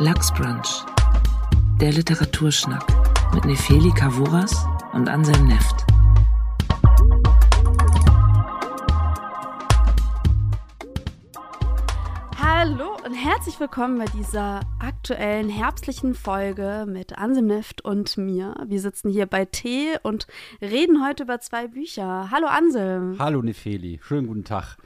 Lachsbrunch. 0.00 0.84
Der 1.80 1.90
Literaturschnack 1.90 2.84
mit 3.34 3.44
Nefeli 3.44 3.90
Kavuras 3.90 4.64
und 4.92 5.08
Anselm 5.08 5.48
Neft. 5.48 5.84
Hallo 12.40 12.90
und 13.04 13.12
herzlich 13.12 13.58
willkommen 13.58 13.98
bei 13.98 14.04
dieser 14.16 14.60
aktuellen 14.78 15.48
herbstlichen 15.48 16.14
Folge 16.14 16.86
mit 16.88 17.18
Anselm 17.18 17.46
Neft 17.48 17.84
und 17.84 18.16
mir. 18.16 18.54
Wir 18.68 18.80
sitzen 18.80 19.10
hier 19.10 19.26
bei 19.26 19.46
Tee 19.46 19.98
und 20.04 20.28
reden 20.62 21.04
heute 21.04 21.24
über 21.24 21.40
zwei 21.40 21.66
Bücher. 21.66 22.30
Hallo 22.30 22.46
Anselm. 22.46 23.16
Hallo 23.18 23.42
Nefeli, 23.42 23.98
schönen 24.00 24.28
guten 24.28 24.44
Tag. 24.44 24.76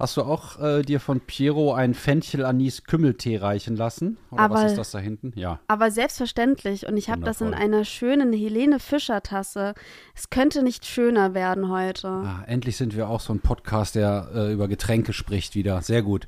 Hast 0.00 0.16
du 0.16 0.22
auch 0.22 0.58
äh, 0.60 0.82
dir 0.82 0.98
von 1.00 1.20
Piero 1.20 1.74
einen 1.74 1.94
Fenchel-Anis-Kümmeltee 1.94 3.36
reichen 3.38 3.76
lassen? 3.76 4.16
Oder 4.30 4.42
Aber- 4.42 4.54
was 4.56 4.72
ist 4.72 4.78
das 4.78 4.90
da 4.90 4.98
hinten? 4.98 5.32
Ja. 5.36 5.60
Aber 5.68 5.90
selbstverständlich 5.90 6.86
und 6.86 6.96
ich 6.96 7.08
habe 7.10 7.22
das 7.22 7.40
in 7.40 7.54
einer 7.54 7.84
schönen 7.84 8.32
Helene 8.32 8.78
Fischer 8.80 9.22
Tasse. 9.22 9.74
Es 10.14 10.30
könnte 10.30 10.62
nicht 10.62 10.86
schöner 10.86 11.34
werden 11.34 11.68
heute. 11.70 12.08
Ah, 12.08 12.42
endlich 12.46 12.76
sind 12.76 12.96
wir 12.96 13.08
auch 13.08 13.20
so 13.20 13.32
ein 13.32 13.40
Podcast, 13.40 13.94
der 13.94 14.28
äh, 14.34 14.52
über 14.52 14.66
Getränke 14.68 15.12
spricht 15.12 15.54
wieder. 15.54 15.82
Sehr 15.82 16.02
gut. 16.02 16.26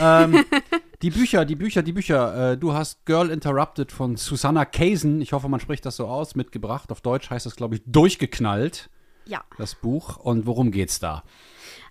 Ähm, 0.00 0.44
die 1.02 1.10
Bücher, 1.10 1.44
die 1.44 1.56
Bücher, 1.56 1.82
die 1.82 1.92
Bücher. 1.92 2.52
Äh, 2.52 2.56
du 2.58 2.74
hast 2.74 3.04
Girl 3.06 3.30
Interrupted 3.30 3.90
von 3.92 4.16
Susanna 4.16 4.64
Kaysen, 4.64 5.20
ich 5.20 5.32
hoffe, 5.32 5.48
man 5.48 5.60
spricht 5.60 5.84
das 5.86 5.96
so 5.96 6.06
aus, 6.06 6.34
mitgebracht. 6.36 6.92
Auf 6.92 7.00
Deutsch 7.00 7.28
heißt 7.30 7.46
das, 7.46 7.56
glaube 7.56 7.76
ich, 7.76 7.82
durchgeknallt, 7.86 8.88
Ja. 9.26 9.42
das 9.58 9.74
Buch. 9.74 10.16
Und 10.16 10.46
worum 10.46 10.70
geht's 10.70 11.00
da? 11.00 11.22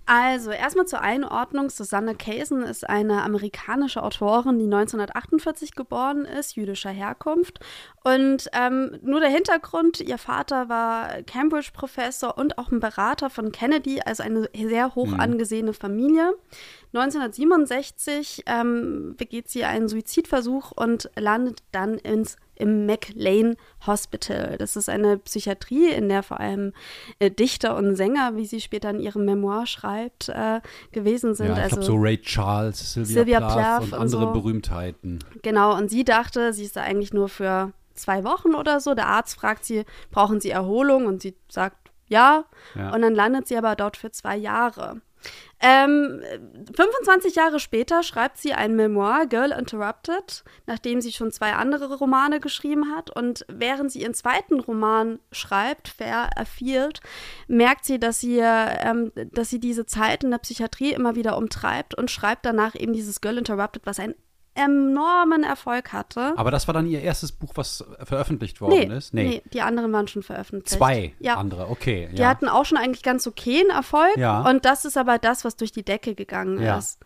Also, 0.07 0.51
erstmal 0.51 0.85
zur 0.85 1.01
Einordnung. 1.01 1.71
Susanne 1.71 2.13
Kaysen 2.13 2.61
ist 2.61 2.87
eine 2.87 3.23
amerikanische 3.23 4.03
Autorin, 4.03 4.59
die 4.59 4.65
1948 4.65 5.73
geboren 5.73 6.25
ist, 6.25 6.55
jüdischer 6.55 6.91
Herkunft. 6.91 7.59
Und 8.03 8.47
ähm, 8.53 8.99
nur 9.01 9.19
der 9.19 9.29
Hintergrund, 9.29 9.99
ihr 10.01 10.19
Vater 10.19 10.69
war 10.69 11.23
Cambridge-Professor 11.23 12.37
und 12.37 12.59
auch 12.59 12.71
ein 12.71 12.79
Berater 12.79 13.31
von 13.31 13.51
Kennedy, 13.51 13.99
also 13.99 14.21
eine 14.21 14.47
sehr 14.53 14.93
hoch 14.93 15.11
angesehene 15.13 15.73
Familie. 15.73 16.33
1967 16.95 18.43
ähm, 18.45 19.15
begeht 19.17 19.49
sie 19.49 19.65
einen 19.65 19.87
Suizidversuch 19.87 20.71
und 20.71 21.09
landet 21.17 21.63
dann 21.71 21.97
ins, 21.97 22.37
im 22.55 22.85
McLean 22.85 23.57
Hospital. 23.85 24.57
Das 24.57 24.75
ist 24.75 24.89
eine 24.89 25.17
Psychiatrie, 25.17 25.89
in 25.89 26.07
der 26.09 26.23
vor 26.23 26.39
allem 26.39 26.73
äh, 27.19 27.29
Dichter 27.29 27.75
und 27.75 27.95
Sänger, 27.95 28.35
wie 28.35 28.45
sie 28.45 28.61
später 28.61 28.89
in 28.89 28.99
ihrem 28.99 29.25
Memoir 29.25 29.67
schreibt, 29.67 30.29
äh, 30.29 30.61
gewesen 30.91 31.35
sind. 31.35 31.47
ja, 31.47 31.53
ich 31.53 31.63
also 31.63 31.75
glaube 31.75 31.85
so 31.85 31.95
Ray 31.95 32.17
Charles, 32.21 32.93
Sylvia, 32.93 33.13
Sylvia 33.13 33.39
Plath, 33.39 33.53
Plath 33.53 33.81
und 33.83 33.93
und 33.93 33.99
andere 33.99 34.21
so. 34.21 34.31
Berühmtheiten. 34.31 35.19
Genau, 35.41 35.75
und 35.77 35.89
sie 35.89 36.05
dachte, 36.05 36.53
sie 36.53 36.63
ist 36.63 36.75
da 36.75 36.81
eigentlich 36.81 37.13
nur 37.13 37.29
für 37.29 37.73
zwei 37.93 38.23
Wochen 38.23 38.55
oder 38.55 38.79
so. 38.79 38.93
Der 38.93 39.07
Arzt 39.07 39.35
fragt 39.35 39.65
sie, 39.65 39.85
brauchen 40.11 40.39
Sie 40.39 40.49
Erholung? 40.49 41.07
Und 41.07 41.21
sie 41.21 41.35
sagt 41.49 41.77
ja. 42.07 42.45
Ja. 42.75 42.93
Und 42.93 43.01
dann 43.01 43.15
landet 43.15 43.47
sie 43.47 43.57
aber 43.57 43.75
dort 43.75 43.97
für 43.97 44.11
zwei 44.11 44.37
Jahre. 44.37 45.01
Ähm, 45.61 46.21
25 46.75 47.35
Jahre 47.35 47.59
später 47.59 48.03
schreibt 48.03 48.37
sie 48.37 48.53
ein 48.53 48.75
Memoir, 48.75 49.25
Girl 49.25 49.51
Interrupted, 49.51 50.43
nachdem 50.67 51.01
sie 51.01 51.11
schon 51.11 51.31
zwei 51.31 51.53
andere 51.53 51.95
Romane 51.95 52.39
geschrieben 52.39 52.93
hat. 52.95 53.09
Und 53.09 53.45
während 53.47 53.91
sie 53.91 54.01
ihren 54.01 54.13
zweiten 54.13 54.59
Roman 54.59 55.19
schreibt, 55.31 55.87
Fair 55.87 56.29
Afield, 56.37 56.99
merkt 57.47 57.85
sie, 57.85 57.99
dass 57.99 58.19
sie, 58.19 58.39
ähm, 58.39 59.11
dass 59.31 59.49
sie 59.49 59.59
diese 59.59 59.85
Zeit 59.85 60.23
in 60.23 60.31
der 60.31 60.39
Psychiatrie 60.39 60.91
immer 60.91 61.15
wieder 61.15 61.37
umtreibt 61.37 61.95
und 61.95 62.11
schreibt 62.11 62.45
danach 62.45 62.75
eben 62.75 62.93
dieses 62.93 63.21
Girl 63.21 63.37
Interrupted, 63.37 63.85
was 63.85 63.99
einen 63.99 64.15
enormen 64.55 65.43
Erfolg 65.43 65.91
hatte. 65.93 66.33
Aber 66.37 66.49
das 66.49 66.67
war 66.67 66.73
dann 66.73 66.87
ihr 66.87 67.01
erstes 67.01 67.31
Buch, 67.31 67.51
was 67.55 67.85
veröffentlicht 68.03 68.61
worden 68.61 68.89
nee, 68.89 68.97
ist? 68.97 69.13
nee, 69.13 69.41
die 69.53 69.61
anderen 69.61 69.91
waren 69.91 70.07
schon 70.07 70.23
veröffentlicht. 70.23 70.69
Zwei 70.69 71.13
ja. 71.19 71.35
andere, 71.35 71.69
okay. 71.69 72.09
Die 72.13 72.21
ja. 72.21 72.29
hatten 72.29 72.47
auch 72.47 72.65
schon 72.65 72.77
eigentlich 72.77 73.03
ganz 73.03 73.27
okayen 73.27 73.69
Erfolg. 73.69 74.15
Ja. 74.17 74.41
Und 74.49 74.65
das 74.65 74.85
ist 74.85 74.97
aber 74.97 75.19
das, 75.19 75.45
was 75.45 75.57
durch 75.57 75.71
die 75.71 75.83
Decke 75.83 76.15
gegangen 76.15 76.59
ist. 76.59 76.99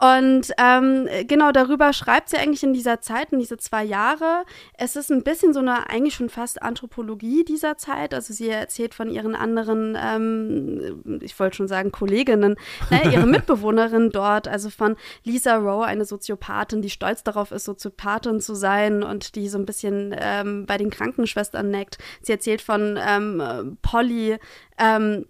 Und 0.00 0.52
ähm, 0.58 1.08
genau 1.26 1.50
darüber 1.50 1.92
schreibt 1.92 2.28
sie 2.28 2.36
eigentlich 2.36 2.62
in 2.62 2.72
dieser 2.72 3.00
Zeit, 3.00 3.32
in 3.32 3.40
diese 3.40 3.56
zwei 3.56 3.82
Jahre. 3.82 4.44
Es 4.74 4.94
ist 4.94 5.10
ein 5.10 5.24
bisschen 5.24 5.52
so 5.52 5.58
eine 5.58 5.90
eigentlich 5.90 6.14
schon 6.14 6.28
fast 6.28 6.62
Anthropologie 6.62 7.44
dieser 7.44 7.76
Zeit. 7.76 8.14
Also 8.14 8.32
sie 8.32 8.48
erzählt 8.48 8.94
von 8.94 9.10
ihren 9.10 9.34
anderen, 9.34 9.96
ähm, 10.00 11.20
ich 11.20 11.38
wollte 11.40 11.56
schon 11.56 11.68
sagen 11.68 11.90
Kolleginnen, 11.90 12.54
ne, 12.90 13.12
ihre 13.12 13.26
Mitbewohnerin 13.26 14.10
dort, 14.10 14.46
also 14.46 14.70
von 14.70 14.96
Lisa 15.24 15.56
Rowe, 15.56 15.84
eine 15.84 16.04
Soziopathin, 16.04 16.80
die 16.80 16.90
stolz 16.90 17.24
darauf 17.24 17.50
ist, 17.50 17.64
Soziopathin 17.64 18.40
zu 18.40 18.54
sein 18.54 19.02
und 19.02 19.34
die 19.34 19.48
so 19.48 19.58
ein 19.58 19.66
bisschen 19.66 20.14
ähm, 20.16 20.64
bei 20.66 20.78
den 20.78 20.90
Krankenschwestern 20.90 21.70
neckt. 21.70 21.98
Sie 22.22 22.30
erzählt 22.30 22.62
von 22.62 22.96
ähm, 23.00 23.78
Polly, 23.82 24.38
ähm, 24.78 25.26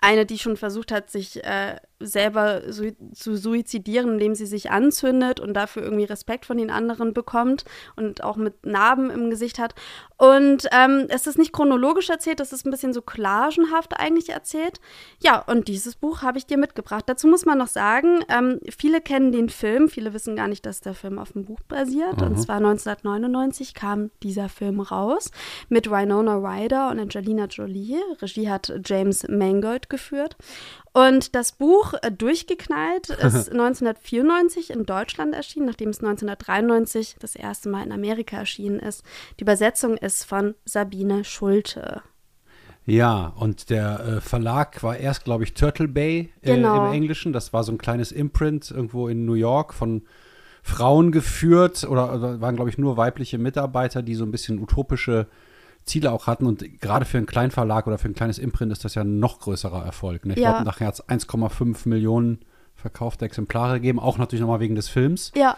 eine, 0.00 0.26
die 0.26 0.38
schon 0.38 0.56
versucht 0.56 0.92
hat, 0.92 1.10
sich 1.10 1.42
äh, 1.42 1.76
selber 2.00 2.72
sui 2.72 2.96
zu 3.12 3.36
suizidieren, 3.36 4.12
indem 4.12 4.34
sie 4.34 4.46
sich 4.46 4.70
anzündet 4.70 5.40
und 5.40 5.54
dafür 5.54 5.82
irgendwie 5.82 6.04
Respekt 6.04 6.44
von 6.44 6.58
den 6.58 6.70
anderen 6.70 7.14
bekommt 7.14 7.64
und 7.96 8.22
auch 8.22 8.36
mit 8.36 8.66
Narben 8.66 9.10
im 9.10 9.30
Gesicht 9.30 9.58
hat. 9.58 9.74
Und 10.18 10.66
ähm, 10.72 11.06
es 11.08 11.26
ist 11.26 11.38
nicht 11.38 11.52
chronologisch 11.52 12.08
erzählt, 12.08 12.40
es 12.40 12.52
ist 12.52 12.66
ein 12.66 12.70
bisschen 12.70 12.92
so 12.92 13.02
collagenhaft 13.02 13.98
eigentlich 13.98 14.30
erzählt. 14.30 14.80
Ja, 15.22 15.42
und 15.46 15.68
dieses 15.68 15.96
Buch 15.96 16.22
habe 16.22 16.38
ich 16.38 16.46
dir 16.46 16.58
mitgebracht. 16.58 17.04
Dazu 17.06 17.28
muss 17.28 17.44
man 17.44 17.58
noch 17.58 17.68
sagen, 17.68 18.20
ähm, 18.28 18.60
viele 18.76 19.00
kennen 19.00 19.32
den 19.32 19.48
Film, 19.48 19.88
viele 19.88 20.12
wissen 20.14 20.36
gar 20.36 20.48
nicht, 20.48 20.64
dass 20.66 20.80
der 20.80 20.94
Film 20.94 21.18
auf 21.18 21.32
dem 21.32 21.44
Buch 21.44 21.60
basiert. 21.68 22.22
Und 22.22 22.40
zwar 22.40 22.56
1999 22.56 23.74
kam 23.74 24.10
dieser 24.22 24.48
Film 24.48 24.80
raus 24.80 25.30
mit 25.68 25.90
Winona 25.90 26.36
Ryder 26.36 26.90
und 26.90 26.98
Angelina 26.98 27.46
Jolie. 27.46 28.00
Regie 28.20 28.48
hat 28.48 28.72
James 28.84 29.26
Mangold 29.28 29.90
geführt. 29.90 30.36
Und 30.96 31.34
das 31.34 31.52
Buch 31.52 31.92
äh, 32.00 32.10
Durchgeknallt 32.10 33.10
ist 33.10 33.52
1994 33.52 34.70
in 34.70 34.86
Deutschland 34.86 35.34
erschienen, 35.34 35.66
nachdem 35.66 35.90
es 35.90 35.98
1993 35.98 37.16
das 37.20 37.36
erste 37.36 37.68
Mal 37.68 37.84
in 37.84 37.92
Amerika 37.92 38.38
erschienen 38.38 38.78
ist. 38.78 39.04
Die 39.38 39.42
Übersetzung 39.42 39.98
ist 39.98 40.24
von 40.24 40.54
Sabine 40.64 41.22
Schulte. 41.24 42.00
Ja, 42.86 43.34
und 43.36 43.68
der 43.68 44.00
äh, 44.00 44.20
Verlag 44.22 44.82
war 44.82 44.96
erst, 44.96 45.24
glaube 45.24 45.44
ich, 45.44 45.52
Turtle 45.52 45.88
Bay 45.88 46.32
äh, 46.40 46.54
Genau. 46.54 46.86
im 46.86 46.94
Englischen. 46.94 47.34
Das 47.34 47.52
war 47.52 47.62
so 47.62 47.72
ein 47.72 47.78
kleines 47.78 48.10
Imprint 48.10 48.70
irgendwo 48.70 49.08
in 49.08 49.26
New 49.26 49.34
York 49.34 49.74
von 49.74 50.02
Frauen 50.62 51.12
geführt 51.12 51.84
oder, 51.84 52.14
oder 52.14 52.40
waren, 52.40 52.56
glaube 52.56 52.70
ich, 52.70 52.78
nur 52.78 52.96
weibliche 52.96 53.36
Mitarbeiter, 53.36 54.00
die 54.00 54.14
so 54.14 54.24
ein 54.24 54.30
bisschen 54.30 54.58
utopische 54.60 55.26
Ziele 55.86 56.12
auch 56.12 56.26
hatten. 56.26 56.46
Und 56.46 56.80
gerade 56.80 57.04
für 57.04 57.16
einen 57.18 57.26
kleinen 57.26 57.50
Verlag 57.50 57.86
oder 57.86 57.96
für 57.98 58.08
ein 58.08 58.14
kleines 58.14 58.38
Imprint 58.38 58.72
ist 58.72 58.84
das 58.84 58.94
ja 58.94 59.02
ein 59.02 59.18
noch 59.18 59.40
größerer 59.40 59.84
Erfolg. 59.84 60.26
Ne? 60.26 60.34
Ich 60.34 60.40
Ja. 60.40 60.50
glaube, 60.50 60.64
nachher 60.66 60.88
hat 60.88 60.94
es 60.94 61.08
1,5 61.08 61.88
Millionen 61.88 62.40
verkaufte 62.74 63.24
Exemplare 63.24 63.74
gegeben, 63.74 63.98
auch 63.98 64.18
natürlich 64.18 64.40
nochmal 64.42 64.60
wegen 64.60 64.74
des 64.74 64.88
Films. 64.88 65.32
Ja, 65.34 65.56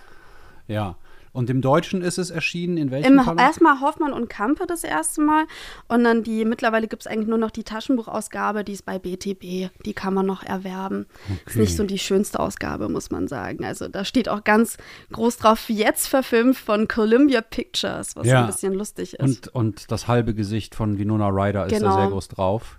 Ja. 0.68 0.96
Und 1.32 1.50
im 1.50 1.60
Deutschen 1.60 2.02
ist 2.02 2.18
es 2.18 2.30
erschienen, 2.30 2.76
in 2.78 2.90
welchem 2.90 3.18
im, 3.18 3.24
Verlag? 3.24 3.46
erstmal 3.46 3.80
Hoffmann 3.80 4.12
und 4.12 4.28
Kampe 4.28 4.66
das 4.66 4.84
erste 4.84 5.20
Mal 5.20 5.44
und 5.88 6.04
dann 6.04 6.22
die, 6.22 6.44
mittlerweile 6.44 6.88
gibt 6.88 7.02
es 7.02 7.06
eigentlich 7.06 7.28
nur 7.28 7.38
noch 7.38 7.50
die 7.50 7.64
Taschenbuchausgabe, 7.64 8.64
die 8.64 8.72
ist 8.72 8.84
bei 8.84 8.98
BTB, 8.98 9.70
die 9.84 9.92
kann 9.94 10.14
man 10.14 10.26
noch 10.26 10.42
erwerben. 10.42 11.06
Ist 11.46 11.56
nicht 11.56 11.76
so 11.76 11.84
die 11.84 11.98
schönste 11.98 12.40
Ausgabe, 12.40 12.88
muss 12.88 13.10
man 13.10 13.28
sagen. 13.28 13.64
Also 13.64 13.88
da 13.88 14.04
steht 14.04 14.28
auch 14.28 14.44
ganz 14.44 14.76
groß 15.12 15.36
drauf, 15.38 15.68
jetzt 15.68 16.08
verfilmt 16.08 16.56
von 16.56 16.88
Columbia 16.88 17.40
Pictures, 17.40 18.16
was 18.16 18.26
Ja. 18.26 18.40
ein 18.40 18.46
bisschen 18.46 18.74
lustig 18.74 19.14
ist. 19.14 19.20
Und, 19.20 19.48
und 19.54 19.90
das 19.92 20.08
halbe 20.08 20.34
Gesicht 20.34 20.74
von 20.74 20.98
Winona 20.98 21.28
Ryder 21.28 21.66
ist 21.66 21.72
da 21.74 21.78
Genau. 21.78 21.94
sehr 21.96 22.08
groß 22.08 22.28
drauf. 22.28 22.78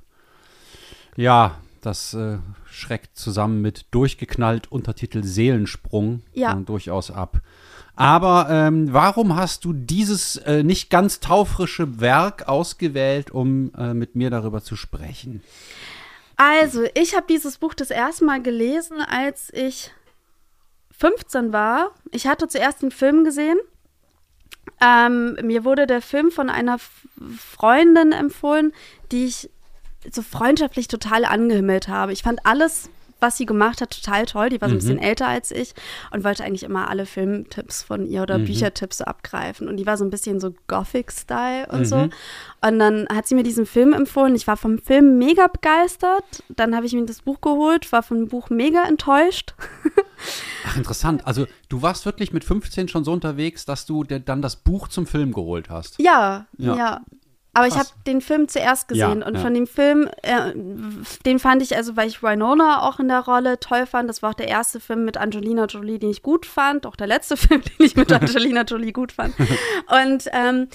Ja, 1.16 1.56
das 1.82 2.14
äh, 2.14 2.38
schreckt 2.70 3.18
zusammen 3.18 3.62
mit 3.62 3.86
durchgeknallt 3.92 4.72
Untertitel 4.72 5.24
Seelensprung 5.24 6.22
Ja. 6.34 6.54
durchaus 6.56 7.12
ab. 7.12 7.40
Aber 8.00 8.48
ähm, 8.50 8.94
warum 8.94 9.36
hast 9.36 9.66
du 9.66 9.74
dieses 9.74 10.38
äh, 10.38 10.64
nicht 10.64 10.90
ganz 10.90 11.20
taufrische 11.20 12.00
Werk 12.00 12.48
ausgewählt, 12.48 13.30
um 13.30 13.74
äh, 13.78 13.94
mit 13.94 14.16
mir 14.16 14.30
darüber 14.30 14.64
zu 14.64 14.78
sprechen? 14.78 15.44
Also, 16.38 16.86
ich 16.94 17.14
habe 17.14 17.26
dieses 17.28 17.58
Buch 17.58 17.74
das 17.74 17.92
erste 17.92 18.24
Mal 18.24 18.42
gelesen, 18.42 19.02
als 19.02 19.52
ich 19.54 19.92
15 20.98 21.52
war. 21.52 21.92
Ich 22.12 22.26
hatte 22.26 22.48
zuerst 22.48 22.84
den 22.84 22.92
Film 22.92 23.26
gesehen. 23.26 23.58
Ähm, 24.80 25.38
mir 25.44 25.66
wurde 25.66 25.86
der 25.86 26.02
Film 26.02 26.32
von 26.32 26.50
einer 26.50 26.78
Freundin 27.38 28.14
empfohlen, 28.14 28.72
die 29.12 29.26
ich 29.26 29.50
so 30.10 30.22
freundschaftlich 30.22 30.88
total 30.88 31.26
angehimmelt 31.26 31.90
habe. 31.90 32.14
Ich 32.14 32.24
fand 32.24 32.46
alles, 32.46 32.90
was 33.20 33.38
sie 33.38 33.46
gemacht 33.46 33.82
hat, 33.82 33.92
total 33.92 34.26
toll. 34.26 34.50
Die 34.50 34.62
war 34.62 34.70
so 34.70 34.76
ein 34.76 34.80
bisschen 34.80 35.00
älter 35.00 35.28
als 35.28 35.52
ich 35.52 35.74
und 36.12 36.24
wollte 36.24 36.44
eigentlich 36.44 36.64
immer 36.64 36.90
alle 36.90 37.06
Filmtipps 37.06 37.84
von 37.84 38.06
ihr 38.06 38.22
oder 38.24 38.38
Büchertipps 38.46 39.00
so 39.00 39.06
abgreifen. 39.06 39.68
Und 39.68 39.78
die 39.78 39.86
war 39.86 39.98
so 39.98 40.04
ein 40.06 40.10
bisschen 40.10 40.40
so 40.40 40.54
Gothic-Style 40.68 41.68
und 41.68 41.86
so. 41.86 42.10
Und 42.62 42.80
dann 42.80 43.08
hat 43.14 43.28
sie 43.28 43.36
mir 43.36 43.44
diesen 43.44 43.66
Film 43.66 43.94
empfohlen. 43.94 44.36
Ich 44.36 44.48
war 44.48 44.58
vom 44.58 44.80
Film 44.80 45.18
mega 45.18 45.48
begeistert. 45.48 46.44
Dann 46.50 46.76
habe 46.76 46.86
ich 46.86 46.94
mir 46.94 47.06
das 47.06 47.22
Buch 47.22 47.42
geholt, 47.42 47.92
war 47.92 48.04
vom 48.04 48.28
Buch 48.28 48.50
mega 48.50 48.84
enttäuscht. 48.86 49.54
Ach, 50.66 50.76
interessant. 50.78 51.26
Also 51.26 51.46
du 51.70 51.82
warst 51.82 52.06
wirklich 52.06 52.34
mit 52.34 52.44
15 52.44 52.88
schon 52.90 53.04
so 53.04 53.12
unterwegs, 53.14 53.66
dass 53.66 53.86
du 53.86 54.04
dir 54.04 54.20
dann 54.20 54.42
das 54.42 54.56
Buch 54.58 54.88
zum 54.90 55.08
Film 55.08 55.34
geholt 55.34 55.70
hast. 55.70 56.00
Ja, 56.00 56.46
Ja. 56.58 56.76
ja. 56.76 57.02
Aber 57.54 57.68
ich 57.68 57.74
Krass. 57.74 57.90
habe 57.90 58.04
den 58.06 58.22
Film 58.22 58.48
zuerst 58.48 58.88
gesehen 58.88 59.22
Ja, 59.22 59.28
und 59.28 59.36
ja. 59.36 59.40
von 59.42 59.54
dem 59.54 59.66
Film, 59.66 60.08
äh, 60.22 60.54
den 61.26 61.40
fand 61.40 61.62
ich, 61.64 61.76
also 61.76 61.98
weil 61.98 62.08
ich 62.08 62.22
Winona 62.22 62.88
auch 62.88 63.00
in 63.00 63.08
der 63.08 63.22
Rolle 63.22 63.60
toll 63.60 63.86
fand, 63.88 64.08
das 64.08 64.22
war 64.22 64.32
auch 64.32 64.36
der 64.36 64.48
erste 64.48 64.80
Film 64.80 65.04
mit 65.04 65.18
Angelina 65.18 65.66
Jolie, 65.66 65.98
den 65.98 66.12
ich 66.12 66.22
gut 66.22 66.46
fand, 66.46 66.86
auch 66.86 66.96
der 66.96 67.08
letzte 67.08 67.38
Film, 67.38 67.62
den 67.62 67.86
ich 67.86 67.96
mit 67.96 68.12
Angelina 68.14 68.62
Jolie 68.64 68.92
gut 68.92 69.12
fand. 69.12 69.34
Und 69.40 70.30
ähm, 70.32 70.68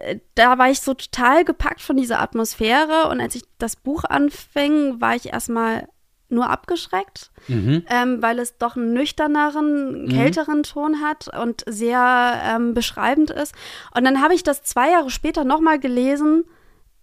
äh, 0.00 0.18
da 0.34 0.56
war 0.58 0.70
ich 0.70 0.80
so 0.80 0.94
total 0.94 1.44
gepackt 1.44 1.82
von 1.82 1.96
dieser 1.96 2.20
Atmosphäre 2.20 3.08
und 3.10 3.20
als 3.20 3.34
ich 3.34 3.42
das 3.58 3.76
Buch 3.76 4.04
anfing, 4.04 5.00
war 5.00 5.14
ich 5.16 5.32
erstmal 5.32 5.86
nur 6.28 6.50
abgeschreckt, 6.50 7.30
Mhm. 7.48 7.84
ähm, 7.88 8.20
weil 8.22 8.38
es 8.38 8.58
doch 8.58 8.76
einen 8.76 8.92
nüchterneren, 8.92 10.08
kälteren 10.08 10.62
Ton 10.64 11.00
hat 11.02 11.28
und 11.40 11.62
sehr 11.66 12.40
ähm, 12.44 12.74
beschreibend 12.74 13.30
ist. 13.30 13.54
Und 13.96 14.04
dann 14.04 14.20
habe 14.20 14.34
ich 14.34 14.42
das 14.42 14.62
zwei 14.62 14.90
Jahre 14.90 15.10
später 15.10 15.44
nochmal 15.44 15.78
gelesen. 15.78 16.44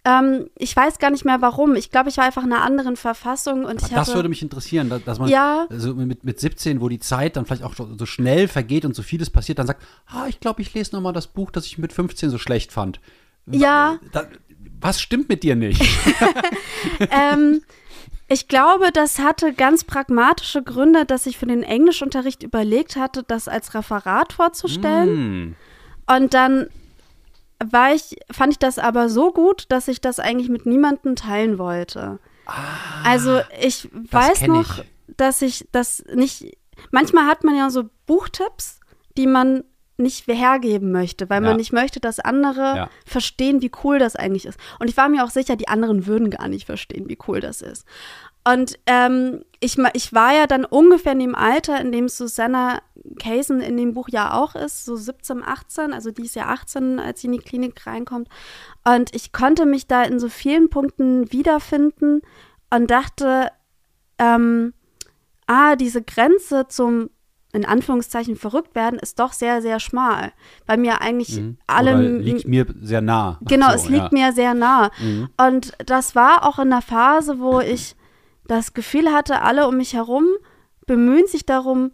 Ähm, 0.06 0.50
ich 0.58 0.76
weiß 0.76 0.98
gar 0.98 1.10
nicht 1.10 1.24
mehr 1.24 1.40
warum. 1.40 1.76
Ich 1.76 1.90
glaube, 1.90 2.10
ich 2.10 2.18
war 2.18 2.24
einfach 2.26 2.44
in 2.44 2.52
einer 2.52 2.62
anderen 2.62 2.96
Verfassung 2.96 3.64
und 3.64 3.80
ich 3.80 3.88
Das 3.88 3.92
hatte, 4.08 4.14
würde 4.16 4.28
mich 4.28 4.42
interessieren, 4.42 4.92
dass, 5.06 5.18
man 5.18 5.30
Ja. 5.30 5.66
also 5.70 5.94
mit, 5.94 6.24
mit 6.24 6.38
17, 6.38 6.82
wo 6.82 6.90
die 6.90 6.98
Zeit 6.98 7.36
dann 7.36 7.46
vielleicht 7.46 7.62
auch 7.62 7.72
so 7.74 8.04
schnell 8.04 8.46
vergeht 8.46 8.84
und 8.84 8.94
so 8.94 9.02
vieles 9.02 9.30
passiert, 9.30 9.58
dann 9.58 9.66
sagt, 9.66 9.82
ah, 10.06 10.26
ich 10.28 10.40
glaube, 10.40 10.60
ich 10.60 10.74
lese 10.74 10.94
noch 10.94 11.00
mal 11.00 11.12
das 11.12 11.28
Buch, 11.28 11.50
das 11.50 11.64
ich 11.64 11.78
mit 11.78 11.94
15 11.94 12.28
so 12.28 12.36
schlecht 12.36 12.70
fand. 12.70 13.00
Ja. 13.46 13.98
Da, 14.12 14.26
was 14.78 15.00
stimmt 15.00 15.30
mit 15.30 15.42
dir 15.42 15.56
nicht? 15.56 15.80
ähm, 17.10 17.62
ich 18.28 18.48
glaube, 18.48 18.90
das 18.92 19.18
hatte 19.18 19.52
ganz 19.52 19.84
pragmatische 19.84 20.62
Gründe, 20.62 21.04
dass 21.04 21.26
ich 21.26 21.36
für 21.36 21.46
den 21.46 21.62
Englischunterricht 21.62 22.42
überlegt 22.42 22.96
hatte, 22.96 23.22
das 23.22 23.48
als 23.48 23.74
Referat 23.74 24.32
vorzustellen. 24.32 25.08
Hm. 25.08 25.56
Und 26.06 26.34
dann 26.34 26.68
war 27.62 27.94
ich, 27.94 28.16
fand 28.30 28.52
ich 28.52 28.58
das 28.58 28.78
aber 28.78 29.08
so 29.08 29.32
gut, 29.32 29.66
dass 29.68 29.88
ich 29.88 30.00
das 30.00 30.18
eigentlich 30.20 30.48
mit 30.48 30.66
niemandem 30.66 31.16
teilen 31.16 31.58
wollte. 31.58 32.18
also 33.04 33.40
ich 33.60 33.88
weiß 33.92 34.42
noch, 34.48 34.78
ich. 34.78 34.84
dass 35.16 35.42
ich 35.42 35.66
das 35.72 36.04
nicht. 36.14 36.56
Manchmal 36.90 37.26
hat 37.26 37.44
man 37.44 37.56
ja 37.56 37.70
so 37.70 37.84
Buchtipps, 38.06 38.80
die 39.16 39.26
man 39.26 39.64
nicht 39.96 40.26
hergeben 40.26 40.90
möchte, 40.92 41.30
weil 41.30 41.42
Ja. 41.42 41.48
man 41.48 41.56
nicht 41.56 41.72
möchte, 41.72 42.00
dass 42.00 42.20
andere 42.20 42.76
Ja. 42.76 42.90
verstehen, 43.06 43.62
wie 43.62 43.70
cool 43.84 43.98
das 43.98 44.16
eigentlich 44.16 44.46
ist. 44.46 44.58
Und 44.80 44.88
ich 44.90 44.96
war 44.96 45.08
mir 45.08 45.24
auch 45.24 45.30
sicher, 45.30 45.56
die 45.56 45.68
anderen 45.68 46.06
würden 46.06 46.30
gar 46.30 46.48
nicht 46.48 46.66
verstehen, 46.66 47.08
wie 47.08 47.18
cool 47.28 47.40
das 47.40 47.62
ist. 47.62 47.86
Und 48.46 48.78
ähm, 48.86 49.42
ich, 49.60 49.78
ich 49.94 50.12
war 50.12 50.34
ja 50.34 50.46
dann 50.46 50.66
ungefähr 50.66 51.12
in 51.12 51.18
dem 51.20 51.34
Alter, 51.34 51.80
in 51.80 51.92
dem 51.92 52.08
Susanna 52.08 52.82
Kaysen 53.18 53.60
in 53.60 53.76
dem 53.78 53.94
Buch 53.94 54.08
ja 54.10 54.34
auch 54.34 54.54
ist, 54.54 54.84
so 54.84 54.96
17, 54.96 55.42
18, 55.42 55.92
also 55.94 56.10
die 56.10 56.24
ist 56.26 56.36
ja 56.36 56.48
18, 56.48 56.98
als 56.98 57.20
sie 57.22 57.28
in 57.28 57.32
die 57.34 57.38
Klinik 57.38 57.86
reinkommt. 57.86 58.28
Und 58.84 59.14
ich 59.14 59.32
konnte 59.32 59.64
mich 59.64 59.86
da 59.86 60.02
in 60.02 60.18
so 60.18 60.28
vielen 60.28 60.68
Punkten 60.68 61.32
wiederfinden 61.32 62.20
und 62.70 62.90
dachte, 62.90 63.50
ähm, 64.18 64.74
ah, 65.46 65.76
diese 65.76 66.02
Grenze 66.02 66.66
zum 66.68 67.08
in 67.54 67.64
Anführungszeichen 67.64 68.36
verrückt 68.36 68.74
werden 68.74 68.98
ist 68.98 69.20
doch 69.20 69.32
sehr, 69.32 69.62
sehr 69.62 69.78
schmal. 69.80 70.32
Weil 70.66 70.76
mir 70.76 71.00
eigentlich 71.00 71.40
alle. 71.66 71.96
Mhm. 71.96 72.16
Oder 72.16 72.24
liegt 72.24 72.48
mir 72.48 72.66
sehr 72.82 73.00
nah. 73.00 73.38
Genau, 73.42 73.68
so, 73.70 73.74
es 73.76 73.88
liegt 73.88 74.04
ja. 74.04 74.08
mir 74.12 74.32
sehr 74.32 74.54
nah. 74.54 74.90
Mhm. 75.00 75.28
Und 75.36 75.72
das 75.86 76.14
war 76.14 76.46
auch 76.46 76.58
in 76.58 76.72
einer 76.72 76.82
Phase, 76.82 77.38
wo 77.38 77.60
ich 77.60 77.94
das 78.46 78.74
Gefühl 78.74 79.12
hatte, 79.12 79.40
alle 79.40 79.68
um 79.68 79.76
mich 79.76 79.94
herum 79.94 80.26
bemühen 80.86 81.26
sich 81.26 81.46
darum, 81.46 81.92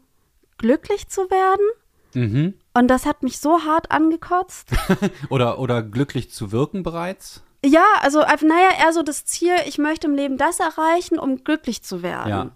glücklich 0.58 1.08
zu 1.08 1.30
werden. 1.30 1.66
Mhm. 2.14 2.54
Und 2.74 2.88
das 2.88 3.06
hat 3.06 3.22
mich 3.22 3.38
so 3.38 3.64
hart 3.64 3.90
angekotzt. 3.90 4.70
Oder, 5.28 5.58
oder 5.58 5.82
glücklich 5.82 6.30
zu 6.30 6.52
wirken 6.52 6.82
bereits. 6.82 7.42
ja, 7.64 7.84
also, 8.00 8.20
naja, 8.20 8.70
eher 8.80 8.92
so 8.92 9.02
das 9.02 9.24
Ziel, 9.26 9.54
ich 9.66 9.78
möchte 9.78 10.06
im 10.06 10.14
Leben 10.14 10.38
das 10.38 10.60
erreichen, 10.60 11.18
um 11.18 11.44
glücklich 11.44 11.82
zu 11.82 12.02
werden. 12.02 12.28
Ja. 12.28 12.50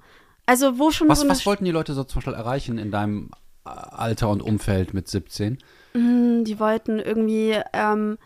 Also, 0.46 0.78
wo 0.78 0.90
schon 0.90 1.08
Was, 1.08 1.20
so 1.20 1.28
was 1.28 1.46
wollten 1.46 1.64
die 1.64 1.70
Leute 1.70 1.94
so 1.94 2.04
zum 2.04 2.16
Beispiel 2.20 2.34
erreichen 2.34 2.78
in 2.78 2.90
deinem 2.90 3.30
äh, 3.64 3.70
Alter 3.70 4.28
und 4.28 4.42
Umfeld 4.42 4.92
mit 4.94 5.08
17? 5.08 5.58
Hm, 5.92 6.44
Die 6.44 6.58
wollten 6.60 6.98
irgendwie 6.98 7.58
ähm, 7.72 8.18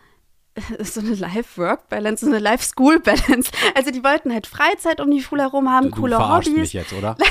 so 0.79 0.99
eine 0.99 1.15
Life-Work-Balance, 1.15 2.25
so 2.25 2.31
eine 2.31 2.39
Life-School-Balance. 2.39 3.51
Also 3.75 3.91
die 3.91 4.03
wollten 4.03 4.33
halt 4.33 4.47
Freizeit 4.47 4.99
um 4.99 5.09
die 5.11 5.21
Schule 5.21 5.43
herum 5.43 5.69
haben, 5.69 5.85
Du, 5.89 5.95
du 5.95 6.01
coole 6.01 6.15
verarschst 6.17 6.49
Hobbys. 6.51 6.61
mich 6.61 6.73
jetzt, 6.73 6.93
oder? 6.93 7.15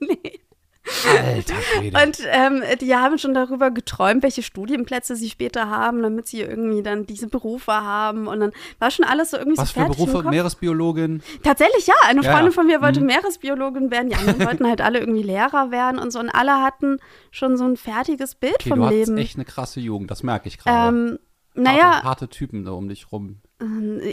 Nee. 0.00 0.40
Alter 1.08 1.54
Schwede. 1.62 1.98
Und 2.02 2.18
ähm, 2.30 2.62
die 2.80 2.94
haben 2.94 3.18
schon 3.18 3.34
darüber 3.34 3.70
geträumt, 3.70 4.22
welche 4.22 4.42
Studienplätze 4.42 5.16
sie 5.16 5.30
später 5.30 5.68
haben, 5.70 6.02
damit 6.02 6.26
sie 6.26 6.40
irgendwie 6.40 6.82
dann 6.82 7.06
diese 7.06 7.28
Berufe 7.28 7.72
haben. 7.72 8.26
Und 8.26 8.40
dann 8.40 8.52
war 8.78 8.90
schon 8.90 9.04
alles 9.04 9.30
so 9.30 9.36
irgendwie 9.38 9.58
Was 9.58 9.68
so 9.68 9.74
für 9.74 9.80
fertig 9.86 9.98
im 10.00 10.06
Berufe? 10.12 10.28
Meeresbiologin? 10.28 11.22
Tatsächlich 11.42 11.86
ja. 11.86 11.94
Eine 12.04 12.22
Freundin 12.22 12.46
ja. 12.46 12.50
von 12.52 12.66
mir 12.66 12.80
wollte 12.82 13.00
Mhm. 13.00 13.06
Meeresbiologin 13.06 13.90
werden. 13.90 14.10
Die 14.10 14.16
anderen 14.16 14.44
wollten 14.46 14.66
halt 14.66 14.80
alle 14.80 15.00
irgendwie 15.00 15.22
Lehrer 15.22 15.70
werden 15.70 15.98
und 15.98 16.10
so. 16.12 16.18
Und 16.20 16.30
alle 16.30 16.62
hatten 16.62 16.98
schon 17.30 17.56
so 17.56 17.64
ein 17.64 17.76
fertiges 17.76 18.34
Bild 18.34 18.54
Okay, 18.56 18.68
vom 18.70 18.80
du 18.80 18.88
Leben. 18.88 19.16
echt 19.18 19.36
eine 19.36 19.44
krasse 19.44 19.80
Jugend, 19.80 20.10
das 20.10 20.22
merke 20.22 20.48
ich 20.48 20.58
gerade. 20.58 20.96
ähm, 20.96 21.18
naja, 21.54 21.92
harte, 21.96 22.04
harte 22.08 22.28
Typen 22.28 22.64
da 22.64 22.70
um 22.72 22.88
dich 22.88 23.12
rum. 23.12 23.40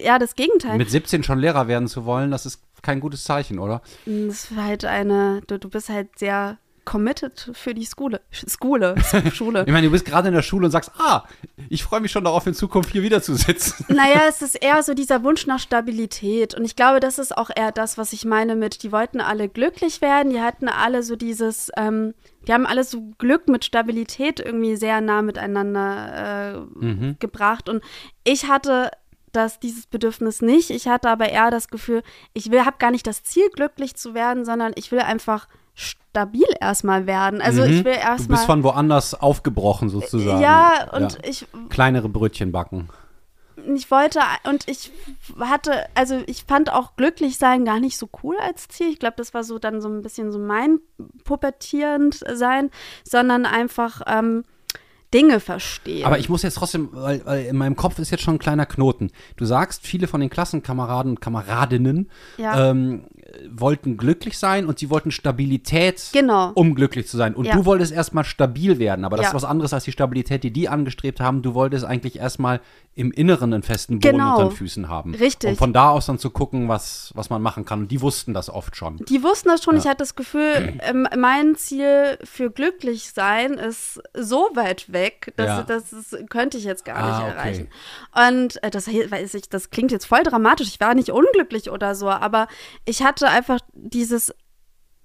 ja, 0.04 0.20
das 0.20 0.36
Gegenteil. 0.36 0.78
Mit 0.78 0.90
17 0.92 1.24
schon 1.24 1.40
Lehrer 1.40 1.68
werden 1.68 1.88
zu 1.88 2.06
wollen, 2.06 2.32
das 2.32 2.46
ist 2.46 2.62
kein 2.82 3.00
gutes 3.00 3.24
Zeichen, 3.24 3.60
oder? 3.60 3.82
Das 4.06 4.56
war 4.56 4.66
halt 4.66 4.86
eine, 4.86 5.42
du, 5.48 5.58
du 5.58 5.70
bist 5.70 5.90
halt 5.90 6.20
sehr 6.20 6.58
committed 6.90 7.52
für 7.54 7.76
die 7.76 7.86
Skule. 7.86 8.20
Skule, 8.32 8.96
Schule. 9.32 9.64
Ich 9.68 9.72
meine, 9.72 9.86
du 9.86 9.92
bist 9.92 10.06
gerade 10.06 10.30
in 10.30 10.34
der 10.34 10.42
Schule 10.42 10.66
und 10.66 10.72
sagst, 10.72 10.92
ah, 10.98 11.24
ich 11.70 11.84
freue 11.84 12.00
mich 12.00 12.12
schon 12.12 12.24
darauf, 12.24 12.48
in 12.48 12.56
Zukunft 12.56 12.92
hier 12.92 13.04
wieder 13.04 13.22
zu 13.22 13.36
sitzen. 13.36 13.86
Naja, 14.00 14.22
es 14.28 14.42
ist 14.42 14.56
eher 14.56 14.82
so 14.82 14.96
dieser 14.96 15.24
Wunsch 15.24 15.46
nach 15.46 15.60
Stabilität. 15.60 16.56
Und 16.56 16.66
ich 16.66 16.76
glaube, 16.76 17.00
das 17.00 17.20
ist 17.20 17.38
auch 17.38 17.52
eher 17.56 17.72
das, 17.72 18.00
was 18.00 18.12
ich 18.12 18.26
meine 18.26 18.56
mit, 18.56 18.82
die 18.82 18.92
wollten 18.92 19.22
alle 19.22 19.50
glücklich 19.50 20.02
werden, 20.02 20.32
die 20.32 20.42
hatten 20.42 20.68
alle 20.68 21.04
so 21.04 21.16
dieses, 21.16 21.70
ähm, 21.78 22.16
die 22.48 22.54
haben 22.54 22.66
alle 22.66 22.84
so 22.84 23.12
Glück 23.20 23.48
mit 23.50 23.66
Stabilität 23.66 24.40
irgendwie 24.40 24.76
sehr 24.76 25.00
nah 25.00 25.22
miteinander 25.22 26.66
äh, 26.82 27.14
gebracht. 27.20 27.70
Und 27.70 27.84
ich 28.24 28.48
hatte 28.48 28.90
das, 29.32 29.60
dieses 29.60 29.86
Bedürfnis 29.86 30.42
nicht. 30.42 30.72
Ich 30.72 30.88
hatte 30.88 31.10
aber 31.10 31.30
eher 31.30 31.52
das 31.52 31.68
Gefühl, 31.68 32.02
ich 32.34 32.50
will, 32.50 32.66
habe 32.66 32.78
gar 32.80 32.90
nicht 32.90 33.06
das 33.06 33.24
Ziel, 33.24 33.48
glücklich 33.54 33.96
zu 33.96 34.16
werden, 34.16 34.44
sondern 34.44 34.72
ich 34.76 34.92
will 34.92 35.02
einfach 35.02 35.48
stabil 35.80 36.46
erstmal 36.60 37.08
werden. 37.08 37.42
Also 37.42 37.64
ich 37.64 37.84
will 37.86 37.94
Mhm. 37.94 37.98
Du 37.98 38.02
erstmal. 38.02 38.38
bist 38.38 38.46
von 38.46 38.64
woanders 38.64 39.14
aufgebrochen 39.14 39.90
sozusagen. 39.90 40.42
ja, 40.42 40.90
und 40.92 41.18
ich 41.26 41.46
Kleinere 41.70 42.10
Brötchen 42.10 42.52
backen. 42.52 42.90
ich 43.76 43.90
wollte 43.92 44.20
und 44.44 44.68
ich 44.68 44.92
hatte, 45.40 45.86
also 45.96 46.22
ich 46.28 46.44
fand 46.46 46.72
auch 46.74 46.96
glücklich 46.96 47.38
sein 47.38 47.64
gar 47.66 47.80
nicht 47.80 47.98
so 47.98 48.10
cool 48.24 48.36
als 48.46 48.68
Ziel. 48.68 48.90
Ich 48.90 49.00
glaube, 49.00 49.16
das 49.18 49.34
war 49.34 49.44
so 49.44 49.60
dann 49.60 49.82
so 49.82 49.88
ein 49.90 50.02
bisschen 50.02 50.32
so 50.32 50.40
mein 50.40 50.80
pubertierend 51.24 52.20
sein, 52.34 52.70
sondern 53.04 53.46
einfach 53.46 54.02
ähm, 54.08 54.44
Dinge 55.14 55.40
verstehen. 55.40 56.06
Aber 56.06 56.20
ich 56.20 56.30
muss 56.30 56.44
jetzt 56.44 56.56
trotzdem, 56.56 56.90
weil, 56.92 57.26
weil 57.26 57.46
in 57.46 57.56
meinem 57.58 57.76
Kopf 57.76 57.98
ist 58.00 58.12
jetzt 58.12 58.22
schon 58.24 58.36
ein 58.36 58.40
kleiner 58.40 58.66
Knoten. 58.66 59.12
Du 59.38 59.46
sagst, 59.46 59.86
viele 59.86 60.08
von 60.08 60.22
den 60.22 60.30
Klassenkameraden 60.30 61.14
und 61.14 61.22
Kameradinnen 61.22 62.10
Ja. 62.38 62.70
ähm, 62.70 63.06
wollten 63.52 63.98
glücklich 63.98 64.38
sein 64.38 64.66
und 64.66 64.80
sie 64.80 64.90
wollten 64.90 65.12
Stabilität, 65.12 66.10
Genau. 66.14 66.52
um 66.56 66.76
glücklich 66.76 67.08
zu 67.08 67.18
sein. 67.18 67.34
Und 67.36 67.46
Ja. 67.46 67.56
du 67.56 67.66
wolltest 67.66 67.92
erstmal 67.92 68.24
stabil 68.24 68.80
werden, 68.80 69.06
aber 69.06 69.18
das 69.18 69.26
Ja. 69.26 69.30
ist 69.30 69.36
was 69.36 69.44
anderes 69.46 69.74
als 69.74 69.84
die 69.84 69.92
Stabilität, 69.92 70.44
die 70.44 70.52
die 70.52 70.70
angestrebt 70.70 71.20
haben. 71.20 71.42
Du 71.42 71.54
wolltest 71.54 71.86
eigentlich 71.86 72.18
erstmal 72.20 72.62
im 72.96 73.12
Inneren 73.12 73.54
einen 73.54 73.64
festen 73.64 74.00
Boden 74.00 74.18
Genau. 74.18 74.36
unter 74.38 74.50
den 74.50 74.56
Füßen 74.58 74.90
haben. 74.90 75.16
Richtig. 75.16 75.52
Und 75.52 75.56
von 75.58 75.72
da 75.74 75.90
aus 75.90 76.08
dann 76.08 76.20
zu 76.20 76.30
gucken, 76.32 76.68
was, 76.68 77.12
was 77.16 77.30
man 77.30 77.42
machen 77.42 77.64
kann. 77.64 77.82
Und 77.82 77.92
die 77.92 78.02
wussten 78.02 78.34
das 78.34 78.50
oft 78.50 78.76
schon. 78.76 78.98
Die 79.08 79.24
wussten 79.24 79.48
das 79.48 79.64
schon. 79.64 79.78
Ich 79.78 79.86
hatte 79.88 79.98
das 80.00 80.16
Gefühl, 80.16 80.74
ähm, 80.82 81.08
mein 81.18 81.56
Ziel 81.56 82.18
für 82.24 82.50
glücklich 82.52 83.12
sein 83.14 83.54
ist 83.54 84.02
so 84.14 84.50
weit 84.54 84.92
weg, 84.92 85.32
dass 85.38 85.48
Ja. 85.48 85.64
das 85.64 85.94
ist, 85.94 86.30
könnte 86.30 86.58
ich 86.58 86.66
jetzt 86.66 86.84
gar 86.84 86.98
Ah, 86.98 87.08
nicht 87.08 87.20
okay. 87.30 87.38
erreichen. 87.38 87.68
Und 88.32 88.62
äh, 88.64 88.70
das 88.70 88.88
weiß 88.88 89.34
ich, 89.36 89.48
das 89.50 89.70
klingt 89.70 89.92
jetzt 89.92 90.06
voll 90.06 90.24
dramatisch. 90.24 90.68
Ich 90.68 90.80
war 90.82 90.94
nicht 90.94 91.10
unglücklich 91.12 91.70
oder 91.72 91.96
so, 91.96 92.10
aber 92.10 92.48
ich 92.86 93.02
hatte 93.04 93.19
einfach 93.28 93.60
dieses 93.74 94.34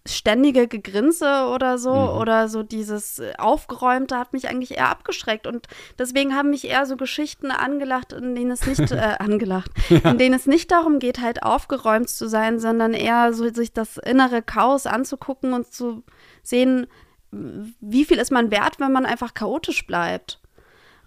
ständige 0.06 0.68
Gegrinse 0.68 1.46
oder 1.46 1.78
so 1.78 1.94
Mhm. 1.94 2.20
oder 2.20 2.48
so 2.48 2.62
dieses 2.62 3.20
äh, 3.20 3.32
Aufgeräumte 3.38 4.18
hat 4.18 4.34
mich 4.34 4.48
eigentlich 4.48 4.72
eher 4.72 4.90
abgeschreckt 4.90 5.46
und 5.46 5.66
deswegen 5.98 6.34
haben 6.36 6.50
mich 6.50 6.66
eher 6.68 6.84
so 6.84 6.98
Geschichten 6.98 7.50
angelacht, 7.50 8.12
in 8.12 8.34
denen 8.34 8.50
es 8.50 8.66
nicht 8.66 8.80
äh, 8.92 9.16
angelacht, 9.18 9.70
in 9.88 10.18
denen 10.18 10.34
es 10.34 10.44
nicht 10.46 10.70
darum 10.70 10.98
geht, 10.98 11.20
halt 11.22 11.42
aufgeräumt 11.42 12.10
zu 12.10 12.28
sein, 12.28 12.58
sondern 12.60 12.92
eher 12.92 13.32
so 13.32 13.48
sich 13.48 13.72
das 13.72 13.96
innere 13.96 14.42
Chaos 14.42 14.84
anzugucken 14.86 15.54
und 15.54 15.72
zu 15.72 16.02
sehen, 16.42 16.86
wie 17.30 18.04
viel 18.04 18.18
ist 18.18 18.30
man 18.30 18.50
wert, 18.50 18.78
wenn 18.80 18.92
man 18.92 19.06
einfach 19.06 19.32
chaotisch 19.32 19.86
bleibt. 19.86 20.38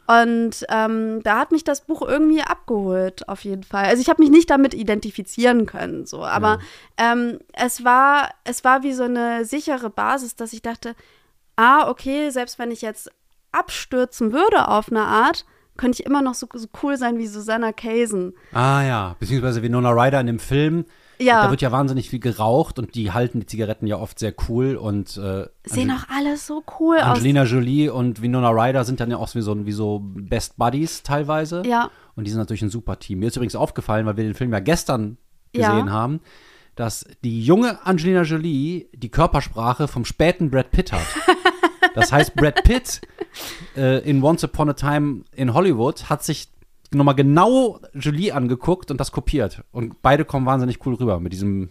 Und 0.07 0.65
ähm, 0.69 1.21
da 1.23 1.37
hat 1.37 1.51
mich 1.51 1.65
das 1.65 1.81
Buch 1.81 2.01
irgendwie 2.01 2.41
abgeholt, 2.41 3.27
auf 3.27 3.43
jeden 3.43 3.63
Fall. 3.63 3.85
Also 3.85 4.01
ich 4.01 4.07
habe 4.07 4.21
mich 4.21 4.31
nicht 4.31 4.49
damit 4.49 4.73
identifizieren 4.73 5.65
können, 5.65 6.05
so, 6.05 6.23
aber 6.23 6.59
ja. 6.97 7.11
ähm, 7.11 7.39
es 7.51 7.83
war, 7.83 8.29
es 8.45 8.63
war 8.63 8.83
wie 8.83 8.93
so 8.93 9.03
eine 9.03 9.43
sichere 9.43 9.89
Basis, 9.89 10.37
dass 10.37 10.53
ich 10.53 10.61
dachte, 10.61 10.95
ah, 11.57 11.89
okay, 11.89 12.29
selbst 12.29 12.57
wenn 12.57 12.71
ich 12.71 12.81
jetzt 12.81 13.11
abstürzen 13.51 14.31
würde 14.31 14.69
auf 14.69 14.89
eine 14.89 15.03
Art, 15.03 15.45
könnte 15.75 16.01
ich 16.01 16.05
immer 16.05 16.21
noch 16.21 16.35
so, 16.35 16.47
so 16.53 16.67
cool 16.81 16.97
sein 16.97 17.17
wie 17.17 17.27
Susanna 17.27 17.73
Kaysen. 17.73 18.33
Ah 18.53 18.83
ja, 18.83 19.15
beziehungsweise 19.19 19.61
wie 19.61 19.69
Nona 19.69 19.91
Ryder 19.91 20.21
in 20.21 20.27
dem 20.27 20.39
Film. 20.39 20.85
Ja. 21.19 21.43
Da 21.43 21.49
wird 21.49 21.61
ja 21.61 21.71
wahnsinnig 21.71 22.09
viel 22.09 22.19
geraucht 22.19 22.79
und 22.79 22.95
die 22.95 23.11
halten 23.11 23.39
die 23.39 23.45
Zigaretten 23.45 23.87
ja 23.87 23.97
oft 23.97 24.19
sehr 24.19 24.33
cool 24.47 24.75
und 24.75 25.17
äh, 25.17 25.47
sehen 25.63 25.91
auch 25.91 26.09
alles 26.09 26.45
so 26.45 26.63
cool 26.79 26.97
Angelina 26.97 27.11
aus. 27.11 27.17
Angelina 27.17 27.43
Jolie 27.43 27.89
und 27.89 28.21
Winona 28.21 28.49
Ryder 28.49 28.83
sind 28.83 28.99
dann 28.99 29.09
ja 29.09 29.17
auch 29.17 29.33
wie 29.33 29.41
so, 29.41 29.65
wie 29.65 29.71
so 29.71 30.01
Best 30.03 30.57
Buddies 30.57 31.03
teilweise. 31.03 31.63
Ja. 31.65 31.89
Und 32.15 32.25
die 32.25 32.31
sind 32.31 32.39
natürlich 32.39 32.61
ein 32.61 32.69
super 32.69 32.99
Team. 32.99 33.19
Mir 33.19 33.27
ist 33.27 33.35
übrigens 33.35 33.55
aufgefallen, 33.55 34.05
weil 34.05 34.17
wir 34.17 34.23
den 34.23 34.33
Film 34.35 34.53
ja 34.53 34.59
gestern 34.59 35.17
gesehen 35.53 35.87
ja. 35.87 35.91
haben, 35.91 36.21
dass 36.75 37.05
die 37.23 37.43
junge 37.43 37.85
Angelina 37.85 38.21
Jolie 38.21 38.87
die 38.93 39.09
Körpersprache 39.09 39.87
vom 39.87 40.05
späten 40.05 40.51
Brad 40.51 40.71
Pitt 40.71 40.91
hat. 40.91 41.01
Das 41.95 42.11
heißt, 42.11 42.35
Brad 42.35 42.63
Pitt 42.63 43.01
äh, 43.75 44.07
in 44.07 44.21
Once 44.21 44.43
Upon 44.43 44.69
a 44.69 44.73
Time 44.73 45.23
in 45.31 45.55
Hollywood 45.55 46.11
hat 46.11 46.23
sich 46.23 46.49
nochmal 46.93 47.15
genau 47.15 47.79
Julie 47.93 48.31
angeguckt 48.31 48.91
und 48.91 48.99
das 48.99 49.11
kopiert. 49.11 49.63
Und 49.71 50.01
beide 50.01 50.25
kommen 50.25 50.45
wahnsinnig 50.45 50.85
cool 50.85 50.95
rüber 50.95 51.19
mit 51.19 51.33
diesem 51.33 51.69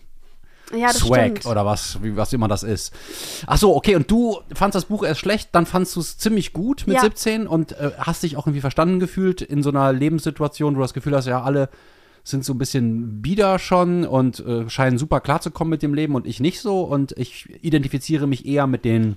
ja, 0.75 0.93
Swag 0.93 1.39
stimmt. 1.39 1.47
oder 1.47 1.65
was, 1.65 2.03
wie, 2.03 2.17
was 2.17 2.33
immer 2.33 2.49
das 2.49 2.63
ist. 2.63 2.93
Ach 3.47 3.57
so, 3.57 3.77
okay, 3.77 3.95
und 3.95 4.11
du 4.11 4.41
fandst 4.55 4.75
das 4.75 4.87
Buch 4.87 5.05
erst 5.05 5.21
schlecht, 5.21 5.51
dann 5.53 5.67
fandst 5.67 5.95
du 5.97 6.01
es 6.01 6.19
ziemlich 6.19 6.53
gut 6.53 6.85
mit 6.87 6.97
ja. 6.97 7.03
17 7.03 7.47
und 7.47 7.73
äh, 7.73 7.93
hast 7.99 8.23
dich 8.23 8.37
auch 8.37 8.47
irgendwie 8.47 8.61
verstanden 8.61 8.99
gefühlt 8.99 9.43
in 9.43 9.63
so 9.63 9.71
einer 9.71 9.93
Lebenssituation, 9.93 10.75
wo 10.75 10.79
du 10.79 10.85
das 10.85 10.95
Gefühl 10.95 11.15
hast, 11.15 11.27
ja, 11.27 11.43
alle 11.43 11.69
sind 12.25 12.45
so 12.45 12.55
ein 12.55 12.59
bisschen 12.59 13.23
bieder 13.23 13.61
schon 13.61 14.05
und 14.05 14.41
äh, 14.41 14.69
scheinen 14.69 14.99
super 14.99 15.21
klar 15.21 15.41
zu 15.41 15.53
kommen 15.53 15.71
mit 15.71 15.83
dem 15.83 15.95
Leben 15.95 16.17
und 16.17 16.27
ich 16.27 16.41
nicht 16.41 16.61
so 16.61 16.81
und 16.81 17.13
ich 17.13 17.49
identifiziere 17.63 18.27
mich 18.27 18.47
eher 18.47 18.67
mit 18.67 18.85
den 18.85 19.17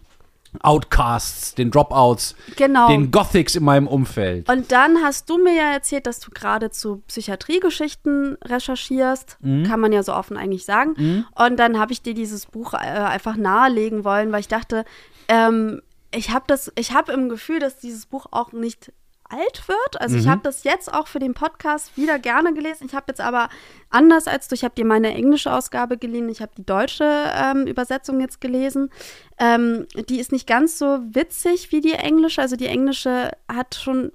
Outcasts, 0.62 1.56
den 1.56 1.72
Dropouts, 1.72 2.36
genau. 2.56 2.88
den 2.88 3.12
Gothics 3.12 3.56
in 3.56 3.64
meinem 3.64 3.88
Umfeld. 3.88 4.50
Und 4.50 4.72
dann 4.72 5.04
hast 5.04 5.30
du 5.30 5.38
mir 5.38 5.54
ja 5.54 5.72
erzählt, 5.72 6.08
dass 6.08 6.20
du 6.20 6.32
gerade 6.32 6.72
zu 6.72 7.04
Psychiatriegeschichten 7.08 8.38
recherchierst. 8.44 9.38
Mhm. 9.42 9.64
Kann 9.66 9.80
man 9.80 9.92
ja 9.92 10.04
so 10.04 10.14
offen 10.14 10.38
eigentlich 10.38 10.66
sagen. 10.66 10.94
Mhm. 10.98 11.26
Und 11.36 11.58
dann 11.58 11.80
habe 11.80 11.94
ich 11.94 12.02
dir 12.02 12.14
dieses 12.14 12.46
Buch 12.46 12.74
äh, 12.74 12.78
einfach 12.78 13.36
nahelegen 13.36 14.04
wollen, 14.04 14.32
weil 14.32 14.42
ich 14.42 14.48
dachte, 14.48 14.86
ähm, 15.28 15.82
ich 16.12 16.32
habe 16.32 16.46
das, 16.48 16.72
ich 16.76 16.94
habe 16.94 17.12
im 17.12 17.30
Gefühl, 17.30 17.60
dass 17.60 17.78
dieses 17.78 18.06
Buch 18.06 18.26
auch 18.32 18.52
nicht 18.52 18.92
alt 19.30 19.68
wird. 19.68 20.02
Also 20.02 20.16
mhm. 20.16 20.22
ich 20.22 20.28
habe 20.28 20.42
das 20.44 20.64
jetzt 20.64 20.94
auch 20.94 21.08
für 21.08 21.20
den 21.20 21.34
Podcast 21.34 21.96
wieder 21.98 22.20
gerne 22.20 22.54
gelesen. 22.54 22.86
Ich 22.88 22.96
habe 22.96 23.06
jetzt 23.10 23.22
aber 23.22 23.50
anders 23.90 24.28
als 24.28 24.48
du, 24.48 24.56
ich 24.56 24.64
habe 24.64 24.76
dir 24.76 24.86
meine 24.86 25.14
englische 25.14 25.54
Ausgabe 25.54 25.98
geliehen, 25.98 26.30
ich 26.30 26.42
habe 26.42 26.52
die 26.58 26.66
deutsche 26.66 27.06
ähm, 27.06 27.68
Übersetzung 27.68 28.20
jetzt 28.20 28.42
gelesen. 28.42 28.90
Ähm, 29.38 29.88
die 30.10 30.20
ist 30.20 30.32
nicht 30.32 30.48
ganz 30.48 30.78
so 30.78 31.00
witzig 31.12 31.72
wie 31.72 31.82
die 31.82 31.94
englische. 31.94 32.42
Also 32.42 32.56
die 32.56 32.68
englische 32.68 33.32
hat 33.48 33.76
schon 33.76 34.12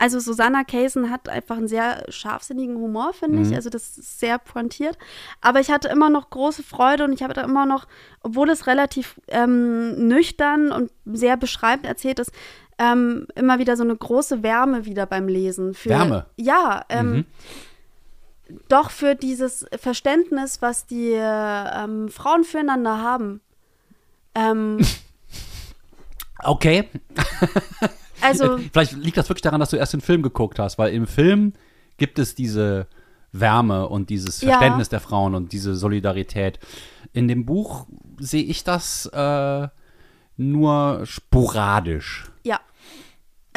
also 0.00 0.20
Susanna 0.20 0.62
Kaysen 0.62 1.10
hat 1.10 1.28
einfach 1.28 1.56
einen 1.56 1.66
sehr 1.66 2.04
scharfsinnigen 2.08 2.76
Humor, 2.76 3.12
finde 3.12 3.42
ich. 3.42 3.48
Mhm. 3.48 3.54
Also 3.54 3.68
das 3.68 3.98
ist 3.98 4.20
sehr 4.20 4.38
pointiert. 4.38 4.96
Aber 5.40 5.58
ich 5.58 5.70
hatte 5.72 5.88
immer 5.88 6.08
noch 6.08 6.30
große 6.30 6.62
Freude 6.62 7.02
und 7.02 7.12
ich 7.12 7.24
habe 7.24 7.34
da 7.34 7.42
immer 7.42 7.66
noch, 7.66 7.88
obwohl 8.22 8.48
es 8.48 8.68
relativ 8.68 9.20
ähm, 9.26 10.06
nüchtern 10.06 10.70
und 10.70 10.92
sehr 11.04 11.36
beschreibend 11.36 11.84
erzählt 11.84 12.20
ist, 12.20 12.30
ähm, 12.78 13.26
immer 13.34 13.58
wieder 13.58 13.76
so 13.76 13.82
eine 13.82 13.96
große 13.96 14.42
Wärme 14.42 14.84
wieder 14.84 15.06
beim 15.06 15.28
Lesen. 15.28 15.74
Für, 15.74 15.90
Wärme? 15.90 16.26
Ja, 16.36 16.84
ähm, 16.88 17.10
mhm. 17.10 17.24
doch 18.68 18.90
für 18.90 19.14
dieses 19.14 19.66
Verständnis, 19.78 20.62
was 20.62 20.86
die 20.86 21.12
ähm, 21.14 22.08
Frauen 22.08 22.44
füreinander 22.44 23.02
haben. 23.02 23.40
Ähm, 24.34 24.78
okay. 26.44 26.88
Also, 28.20 28.58
Vielleicht 28.72 28.92
liegt 28.92 29.16
das 29.16 29.28
wirklich 29.28 29.42
daran, 29.42 29.60
dass 29.60 29.70
du 29.70 29.76
erst 29.76 29.92
den 29.92 30.00
Film 30.00 30.22
geguckt 30.22 30.58
hast, 30.58 30.78
weil 30.78 30.92
im 30.92 31.06
Film 31.06 31.52
gibt 31.96 32.18
es 32.18 32.34
diese 32.34 32.86
Wärme 33.32 33.88
und 33.88 34.10
dieses 34.10 34.40
Verständnis 34.40 34.88
ja. 34.88 34.90
der 34.90 35.00
Frauen 35.00 35.34
und 35.34 35.52
diese 35.52 35.74
Solidarität. 35.74 36.58
In 37.12 37.28
dem 37.28 37.44
Buch 37.44 37.86
sehe 38.18 38.42
ich 38.42 38.64
das 38.64 39.06
äh, 39.06 39.68
nur 40.36 41.00
sporadisch. 41.04 42.30
Ja. 42.44 42.60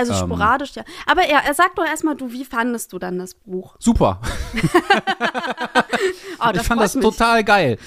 Also 0.10 0.14
ähm, 0.14 0.30
sporadisch, 0.30 0.74
ja. 0.76 0.84
Aber 1.06 1.22
er, 1.24 1.44
er 1.46 1.54
sagt 1.54 1.78
doch 1.78 1.86
erstmal, 1.86 2.16
du, 2.16 2.32
wie 2.32 2.46
fandest 2.46 2.92
du 2.94 3.00
dann 3.00 3.20
das 3.20 3.36
Buch? 3.36 3.76
Super. 3.80 4.20
oh, 6.40 6.52
ich 6.54 6.62
fand 6.62 6.82
das 6.82 6.96
mich. 6.96 7.04
total 7.04 7.44
geil. 7.44 7.78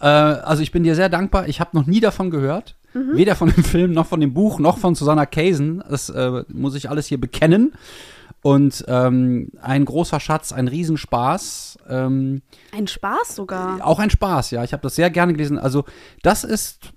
Äh, 0.00 0.06
also 0.06 0.62
ich 0.62 0.72
bin 0.72 0.84
dir 0.84 0.94
sehr 0.94 1.08
dankbar. 1.08 1.48
Ich 1.48 1.60
habe 1.60 1.76
noch 1.76 1.86
nie 1.86 2.00
davon 2.00 2.30
gehört. 2.30 2.76
Mhm. 2.92 3.16
Weder 3.16 3.34
von 3.34 3.50
dem 3.50 3.64
Film, 3.64 3.92
noch 3.92 4.06
von 4.06 4.20
dem 4.20 4.34
Buch, 4.34 4.58
noch 4.58 4.78
von 4.78 4.94
Susanna 4.94 5.26
Kaysen. 5.26 5.82
Das 5.88 6.08
äh, 6.10 6.44
muss 6.48 6.74
ich 6.74 6.90
alles 6.90 7.06
hier 7.06 7.20
bekennen. 7.20 7.72
Und 8.42 8.84
ähm, 8.88 9.50
ein 9.62 9.86
großer 9.86 10.20
Schatz, 10.20 10.52
ein 10.52 10.68
Riesenspaß. 10.68 11.78
Ähm, 11.88 12.42
ein 12.72 12.86
Spaß 12.86 13.36
sogar. 13.36 13.84
Auch 13.84 13.98
ein 13.98 14.10
Spaß, 14.10 14.50
ja. 14.50 14.62
Ich 14.64 14.72
habe 14.74 14.82
das 14.82 14.96
sehr 14.96 15.08
gerne 15.08 15.32
gelesen. 15.32 15.58
Also, 15.58 15.84
das 16.22 16.44
ist 16.44 16.92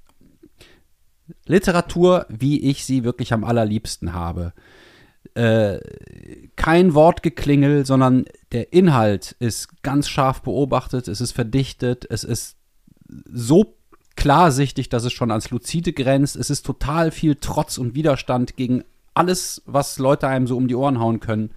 Literatur, 1.46 2.26
wie 2.30 2.62
ich 2.62 2.86
sie 2.86 3.04
wirklich 3.04 3.34
am 3.34 3.44
allerliebsten 3.44 4.14
habe. 4.14 4.54
Äh, 5.34 5.80
kein 6.56 6.94
Wortgeklingel, 6.94 7.86
sondern 7.86 8.26
der 8.52 8.74
Inhalt 8.74 9.36
ist 9.40 9.84
ganz 9.84 10.10
scharf 10.10 10.42
beobachtet, 10.42 11.08
es 11.08 11.22
ist 11.22 11.34
verdichtet, 11.34 12.08
es 12.10 12.24
ist 12.24 12.58
so 13.32 13.76
klarsichtig, 14.16 14.90
dass 14.90 15.04
es 15.04 15.14
schon 15.14 15.32
ans 15.32 15.50
Luzide 15.52 15.94
grenzt, 15.94 16.36
es 16.36 16.50
ist 16.50 16.66
total 16.66 17.12
viel 17.12 17.36
Trotz 17.36 17.78
und 17.78 17.94
Widerstand 17.94 18.56
gegen 18.56 18.84
alles, 19.14 19.62
was 19.66 20.00
Leute 20.00 20.28
einem 20.28 20.48
so 20.48 20.58
um 20.58 20.68
die 20.68 20.76
Ohren 20.76 21.00
hauen 21.00 21.20
können, 21.20 21.52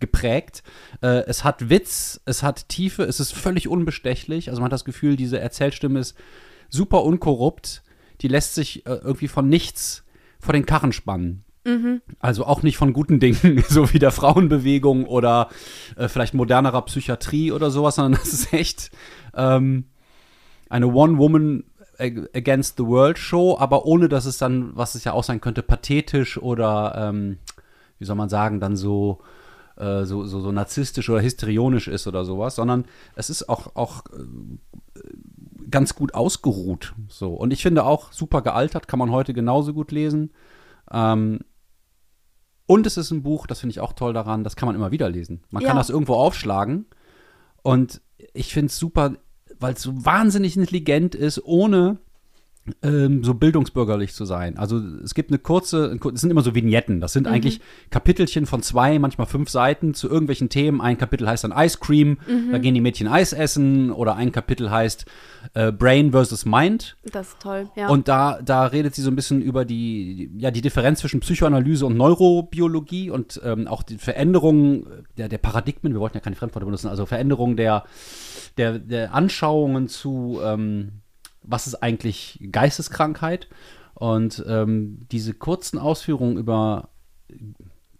geprägt. 0.00 0.62
Äh, 1.02 1.24
es 1.26 1.44
hat 1.44 1.68
Witz, 1.68 2.20
es 2.24 2.42
hat 2.42 2.68
Tiefe, 2.68 3.04
es 3.04 3.20
ist 3.20 3.32
völlig 3.32 3.68
unbestechlich. 3.68 4.48
Also 4.48 4.60
man 4.60 4.66
hat 4.66 4.72
das 4.72 4.84
Gefühl, 4.84 5.16
diese 5.16 5.38
Erzählstimme 5.38 6.00
ist 6.00 6.16
super 6.68 7.04
unkorrupt 7.04 7.82
die 8.20 8.28
lässt 8.28 8.54
sich 8.54 8.86
äh, 8.86 8.94
irgendwie 8.94 9.28
von 9.28 9.48
nichts 9.48 10.04
vor 10.38 10.52
den 10.52 10.66
Karren 10.66 10.92
spannen. 10.92 11.44
Mhm. 11.64 12.00
Also 12.20 12.46
auch 12.46 12.62
nicht 12.62 12.78
von 12.78 12.92
guten 12.92 13.20
Dingen, 13.20 13.62
so 13.68 13.92
wie 13.92 13.98
der 13.98 14.10
Frauenbewegung 14.10 15.06
oder 15.06 15.48
äh, 15.96 16.08
vielleicht 16.08 16.34
modernerer 16.34 16.82
Psychiatrie 16.82 17.52
oder 17.52 17.70
sowas, 17.70 17.96
sondern 17.96 18.20
das 18.20 18.32
ist 18.32 18.52
echt 18.52 18.90
ähm, 19.34 19.84
eine 20.68 20.86
One-Woman 20.86 21.64
Against 21.98 22.78
the 22.78 22.86
World 22.86 23.18
Show, 23.18 23.58
aber 23.58 23.84
ohne 23.84 24.08
dass 24.08 24.24
es 24.24 24.38
dann, 24.38 24.74
was 24.74 24.94
es 24.94 25.04
ja 25.04 25.12
auch 25.12 25.24
sein 25.24 25.42
könnte, 25.42 25.62
pathetisch 25.62 26.38
oder 26.38 26.94
ähm, 26.96 27.36
wie 27.98 28.06
soll 28.06 28.16
man 28.16 28.30
sagen, 28.30 28.58
dann 28.58 28.74
so, 28.74 29.20
äh, 29.76 30.04
so, 30.04 30.24
so, 30.24 30.40
so 30.40 30.50
narzisstisch 30.50 31.10
oder 31.10 31.20
histrionisch 31.20 31.88
ist 31.88 32.06
oder 32.06 32.24
sowas, 32.24 32.54
sondern 32.54 32.86
es 33.16 33.28
ist 33.28 33.50
auch, 33.50 33.76
auch 33.76 34.04
äh, 34.06 35.00
ganz 35.70 35.94
gut 35.94 36.14
ausgeruht. 36.14 36.94
So. 37.08 37.34
Und 37.34 37.52
ich 37.52 37.62
finde 37.62 37.84
auch 37.84 38.12
super 38.12 38.42
gealtert, 38.42 38.88
kann 38.88 38.98
man 38.98 39.10
heute 39.10 39.34
genauso 39.34 39.72
gut 39.72 39.92
lesen. 39.92 40.32
Ähm, 40.90 41.40
und 42.66 42.86
es 42.86 42.96
ist 42.96 43.10
ein 43.10 43.22
Buch, 43.22 43.46
das 43.46 43.60
finde 43.60 43.72
ich 43.72 43.80
auch 43.80 43.92
toll 43.92 44.12
daran, 44.12 44.44
das 44.44 44.56
kann 44.56 44.66
man 44.66 44.76
immer 44.76 44.92
wieder 44.92 45.08
lesen. 45.08 45.42
Man 45.50 45.62
ja. 45.62 45.68
kann 45.68 45.76
das 45.76 45.90
irgendwo 45.90 46.14
aufschlagen. 46.14 46.86
Und 47.62 48.00
ich 48.32 48.52
finde 48.52 48.66
es 48.66 48.78
super, 48.78 49.14
weil 49.58 49.74
es 49.74 49.82
so 49.82 50.04
wahnsinnig 50.04 50.56
intelligent 50.56 51.14
ist, 51.14 51.44
ohne 51.44 51.98
ähm, 52.82 53.24
so 53.24 53.34
bildungsbürgerlich 53.34 54.14
zu 54.14 54.24
sein. 54.24 54.58
Also 54.58 54.78
es 55.04 55.14
gibt 55.14 55.30
eine 55.30 55.38
kurze, 55.38 55.98
es 56.14 56.20
sind 56.20 56.30
immer 56.30 56.42
so 56.42 56.54
Vignetten. 56.54 57.00
Das 57.00 57.12
sind 57.12 57.26
mhm. 57.26 57.32
eigentlich 57.32 57.60
Kapitelchen 57.90 58.46
von 58.46 58.62
zwei, 58.62 58.98
manchmal 58.98 59.26
fünf 59.26 59.50
Seiten 59.50 59.94
zu 59.94 60.08
irgendwelchen 60.08 60.48
Themen. 60.48 60.80
Ein 60.80 60.98
Kapitel 60.98 61.28
heißt 61.28 61.44
dann 61.44 61.52
Ice 61.56 61.78
Cream, 61.80 62.18
mhm. 62.26 62.52
da 62.52 62.58
gehen 62.58 62.74
die 62.74 62.80
Mädchen 62.80 63.08
Eis 63.08 63.32
essen. 63.32 63.90
Oder 63.90 64.16
ein 64.16 64.32
Kapitel 64.32 64.70
heißt 64.70 65.06
äh, 65.54 65.72
Brain 65.72 66.12
versus 66.12 66.44
Mind. 66.44 66.96
Das 67.12 67.28
ist 67.28 67.40
toll, 67.40 67.68
ja. 67.76 67.88
Und 67.88 68.08
da, 68.08 68.40
da 68.42 68.66
redet 68.66 68.94
sie 68.94 69.02
so 69.02 69.10
ein 69.10 69.16
bisschen 69.16 69.42
über 69.42 69.64
die, 69.64 70.30
ja, 70.36 70.50
die 70.50 70.60
Differenz 70.60 71.00
zwischen 71.00 71.20
Psychoanalyse 71.20 71.86
und 71.86 71.96
Neurobiologie 71.96 73.10
und 73.10 73.40
ähm, 73.44 73.66
auch 73.66 73.82
die 73.82 73.98
Veränderungen 73.98 74.86
der, 75.16 75.28
der 75.28 75.38
Paradigmen. 75.38 75.92
Wir 75.92 76.00
wollten 76.00 76.16
ja 76.16 76.20
keine 76.20 76.36
Fremdworte 76.36 76.66
benutzen, 76.66 76.88
also 76.88 77.06
Veränderungen 77.06 77.56
der, 77.56 77.84
der, 78.56 78.78
der 78.78 79.14
Anschauungen 79.14 79.88
zu 79.88 80.40
ähm, 80.42 80.99
was 81.50 81.66
ist 81.66 81.76
eigentlich 81.76 82.38
Geisteskrankheit? 82.50 83.48
Und 83.94 84.44
ähm, 84.48 85.00
diese 85.10 85.34
kurzen 85.34 85.78
Ausführungen 85.78 86.38
über 86.38 86.88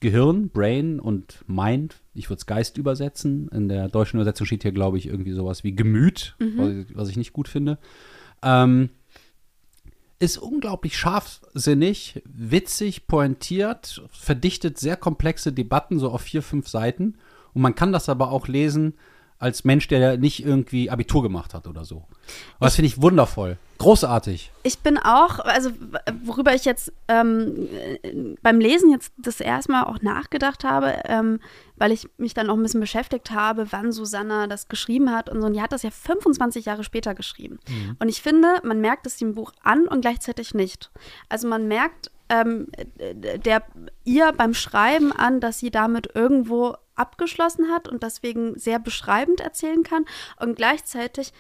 Gehirn, 0.01 0.49
Brain 0.49 0.99
und 0.99 1.45
Mind, 1.47 2.01
ich 2.15 2.31
würde 2.31 2.39
es 2.39 2.47
Geist 2.47 2.79
übersetzen. 2.79 3.49
In 3.49 3.69
der 3.69 3.89
deutschen 3.89 4.17
Übersetzung 4.17 4.47
steht 4.47 4.63
hier, 4.63 4.73
glaube 4.73 4.97
ich, 4.97 5.07
irgendwie 5.07 5.33
sowas 5.33 5.63
wie 5.63 5.77
Gemüt, 5.77 6.37
mhm. 6.39 6.57
was, 6.57 6.97
was, 6.97 7.09
ich 7.11 7.17
nicht 7.19 7.35
gut 7.35 7.49
finde. 7.49 7.79
Ähm, 8.43 8.89
ist 10.19 10.39
unglaublich 10.39 10.97
scharfsinnig, 10.97 12.23
witzig, 12.25 13.07
pointiert, 13.07 14.03
verdichtet 14.11 14.79
sehr 14.79 14.97
komplexe 14.97 15.53
Debatten, 15.53 15.99
so 15.99 16.11
auf 16.11 16.23
vier, 16.23 16.43
fünf 16.43 16.69
Seiten. 16.69 17.17
Und 17.53 17.63
man 17.63 17.75
kann 17.75 17.93
das 17.93 18.09
aber 18.09 18.31
auch 18.31 18.49
lesen 18.49 18.95
als 19.41 19.65
Mensch, 19.65 19.89
der 19.89 20.19
nicht 20.19 20.45
irgendwie 20.45 20.91
Abitur 20.91 21.23
gemacht 21.23 21.55
hat 21.55 21.67
oder 21.67 21.85
so. 21.85 22.05
Aber 22.59 22.67
das 22.67 22.77
finde 22.77 22.89
ich 22.89 23.01
wundervoll. 23.01 23.57
Großartig. 23.79 24.53
Ich 24.63 24.81
bin 24.81 24.99
auch, 24.99 25.39
also 25.39 25.71
worüber 26.23 26.55
ich 26.55 26.67
jetzt 26.67 26.93
ähm, 27.09 27.67
beim 28.43 28.61
Lesen 28.61 28.91
jetzt 28.91 29.15
das 29.17 29.41
erste 29.41 29.73
Mal 29.73 29.85
auch 29.85 30.03
nachgedacht 30.03 30.65
habe, 30.65 31.01
ähm, 31.07 31.41
weil 31.77 31.91
ich 31.91 32.07
mich 32.19 32.35
dann 32.35 32.51
auch 32.51 32.57
ein 32.57 32.63
bisschen 32.63 32.81
beschäftigt 32.81 33.31
habe, 33.31 33.73
wann 33.73 33.91
Susanna 33.91 34.47
das 34.47 34.69
geschrieben 34.69 35.11
hat 35.11 35.31
und 35.31 35.41
so. 35.41 35.47
Und 35.47 35.55
die 35.55 35.63
hat 35.63 35.73
das 35.73 35.83
ja 35.83 35.91
25 35.91 36.67
Jahre 36.67 36.85
später 36.85 37.15
geschrieben. 37.15 37.59
Mhm. 37.67 37.97
Und 37.99 38.11
ich 38.11 38.21
finde, 38.21 38.61
man 38.63 38.83
merkt 38.83 39.07
es 39.07 39.17
dem 39.17 39.35
Buch 39.35 39.53
an 39.63 39.89
und 39.89 40.03
gleichzeitig 40.03 40.53
nicht. 40.53 40.91
Also 41.31 41.49
man 41.49 41.67
merkt 41.67 42.11
ähm, 42.29 42.69
der, 42.99 43.63
ihr 44.05 44.33
beim 44.33 44.53
Schreiben 44.53 45.11
an, 45.13 45.41
dass 45.41 45.59
sie 45.59 45.71
damit 45.71 46.11
irgendwo 46.15 46.77
abgeschlossen 47.01 47.71
hat 47.71 47.89
und 47.89 48.03
deswegen 48.03 48.59
sehr 48.59 48.79
beschreibend 48.79 49.41
erzählen 49.41 49.83
kann. 49.83 50.05
Und 50.39 50.57
gleichzeitig 50.57 51.33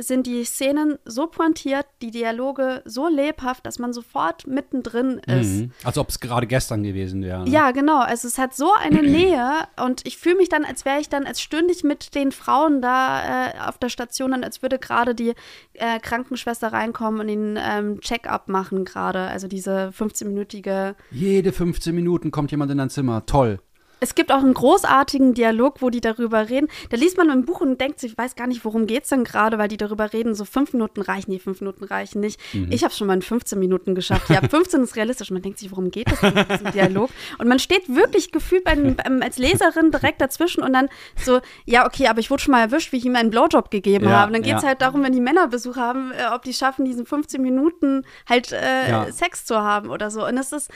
sind 0.00 0.26
die 0.28 0.44
Szenen 0.44 0.96
so 1.04 1.26
pointiert, 1.26 1.86
die 2.02 2.12
Dialoge 2.12 2.82
so 2.84 3.08
lebhaft, 3.08 3.66
dass 3.66 3.80
man 3.80 3.92
sofort 3.92 4.46
mittendrin 4.46 5.20
ist. 5.26 5.56
Mhm. 5.56 5.72
Als 5.82 5.98
ob 5.98 6.08
es 6.08 6.20
gerade 6.20 6.46
gestern 6.46 6.84
gewesen 6.84 7.22
wäre. 7.22 7.44
Ne? 7.44 7.50
Ja, 7.50 7.72
genau. 7.72 7.98
Also 7.98 8.28
es 8.28 8.38
hat 8.38 8.54
so 8.54 8.72
eine 8.72 9.02
Nähe 9.02 9.50
und 9.84 10.06
ich 10.06 10.16
fühle 10.16 10.36
mich 10.36 10.48
dann, 10.48 10.64
als 10.64 10.84
wäre 10.84 11.00
ich 11.00 11.08
dann, 11.08 11.26
als 11.26 11.40
stünde 11.40 11.72
ich 11.72 11.82
mit 11.82 12.14
den 12.14 12.30
Frauen 12.30 12.80
da 12.80 13.48
äh, 13.48 13.58
auf 13.66 13.78
der 13.78 13.88
Station 13.88 14.32
und 14.32 14.44
als 14.44 14.62
würde 14.62 14.78
gerade 14.78 15.16
die 15.16 15.34
äh, 15.74 15.98
Krankenschwester 15.98 16.72
reinkommen 16.72 17.20
und 17.20 17.26
den 17.26 17.58
ähm, 17.60 18.00
Check-up 18.00 18.48
machen 18.48 18.84
gerade. 18.84 19.26
Also 19.26 19.48
diese 19.48 19.90
15-minütige. 19.98 20.94
Jede 21.10 21.52
15 21.52 21.92
Minuten 21.92 22.30
kommt 22.30 22.52
jemand 22.52 22.70
in 22.70 22.78
dein 22.78 22.90
Zimmer. 22.90 23.26
Toll 23.26 23.58
es 24.00 24.14
gibt 24.14 24.32
auch 24.32 24.38
einen 24.38 24.54
großartigen 24.54 25.34
Dialog, 25.34 25.82
wo 25.82 25.90
die 25.90 26.00
darüber 26.00 26.48
reden. 26.48 26.68
Da 26.90 26.96
liest 26.96 27.16
man 27.16 27.30
im 27.30 27.44
Buch 27.44 27.60
und 27.60 27.80
denkt 27.80 28.00
sich, 28.00 28.12
ich 28.12 28.18
weiß 28.18 28.36
gar 28.36 28.46
nicht, 28.46 28.64
worum 28.64 28.86
geht 28.86 29.04
es 29.04 29.10
denn 29.10 29.24
gerade, 29.24 29.58
weil 29.58 29.68
die 29.68 29.76
darüber 29.76 30.12
reden, 30.12 30.34
so 30.34 30.44
fünf 30.44 30.72
Minuten 30.72 31.00
reichen, 31.02 31.30
nee, 31.30 31.38
fünf 31.38 31.60
Minuten 31.60 31.84
reichen 31.84 32.20
nicht. 32.20 32.40
Mhm. 32.52 32.68
Ich 32.70 32.84
habe 32.84 32.94
schon 32.94 33.06
mal 33.06 33.14
in 33.14 33.22
15 33.22 33.58
Minuten 33.58 33.94
geschafft. 33.94 34.30
Ja, 34.30 34.40
15 34.48 34.82
ist 34.82 34.96
realistisch. 34.96 35.30
Man 35.30 35.42
denkt 35.42 35.58
sich, 35.58 35.70
worum 35.70 35.90
geht 35.90 36.10
es 36.10 36.22
in 36.22 36.34
diesem 36.34 36.72
Dialog? 36.72 37.10
Und 37.38 37.48
man 37.48 37.58
steht 37.58 37.94
wirklich 37.94 38.32
gefühlt 38.32 38.64
beim, 38.64 38.96
beim, 38.96 39.22
als 39.22 39.38
Leserin 39.38 39.90
direkt 39.90 40.20
dazwischen 40.20 40.62
und 40.62 40.72
dann 40.72 40.88
so, 41.16 41.40
ja, 41.66 41.86
okay, 41.86 42.08
aber 42.08 42.20
ich 42.20 42.30
wurde 42.30 42.42
schon 42.42 42.52
mal 42.52 42.62
erwischt, 42.62 42.92
wie 42.92 42.96
ich 42.98 43.04
ihm 43.04 43.16
einen 43.16 43.30
Blowjob 43.30 43.70
gegeben 43.70 44.06
ja, 44.06 44.12
habe. 44.12 44.28
Und 44.28 44.32
dann 44.34 44.42
geht 44.42 44.56
es 44.56 44.62
ja. 44.62 44.68
halt 44.68 44.82
darum, 44.82 45.02
wenn 45.02 45.12
die 45.12 45.20
Männer 45.20 45.48
Besuch 45.48 45.76
haben, 45.76 46.12
äh, 46.12 46.34
ob 46.34 46.42
die 46.42 46.54
schaffen, 46.54 46.84
diesen 46.84 47.06
15 47.06 47.40
Minuten 47.42 48.04
halt 48.28 48.52
äh, 48.52 48.90
ja. 48.90 49.12
Sex 49.12 49.44
zu 49.44 49.56
haben 49.56 49.90
oder 49.90 50.10
so. 50.10 50.26
Und 50.26 50.36
es 50.38 50.52
ist, 50.52 50.70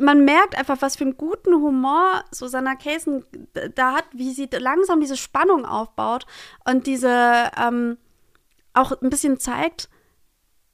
man 0.00 0.24
merkt 0.24 0.56
einfach, 0.56 0.76
was 0.80 0.96
für 0.96 1.04
einen 1.04 1.16
guten 1.16 1.54
Humor 1.54 2.22
Susanna 2.30 2.74
Kaysen 2.74 3.24
da 3.74 3.92
hat, 3.92 4.04
wie 4.12 4.32
sie 4.32 4.48
langsam 4.58 5.00
diese 5.00 5.16
Spannung 5.16 5.64
aufbaut 5.64 6.26
und 6.68 6.86
diese 6.86 7.50
ähm, 7.58 7.96
auch 8.74 8.92
ein 9.00 9.10
bisschen 9.10 9.38
zeigt, 9.38 9.88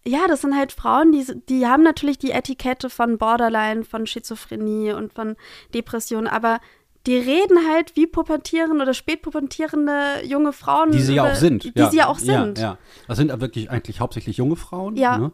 ja, 0.05 0.27
das 0.29 0.43
sind 0.43 0.57
halt 0.57 0.73
Frauen, 0.73 1.13
die, 1.13 1.25
die 1.49 1.67
haben 1.67 1.83
natürlich 1.83 2.19
die 2.19 2.31
Etikette 2.31 2.91
von 2.91 3.19
Borderline, 3.19 3.85
von 3.85 4.07
Schizophrenie 4.07 4.93
und 4.93 5.13
von 5.13 5.37
Depression, 5.75 6.27
aber 6.27 6.61
die 7.07 7.17
reden 7.17 7.69
halt 7.69 7.95
wie 7.97 8.07
pubertierende 8.07 8.83
oder 8.83 8.95
spätpubertierende 8.95 10.25
junge 10.25 10.53
Frauen. 10.53 10.91
Die 10.91 11.01
sie 11.01 11.15
ja 11.15 11.31
auch 11.31 11.35
sind. 11.35 11.65
Die 11.65 11.73
ja. 11.75 11.91
sie 11.91 11.97
ja 11.99 12.07
auch 12.09 12.19
sind. 12.19 12.59
Ja, 12.59 12.65
ja. 12.65 12.79
Das 13.07 13.19
sind 13.19 13.41
wirklich 13.41 13.71
eigentlich 13.71 14.01
hauptsächlich 14.01 14.37
junge 14.37 14.57
Frauen. 14.57 14.97
Ja. 14.97 15.19
Ne? 15.19 15.33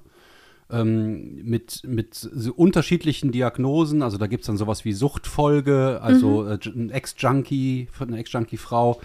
Ähm, 0.73 1.45
mit, 1.45 1.83
mit 1.87 2.15
so 2.15 2.53
unterschiedlichen 2.53 3.31
Diagnosen. 3.31 4.03
Also 4.03 4.19
da 4.19 4.27
gibt 4.27 4.43
es 4.43 4.47
dann 4.47 4.57
sowas 4.57 4.85
wie 4.85 4.93
Suchtfolge, 4.93 6.01
also 6.03 6.43
mhm. 6.43 6.51
äh, 6.51 6.59
ein 6.69 6.91
Ex-Junkie, 6.91 7.89
eine 8.01 8.19
Ex-Junkie-Frau, 8.19 9.01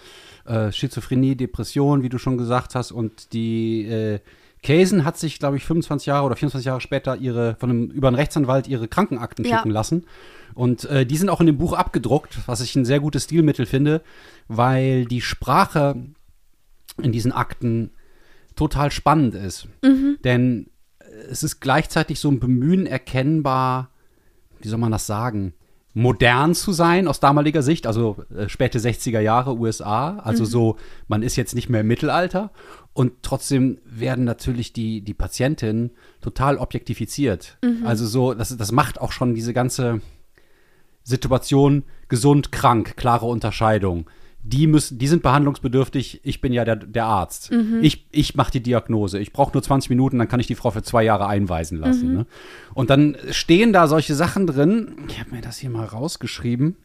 äh, 0.46 0.72
Schizophrenie, 0.72 1.36
Depression, 1.36 2.04
wie 2.04 2.10
du 2.10 2.18
schon 2.18 2.38
gesagt 2.38 2.74
hast. 2.74 2.92
Und 2.92 3.34
die 3.34 3.86
äh, 3.86 4.20
Käsen 4.64 5.06
hat 5.06 5.18
sich, 5.18 5.40
glaube 5.40 5.58
ich, 5.58 5.66
25 5.66 6.08
Jahre 6.08 6.26
oder 6.26 6.36
24 6.36 6.66
Jahre 6.66 6.82
später 6.82 7.18
ihre, 7.18 7.56
von 7.60 7.70
einem, 7.70 7.92
über 7.92 8.08
einen 8.08 8.16
Rechtsanwalt 8.16 8.68
ihre 8.68 8.88
Krankenakten 8.88 9.46
ja. 9.46 9.58
schicken 9.58 9.72
lassen. 9.72 10.06
Und 10.56 10.86
äh, 10.86 11.06
die 11.06 11.18
sind 11.18 11.30
auch 11.30 11.42
in 11.42 11.48
dem 11.48 11.58
Buch 11.58 11.74
abgedruckt, 11.74 12.40
was 12.48 12.62
ich 12.62 12.76
ein 12.76 12.86
sehr 12.86 13.00
gutes 13.00 13.26
Stilmittel 13.26 13.66
finde, 13.66 14.02
weil 14.48 15.06
die 15.06 15.22
Sprache 15.22 15.96
in 17.02 17.12
diesen 17.12 17.32
Akten 17.32 17.92
total 18.56 18.90
spannend 18.90 19.36
ist. 19.36 19.68
Mhm. 19.84 20.18
Denn 20.24 20.68
es 21.30 21.44
ist 21.44 21.60
gleichzeitig 21.60 22.20
so 22.20 22.30
ein 22.30 22.40
Bemühen 22.40 22.86
erkennbar, 22.86 23.90
wie 24.60 24.68
soll 24.68 24.80
man 24.80 24.92
das 24.92 25.08
sagen, 25.08 25.54
modern 25.94 26.54
zu 26.54 26.74
sein 26.74 27.08
aus 27.08 27.20
damaliger 27.20 27.64
Sicht, 27.64 27.88
also 27.88 28.18
äh, 28.36 28.48
späte 28.50 28.80
60er 28.80 29.20
Jahre 29.20 29.58
USA, 29.58 30.20
also 30.20 30.44
mhm. 30.44 30.48
so, 30.48 30.78
man 31.08 31.24
ist 31.24 31.36
jetzt 31.36 31.56
nicht 31.56 31.70
mehr 31.70 31.82
im 31.82 31.88
Mittelalter 31.88 32.52
und 32.94 33.14
trotzdem 33.24 33.80
werden 33.84 34.24
natürlich 34.24 34.74
die, 34.74 35.02
die 35.02 35.16
Patientinnen 35.16 35.92
total 36.22 36.58
objektifiziert. 36.58 37.58
Mhm. 37.64 37.86
Also 37.86 38.06
so, 38.06 38.36
das, 38.36 38.56
das 38.56 38.72
macht 38.72 39.02
auch 39.02 39.12
schon 39.12 39.34
diese 39.34 39.54
ganze 39.54 40.02
Situation 41.04 41.84
gesund, 42.10 42.52
krank, 42.52 42.96
klare 42.96 43.26
Unterscheidung 43.26 44.08
die 44.50 44.68
müssen, 44.68 44.98
die 44.98 45.08
sind 45.08 45.24
behandlungsbedürftig, 45.24 46.22
ich 46.24 46.42
bin 46.42 46.54
ja 46.54 46.64
der, 46.64 46.78
der 46.78 47.06
Arzt. 47.06 47.52
Mhm. 47.52 47.80
Ich, 47.82 48.08
ich 48.12 48.36
mache 48.36 48.52
die 48.52 48.62
Diagnose. 48.62 49.20
Ich 49.20 49.34
brauche 49.34 49.52
nur 49.54 49.62
20 49.62 49.90
Minuten, 49.90 50.18
dann 50.20 50.28
kann 50.28 50.40
ich 50.40 50.48
die 50.48 50.56
Frau 50.56 50.72
für 50.72 50.84
zwei 50.84 51.04
Jahre 51.04 51.28
einweisen 51.28 51.78
lassen. 51.78 52.10
Mhm. 52.10 52.16
Ne? 52.16 52.26
Und 52.74 52.90
dann 52.90 53.18
stehen 53.32 53.74
da 53.74 53.88
solche 53.88 54.16
Sachen 54.16 54.48
drin. 54.48 54.96
Ich 55.10 55.20
habe 55.20 55.32
mir 55.32 55.42
das 55.42 55.58
hier 55.58 55.70
mal 55.70 55.86
rausgeschrieben. 55.86 56.78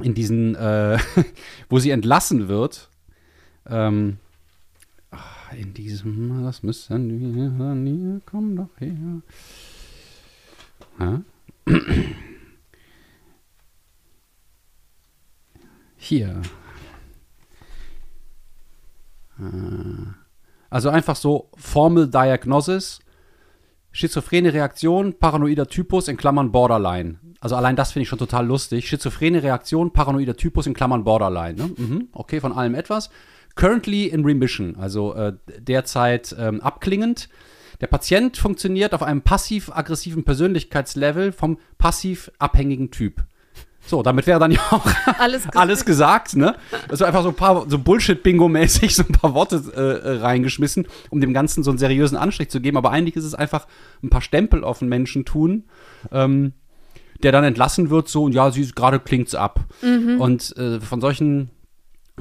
In 0.00 0.14
diesen, 0.14 0.54
äh, 0.54 0.98
wo 1.68 1.78
sie 1.78 1.90
entlassen 1.90 2.48
wird. 2.48 2.90
Ähm, 3.66 4.18
in 5.56 5.72
diesem, 5.74 6.44
das 6.44 6.62
müssen 6.62 7.84
wir, 7.84 8.20
komm 8.26 8.56
doch 8.56 8.78
her. 8.78 9.22
Ja? 11.00 11.22
Hier. 15.96 16.40
Äh, 19.38 20.12
also 20.70 20.90
einfach 20.90 21.16
so 21.16 21.50
Formel 21.56 22.08
Diagnosis, 22.08 23.00
schizophrene 23.90 24.52
Reaktion, 24.52 25.18
paranoider 25.18 25.66
Typus 25.66 26.08
in 26.08 26.16
Klammern 26.16 26.52
Borderline. 26.52 27.18
Also 27.40 27.56
allein 27.56 27.76
das 27.76 27.92
finde 27.92 28.02
ich 28.02 28.08
schon 28.08 28.18
total 28.18 28.46
lustig. 28.46 28.88
Schizophrene 28.88 29.42
Reaktion, 29.42 29.92
paranoider 29.92 30.36
Typus 30.36 30.66
in 30.66 30.74
Klammern 30.74 31.04
Borderline. 31.04 31.54
Ne? 31.54 31.70
Mhm, 31.76 32.08
okay, 32.12 32.40
von 32.40 32.52
allem 32.52 32.74
etwas. 32.74 33.10
Currently 33.54 34.06
in 34.06 34.24
remission, 34.24 34.76
also 34.76 35.14
äh, 35.14 35.32
derzeit 35.58 36.34
ähm, 36.38 36.60
abklingend. 36.60 37.28
Der 37.80 37.86
Patient 37.86 38.36
funktioniert 38.36 38.92
auf 38.92 39.02
einem 39.02 39.22
passiv-aggressiven 39.22 40.24
Persönlichkeitslevel 40.24 41.32
vom 41.32 41.58
passiv-abhängigen 41.78 42.90
Typ. 42.90 43.24
So, 43.88 44.02
damit 44.02 44.26
wäre 44.26 44.38
dann 44.38 44.50
ja 44.50 44.60
auch 44.70 44.84
alles, 45.18 45.38
gesagt. 45.38 45.56
alles 45.56 45.84
gesagt, 45.86 46.36
ne? 46.36 46.56
Also 46.90 47.06
einfach 47.06 47.22
so 47.22 47.30
ein 47.30 47.34
paar, 47.34 47.64
so 47.70 47.78
Bullshit-Bingo-mäßig, 47.78 48.94
so 48.94 49.02
ein 49.02 49.12
paar 49.12 49.32
Worte 49.32 49.62
äh, 49.74 50.18
reingeschmissen, 50.18 50.86
um 51.08 51.22
dem 51.22 51.32
Ganzen 51.32 51.62
so 51.62 51.70
einen 51.70 51.78
seriösen 51.78 52.18
Anstrich 52.18 52.50
zu 52.50 52.60
geben. 52.60 52.76
Aber 52.76 52.90
eigentlich 52.90 53.16
ist 53.16 53.24
es 53.24 53.34
einfach 53.34 53.66
ein 54.02 54.10
paar 54.10 54.20
Stempel 54.20 54.62
auf 54.62 54.80
den 54.80 54.88
Menschen 54.88 55.24
tun, 55.24 55.64
ähm, 56.12 56.52
der 57.22 57.32
dann 57.32 57.44
entlassen 57.44 57.88
wird, 57.88 58.08
so, 58.08 58.24
und 58.24 58.32
ja, 58.32 58.50
sie 58.50 58.70
gerade 58.72 59.00
klingt's 59.00 59.34
ab. 59.34 59.60
Mhm. 59.80 60.20
Und 60.20 60.54
äh, 60.58 60.80
von 60.80 61.00
solchen 61.00 61.48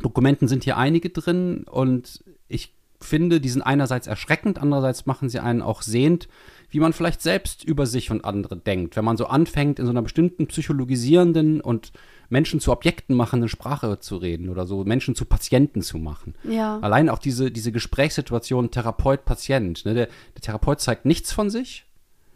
Dokumenten 0.02 0.48
sind 0.48 0.64
hier 0.64 0.78
einige 0.78 1.10
drin 1.10 1.66
und 1.70 2.24
ich 2.48 2.74
finde, 3.02 3.42
die 3.42 3.50
sind 3.50 3.62
einerseits 3.62 4.08
erschreckend, 4.08 4.58
andererseits 4.58 5.06
machen 5.06 5.28
sie 5.28 5.40
einen 5.40 5.62
auch 5.62 5.82
sehend, 5.82 6.30
wie 6.70 6.80
man 6.80 6.94
vielleicht 6.94 7.22
selbst 7.22 7.64
über 7.64 7.86
sich 7.86 8.12
und 8.12 8.26
andere 8.26 8.58
denkt. 8.58 8.96
Wenn 8.96 9.06
man 9.06 9.18
so 9.18 9.28
anfängt, 9.28 9.80
in 9.80 9.86
so 9.86 9.92
einer 9.92 10.02
bestimmten 10.02 10.48
psychologisierenden 10.48 11.62
und 11.62 11.92
Menschen 12.30 12.60
zu 12.60 12.72
Objekten 12.72 13.16
machenden 13.16 13.48
Sprache 13.48 14.00
zu 14.00 14.18
reden 14.18 14.50
oder 14.50 14.66
so 14.68 14.84
Menschen 14.84 15.16
zu 15.16 15.26
Patienten 15.26 15.82
zu 15.82 15.98
machen. 15.98 16.36
Ja. 16.44 16.80
Allein 16.80 17.10
auch 17.10 17.20
diese, 17.20 17.52
diese 17.52 17.72
Gesprächssituation 17.72 18.72
Therapeut-Patient. 18.72 19.86
Ne? 19.86 19.94
Der, 19.94 20.06
der 20.08 20.42
Therapeut 20.42 20.82
zeigt 20.82 21.06
nichts 21.06 21.32
von 21.32 21.50
sich, 21.50 21.86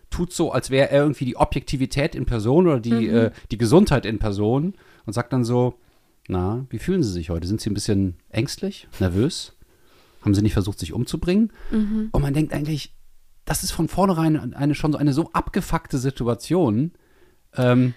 tut 0.10 0.32
so, 0.32 0.52
als 0.52 0.70
wäre 0.70 0.90
er 0.92 1.04
irgendwie 1.04 1.26
die 1.26 1.36
Objektivität 1.36 2.16
in 2.16 2.26
Person 2.26 2.68
oder 2.68 2.80
die, 2.80 2.92
mhm. 2.92 3.16
äh, 3.16 3.32
die 3.52 3.58
Gesundheit 3.58 4.06
in 4.06 4.20
Person 4.20 4.76
und 5.06 5.14
sagt 5.14 5.34
dann 5.34 5.44
so, 5.44 5.76
na, 6.28 6.66
wie 6.70 6.80
fühlen 6.80 7.04
Sie 7.04 7.12
sich 7.12 7.30
heute? 7.30 7.48
Sind 7.48 7.60
Sie 7.60 7.70
ein 7.70 7.74
bisschen 7.74 8.16
ängstlich, 8.30 8.88
nervös? 9.00 9.54
Haben 10.22 10.36
Sie 10.36 10.42
nicht 10.42 10.54
versucht, 10.54 10.80
sich 10.80 10.94
umzubringen? 10.94 11.52
Mhm. 11.72 12.10
Und 12.12 12.22
man 12.22 12.34
denkt 12.34 12.54
eigentlich, 12.54 12.94
das 13.46 13.64
ist 13.64 13.72
von 13.72 13.88
vornherein 13.88 14.54
eine 14.54 14.76
schon 14.76 14.92
so 14.92 14.98
eine 14.98 15.14
so 15.14 15.30
abgefuckte 15.34 15.98
Situation, 15.98 16.92
ähm, 17.56 17.94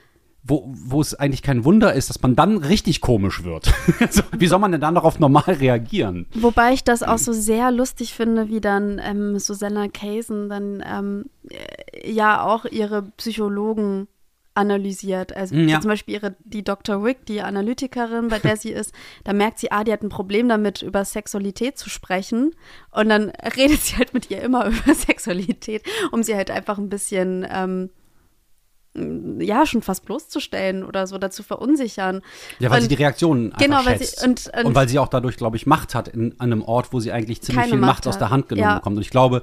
wo, 0.46 0.64
wo 0.68 1.00
es 1.00 1.14
eigentlich 1.14 1.42
kein 1.42 1.64
Wunder 1.64 1.94
ist, 1.94 2.10
dass 2.10 2.20
man 2.20 2.36
dann 2.36 2.58
richtig 2.58 3.00
komisch 3.00 3.44
wird. 3.44 3.72
also, 4.00 4.22
wie 4.36 4.46
soll 4.46 4.58
man 4.58 4.72
denn 4.72 4.80
dann 4.80 4.94
darauf 4.94 5.18
normal 5.18 5.44
reagieren? 5.46 6.26
Wobei 6.34 6.74
ich 6.74 6.84
das 6.84 7.02
auch 7.02 7.18
so 7.18 7.32
sehr 7.32 7.70
lustig 7.70 8.12
finde, 8.12 8.48
wie 8.48 8.60
dann 8.60 9.00
ähm, 9.02 9.38
Susanna 9.38 9.88
Kaysen 9.88 10.50
dann 10.50 10.84
ähm, 10.86 11.24
äh, 11.48 12.10
ja 12.10 12.44
auch 12.44 12.66
ihre 12.66 13.02
Psychologen 13.16 14.06
analysiert. 14.54 15.34
Also 15.36 15.54
Ja. 15.56 15.80
zum 15.80 15.88
Beispiel 15.90 16.14
ihre, 16.14 16.36
die 16.44 16.62
Dr. 16.62 17.02
Wick, 17.04 17.26
die 17.26 17.40
Analytikerin, 17.42 18.28
bei 18.28 18.38
der 18.38 18.56
sie 18.56 18.70
ist, 18.70 18.94
da 19.24 19.32
merkt 19.32 19.58
sie, 19.58 19.72
ah, 19.72 19.82
die 19.84 19.92
hat 19.92 20.02
ein 20.02 20.08
Problem 20.08 20.48
damit, 20.48 20.82
über 20.82 21.04
Sexualität 21.04 21.76
zu 21.78 21.90
sprechen. 21.90 22.54
Und 22.92 23.08
dann 23.08 23.30
redet 23.56 23.80
sie 23.80 23.96
halt 23.96 24.14
mit 24.14 24.30
ihr 24.30 24.40
immer 24.42 24.66
über 24.68 24.94
Sexualität, 24.94 25.82
um 26.12 26.22
sie 26.22 26.34
halt 26.36 26.50
einfach 26.50 26.78
ein 26.78 26.88
bisschen, 26.88 27.46
ähm, 27.50 27.90
ja, 29.40 29.66
schon 29.66 29.82
fast 29.82 30.04
bloßzustellen 30.04 30.84
oder 30.84 31.08
so, 31.08 31.18
dazu 31.18 31.42
verunsichern. 31.42 32.22
Ja, 32.60 32.70
weil 32.70 32.76
Und- 32.76 32.82
sie 32.82 32.88
die 32.88 32.94
Reaktionen 33.02 33.46
einfach 33.52 33.58
Genau, 33.66 33.84
weil 33.84 33.98
sie- 33.98 34.04
schätzt. 34.04 34.24
und- 34.24 34.50
und- 34.66 34.74
weil 34.76 34.88
sie 34.88 35.00
auch 35.00 35.08
dadurch, 35.08 35.36
glaube 35.36 35.56
ich, 35.56 35.66
Macht 35.66 35.96
hat 35.96 36.06
in, 36.06 36.38
an 36.38 36.52
einem 36.52 36.62
Ort, 36.62 36.92
wo 36.92 37.00
sie 37.00 37.10
eigentlich 37.10 37.42
ziemlich 37.42 37.66
viel 37.66 37.78
Macht 37.78 37.88
Macht 38.04 38.06
aus 38.06 38.18
der 38.18 38.30
Hand 38.30 38.48
genommen 38.48 38.68
Ja. 38.68 38.74
bekommt. 38.76 38.96
Und 38.96 39.02
ich 39.02 39.10
glaube, 39.10 39.42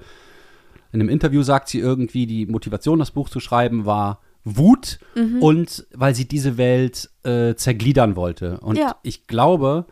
in 0.94 1.02
einem 1.02 1.10
Interview 1.10 1.44
sagt 1.44 1.68
sie 1.68 1.80
irgendwie, 1.80 2.26
die 2.28 2.46
Motivation, 2.46 3.00
das 3.00 3.12
Buch 3.12 3.28
zu 3.30 3.42
schreiben, 3.42 3.86
war 3.86 4.22
Wut 4.44 5.00
Mhm. 5.16 5.42
und 5.42 5.88
weil 5.94 6.16
sie 6.16 6.28
diese 6.28 6.58
Welt 6.58 7.10
äh, 7.24 7.56
zergliedern 7.56 8.16
wollte. 8.16 8.60
Und 8.62 8.78
Ja. 8.78 8.96
ich 9.04 9.28
glaube, 9.28 9.86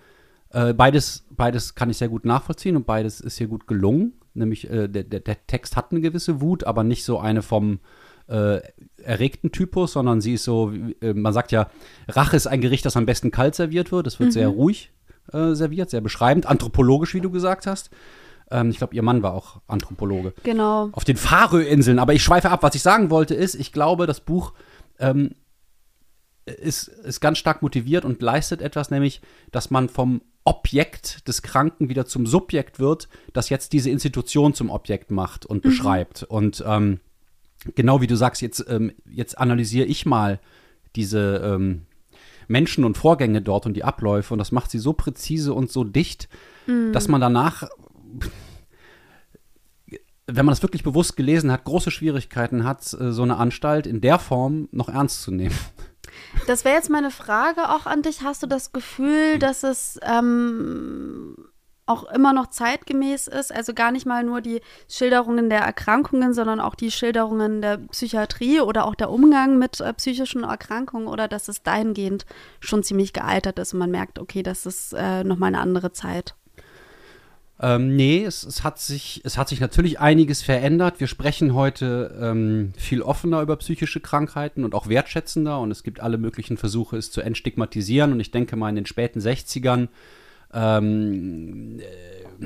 äh, 0.52 0.74
beides, 0.74 1.26
beides 1.30 1.76
kann 1.76 1.90
ich 1.90 1.98
sehr 1.98 2.10
gut 2.10 2.26
nachvollziehen 2.26 2.76
und 2.76 2.86
beides 2.86 3.22
ist 3.22 3.38
hier 3.38 3.48
gut 3.48 3.68
gelungen. 3.68 4.14
Nämlich 4.34 4.70
äh, 4.70 4.88
der, 4.88 5.04
der, 5.04 5.20
der 5.20 5.46
Text 5.48 5.76
hat 5.76 5.92
eine 5.92 6.02
gewisse 6.02 6.42
Wut, 6.42 6.64
aber 6.64 6.84
nicht 6.84 7.04
so 7.04 7.20
eine 7.20 7.42
vom 7.42 7.80
äh, 8.28 8.62
erregten 9.04 9.52
Typus, 9.52 9.94
sondern 9.94 10.22
sie 10.22 10.34
ist 10.36 10.44
so, 10.44 10.72
wie- 10.74 10.96
äh, 11.02 11.14
man 11.16 11.34
sagt 11.34 11.52
ja, 11.52 11.70
Rache 12.08 12.36
ist 12.38 12.46
ein 12.48 12.62
Gericht, 12.62 12.86
das 12.86 12.96
am 12.96 13.06
besten 13.08 13.32
kalt 13.32 13.56
serviert 13.56 13.92
wird. 13.92 14.06
Es 14.08 14.20
wird 14.20 14.34
sehr 14.34 14.48
ruhig 14.50 14.92
äh, 15.34 15.54
serviert, 15.54 15.90
sehr 15.90 16.02
beschreibend, 16.02 16.46
anthropologisch, 16.48 17.14
wie 17.16 17.22
du 17.22 17.30
gesagt 17.32 17.66
hast. 17.68 17.90
Ähm, 18.52 18.70
ich 18.70 18.78
glaube, 18.78 18.96
ihr 18.96 19.04
Mann 19.04 19.22
war 19.24 19.34
auch 19.34 19.62
Anthropologe 19.68 20.34
Genau. 20.44 20.90
auf 20.94 21.04
den 21.04 21.18
Faröinseln. 21.18 22.00
Aber 22.00 22.14
ich 22.14 22.24
schweife 22.24 22.50
ab. 22.50 22.64
Was 22.64 22.76
ich 22.76 22.82
sagen 22.82 23.10
wollte 23.10 23.36
ist, 23.36 23.56
ich 23.56 23.72
glaube, 23.72 24.08
das 24.08 24.20
Buch 24.22 24.54
ähm, 25.00 25.36
ist, 26.46 26.88
ist 26.88 27.20
ganz 27.20 27.38
stark 27.38 27.62
motiviert 27.62 28.06
und 28.06 28.22
leistet 28.22 28.62
etwas, 28.62 28.90
nämlich, 28.92 29.22
dass 29.52 29.70
man 29.70 29.88
vom 29.90 30.22
Objekt 30.46 31.28
des 31.28 31.42
Kranken 31.44 31.90
wieder 31.90 32.06
zum 32.06 32.26
Subjekt 32.26 32.80
wird, 32.80 33.08
das 33.34 33.50
jetzt 33.50 33.74
diese 33.74 33.90
Institution 33.92 34.54
zum 34.54 34.70
Objekt 34.72 35.12
macht 35.12 35.46
und 35.46 35.62
beschreibt. 35.62 36.24
Und 36.24 36.64
ähm, 36.66 37.00
genau 37.76 38.02
wie 38.02 38.08
du 38.08 38.16
sagst, 38.16 38.42
jetzt, 38.42 38.66
ähm, 38.68 38.94
jetzt 39.06 39.38
analysiere 39.38 39.86
ich 39.86 40.06
mal 40.08 40.40
diese 40.96 41.42
ähm, 41.44 41.86
Menschen 42.48 42.84
und 42.84 42.98
Vorgänge 42.98 43.44
dort 43.44 43.68
und 43.68 43.76
die 43.76 43.84
Abläufe. 43.84 44.34
Und 44.34 44.40
das 44.40 44.52
macht 44.52 44.72
sie 44.72 44.80
so 44.80 44.94
präzise 44.94 45.54
und 45.54 45.72
so 45.72 45.84
dicht, 45.84 46.30
dass 46.94 47.08
man 47.08 47.20
danach 47.22 47.64
wenn 50.32 50.46
man 50.46 50.54
das 50.54 50.62
wirklich 50.62 50.84
bewusst 50.84 51.18
gelesen 51.18 51.52
hat, 51.52 51.64
große 51.64 51.92
Schwierigkeiten 51.92 52.64
hat, 52.64 52.94
äh, 52.94 53.12
so 53.12 53.24
eine 53.24 53.38
Anstalt 53.38 53.88
in 53.88 54.02
der 54.02 54.20
Form 54.20 54.70
noch 54.72 54.90
ernst 54.90 55.22
zu 55.22 55.32
nehmen. 55.32 55.56
Das 56.48 56.66
wäre 56.66 56.76
jetzt 56.76 56.90
meine 56.90 57.12
Frage 57.12 57.70
auch 57.70 57.86
an 57.86 58.02
dich. 58.02 58.22
Hast 58.24 58.44
du 58.44 58.48
das 58.48 58.72
Gefühl, 58.72 59.40
dass 59.40 59.64
es 59.64 60.00
ähm, 60.04 61.36
auch 61.86 62.04
immer 62.12 62.34
noch 62.34 62.48
zeitgemäß 62.48 63.28
ist? 63.28 63.54
Also 63.54 63.74
gar 63.74 63.92
nicht 63.92 64.06
mal 64.06 64.24
nur 64.24 64.42
die 64.42 64.62
Schilderungen 64.88 65.50
der 65.50 65.62
Erkrankungen, 65.62 66.34
sondern 66.34 66.60
auch 66.60 66.76
die 66.76 66.92
Schilderungen 66.92 67.62
der 67.62 67.78
Psychiatrie 67.78 68.62
oder 68.62 68.86
auch 68.86 68.96
der 68.96 69.10
Umgang 69.10 69.58
mit 69.58 69.80
äh, 69.80 69.94
psychischen 69.94 70.44
Erkrankungen 70.44 71.08
oder 71.08 71.28
dass 71.28 71.48
es 71.48 71.64
dahingehend 71.64 72.26
schon 72.60 72.84
ziemlich 72.84 73.14
gealtert 73.14 73.60
ist 73.60 73.74
und 73.74 73.80
man 73.80 73.92
merkt, 73.92 74.20
okay, 74.20 74.44
das 74.44 74.66
ist 74.66 74.94
äh, 74.94 75.24
nochmal 75.24 75.50
eine 75.50 75.60
andere 75.60 75.92
Zeit. 75.92 76.36
Ähm, 77.62 77.96
nee, 77.96 78.24
es, 78.24 78.44
es, 78.44 78.64
hat 78.64 78.80
sich, 78.80 79.22
es 79.26 79.38
hat 79.38 79.50
sich 79.50 79.60
natürlich 79.60 80.00
einiges 80.00 80.42
verändert. 80.42 81.00
Wir 81.02 81.08
sprechen 81.08 81.54
heute 81.54 82.18
ähm, 82.22 82.72
viel 82.78 83.02
offener 83.02 83.42
über 83.42 83.58
psychische 83.58 84.00
Krankheiten 84.00 84.64
und 84.64 84.74
auch 84.74 84.88
wertschätzender. 84.88 85.60
Und 85.60 85.72
es 85.72 85.84
gibt 85.84 86.00
alle 86.00 86.18
möglichen 86.18 86.56
Versuche, 86.56 86.96
es 86.96 87.12
zu 87.12 87.22
entstigmatisieren. 87.22 88.14
Und 88.14 88.22
ich 88.22 88.32
denke 88.32 88.56
mal, 88.56 88.70
in 88.70 88.76
den 88.76 88.86
späten 88.86 89.20
60ern 89.20 89.90
ähm, 90.54 91.80
äh, 91.80 92.46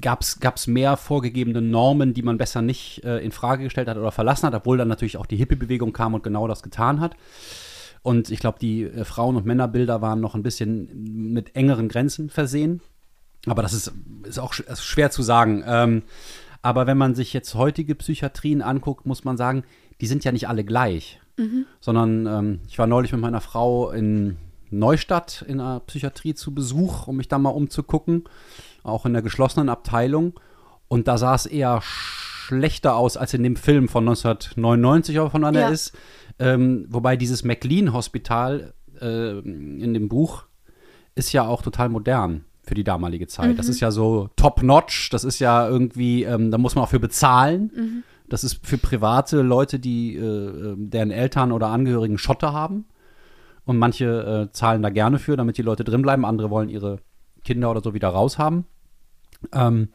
gab 0.00 0.20
es 0.20 0.66
mehr 0.66 0.98
vorgegebene 0.98 1.62
Normen, 1.62 2.12
die 2.12 2.22
man 2.22 2.36
besser 2.36 2.60
nicht 2.60 3.02
äh, 3.04 3.18
in 3.18 3.32
Frage 3.32 3.64
gestellt 3.64 3.88
hat 3.88 3.96
oder 3.96 4.12
verlassen 4.12 4.46
hat, 4.46 4.54
obwohl 4.54 4.76
dann 4.76 4.88
natürlich 4.88 5.16
auch 5.16 5.26
die 5.26 5.36
Hippie-Bewegung 5.36 5.94
kam 5.94 6.12
und 6.12 6.22
genau 6.22 6.46
das 6.48 6.62
getan 6.62 7.00
hat. 7.00 7.16
Und 8.02 8.30
ich 8.30 8.40
glaube, 8.40 8.58
die 8.60 8.82
äh, 8.82 9.04
Frauen- 9.04 9.36
und 9.36 9.46
Männerbilder 9.46 10.02
waren 10.02 10.20
noch 10.20 10.34
ein 10.34 10.42
bisschen 10.42 11.32
mit 11.32 11.56
engeren 11.56 11.88
Grenzen 11.88 12.28
versehen. 12.28 12.82
Aber 13.46 13.62
das 13.62 13.72
ist, 13.72 13.92
ist 14.24 14.38
auch 14.38 14.58
ist 14.58 14.84
schwer 14.84 15.10
zu 15.10 15.22
sagen. 15.22 15.62
Ähm, 15.66 16.02
aber 16.62 16.86
wenn 16.86 16.98
man 16.98 17.14
sich 17.14 17.32
jetzt 17.32 17.54
heutige 17.54 17.94
Psychiatrien 17.94 18.60
anguckt, 18.62 19.06
muss 19.06 19.24
man 19.24 19.36
sagen, 19.36 19.64
die 20.00 20.06
sind 20.06 20.24
ja 20.24 20.32
nicht 20.32 20.48
alle 20.48 20.64
gleich. 20.64 21.20
Sondern 21.80 22.26
ähm, 22.26 22.60
ich 22.68 22.78
war 22.78 22.86
neulich 22.86 23.12
mit 23.12 23.20
meiner 23.22 23.40
Frau 23.40 23.90
in 23.92 24.36
Neustadt 24.70 25.42
in 25.48 25.58
einer 25.58 25.80
Psychiatrie 25.80 26.34
zu 26.34 26.54
Besuch, 26.54 27.06
um 27.08 27.16
mich 27.16 27.28
da 27.28 27.38
mal 27.38 27.48
umzugucken. 27.50 28.24
Auch 28.82 29.06
in 29.06 29.14
der 29.14 29.22
geschlossenen 29.22 29.70
Abteilung. 29.70 30.38
Und 30.88 31.08
da 31.08 31.16
sah 31.16 31.34
es 31.34 31.46
eher 31.46 31.80
schlechter 31.82 32.94
aus 32.94 33.16
als 33.16 33.32
in 33.32 33.42
dem 33.42 33.56
Film 33.56 33.88
von 33.88 34.06
1999, 34.06 35.18
ob 35.18 35.32
von 35.32 35.42
wann 35.42 35.54
er 35.54 35.62
Ja. 35.62 35.68
ist. 35.70 35.96
Ähm, 36.38 36.84
wobei 36.90 37.16
dieses 37.16 37.42
McLean-Hospital 37.42 38.74
äh, 39.00 39.38
in 39.38 39.94
dem 39.94 40.08
Buch 40.08 40.44
ist 41.14 41.32
ja 41.32 41.46
auch 41.46 41.62
total 41.62 41.88
modern 41.88 42.44
für 42.70 42.74
die 42.74 42.84
damalige 42.84 43.26
Zeit. 43.26 43.58
Das 43.58 43.68
ist 43.68 43.80
ja 43.80 43.90
so 43.90 44.30
top-notch, 44.36 45.10
das 45.10 45.24
ist 45.24 45.40
ja 45.40 45.68
irgendwie, 45.68 46.22
ähm, 46.22 46.52
da 46.52 46.56
muss 46.56 46.76
man 46.76 46.84
auch 46.84 46.88
für 46.88 47.00
bezahlen. 47.00 48.04
Das 48.28 48.44
ist 48.44 48.64
für 48.64 48.78
private 48.78 49.42
Leute, 49.42 49.80
die 49.80 50.14
äh, 50.14 50.20
äh, 50.20 50.76
deren 50.78 51.10
Eltern 51.10 51.50
oder 51.50 51.66
Angehörigen 51.66 52.16
Schotter 52.16 52.52
haben. 52.52 52.84
Und 53.64 53.76
manche 53.76 54.48
äh, 54.50 54.52
zahlen 54.52 54.82
da 54.82 54.90
gerne 54.90 55.18
für, 55.18 55.36
damit 55.36 55.58
die 55.58 55.62
Leute 55.62 55.82
drin 55.82 56.02
bleiben. 56.02 56.24
Andere 56.24 56.48
wollen 56.48 56.68
ihre 56.68 57.00
Kinder 57.44 57.72
oder 57.72 57.80
so 57.80 57.92
wieder 57.92 58.08
raushaben. 58.08 58.66
Ähm, 59.52 59.88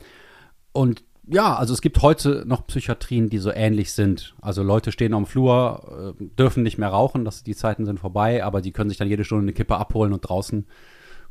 und 0.74 1.06
ja, 1.28 1.56
also 1.56 1.74
es 1.74 1.82
gibt 1.82 2.02
heute 2.02 2.44
noch 2.46 2.68
Psychiatrien, 2.68 3.30
die 3.30 3.38
so 3.38 3.52
ähnlich 3.52 3.94
sind. 3.94 4.36
Also 4.42 4.64
Leute 4.64 4.92
stehen 4.92 5.14
am 5.14 5.26
Flur, 5.26 6.16
äh, 6.20 6.26
dürfen 6.38 6.62
nicht 6.62 6.78
mehr 6.78 6.90
rauchen, 6.90 7.24
das, 7.24 7.44
die 7.44 7.56
Zeiten 7.56 7.86
sind 7.86 8.02
vorbei, 8.02 8.44
aber 8.44 8.62
die 8.62 8.74
können 8.74 8.90
sich 8.90 9.00
dann 9.00 9.08
jede 9.08 9.24
Stunde 9.24 9.44
eine 9.44 9.54
Kippe 9.54 9.78
abholen 9.78 10.12
und 10.12 10.22
draußen 10.28 10.66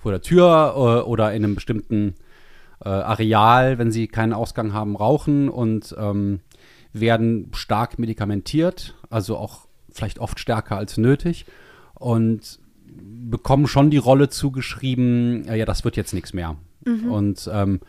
vor 0.05 0.13
der 0.13 0.21
Tür 0.21 0.75
äh, 0.77 1.09
oder 1.09 1.33
in 1.33 1.43
einem 1.43 1.55
bestimmten 1.55 2.15
äh, 2.85 2.91
Areal, 2.91 3.79
wenn 3.79 3.91
sie 3.91 4.07
keinen 4.07 4.35
Ausgang 4.35 4.75
haben, 4.75 4.97
rauchen 4.97 5.49
und 5.49 5.97
ähm, 5.99 6.41
werden 6.93 7.49
stark 7.55 7.99
medikamentiert, 7.99 8.95
also 9.09 9.39
auch 9.39 9.67
vielleicht 9.91 10.19
oft 10.19 10.39
stärker 10.39 10.77
als 10.77 10.99
nötig 10.99 11.47
und 11.95 12.61
bekommen 12.85 13.67
schon 13.67 13.89
die 13.89 13.97
Rolle 13.97 14.29
zugeschrieben, 14.29 15.49
äh, 15.49 15.57
ja, 15.57 15.65
das 15.65 15.85
wird 15.85 15.97
jetzt 15.97 16.13
nichts 16.13 16.35
mehr. 16.35 16.57
Und 17.09 17.49
ähm, 17.51 17.81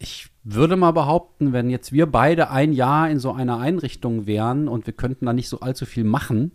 ich 0.00 0.30
würde 0.42 0.74
mal 0.74 0.90
behaupten, 0.90 1.52
wenn 1.52 1.70
jetzt 1.70 1.92
wir 1.92 2.06
beide 2.06 2.50
ein 2.50 2.72
Jahr 2.72 3.08
in 3.08 3.20
so 3.20 3.30
einer 3.30 3.60
Einrichtung 3.60 4.26
wären 4.26 4.66
und 4.66 4.88
wir 4.88 4.94
könnten 4.94 5.26
da 5.26 5.32
nicht 5.32 5.48
so 5.48 5.60
allzu 5.60 5.86
viel 5.86 6.02
machen 6.02 6.50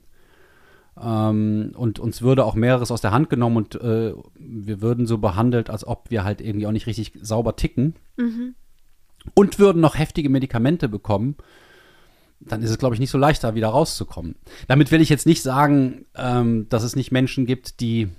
ähm, 1.01 1.71
und 1.75 1.99
uns 1.99 2.21
würde 2.21 2.45
auch 2.45 2.55
mehreres 2.55 2.91
aus 2.91 3.01
der 3.01 3.12
Hand 3.12 3.29
genommen 3.29 3.58
und 3.58 3.75
äh, 3.75 4.13
wir 4.36 4.81
würden 4.81 5.05
so 5.05 5.17
behandelt, 5.17 5.69
als 5.69 5.86
ob 5.86 6.10
wir 6.10 6.23
halt 6.23 6.41
irgendwie 6.41 6.67
auch 6.67 6.71
nicht 6.71 6.88
richtig 6.88 7.13
sauber 7.21 7.55
ticken 7.55 7.95
und 9.34 9.60
würden 9.60 9.81
noch 9.81 9.97
heftige 9.97 10.29
Medikamente 10.29 10.88
bekommen, 10.88 11.36
dann 12.39 12.62
ist 12.62 12.69
es, 12.69 12.77
glaube 12.77 12.95
ich, 12.95 12.99
nicht 12.99 13.10
so 13.10 13.17
leicht, 13.17 13.43
da 13.43 13.55
wieder 13.55 13.69
rauszukommen. 13.69 14.36
Damit 14.67 14.91
will 14.91 15.01
ich 15.01 15.10
jetzt 15.10 15.25
nicht 15.25 15.41
sagen, 15.41 16.05
ähm, 16.15 16.67
dass 16.69 16.84
es 16.84 16.95
nicht 16.95 17.12
Menschen 17.12 17.45
gibt, 17.45 17.79
die 17.79 18.10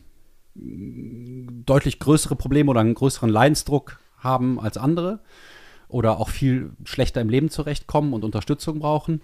deutlich 0.55 1.99
größere 1.99 2.37
Probleme 2.37 2.71
oder 2.71 2.81
einen 2.81 2.95
größeren 2.95 3.29
Leidensdruck 3.29 4.01
haben 4.19 4.59
als 4.59 4.79
andere 4.79 5.21
oder 5.89 6.19
auch 6.19 6.31
viel 6.31 6.71
schlechter 6.85 7.21
im 7.21 7.29
Leben 7.29 7.51
zurechtkommen 7.51 8.13
und 8.13 8.25
Unterstützung 8.25 8.79
brauchen. 8.79 9.23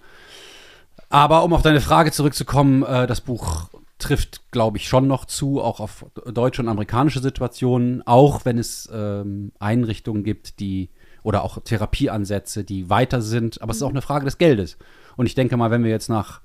Aber 1.13 1.43
um 1.43 1.53
auf 1.53 1.61
deine 1.61 1.79
Frage 1.79 2.11
zurückzukommen, 2.11 2.81
äh, 2.81 3.05
das 3.05 3.21
Buch 3.21 3.69
trifft, 3.99 4.49
glaube 4.49 4.77
ich, 4.77 4.87
schon 4.87 5.05
noch 5.05 5.25
zu, 5.25 5.61
auch 5.61 5.79
auf 5.79 6.07
deutsche 6.25 6.63
und 6.63 6.67
amerikanische 6.67 7.19
Situationen, 7.19 8.01
auch 8.07 8.45
wenn 8.45 8.57
es 8.57 8.89
ähm, 8.91 9.51
Einrichtungen 9.59 10.23
gibt, 10.23 10.59
die 10.59 10.89
oder 11.21 11.43
auch 11.43 11.59
Therapieansätze, 11.63 12.63
die 12.63 12.89
weiter 12.89 13.21
sind. 13.21 13.61
Aber 13.61 13.69
es 13.69 13.77
ist 13.77 13.83
auch 13.83 13.91
eine 13.91 14.01
Frage 14.01 14.25
des 14.25 14.39
Geldes. 14.39 14.79
Und 15.15 15.27
ich 15.27 15.35
denke 15.35 15.55
mal, 15.55 15.69
wenn 15.69 15.83
wir 15.83 15.91
jetzt 15.91 16.09
nach 16.09 16.41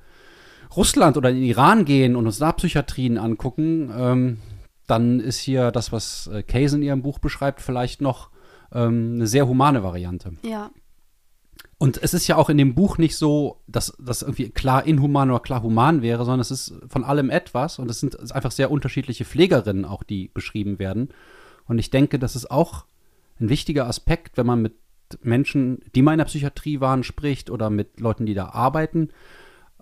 Russland 0.76 1.16
oder 1.16 1.30
in 1.30 1.36
den 1.36 1.44
Iran 1.44 1.86
gehen 1.86 2.14
und 2.14 2.26
uns 2.26 2.36
da 2.36 2.52
Psychiatrien 2.52 3.16
angucken, 3.16 3.90
ähm, 3.96 4.38
dann 4.86 5.18
ist 5.18 5.38
hier 5.38 5.70
das, 5.70 5.92
was 5.92 6.26
äh, 6.26 6.42
Case 6.42 6.76
in 6.76 6.82
ihrem 6.82 7.00
Buch 7.00 7.20
beschreibt, 7.20 7.62
vielleicht 7.62 8.02
noch 8.02 8.28
ähm, 8.74 9.14
eine 9.14 9.28
sehr 9.28 9.48
humane 9.48 9.82
Variante. 9.82 10.32
Ja. 10.42 10.68
Und 11.78 12.02
es 12.02 12.12
ist 12.12 12.26
ja 12.26 12.36
auch 12.36 12.50
in 12.50 12.58
dem 12.58 12.74
Buch 12.74 12.98
nicht 12.98 13.16
so, 13.16 13.60
dass 13.68 13.96
das 14.00 14.22
irgendwie 14.22 14.50
klar 14.50 14.84
inhuman 14.84 15.30
oder 15.30 15.38
klar 15.38 15.62
human 15.62 16.02
wäre, 16.02 16.24
sondern 16.24 16.40
es 16.40 16.50
ist 16.50 16.74
von 16.88 17.04
allem 17.04 17.30
etwas 17.30 17.78
und 17.78 17.88
es 17.88 18.00
sind 18.00 18.32
einfach 18.32 18.50
sehr 18.50 18.72
unterschiedliche 18.72 19.24
Pflegerinnen 19.24 19.84
auch, 19.84 20.02
die 20.02 20.30
beschrieben 20.34 20.80
werden. 20.80 21.10
Und 21.66 21.78
ich 21.78 21.90
denke, 21.90 22.18
das 22.18 22.34
ist 22.34 22.50
auch 22.50 22.84
ein 23.40 23.48
wichtiger 23.48 23.86
Aspekt, 23.86 24.36
wenn 24.36 24.46
man 24.46 24.60
mit 24.60 24.74
Menschen, 25.22 25.80
die 25.94 26.02
mal 26.02 26.12
in 26.12 26.18
der 26.18 26.24
Psychiatrie 26.24 26.80
waren, 26.80 27.04
spricht 27.04 27.48
oder 27.48 27.70
mit 27.70 28.00
Leuten, 28.00 28.26
die 28.26 28.34
da 28.34 28.46
arbeiten, 28.48 29.10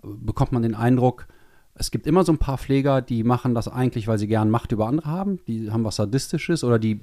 bekommt 0.03 0.51
man 0.51 0.61
den 0.61 0.75
Eindruck, 0.75 1.27
es 1.79 1.91
gibt 1.91 2.07
immer 2.07 2.23
so 2.23 2.31
ein 2.31 2.39
paar 2.39 2.57
Pfleger, 2.57 3.01
die 3.01 3.23
machen 3.23 3.53
das 3.53 3.67
eigentlich, 3.67 4.07
weil 4.07 4.17
sie 4.17 4.27
gern 4.27 4.49
Macht 4.49 4.71
über 4.71 4.87
andere 4.87 5.09
haben. 5.09 5.39
Die 5.47 5.71
haben 5.71 5.83
was 5.83 5.97
Sadistisches 5.97 6.63
oder 6.63 6.79
die 6.79 7.01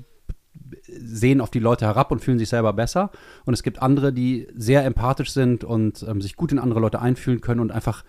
sehen 0.87 1.41
auf 1.41 1.51
die 1.51 1.59
Leute 1.59 1.87
herab 1.87 2.11
und 2.11 2.21
fühlen 2.21 2.39
sich 2.39 2.49
selber 2.49 2.73
besser. 2.73 3.11
Und 3.45 3.55
es 3.55 3.63
gibt 3.63 3.83
andere, 3.83 4.13
die 4.13 4.49
sehr 4.57 4.85
empathisch 4.85 5.31
sind 5.31 5.65
und 5.65 6.05
ähm, 6.09 6.21
sich 6.21 6.37
gut 6.37 6.53
in 6.53 6.59
andere 6.59 6.81
Leute 6.81 7.01
einfühlen 7.01 7.41
können 7.41 7.61
und 7.61 7.73
einfach 7.73 8.05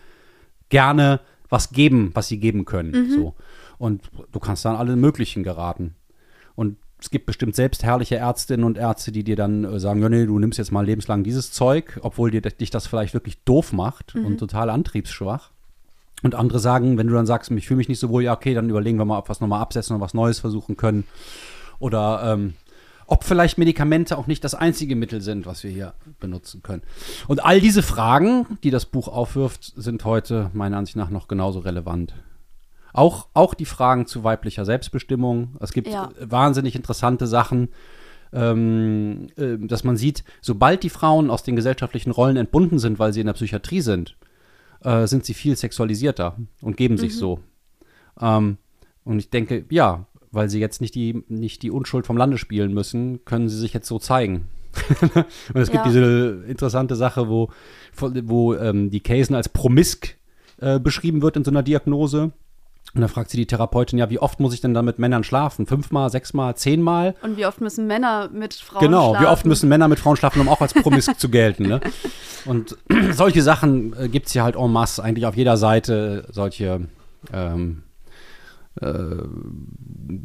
gerne 0.69 1.19
was 1.49 1.71
geben, 1.71 2.11
was 2.13 2.27
sie 2.27 2.39
geben 2.39 2.65
können. 2.65 2.91
Mhm. 2.91 3.11
So. 3.11 3.35
Und 3.77 4.09
du 4.31 4.39
kannst 4.39 4.65
dann 4.65 4.75
alle 4.75 4.95
möglichen 4.95 5.43
geraten. 5.43 5.95
Und 6.55 6.77
es 6.99 7.09
gibt 7.09 7.25
bestimmt 7.25 7.55
selbst 7.55 7.83
herrliche 7.83 8.15
Ärztinnen 8.15 8.65
und 8.65 8.77
Ärzte, 8.77 9.11
die 9.11 9.23
dir 9.23 9.35
dann 9.35 9.63
äh, 9.63 9.79
sagen, 9.79 10.01
ja, 10.01 10.09
nee, 10.09 10.25
du 10.25 10.39
nimmst 10.39 10.57
jetzt 10.57 10.71
mal 10.71 10.85
lebenslang 10.85 11.23
dieses 11.23 11.51
Zeug, 11.51 11.99
obwohl 12.01 12.31
dir 12.31 12.41
dich 12.41 12.69
das 12.69 12.87
vielleicht 12.87 13.13
wirklich 13.13 13.43
doof 13.43 13.73
macht 13.73 14.15
mhm. 14.15 14.25
und 14.25 14.37
total 14.37 14.69
antriebsschwach. 14.69 15.51
Und 16.23 16.33
andere 16.33 16.59
sagen, 16.59 16.97
wenn 16.97 17.07
du 17.07 17.13
dann 17.13 17.25
sagst, 17.25 17.51
ich 17.51 17.67
fühle 17.67 17.77
mich 17.77 17.89
nicht 17.89 17.99
so 17.99 18.09
wohl, 18.09 18.23
ja, 18.23 18.33
okay, 18.33 18.53
dann 18.53 18.69
überlegen 18.69 18.97
wir 18.97 19.05
mal, 19.05 19.19
ob 19.19 19.27
wir 19.27 19.33
es 19.33 19.41
nochmal 19.41 19.61
absetzen 19.61 19.95
und 19.95 20.01
was 20.01 20.13
Neues 20.13 20.39
versuchen 20.39 20.77
können. 20.77 21.03
Oder 21.79 22.33
ähm, 22.33 22.53
ob 23.07 23.23
vielleicht 23.23 23.57
Medikamente 23.57 24.17
auch 24.17 24.27
nicht 24.27 24.43
das 24.43 24.55
einzige 24.55 24.95
Mittel 24.95 25.21
sind, 25.21 25.45
was 25.45 25.63
wir 25.63 25.71
hier 25.71 25.93
benutzen 26.19 26.63
können. 26.63 26.81
Und 27.27 27.43
all 27.43 27.59
diese 27.59 27.83
Fragen, 27.83 28.57
die 28.63 28.71
das 28.71 28.85
Buch 28.85 29.07
aufwirft, 29.07 29.73
sind 29.75 30.03
heute 30.05 30.49
meiner 30.53 30.77
Ansicht 30.77 30.95
nach 30.95 31.09
noch 31.09 31.27
genauso 31.27 31.59
relevant. 31.59 32.15
Auch, 32.93 33.27
auch 33.33 33.53
die 33.53 33.65
Fragen 33.65 34.07
zu 34.07 34.23
weiblicher 34.23 34.65
Selbstbestimmung. 34.65 35.55
Es 35.59 35.73
gibt 35.73 35.89
ja. 35.89 36.09
wahnsinnig 36.19 36.75
interessante 36.75 37.27
Sachen, 37.27 37.69
ähm, 38.33 39.27
äh, 39.37 39.57
dass 39.59 39.83
man 39.83 39.97
sieht, 39.97 40.23
sobald 40.41 40.81
die 40.81 40.89
Frauen 40.89 41.29
aus 41.29 41.43
den 41.43 41.55
gesellschaftlichen 41.55 42.11
Rollen 42.11 42.37
entbunden 42.37 42.79
sind, 42.79 42.97
weil 42.97 43.13
sie 43.13 43.19
in 43.19 43.27
der 43.27 43.33
Psychiatrie 43.33 43.81
sind, 43.81 44.17
äh, 44.83 45.07
sind 45.07 45.25
sie 45.25 45.33
viel 45.33 45.55
sexualisierter 45.55 46.37
und 46.61 46.77
geben 46.77 46.95
mhm. 46.95 46.99
sich 46.99 47.15
so. 47.15 47.39
Ähm, 48.19 48.57
und 49.03 49.19
ich 49.19 49.29
denke, 49.29 49.65
ja, 49.69 50.07
weil 50.35 50.49
sie 50.49 50.59
jetzt 50.59 50.81
nicht 50.81 50.93
die, 50.95 51.23
nicht 51.27 51.63
die 51.63 51.71
Unschuld 51.71 52.05
vom 52.05 52.17
Lande 52.17 52.37
spielen 52.37 52.73
müssen, 52.73 53.23
können 53.25 53.49
sie 53.49 53.57
sich 53.57 53.73
jetzt 53.73 53.87
so 53.87 53.99
zeigen. 53.99 54.47
und 55.53 55.61
es 55.61 55.71
gibt 55.71 55.85
diese 55.85 56.43
interessante 56.47 56.95
Sache, 56.95 57.29
wo, 57.29 57.49
wo 57.97 58.53
ähm, 58.53 58.89
die 58.89 58.99
Casen 58.99 59.35
als 59.35 59.47
promisk 59.47 60.17
äh, 60.59 60.79
beschrieben 60.79 61.21
wird 61.21 61.37
in 61.37 61.45
so 61.45 61.51
einer 61.51 61.63
Diagnose. 61.63 62.33
Und 62.93 63.01
da 63.01 63.07
fragt 63.07 63.29
sie 63.29 63.37
die 63.37 63.45
Therapeutin, 63.45 63.97
ja, 63.97 64.09
wie 64.09 64.19
oft 64.19 64.39
muss 64.39 64.53
ich 64.53 64.61
denn 64.61 64.73
dann 64.73 64.85
mit 64.85 64.99
Männern 64.99 65.23
schlafen? 65.23 65.65
Fünfmal, 65.65 66.09
sechsmal, 66.09 66.55
zehnmal? 66.55 67.15
Und 67.23 67.35
wie 67.35 67.45
oft 67.45 67.59
müssen 67.59 67.87
Männer 67.87 68.29
mit 68.31 68.53
Frauen 68.53 68.81
genau, 68.81 69.09
schlafen? 69.09 69.13
Genau, 69.13 69.29
wie 69.29 69.33
oft 69.33 69.45
müssen 69.45 69.69
Männer 69.69 69.87
mit 69.87 69.99
Frauen 69.99 70.15
schlafen, 70.17 70.41
um 70.41 70.49
auch 70.49 70.61
als 70.61 70.73
promisk 70.73 71.19
zu 71.19 71.29
gelten. 71.29 71.67
Ne? 71.67 71.81
Und 72.45 72.77
solche 73.11 73.41
Sachen 73.41 73.95
äh, 73.97 74.07
gibt 74.07 74.27
es 74.27 74.33
hier 74.33 74.43
halt 74.43 74.55
en 74.55 74.71
masse, 74.71 75.03
eigentlich 75.03 75.25
auf 75.25 75.35
jeder 75.35 75.57
Seite 75.57 76.27
solche 76.31 76.87
ähm, 77.33 77.83
äh, 77.83 77.94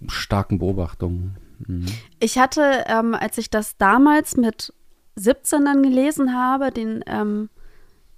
starken 0.08 0.58
Beobachtungen. 0.58 1.36
Mhm. 1.66 1.86
Ich 2.18 2.38
hatte, 2.38 2.84
ähm, 2.86 3.14
als 3.14 3.38
ich 3.38 3.50
das 3.50 3.76
damals 3.76 4.36
mit 4.36 4.72
17 5.16 5.64
dann 5.64 5.82
gelesen 5.82 6.34
habe, 6.34 6.70
den 6.70 7.04
ähm, 7.06 7.50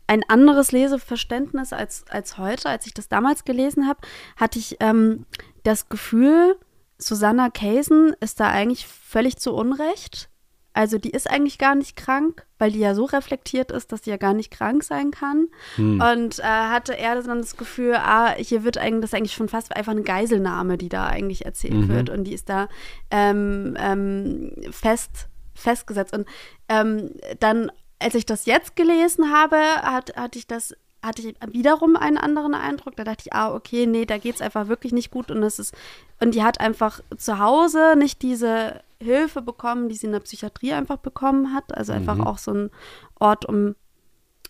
ein 0.06 0.22
anderes 0.28 0.72
Leseverständnis 0.72 1.72
als, 1.72 2.04
als 2.10 2.38
heute. 2.38 2.68
Als 2.68 2.86
ich 2.86 2.94
das 2.94 3.08
damals 3.08 3.44
gelesen 3.44 3.88
habe, 3.88 4.00
hatte 4.36 4.58
ich 4.58 4.76
ähm, 4.80 5.26
das 5.62 5.88
Gefühl, 5.88 6.56
Susanna 6.98 7.50
Kaysen 7.50 8.14
ist 8.20 8.40
da 8.40 8.48
eigentlich 8.48 8.86
völlig 8.86 9.38
zu 9.38 9.54
Unrecht. 9.54 10.28
Also 10.74 10.98
die 10.98 11.10
ist 11.10 11.28
eigentlich 11.30 11.58
gar 11.58 11.74
nicht 11.74 11.96
krank, 11.96 12.46
weil 12.58 12.72
die 12.72 12.78
ja 12.78 12.94
so 12.94 13.04
reflektiert 13.04 13.70
ist, 13.70 13.92
dass 13.92 14.04
sie 14.04 14.10
ja 14.10 14.16
gar 14.16 14.32
nicht 14.32 14.50
krank 14.50 14.82
sein 14.82 15.10
kann. 15.10 15.48
Hm. 15.76 16.00
Und 16.00 16.38
äh, 16.38 16.42
hatte 16.42 16.96
er 16.96 17.20
dann 17.22 17.40
das 17.40 17.56
Gefühl, 17.56 17.94
ah, 17.96 18.34
hier 18.36 18.64
wird 18.64 18.78
eigentlich, 18.78 19.10
das 19.10 19.14
eigentlich 19.14 19.34
schon 19.34 19.48
fast 19.48 19.76
einfach 19.76 19.92
eine 19.92 20.02
Geiselnahme, 20.02 20.78
die 20.78 20.88
da 20.88 21.06
eigentlich 21.06 21.44
erzählt 21.44 21.74
mhm. 21.74 21.88
wird. 21.88 22.10
Und 22.10 22.24
die 22.24 22.34
ist 22.34 22.48
da 22.48 22.68
ähm, 23.10 23.76
ähm, 23.78 24.52
fest 24.70 25.28
festgesetzt. 25.54 26.14
Und 26.14 26.26
ähm, 26.68 27.10
dann 27.40 27.70
als 28.02 28.14
ich 28.14 28.26
das 28.26 28.46
jetzt 28.46 28.76
gelesen 28.76 29.32
habe, 29.32 29.56
hat, 29.56 30.16
hatte 30.16 30.38
ich 30.38 30.46
das 30.46 30.74
hatte 31.04 31.22
ich 31.22 31.34
wiederum 31.52 31.96
einen 31.96 32.16
anderen 32.16 32.54
Eindruck. 32.54 32.94
Da 32.94 33.02
dachte 33.02 33.24
ich, 33.26 33.32
ah, 33.32 33.52
okay, 33.52 33.86
nee, 33.86 34.06
da 34.06 34.18
geht 34.18 34.36
es 34.36 34.40
einfach 34.40 34.68
wirklich 34.68 34.92
nicht 34.92 35.10
gut. 35.10 35.32
Und 35.32 35.42
es 35.42 35.58
ist, 35.58 35.74
und 36.20 36.34
die 36.34 36.44
hat 36.44 36.60
einfach 36.60 37.00
zu 37.16 37.40
Hause 37.40 37.94
nicht 37.96 38.22
diese 38.22 38.80
Hilfe 39.02 39.42
bekommen, 39.42 39.88
die 39.88 39.94
sie 39.94 40.06
in 40.06 40.12
der 40.12 40.20
Psychiatrie 40.20 40.72
einfach 40.72 40.98
bekommen 40.98 41.52
hat. 41.52 41.76
Also 41.76 41.92
einfach 41.92 42.16
mhm. 42.16 42.26
auch 42.26 42.38
so 42.38 42.52
ein 42.52 42.70
Ort, 43.18 43.44
um 43.46 43.74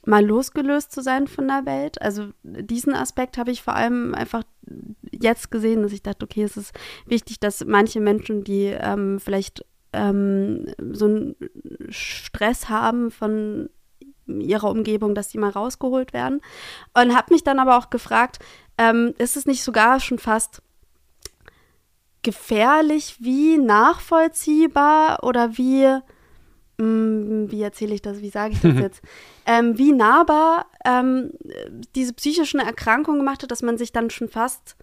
mal 0.04 0.24
losgelöst 0.24 0.92
zu 0.92 1.00
sein 1.00 1.26
von 1.26 1.46
der 1.46 1.64
Welt. 1.64 2.00
Also 2.02 2.30
diesen 2.42 2.94
Aspekt 2.94 3.38
habe 3.38 3.50
ich 3.50 3.62
vor 3.62 3.74
allem 3.74 4.14
einfach 4.14 4.42
jetzt 5.10 5.50
gesehen, 5.50 5.82
dass 5.82 5.92
ich 5.92 6.02
dachte, 6.02 6.24
okay, 6.24 6.42
es 6.42 6.56
ist 6.56 6.74
wichtig, 7.06 7.38
dass 7.40 7.64
manche 7.64 8.00
Menschen, 8.00 8.42
die 8.44 8.66
ähm, 8.66 9.20
vielleicht 9.20 9.64
ähm, 9.92 10.66
so 10.92 11.04
einen 11.04 11.36
Stress 11.88 12.68
haben 12.68 13.10
von 13.10 13.68
ihrer 14.26 14.70
Umgebung, 14.70 15.14
dass 15.14 15.28
die 15.28 15.38
mal 15.38 15.50
rausgeholt 15.50 16.12
werden. 16.12 16.40
Und 16.94 17.14
habe 17.14 17.32
mich 17.32 17.44
dann 17.44 17.58
aber 17.58 17.76
auch 17.76 17.90
gefragt, 17.90 18.38
ähm, 18.78 19.14
ist 19.18 19.36
es 19.36 19.46
nicht 19.46 19.62
sogar 19.62 20.00
schon 20.00 20.18
fast 20.18 20.62
gefährlich, 22.22 23.16
wie 23.20 23.58
nachvollziehbar 23.58 25.22
oder 25.22 25.56
wie, 25.56 25.84
mh, 25.84 26.00
hm, 26.78 27.50
wie 27.50 27.62
erzähle 27.62 27.94
ich 27.94 28.02
das, 28.02 28.20
wie 28.20 28.30
sage 28.30 28.54
ich 28.54 28.60
das 28.60 28.74
jetzt, 28.74 29.02
ähm, 29.46 29.76
wie 29.78 29.92
nahbar 29.92 30.66
ähm, 30.84 31.32
diese 31.94 32.12
psychischen 32.14 32.60
Erkrankungen 32.60 33.20
gemacht 33.20 33.42
hat, 33.42 33.50
dass 33.50 33.62
man 33.62 33.78
sich 33.78 33.92
dann 33.92 34.10
schon 34.10 34.28
fast 34.28 34.76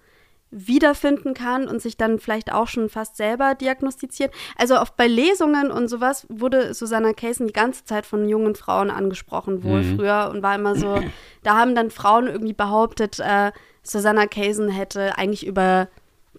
wiederfinden 0.52 1.36
kann 1.36 1.68
und 1.68 1.82
sich 1.82 1.96
dann 1.96 2.20
vielleicht 2.20 2.52
auch 2.52 2.68
schon 2.68 2.90
fast 2.90 3.18
selber 3.18 3.54
diagnostiziert. 3.54 4.34
Also 4.58 4.78
auch 4.78 4.90
bei 4.90 5.08
Lesungen 5.08 5.70
und 5.70 5.88
sowas 5.88 6.26
wurde 6.30 6.74
Susanna 6.74 7.14
Kaysen 7.14 7.46
die 7.48 7.54
ganze 7.54 7.86
Zeit 7.86 8.06
von 8.06 8.28
jungen 8.28 8.56
Frauen 8.56 8.90
angesprochen, 8.90 9.64
wohl 9.64 9.84
mhm. 9.84 9.96
früher 9.96 10.32
und 10.34 10.42
war 10.42 10.56
immer 10.56 10.76
so, 10.76 11.00
da 11.44 11.56
haben 11.56 11.76
dann 11.76 11.92
Frauen 11.92 12.28
irgendwie 12.28 12.54
behauptet, 12.54 13.20
äh, 13.20 13.52
Susanna 13.84 14.26
Kaysen 14.26 14.70
hätte 14.70 15.18
eigentlich 15.18 15.46
über 15.46 15.88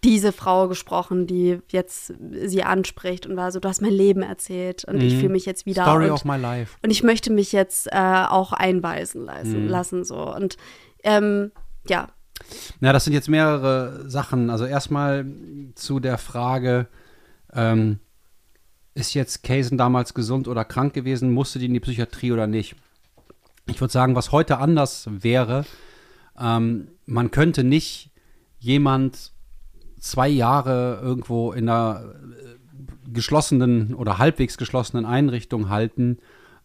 diese 0.05 0.33
Frau 0.33 0.69
gesprochen, 0.69 1.27
die 1.27 1.59
jetzt 1.69 2.15
sie 2.45 2.63
anspricht 2.63 3.27
und 3.27 3.37
war 3.37 3.53
so, 3.53 3.61
du 3.61 3.69
hast 3.69 3.83
mein 3.83 3.93
Leben 3.93 4.23
erzählt 4.23 4.85
und 4.85 4.97
mhm. 4.97 5.03
ich 5.03 5.17
fühle 5.17 5.31
mich 5.31 5.47
jetzt 5.47 5.67
wieder 5.67 5.83
Story 5.83 6.07
und, 6.07 6.13
of 6.13 6.25
my 6.25 6.37
life. 6.37 6.77
Und 6.83 6.91
ich 6.91 7.03
möchte 7.03 7.33
mich 7.33 7.53
jetzt 7.53 7.89
äh, 7.93 8.25
auch 8.29 8.53
einweisen 8.53 9.25
lassen, 9.25 9.65
mhm. 9.65 9.69
lassen 9.69 10.05
so 10.05 10.35
und 10.35 10.57
ähm, 11.03 11.53
ja, 11.87 12.09
na, 12.81 12.93
das 12.93 13.05
sind 13.05 13.13
jetzt 13.13 13.29
mehrere 13.29 14.09
Sachen. 14.09 14.51
Also 14.51 14.65
erstmal 14.65 15.27
zu 15.75 16.01
der 16.01 16.19
Frage, 16.19 16.89
ähm, 17.53 18.01
ist 18.95 19.15
jetzt 19.15 19.43
Kaysen 19.43 19.79
damals 19.79 20.15
gesund 20.15 20.49
oder 20.49 20.65
krank 20.65 20.95
gewesen? 20.95 21.33
Musste 21.33 21.59
die 21.59 21.67
in 21.67 21.75
die 21.75 21.81
Psychiatrie 21.81 22.33
oder 22.33 22.47
nicht? 22.47 22.77
Ich 23.67 23.81
würde 23.81 23.93
sagen, 23.93 24.15
was 24.15 24.33
heute 24.33 24.59
anders 24.59 25.09
wäre, 25.11 25.65
ähm, 26.39 26.89
man 27.07 27.31
könnte 27.31 27.63
nicht 27.63 28.11
jemand 28.59 29.33
zwei 30.01 30.29
Jahre 30.29 31.01
irgendwo 31.03 31.53
in 31.53 31.69
einer 31.69 32.03
äh, 32.05 33.13
geschlossenen 33.13 33.95
oder 33.95 34.19
halbwegs 34.19 34.57
geschlossenen 34.57 35.05
Einrichtung 35.05 35.69
halten 35.69 36.19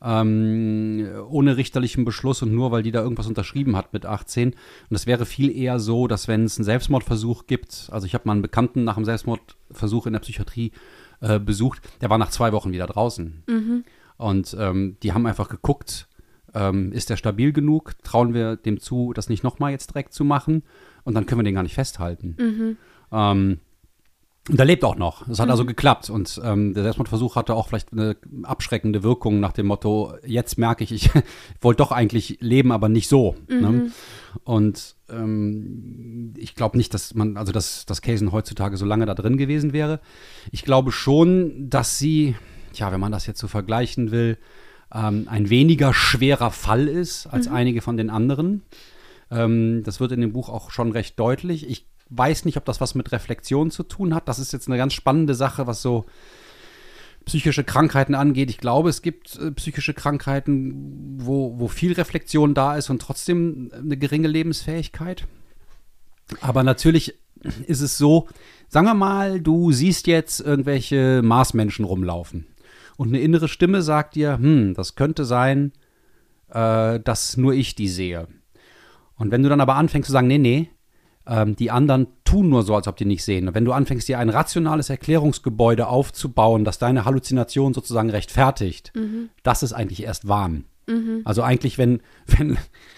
ähm, 0.05 1.07
ohne 1.29 1.57
richterlichen 1.57 2.05
Beschluss 2.05 2.41
und 2.41 2.53
nur 2.53 2.71
weil 2.71 2.83
die 2.83 2.91
da 2.91 3.01
irgendwas 3.01 3.27
unterschrieben 3.27 3.75
hat 3.75 3.93
mit 3.93 4.05
18. 4.05 4.49
Und 4.51 4.95
es 4.95 5.07
wäre 5.07 5.25
viel 5.25 5.55
eher 5.55 5.79
so, 5.79 6.07
dass 6.07 6.27
wenn 6.27 6.43
es 6.45 6.57
einen 6.57 6.65
Selbstmordversuch 6.65 7.47
gibt, 7.47 7.89
also 7.91 8.05
ich 8.05 8.13
habe 8.13 8.27
mal 8.27 8.33
einen 8.33 8.41
Bekannten 8.41 8.83
nach 8.83 8.97
einem 8.97 9.05
Selbstmordversuch 9.05 10.05
in 10.05 10.13
der 10.13 10.19
Psychiatrie 10.19 10.71
äh, 11.21 11.39
besucht, 11.39 11.81
der 12.01 12.09
war 12.09 12.17
nach 12.17 12.29
zwei 12.29 12.51
Wochen 12.51 12.71
wieder 12.71 12.87
draußen. 12.87 13.43
Mhm. 13.47 13.83
Und 14.17 14.55
ähm, 14.59 14.97
die 15.01 15.13
haben 15.13 15.25
einfach 15.25 15.49
geguckt, 15.49 16.07
ähm, 16.53 16.91
ist 16.91 17.09
der 17.09 17.17
stabil 17.17 17.51
genug? 17.51 17.93
Trauen 18.03 18.33
wir 18.33 18.55
dem 18.55 18.79
zu, 18.79 19.11
das 19.13 19.27
nicht 19.27 19.43
nochmal 19.43 19.71
jetzt 19.71 19.89
direkt 19.89 20.13
zu 20.13 20.23
machen? 20.23 20.63
Und 21.03 21.15
dann 21.15 21.25
können 21.25 21.39
wir 21.39 21.45
den 21.45 21.55
gar 21.55 21.63
nicht 21.63 21.75
festhalten. 21.75 22.35
Mhm. 22.39 22.77
Ähm, 23.11 23.59
und 24.47 24.59
er 24.59 24.65
lebt 24.65 24.83
auch 24.83 24.95
noch. 24.95 25.27
Es 25.27 25.39
hat 25.39 25.41
also 25.41 25.43
mhm. 25.45 25.51
also 25.51 25.65
geklappt. 25.65 26.09
Und 26.11 26.39
ähm, 26.43 26.75
der 26.75 26.83
Selbstmordversuch 26.83 27.35
hatte 27.35 27.55
auch 27.55 27.67
vielleicht 27.67 27.91
eine 27.91 28.15
abschreckende 28.43 29.01
Wirkung 29.01 29.39
nach 29.39 29.53
dem 29.53 29.65
Motto, 29.65 30.13
jetzt 30.23 30.59
merke 30.59 30.83
ich, 30.83 30.91
ich 30.91 31.09
wollte 31.61 31.79
doch 31.79 31.91
eigentlich 31.91 32.37
leben, 32.41 32.71
aber 32.71 32.87
nicht 32.87 33.09
so. 33.09 33.35
Ne? 33.47 33.55
Mhm. 33.55 33.61
Ne? 33.61 33.91
Und 34.43 34.95
ähm, 35.09 36.33
ich 36.37 36.53
glaube 36.53 36.77
nicht, 36.77 36.93
dass 36.93 37.15
man, 37.15 37.37
also 37.37 37.51
dass, 37.51 37.87
dass 37.87 38.03
Kaysen 38.03 38.31
heutzutage 38.31 38.77
so 38.77 38.85
lange 38.85 39.07
da 39.07 39.15
drin 39.15 39.37
gewesen 39.37 39.73
wäre. 39.73 39.99
Ich 40.51 40.63
glaube 40.63 40.91
schon, 40.91 41.67
dass 41.69 41.97
sie, 41.97 42.35
ja, 42.73 42.91
wenn 42.91 42.99
man 42.99 43.11
das 43.11 43.25
jetzt 43.25 43.39
so 43.39 43.47
vergleichen 43.47 44.11
will, 44.11 44.37
ähm, 44.93 45.27
ein 45.27 45.49
weniger 45.49 45.91
schwerer 45.91 46.51
Fall 46.51 46.87
ist 46.87 47.25
als 47.25 47.49
Mhm. 47.49 47.55
einige 47.55 47.81
von 47.81 47.97
den 47.97 48.11
anderen. 48.11 48.61
Ähm, 49.31 49.81
das 49.83 49.99
wird 49.99 50.11
in 50.11 50.21
dem 50.21 50.33
Buch 50.33 50.49
auch 50.49 50.69
schon 50.69 50.91
recht 50.91 51.19
deutlich. 51.19 51.67
Ich 51.67 51.87
weiß 52.09 52.45
nicht, 52.45 52.57
ob 52.57 52.65
das 52.65 52.81
was 52.81 52.95
mit 52.95 53.11
Reflexion 53.11 53.71
zu 53.71 53.83
tun 53.83 54.13
hat. 54.13 54.27
Das 54.27 54.39
ist 54.39 54.53
jetzt 54.53 54.67
eine 54.67 54.77
ganz 54.77 54.93
spannende 54.93 55.35
Sache, 55.35 55.67
was 55.67 55.81
so 55.81 56.05
psychische 57.25 57.63
Krankheiten 57.63 58.15
angeht. 58.15 58.49
Ich 58.49 58.59
glaube, 58.59 58.89
es 58.89 59.01
gibt 59.01 59.37
äh, 59.37 59.51
psychische 59.51 59.93
Krankheiten, 59.93 61.17
wo, 61.19 61.59
wo 61.59 61.67
viel 61.67 61.93
Reflexion 61.93 62.53
da 62.53 62.75
ist 62.77 62.89
und 62.89 63.01
trotzdem 63.01 63.71
eine 63.73 63.97
geringe 63.97 64.27
Lebensfähigkeit. 64.27 65.25
Aber 66.41 66.63
natürlich 66.63 67.15
ist 67.67 67.81
es 67.81 67.97
so, 67.97 68.27
sagen 68.69 68.87
wir 68.87 68.93
mal, 68.93 69.39
du 69.39 69.71
siehst 69.71 70.07
jetzt 70.07 70.39
irgendwelche 70.39 71.21
Marsmenschen 71.23 71.85
rumlaufen 71.85 72.47
und 72.97 73.09
eine 73.09 73.19
innere 73.19 73.47
Stimme 73.47 73.81
sagt 73.81 74.15
dir, 74.15 74.37
hm, 74.37 74.73
das 74.73 74.95
könnte 74.95 75.25
sein, 75.25 75.73
äh, 76.49 76.99
dass 76.99 77.37
nur 77.37 77.53
ich 77.53 77.75
die 77.75 77.89
sehe. 77.89 78.27
Und 79.17 79.31
wenn 79.31 79.43
du 79.43 79.49
dann 79.49 79.61
aber 79.61 79.75
anfängst 79.75 80.07
zu 80.07 80.11
sagen, 80.11 80.27
nee, 80.27 80.37
nee, 80.37 80.69
ähm, 81.27 81.55
die 81.55 81.71
anderen 81.71 82.07
tun 82.23 82.49
nur 82.49 82.63
so, 82.63 82.75
als 82.75 82.87
ob 82.87 82.97
die 82.97 83.05
nicht 83.05 83.23
sehen. 83.23 83.47
Und 83.47 83.55
wenn 83.55 83.65
du 83.65 83.71
anfängst, 83.71 84.07
dir 84.07 84.19
ein 84.19 84.29
rationales 84.29 84.89
Erklärungsgebäude 84.89 85.87
aufzubauen, 85.87 86.65
das 86.65 86.77
deine 86.77 87.05
Halluzination 87.05 87.73
sozusagen 87.73 88.09
rechtfertigt, 88.09 88.91
das 89.43 89.63
ist 89.63 89.73
eigentlich 89.73 90.03
erst 90.03 90.27
Wahn. 90.27 90.65
Also 91.23 91.41
eigentlich, 91.41 91.77
wenn, 91.77 92.01
wenn, 92.27 92.57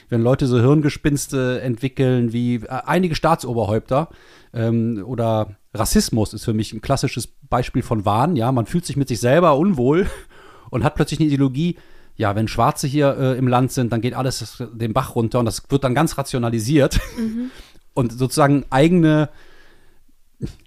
wenn 0.10 0.22
Leute 0.22 0.48
so 0.48 0.60
Hirngespinste 0.60 1.62
entwickeln 1.62 2.34
wie 2.34 2.56
äh, 2.56 2.68
einige 2.68 3.16
Staatsoberhäupter 3.16 4.10
ähm, 4.54 5.04
oder 5.06 5.58
Rassismus 5.74 6.34
ist 6.34 6.46
für 6.46 6.54
mich 6.54 6.74
ein 6.74 6.82
klassisches 6.82 7.28
Beispiel 7.28 7.82
von 7.82 8.06
Wahn, 8.06 8.36
ja, 8.36 8.52
man 8.52 8.66
fühlt 8.66 8.86
sich 8.86 8.98
mit 8.98 9.08
sich 9.08 9.20
selber 9.20 9.58
unwohl 9.58 10.08
und 10.70 10.84
hat 10.84 10.96
plötzlich 10.96 11.20
eine 11.20 11.28
Ideologie, 11.28 11.78
ja, 12.16 12.36
wenn 12.36 12.48
Schwarze 12.48 12.88
hier 12.88 13.16
äh, 13.16 13.38
im 13.38 13.48
Land 13.48 13.72
sind, 13.72 13.94
dann 13.94 14.02
geht 14.02 14.16
alles 14.16 14.64
den 14.74 14.92
Bach 14.92 15.16
runter 15.16 15.40
und 15.40 15.46
das 15.46 15.70
wird 15.70 15.84
dann 15.84 15.94
ganz 15.94 16.18
rationalisiert 16.18 17.00
und 17.98 18.12
sozusagen 18.12 18.64
eigene 18.70 19.30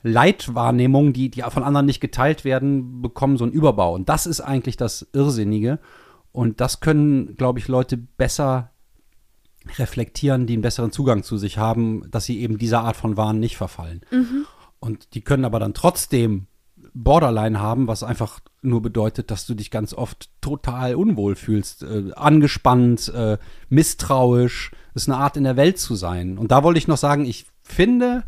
Leitwahrnehmungen, 0.03 1.13
die, 1.13 1.31
die 1.31 1.43
von 1.43 1.63
anderen 1.63 1.87
nicht 1.87 2.01
geteilt 2.01 2.45
werden, 2.45 3.03
bekommen 3.03 3.37
so 3.37 3.45
einen 3.45 3.53
Überbau. 3.53 3.95
Und 3.95 4.09
das 4.09 4.27
ist 4.27 4.41
eigentlich 4.41 4.77
das 4.77 5.07
Irrsinnige. 5.13 5.79
Und 6.33 6.61
das 6.61 6.81
können, 6.81 7.37
glaube 7.37 7.61
ich, 7.61 7.69
Leute 7.69 7.97
besser 7.97 8.73
reflektieren, 9.79 10.47
die 10.47 10.55
einen 10.55 10.63
besseren 10.63 10.91
Zugang 10.91 11.23
zu 11.23 11.39
sich 11.39 11.57
haben, 11.57 12.11
dass 12.11 12.25
sie 12.25 12.41
eben 12.41 12.59
dieser 12.59 12.83
Art 12.83 12.97
von 12.97 13.17
Wahn 13.17 13.39
nicht 13.39 13.57
verfallen. 13.57 14.01
Und 14.81 15.15
die 15.15 15.21
können 15.21 15.45
aber 15.45 15.61
dann 15.61 15.75
trotzdem 15.75 16.47
Borderline 16.95 17.61
haben, 17.61 17.87
was 17.87 18.03
einfach 18.03 18.41
nur 18.63 18.83
bedeutet, 18.83 19.31
dass 19.31 19.47
du 19.47 19.55
dich 19.55 19.71
ganz 19.71 19.95
oft 19.95 20.31
total 20.41 20.95
unwohl 20.95 21.37
fühlst, 21.37 21.83
äh, 21.83 22.13
angespannt, 22.15 23.13
äh, 23.15 23.39
misstrauisch. 23.69 24.73
Ist 24.95 25.09
eine 25.09 25.19
Art 25.19 25.37
in 25.37 25.45
der 25.45 25.57
Welt 25.57 25.79
zu 25.79 25.95
sein. 25.95 26.37
Und 26.37 26.51
da 26.51 26.63
wollte 26.63 26.79
ich 26.79 26.89
noch 26.89 26.97
sagen, 26.97 27.25
ich 27.25 27.47
finde, 27.63 28.25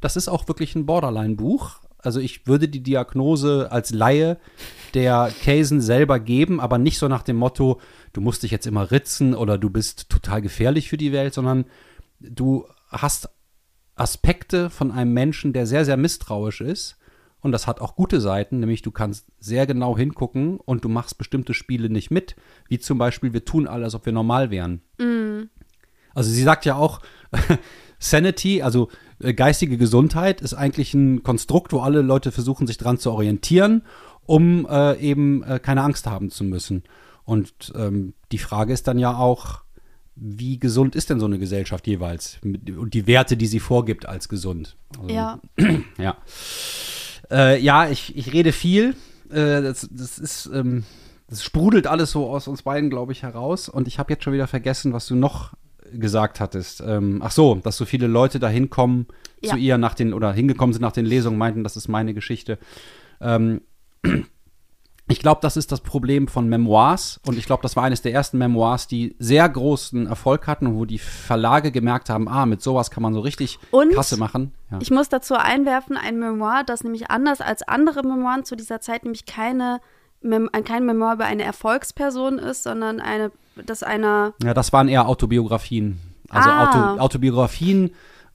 das 0.00 0.16
ist 0.16 0.28
auch 0.28 0.46
wirklich 0.48 0.74
ein 0.74 0.86
Borderline-Buch. 0.86 1.80
Also 1.98 2.20
ich 2.20 2.46
würde 2.46 2.68
die 2.68 2.82
Diagnose 2.82 3.72
als 3.72 3.90
Laie 3.90 4.38
der 4.92 5.32
Kaysen 5.42 5.80
selber 5.80 6.20
geben, 6.20 6.60
aber 6.60 6.78
nicht 6.78 6.98
so 6.98 7.08
nach 7.08 7.22
dem 7.22 7.36
Motto, 7.36 7.80
du 8.12 8.20
musst 8.20 8.42
dich 8.42 8.50
jetzt 8.50 8.66
immer 8.66 8.90
ritzen 8.90 9.34
oder 9.34 9.58
du 9.58 9.70
bist 9.70 10.10
total 10.10 10.42
gefährlich 10.42 10.88
für 10.88 10.98
die 10.98 11.12
Welt, 11.12 11.34
sondern 11.34 11.64
du 12.20 12.66
hast 12.88 13.28
Aspekte 13.96 14.70
von 14.70 14.90
einem 14.90 15.12
Menschen, 15.12 15.52
der 15.52 15.66
sehr, 15.66 15.84
sehr 15.84 15.96
misstrauisch 15.96 16.60
ist. 16.60 16.98
Und 17.44 17.52
das 17.52 17.66
hat 17.66 17.82
auch 17.82 17.94
gute 17.94 18.22
Seiten, 18.22 18.60
nämlich 18.60 18.80
du 18.80 18.90
kannst 18.90 19.26
sehr 19.38 19.66
genau 19.66 19.98
hingucken 19.98 20.56
und 20.56 20.82
du 20.82 20.88
machst 20.88 21.18
bestimmte 21.18 21.52
Spiele 21.52 21.90
nicht 21.90 22.10
mit, 22.10 22.36
wie 22.68 22.78
zum 22.78 22.96
Beispiel, 22.96 23.34
wir 23.34 23.44
tun 23.44 23.66
alles, 23.66 23.84
als 23.84 23.94
ob 23.96 24.06
wir 24.06 24.14
normal 24.14 24.50
wären. 24.50 24.80
Also 26.14 26.30
sie 26.30 26.42
sagt 26.42 26.64
ja 26.64 26.76
auch, 26.76 27.02
Sanity, 27.98 28.62
also 28.62 28.88
äh, 29.18 29.34
geistige 29.34 29.76
Gesundheit, 29.76 30.40
ist 30.40 30.54
eigentlich 30.54 30.94
ein 30.94 31.22
Konstrukt, 31.22 31.74
wo 31.74 31.80
alle 31.80 32.00
Leute 32.00 32.32
versuchen, 32.32 32.66
sich 32.66 32.78
dran 32.78 32.96
zu 32.96 33.12
orientieren, 33.12 33.82
um 34.24 34.66
äh, 34.66 34.98
eben 34.98 35.42
äh, 35.42 35.60
keine 35.62 35.82
Angst 35.82 36.06
haben 36.06 36.30
zu 36.30 36.44
müssen. 36.44 36.82
Und 37.24 37.74
ähm, 37.76 38.14
die 38.32 38.38
Frage 38.38 38.72
ist 38.72 38.88
dann 38.88 38.98
ja 38.98 39.18
auch, 39.18 39.64
wie 40.16 40.58
gesund 40.58 40.96
ist 40.96 41.10
denn 41.10 41.20
so 41.20 41.26
eine 41.26 41.38
Gesellschaft 41.38 41.86
jeweils? 41.86 42.38
Und 42.42 42.94
die 42.94 43.06
Werte, 43.06 43.36
die 43.36 43.46
sie 43.46 43.60
vorgibt 43.60 44.06
als 44.06 44.30
gesund. 44.30 44.78
Also, 44.98 45.14
Ja. 45.14 45.40
ja. 45.98 46.16
Äh, 47.30 47.60
ja, 47.60 47.88
ich, 47.88 48.16
ich 48.16 48.32
rede 48.32 48.52
viel. 48.52 48.94
Äh, 49.30 49.62
das, 49.62 49.88
das 49.90 50.18
ist, 50.18 50.50
ähm, 50.52 50.84
das 51.28 51.42
sprudelt 51.42 51.86
alles 51.86 52.10
so 52.10 52.28
aus 52.28 52.48
uns 52.48 52.62
beiden, 52.62 52.90
glaube 52.90 53.12
ich, 53.12 53.22
heraus. 53.22 53.68
Und 53.68 53.88
ich 53.88 53.98
habe 53.98 54.12
jetzt 54.12 54.24
schon 54.24 54.32
wieder 54.32 54.46
vergessen, 54.46 54.92
was 54.92 55.06
du 55.06 55.14
noch 55.16 55.52
gesagt 55.92 56.40
hattest. 56.40 56.82
Ähm, 56.86 57.20
ach 57.22 57.30
so, 57.30 57.56
dass 57.56 57.76
so 57.76 57.84
viele 57.84 58.06
Leute 58.06 58.38
da 58.40 58.48
hinkommen 58.48 59.06
Ja. 59.42 59.52
zu 59.52 59.56
ihr 59.58 59.78
nach 59.78 59.94
den, 59.94 60.12
oder 60.12 60.32
hingekommen 60.32 60.72
sind 60.72 60.82
nach 60.82 60.92
den 60.92 61.06
Lesungen, 61.06 61.38
meinten, 61.38 61.62
das 61.64 61.76
ist 61.76 61.88
meine 61.88 62.14
Geschichte. 62.14 62.58
Ähm, 63.20 63.60
ich 65.06 65.18
glaube, 65.18 65.40
das 65.42 65.56
ist 65.58 65.70
das 65.70 65.80
Problem 65.80 66.28
von 66.28 66.48
Memoirs. 66.48 67.20
Und 67.26 67.36
ich 67.36 67.44
glaube, 67.46 67.62
das 67.62 67.76
war 67.76 67.82
eines 67.84 68.00
der 68.02 68.12
ersten 68.14 68.38
Memoirs, 68.38 68.86
die 68.86 69.14
sehr 69.18 69.46
großen 69.48 70.06
Erfolg 70.06 70.46
hatten 70.46 70.66
und 70.66 70.76
wo 70.76 70.84
die 70.86 70.98
Verlage 70.98 71.70
gemerkt 71.72 72.08
haben, 72.08 72.26
ah, 72.28 72.46
mit 72.46 72.62
sowas 72.62 72.90
kann 72.90 73.02
man 73.02 73.12
so 73.12 73.20
richtig 73.20 73.58
Und 73.70 73.92
Kasse 73.94 74.16
machen. 74.16 74.52
Ja. 74.70 74.78
Ich 74.80 74.90
muss 74.90 75.08
dazu 75.10 75.34
einwerfen, 75.34 75.96
ein 75.98 76.18
Memoir, 76.18 76.62
das 76.64 76.84
nämlich 76.84 77.10
anders 77.10 77.40
als 77.42 77.62
andere 77.68 78.02
Memoiren 78.02 78.44
zu 78.44 78.56
dieser 78.56 78.80
Zeit 78.80 79.04
nämlich 79.04 79.26
keine, 79.26 79.80
Mem 80.22 80.48
ein- 80.52 80.64
kein 80.64 80.86
Memoir 80.86 81.14
über 81.14 81.26
eine 81.26 81.42
Erfolgsperson 81.42 82.38
ist, 82.38 82.62
sondern 82.62 83.00
eine, 83.00 83.30
das 83.66 83.82
einer, 83.82 84.32
Ja, 84.42 84.54
das 84.54 84.72
waren 84.72 84.88
eher 84.88 85.06
Autobiografien. 85.06 86.00
Also 86.30 86.48
Ah. 86.48 86.92
Auto, 86.94 87.00
Autobiografien 87.02 87.90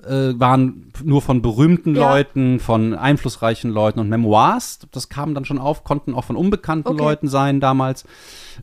äh, 0.05 0.39
waren 0.39 0.91
nur 1.03 1.21
von 1.21 1.41
berühmten 1.41 1.95
Ja. 1.95 2.09
Leuten, 2.13 2.59
von 2.59 2.93
einflussreichen 2.93 3.71
Leuten 3.71 3.99
und 3.99 4.09
Memoirs, 4.09 4.79
das 4.91 5.09
kam 5.09 5.33
dann 5.33 5.45
schon 5.45 5.59
auf, 5.59 5.83
konnten 5.83 6.13
auch 6.13 6.23
von 6.23 6.35
unbekannten 6.35 6.89
Okay. 6.89 6.97
Leuten 6.97 7.27
sein 7.27 7.59
damals, 7.59 8.05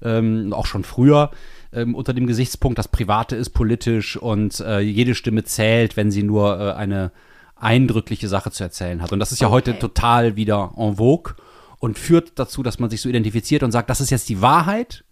ähm, 0.03 0.53
auch 0.53 0.67
schon 0.67 0.85
früher. 0.85 1.31
Ähm, 1.73 1.95
unter 1.95 2.15
dem 2.15 2.27
Gesichtspunkt, 2.27 2.79
das 2.79 2.89
Private 2.89 3.37
ist 3.37 3.51
politisch 3.51 4.17
und 4.17 4.61
äh, 4.61 4.81
jede 4.81 5.15
Stimme 5.15 5.45
zählt, 5.45 5.97
wenn 5.97 6.11
sie 6.11 6.23
nur 6.23 6.59
äh, 6.59 6.73
eine 6.73 7.11
eindrückliche 7.57 8.29
Sache 8.29 8.51
zu 8.51 8.63
erzählen 8.63 9.03
hat. 9.03 9.13
Und 9.13 9.19
das 9.19 9.33
ist 9.33 9.41
ja 9.41 9.51
heute 9.51 9.73
Okay. 9.73 9.81
total 9.81 10.37
wieder 10.37 10.73
en 10.77 10.97
vogue 10.97 11.35
und 11.79 11.99
führt 11.99 12.39
dazu, 12.39 12.63
dass 12.63 12.79
man 12.79 12.89
sich 12.91 13.01
so 13.01 13.09
identifiziert 13.09 13.63
und 13.63 13.73
sagt, 13.73 13.91
das 13.91 14.01
ist 14.01 14.11
jetzt 14.11 14.29
die 14.29 14.41
Wahrheit 14.41 15.05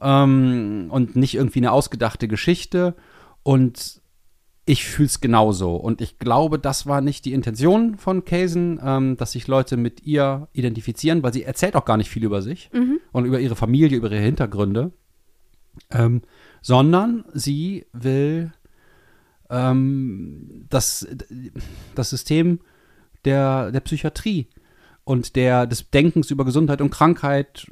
ähm, 0.00 0.86
und 0.90 1.16
nicht 1.16 1.34
irgendwie 1.34 1.60
eine 1.60 1.72
ausgedachte 1.72 2.28
Geschichte. 2.28 2.94
Und 3.42 4.00
ich 4.66 4.84
fühle 4.84 5.06
es 5.06 5.20
genauso. 5.20 5.76
Und 5.76 6.00
ich 6.00 6.18
glaube, 6.18 6.58
das 6.58 6.86
war 6.86 7.00
nicht 7.00 7.24
die 7.24 7.32
Intention 7.32 7.96
von 7.96 8.24
Kaysen, 8.24 8.80
ähm, 8.82 9.16
dass 9.16 9.32
sich 9.32 9.46
Leute 9.46 9.76
mit 9.76 10.04
ihr 10.04 10.48
identifizieren, 10.52 11.22
weil 11.22 11.32
sie 11.32 11.44
erzählt 11.44 11.76
auch 11.76 11.84
gar 11.84 11.96
nicht 11.96 12.10
viel 12.10 12.24
über 12.24 12.40
sich 12.40 12.70
und 13.12 13.24
über 13.26 13.40
ihre 13.40 13.56
Familie, 13.56 13.98
über 13.98 14.10
ihre 14.10 14.22
Hintergründe, 14.22 14.92
ähm, 15.90 16.22
sondern 16.62 17.24
sie 17.34 17.84
will 17.92 18.52
ähm, 19.50 20.66
das, 20.70 21.06
das 21.94 22.10
System 22.10 22.60
der, 23.24 23.70
der 23.70 23.80
Psychiatrie 23.80 24.48
und 25.04 25.36
der, 25.36 25.66
des 25.66 25.90
Denkens 25.90 26.30
über 26.30 26.44
Gesundheit 26.46 26.80
und 26.80 26.90
Krankheit 26.90 27.66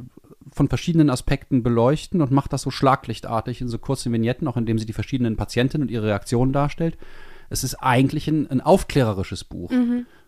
von 0.52 0.68
verschiedenen 0.68 1.10
Aspekten 1.10 1.62
beleuchten 1.62 2.20
und 2.20 2.30
macht 2.30 2.52
das 2.52 2.62
so 2.62 2.70
schlaglichtartig 2.70 3.60
in 3.60 3.68
so 3.68 3.78
kurzen 3.78 4.12
Vignetten, 4.12 4.46
auch 4.46 4.56
indem 4.56 4.78
sie 4.78 4.86
die 4.86 4.92
verschiedenen 4.92 5.36
Patientinnen 5.36 5.88
und 5.88 5.92
ihre 5.92 6.06
Reaktionen 6.06 6.52
darstellt. 6.52 6.98
Es 7.48 7.64
ist 7.64 7.76
eigentlich 7.76 8.28
ein, 8.28 8.50
ein 8.50 8.60
aufklärerisches 8.60 9.44
Buch, 9.44 9.70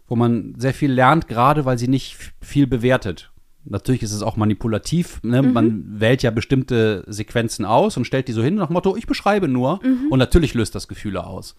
wo 0.09 0.17
man 0.17 0.55
sehr 0.59 0.75
viel 0.75 0.93
lernt, 0.93 1.29
gerade 1.29 1.65
weil 1.65 1.79
sie 1.79 1.89
nicht 1.89 2.17
viel 2.41 2.67
bewertet. 2.67 3.31
Natürlich 3.67 4.03
ist 4.03 4.13
es 4.13 4.23
auch 4.23 4.37
manipulativ. 4.37 5.23
Ne? 5.23 5.43
Man 5.43 6.01
wählt 6.01 6.23
ja 6.23 6.31
bestimmte 6.31 7.03
Sequenzen 7.07 7.65
aus 7.65 7.97
und 7.97 8.07
stellt 8.07 8.29
die 8.29 8.33
so 8.33 8.43
hin 8.43 8.57
nach 8.57 8.69
Motto, 8.69 8.97
ich 8.97 9.07
beschreibe 9.07 9.49
nur. 9.49 9.81
Und 10.11 10.19
natürlich 10.19 10.53
löst 10.53 10.75
das 10.75 10.87
Gefühle 10.89 11.27
aus. 11.27 11.57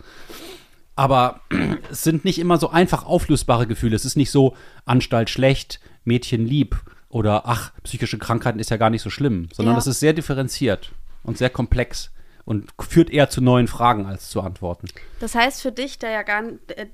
Aber 0.95 1.41
es 1.91 2.03
sind 2.03 2.23
nicht 2.23 2.39
immer 2.39 2.57
so 2.57 2.69
einfach 2.69 3.05
auflösbare 3.05 3.65
Gefühle. 3.65 3.95
Es 3.95 4.05
ist 4.05 4.17
nicht 4.17 4.31
so 4.31 4.55
Anstalt 4.85 5.29
schlecht, 5.29 5.79
Mädchen 6.03 6.45
lieb 6.45 6.77
oder 7.15 7.43
ach, 7.45 7.71
psychische 7.83 8.17
Krankheiten 8.17 8.59
ist 8.59 8.69
ja 8.71 8.75
gar 8.75 8.89
nicht 8.89 9.01
so 9.01 9.09
schlimm, 9.09 9.47
sondern 9.53 9.75
Ja. 9.75 9.79
es 9.79 9.87
ist 9.87 10.01
sehr 10.01 10.11
differenziert 10.11 10.91
und 11.23 11.37
sehr 11.37 11.49
komplex 11.49 12.11
und 12.43 12.73
führt 12.77 13.09
eher 13.09 13.29
zu 13.29 13.39
neuen 13.39 13.67
Fragen 13.69 14.05
als 14.05 14.29
zu 14.29 14.41
Antworten. 14.41 14.87
das 15.21 15.33
heißt 15.33 15.61
für 15.61 15.71
dich, 15.71 15.97
der 15.97 16.09
ja 16.09 16.23
gar, 16.23 16.43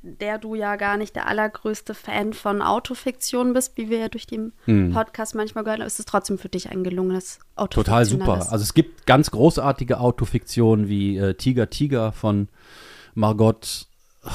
der 0.04 0.38
du 0.38 0.54
ja 0.54 0.76
gar 0.76 0.98
nicht 0.98 1.16
der 1.16 1.28
allergrößte 1.28 1.96
Fan 1.96 2.34
von 2.34 2.62
Autofiktion 2.62 3.54
bist, 3.54 3.76
wie 3.78 3.90
wir 3.90 3.98
ja 3.98 4.10
durch 4.10 4.28
den 4.28 4.54
Podcast 4.94 5.34
manchmal 5.34 5.64
gehört 5.64 5.80
haben, 5.80 5.88
ist 5.88 6.00
es 6.00 6.06
trotzdem 6.06 6.38
für 6.38 6.50
dich 6.50 6.70
ein 6.70 6.84
gelungenes 6.84 7.40
Total 7.72 8.06
super. 8.06 8.46
Also 8.52 8.62
es 8.62 8.76
gibt 8.76 9.08
ganz 9.08 9.32
großartige 9.32 10.00
Autofiktionen 10.00 10.88
wie 10.88 11.18
äh, 11.18 11.34
Tiger 11.34 11.72
Tiger 11.72 12.12
von 12.12 12.48
Margot 13.16 13.88
oh, 14.24 14.30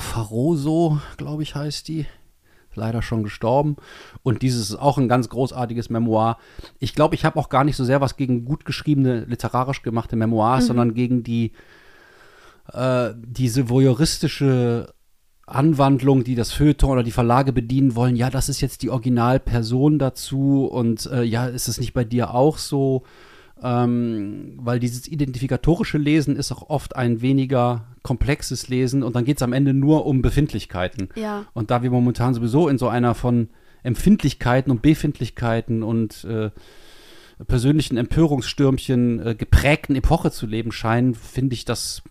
Faroso, 0.00 0.98
glaube 1.18 1.42
ich, 1.42 1.54
heißt 1.54 1.88
die. 1.88 2.06
Leider 2.76 3.02
schon 3.02 3.22
gestorben. 3.22 3.76
Und 4.22 4.42
dieses 4.42 4.70
ist 4.70 4.76
auch 4.76 4.98
ein 4.98 5.08
ganz 5.08 5.28
großartiges 5.28 5.90
Memoir. 5.90 6.38
Ich 6.78 6.94
glaube, 6.94 7.14
ich 7.14 7.24
habe 7.24 7.38
auch 7.38 7.48
gar 7.48 7.64
nicht 7.64 7.76
so 7.76 7.84
sehr 7.84 8.00
was 8.00 8.16
gegen 8.16 8.44
gut 8.44 8.64
geschriebene, 8.64 9.24
literarisch 9.24 9.82
gemachte 9.82 10.16
Memoirs, 10.16 10.64
mhm. 10.64 10.66
sondern 10.68 10.94
gegen 10.94 11.22
die 11.22 11.52
äh, 12.72 13.10
diese 13.16 13.68
voyeuristische 13.68 14.94
Anwandlung, 15.46 16.24
die 16.24 16.34
das 16.34 16.52
Feuilleton 16.52 16.90
oder 16.90 17.02
die 17.04 17.12
Verlage 17.12 17.52
bedienen 17.52 17.94
wollen, 17.94 18.16
ja, 18.16 18.30
das 18.30 18.48
ist 18.48 18.60
jetzt 18.60 18.82
die 18.82 18.90
Originalperson 18.90 19.98
dazu 19.98 20.66
und 20.66 21.06
äh, 21.06 21.22
ja, 21.22 21.46
ist 21.46 21.68
es 21.68 21.78
nicht 21.78 21.92
bei 21.92 22.04
dir 22.04 22.34
auch 22.34 22.58
so? 22.58 23.04
Ähm, 23.62 24.52
weil 24.58 24.78
dieses 24.78 25.08
identifikatorische 25.08 25.96
Lesen 25.96 26.36
ist 26.36 26.52
auch 26.52 26.68
oft 26.68 26.94
ein 26.94 27.22
weniger 27.22 27.86
komplexes 28.02 28.68
Lesen 28.68 29.02
und 29.02 29.16
dann 29.16 29.24
geht 29.24 29.38
es 29.38 29.42
am 29.42 29.54
Ende 29.54 29.72
nur 29.72 30.04
um 30.06 30.20
Befindlichkeiten. 30.20 31.08
Ja. 31.16 31.46
Und 31.54 31.70
da 31.70 31.82
wir 31.82 31.90
momentan 31.90 32.34
sowieso 32.34 32.68
in 32.68 32.76
so 32.76 32.88
einer 32.88 33.14
von 33.14 33.48
Empfindlichkeiten 33.82 34.70
und 34.70 34.82
Befindlichkeiten 34.82 35.82
und 35.82 36.24
äh, 36.24 36.50
persönlichen 37.46 37.96
Empörungsstürmchen 37.96 39.26
äh, 39.26 39.34
geprägten 39.34 39.96
Epoche 39.96 40.30
zu 40.30 40.46
leben 40.46 40.72
scheinen, 40.72 41.14
finde 41.14 41.54
ich 41.54 41.64
das 41.64 42.02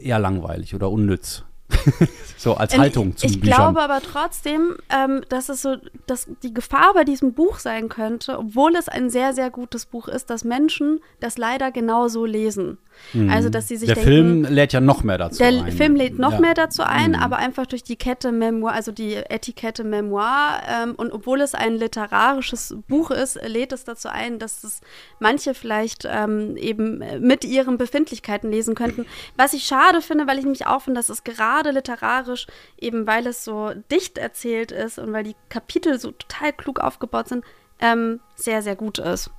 eher 0.00 0.18
langweilig 0.18 0.74
oder 0.74 0.90
unnütz. 0.90 1.44
so 2.36 2.54
als 2.54 2.74
ähm, 2.74 2.80
Haltung 2.80 3.16
zum 3.16 3.30
Ich 3.30 3.40
Büchern. 3.40 3.56
glaube 3.56 3.82
aber 3.82 4.00
trotzdem, 4.00 4.76
ähm, 4.88 5.22
dass 5.28 5.48
es 5.48 5.62
so, 5.62 5.76
dass 6.06 6.28
die 6.42 6.54
Gefahr 6.54 6.94
bei 6.94 7.04
diesem 7.04 7.34
Buch 7.34 7.58
sein 7.58 7.88
könnte, 7.88 8.38
obwohl 8.38 8.74
es 8.76 8.88
ein 8.88 9.10
sehr, 9.10 9.34
sehr 9.34 9.50
gutes 9.50 9.86
Buch 9.86 10.08
ist, 10.08 10.30
dass 10.30 10.44
Menschen 10.44 11.00
das 11.20 11.38
leider 11.38 11.70
genauso 11.70 12.24
lesen. 12.24 12.78
Mhm. 13.12 13.30
Also, 13.30 13.48
dass 13.48 13.68
sie 13.68 13.76
sich 13.76 13.86
Der 13.86 13.94
denken, 13.94 14.10
Film 14.10 14.44
lädt 14.44 14.72
ja 14.72 14.80
noch 14.80 15.02
mehr 15.02 15.18
dazu 15.18 15.38
der 15.38 15.48
ein. 15.48 15.64
Der 15.64 15.72
Film 15.72 15.96
lädt 15.96 16.18
noch 16.18 16.32
ja. 16.32 16.40
mehr 16.40 16.54
dazu 16.54 16.82
ein, 16.82 17.12
mhm. 17.12 17.16
aber 17.16 17.36
einfach 17.36 17.66
durch 17.66 17.82
die 17.82 17.96
Kette 17.96 18.32
Memoir, 18.32 18.72
also 18.72 18.92
die 18.92 19.14
Etikette 19.14 19.84
Memoir 19.84 20.60
ähm, 20.68 20.94
und 20.94 21.12
obwohl 21.12 21.40
es 21.40 21.54
ein 21.54 21.74
literarisches 21.74 22.76
Buch 22.88 23.10
ist, 23.10 23.40
lädt 23.46 23.72
es 23.72 23.84
dazu 23.84 24.08
ein, 24.08 24.38
dass 24.38 24.64
es 24.64 24.80
manche 25.18 25.54
vielleicht 25.54 26.06
ähm, 26.10 26.56
eben 26.56 27.02
mit 27.20 27.44
ihren 27.44 27.78
Befindlichkeiten 27.78 28.50
lesen 28.50 28.74
könnten. 28.74 29.06
Was 29.36 29.52
ich 29.52 29.64
schade 29.64 30.02
finde, 30.02 30.26
weil 30.26 30.38
ich 30.38 30.44
nämlich 30.44 30.66
auch 30.66 30.82
finde, 30.82 30.98
dass 30.98 31.08
es 31.08 31.24
gerade 31.24 31.70
literarisch, 31.70 32.46
eben 32.78 33.06
weil 33.06 33.26
es 33.26 33.44
so 33.44 33.72
dicht 33.90 34.18
erzählt 34.18 34.72
ist 34.72 34.98
und 34.98 35.12
weil 35.12 35.24
die 35.24 35.36
Kapitel 35.48 35.98
so 35.98 36.10
total 36.10 36.52
klug 36.52 36.80
aufgebaut 36.80 37.28
sind, 37.28 37.44
ähm, 37.80 38.20
sehr, 38.34 38.62
sehr 38.62 38.76
gut 38.76 38.98
ist. 38.98 39.30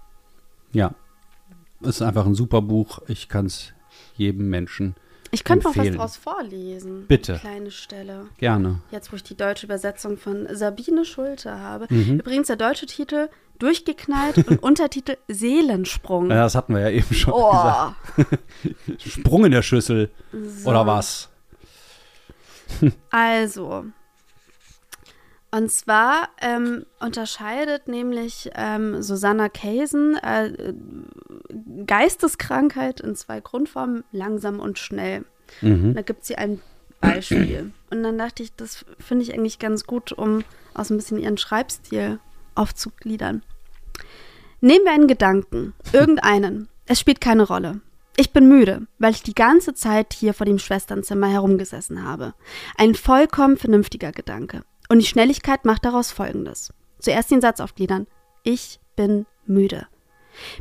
Ja, 0.71 0.93
ist 1.81 2.01
einfach 2.01 2.25
ein 2.25 2.35
super 2.35 2.61
Buch. 2.61 2.99
Ich 3.07 3.29
kann 3.29 3.45
es 3.45 3.73
jedem 4.15 4.49
Menschen 4.49 4.95
ich 5.31 5.43
könnte 5.43 5.67
noch 5.67 5.77
was 5.77 5.89
draus 5.91 6.17
vorlesen. 6.17 7.05
Bitte. 7.07 7.33
Eine 7.33 7.39
kleine 7.41 7.71
Stelle. 7.71 8.25
Gerne. 8.37 8.81
Jetzt, 8.91 9.11
wo 9.11 9.15
ich 9.15 9.23
die 9.23 9.35
deutsche 9.37 9.65
Übersetzung 9.65 10.17
von 10.17 10.47
Sabine 10.55 11.05
Schulte 11.05 11.59
habe. 11.59 11.85
Mhm. 11.93 12.19
Übrigens 12.19 12.47
der 12.47 12.55
deutsche 12.55 12.85
Titel 12.85 13.29
Durchgeknallt 13.59 14.47
und 14.47 14.57
Untertitel 14.63 15.17
Seelensprung. 15.27 16.29
Ja, 16.29 16.43
das 16.43 16.55
hatten 16.55 16.73
wir 16.73 16.81
ja 16.81 16.89
eben 16.89 17.13
schon 17.13 17.33
Oh. 17.33 17.51
gesagt. 17.51 17.95
Sprung 19.05 19.45
in 19.45 19.51
der 19.51 19.61
Schüssel. 19.61 20.09
So. 20.31 20.69
Oder 20.69 20.87
was? 20.87 21.29
Also, 23.09 23.85
und 25.51 25.71
zwar 25.71 26.29
ähm, 26.41 26.85
unterscheidet 26.99 27.87
nämlich 27.87 28.51
ähm, 28.53 29.01
Susanna 29.01 29.49
Kaysen 29.49 30.15
äh, 30.17 30.73
Geisteskrankheit 31.85 32.99
in 32.99 33.15
zwei 33.15 33.39
Grundformen, 33.39 34.03
langsam 34.11 34.59
und 34.59 34.77
schnell. 34.77 35.25
Mhm. 35.61 35.95
Da 35.95 36.03
gibt 36.03 36.25
sie 36.25 36.35
ein 36.35 36.61
Beispiel. 37.01 37.71
Und 37.89 38.03
dann 38.03 38.17
dachte 38.17 38.43
ich, 38.43 38.55
das 38.55 38.85
finde 38.99 39.23
ich 39.23 39.33
eigentlich 39.33 39.57
ganz 39.57 39.85
gut, 39.85 40.11
um 40.11 40.43
aus 40.73 40.91
ein 40.91 40.97
bisschen 40.97 41.17
ihren 41.17 41.37
Schreibstil 41.37 42.19
aufzugliedern. 42.55 43.41
Nehmen 44.61 44.85
wir 44.85 44.91
einen 44.91 45.07
Gedanken, 45.07 45.73
irgendeinen. 45.93 46.67
Es 46.85 46.99
spielt 46.99 47.21
keine 47.21 47.43
Rolle. 47.43 47.81
Ich 48.17 48.33
bin 48.33 48.49
müde, 48.49 48.85
weil 48.97 49.11
ich 49.11 49.23
die 49.23 49.33
ganze 49.33 49.73
Zeit 49.73 50.13
hier 50.13 50.33
vor 50.33 50.45
dem 50.45 50.59
Schwesternzimmer 50.59 51.27
herumgesessen 51.27 52.03
habe. 52.03 52.33
Ein 52.77 52.93
vollkommen 52.93 53.55
vernünftiger 53.55 54.11
Gedanke. 54.11 54.63
Und 54.91 54.99
die 54.99 55.05
Schnelligkeit 55.05 55.65
macht 55.65 55.85
daraus 55.85 56.11
Folgendes. 56.11 56.73
Zuerst 56.97 57.29
den 57.29 57.41
Satz 57.41 57.59
aufgliedern. 57.59 58.07
Ich 58.43 58.79
bin 58.95 59.27
müde. 59.45 59.87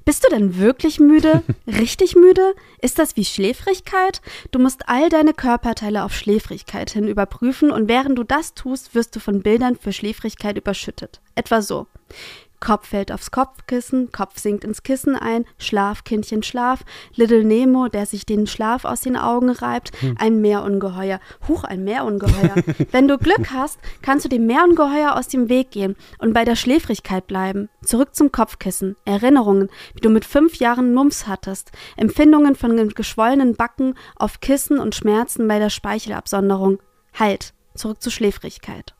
Bist 0.04 0.24
du 0.24 0.28
denn 0.28 0.58
wirklich 0.58 1.00
müde? 1.00 1.42
Richtig 1.66 2.14
müde? 2.14 2.54
Ist 2.82 2.98
das 2.98 3.16
wie 3.16 3.24
Schläfrigkeit? 3.24 4.20
Du 4.50 4.58
musst 4.58 4.88
all 4.88 5.08
deine 5.08 5.32
Körperteile 5.32 6.04
auf 6.04 6.12
Schläfrigkeit 6.12 6.90
hin 6.90 7.08
überprüfen 7.08 7.70
und 7.70 7.88
während 7.88 8.18
du 8.18 8.24
das 8.24 8.54
tust, 8.54 8.94
wirst 8.94 9.16
du 9.16 9.20
von 9.20 9.42
Bildern 9.42 9.76
für 9.76 9.92
Schläfrigkeit 9.92 10.58
überschüttet. 10.58 11.20
Etwa 11.34 11.62
so. 11.62 11.86
Kopf 12.60 12.88
fällt 12.88 13.12
aufs 13.12 13.30
Kopfkissen, 13.30 14.10
Kopf 14.12 14.38
sinkt 14.38 14.64
ins 14.64 14.82
Kissen 14.82 15.16
ein, 15.16 15.44
Schlaf, 15.58 16.04
Kindchen, 16.04 16.42
Schlaf, 16.42 16.84
Little 17.14 17.44
Nemo, 17.44 17.88
der 17.88 18.06
sich 18.06 18.26
den 18.26 18.46
Schlaf 18.46 18.84
aus 18.84 19.02
den 19.02 19.16
Augen 19.16 19.50
reibt, 19.50 19.92
ein 20.18 20.40
Meerungeheuer, 20.40 21.20
huch, 21.46 21.64
ein 21.64 21.84
Meerungeheuer. 21.84 22.54
Wenn 22.90 23.08
du 23.08 23.18
Glück 23.18 23.52
hast, 23.52 23.78
kannst 24.02 24.24
du 24.24 24.28
dem 24.28 24.46
Meerungeheuer 24.46 25.16
aus 25.16 25.28
dem 25.28 25.48
Weg 25.48 25.70
gehen 25.70 25.96
und 26.18 26.32
bei 26.32 26.44
der 26.44 26.56
Schläfrigkeit 26.56 27.26
bleiben. 27.26 27.68
Zurück 27.84 28.14
zum 28.14 28.32
Kopfkissen, 28.32 28.96
Erinnerungen, 29.04 29.68
wie 29.94 30.00
du 30.00 30.10
mit 30.10 30.24
fünf 30.24 30.56
Jahren 30.56 30.94
Mumps 30.94 31.26
hattest, 31.26 31.72
Empfindungen 31.96 32.54
von 32.56 32.88
geschwollenen 32.88 33.54
Backen 33.54 33.94
auf 34.16 34.40
Kissen 34.40 34.78
und 34.78 34.94
Schmerzen 34.94 35.46
bei 35.48 35.58
der 35.58 35.70
Speichelabsonderung. 35.70 36.78
Halt, 37.14 37.54
zurück 37.74 38.02
zur 38.02 38.12
Schläfrigkeit. 38.12 38.94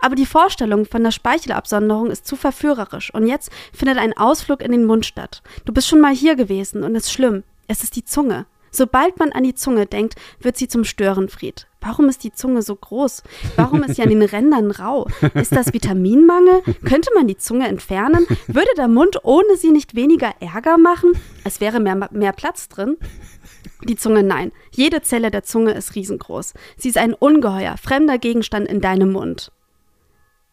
Aber 0.00 0.14
die 0.14 0.26
Vorstellung 0.26 0.84
von 0.84 1.02
der 1.02 1.10
Speichelabsonderung 1.10 2.10
ist 2.10 2.26
zu 2.26 2.36
verführerisch 2.36 3.12
und 3.14 3.26
jetzt 3.26 3.50
findet 3.72 3.98
ein 3.98 4.16
Ausflug 4.16 4.62
in 4.62 4.72
den 4.72 4.84
Mund 4.84 5.06
statt. 5.06 5.42
Du 5.64 5.72
bist 5.72 5.88
schon 5.88 6.00
mal 6.00 6.14
hier 6.14 6.36
gewesen 6.36 6.82
und 6.82 6.94
es 6.96 7.04
ist 7.04 7.12
schlimm. 7.12 7.44
Es 7.68 7.82
ist 7.82 7.96
die 7.96 8.04
Zunge. 8.04 8.46
Sobald 8.74 9.18
man 9.18 9.32
an 9.32 9.44
die 9.44 9.54
Zunge 9.54 9.84
denkt, 9.84 10.14
wird 10.40 10.56
sie 10.56 10.66
zum 10.66 10.84
Störenfried. 10.84 11.66
Warum 11.82 12.08
ist 12.08 12.24
die 12.24 12.32
Zunge 12.32 12.62
so 12.62 12.74
groß? 12.74 13.22
Warum 13.56 13.82
ist 13.82 13.96
sie 13.96 14.02
an 14.02 14.08
den 14.08 14.22
Rändern 14.22 14.70
rau? 14.70 15.08
Ist 15.34 15.52
das 15.52 15.74
Vitaminmangel? 15.74 16.62
Könnte 16.84 17.10
man 17.14 17.26
die 17.26 17.36
Zunge 17.36 17.68
entfernen? 17.68 18.26
Würde 18.46 18.70
der 18.78 18.88
Mund 18.88 19.18
ohne 19.24 19.56
sie 19.56 19.70
nicht 19.70 19.94
weniger 19.94 20.32
Ärger 20.40 20.78
machen? 20.78 21.12
Es 21.44 21.60
wäre 21.60 21.80
mehr, 21.80 22.08
mehr 22.12 22.32
Platz 22.32 22.68
drin. 22.68 22.96
Die 23.84 23.96
Zunge 23.96 24.22
nein. 24.22 24.52
Jede 24.70 25.02
Zelle 25.02 25.30
der 25.30 25.42
Zunge 25.42 25.72
ist 25.72 25.94
riesengroß. 25.94 26.54
Sie 26.78 26.88
ist 26.88 26.98
ein 26.98 27.14
ungeheuer, 27.14 27.76
fremder 27.76 28.16
Gegenstand 28.16 28.68
in 28.68 28.80
deinem 28.80 29.12
Mund. 29.12 29.52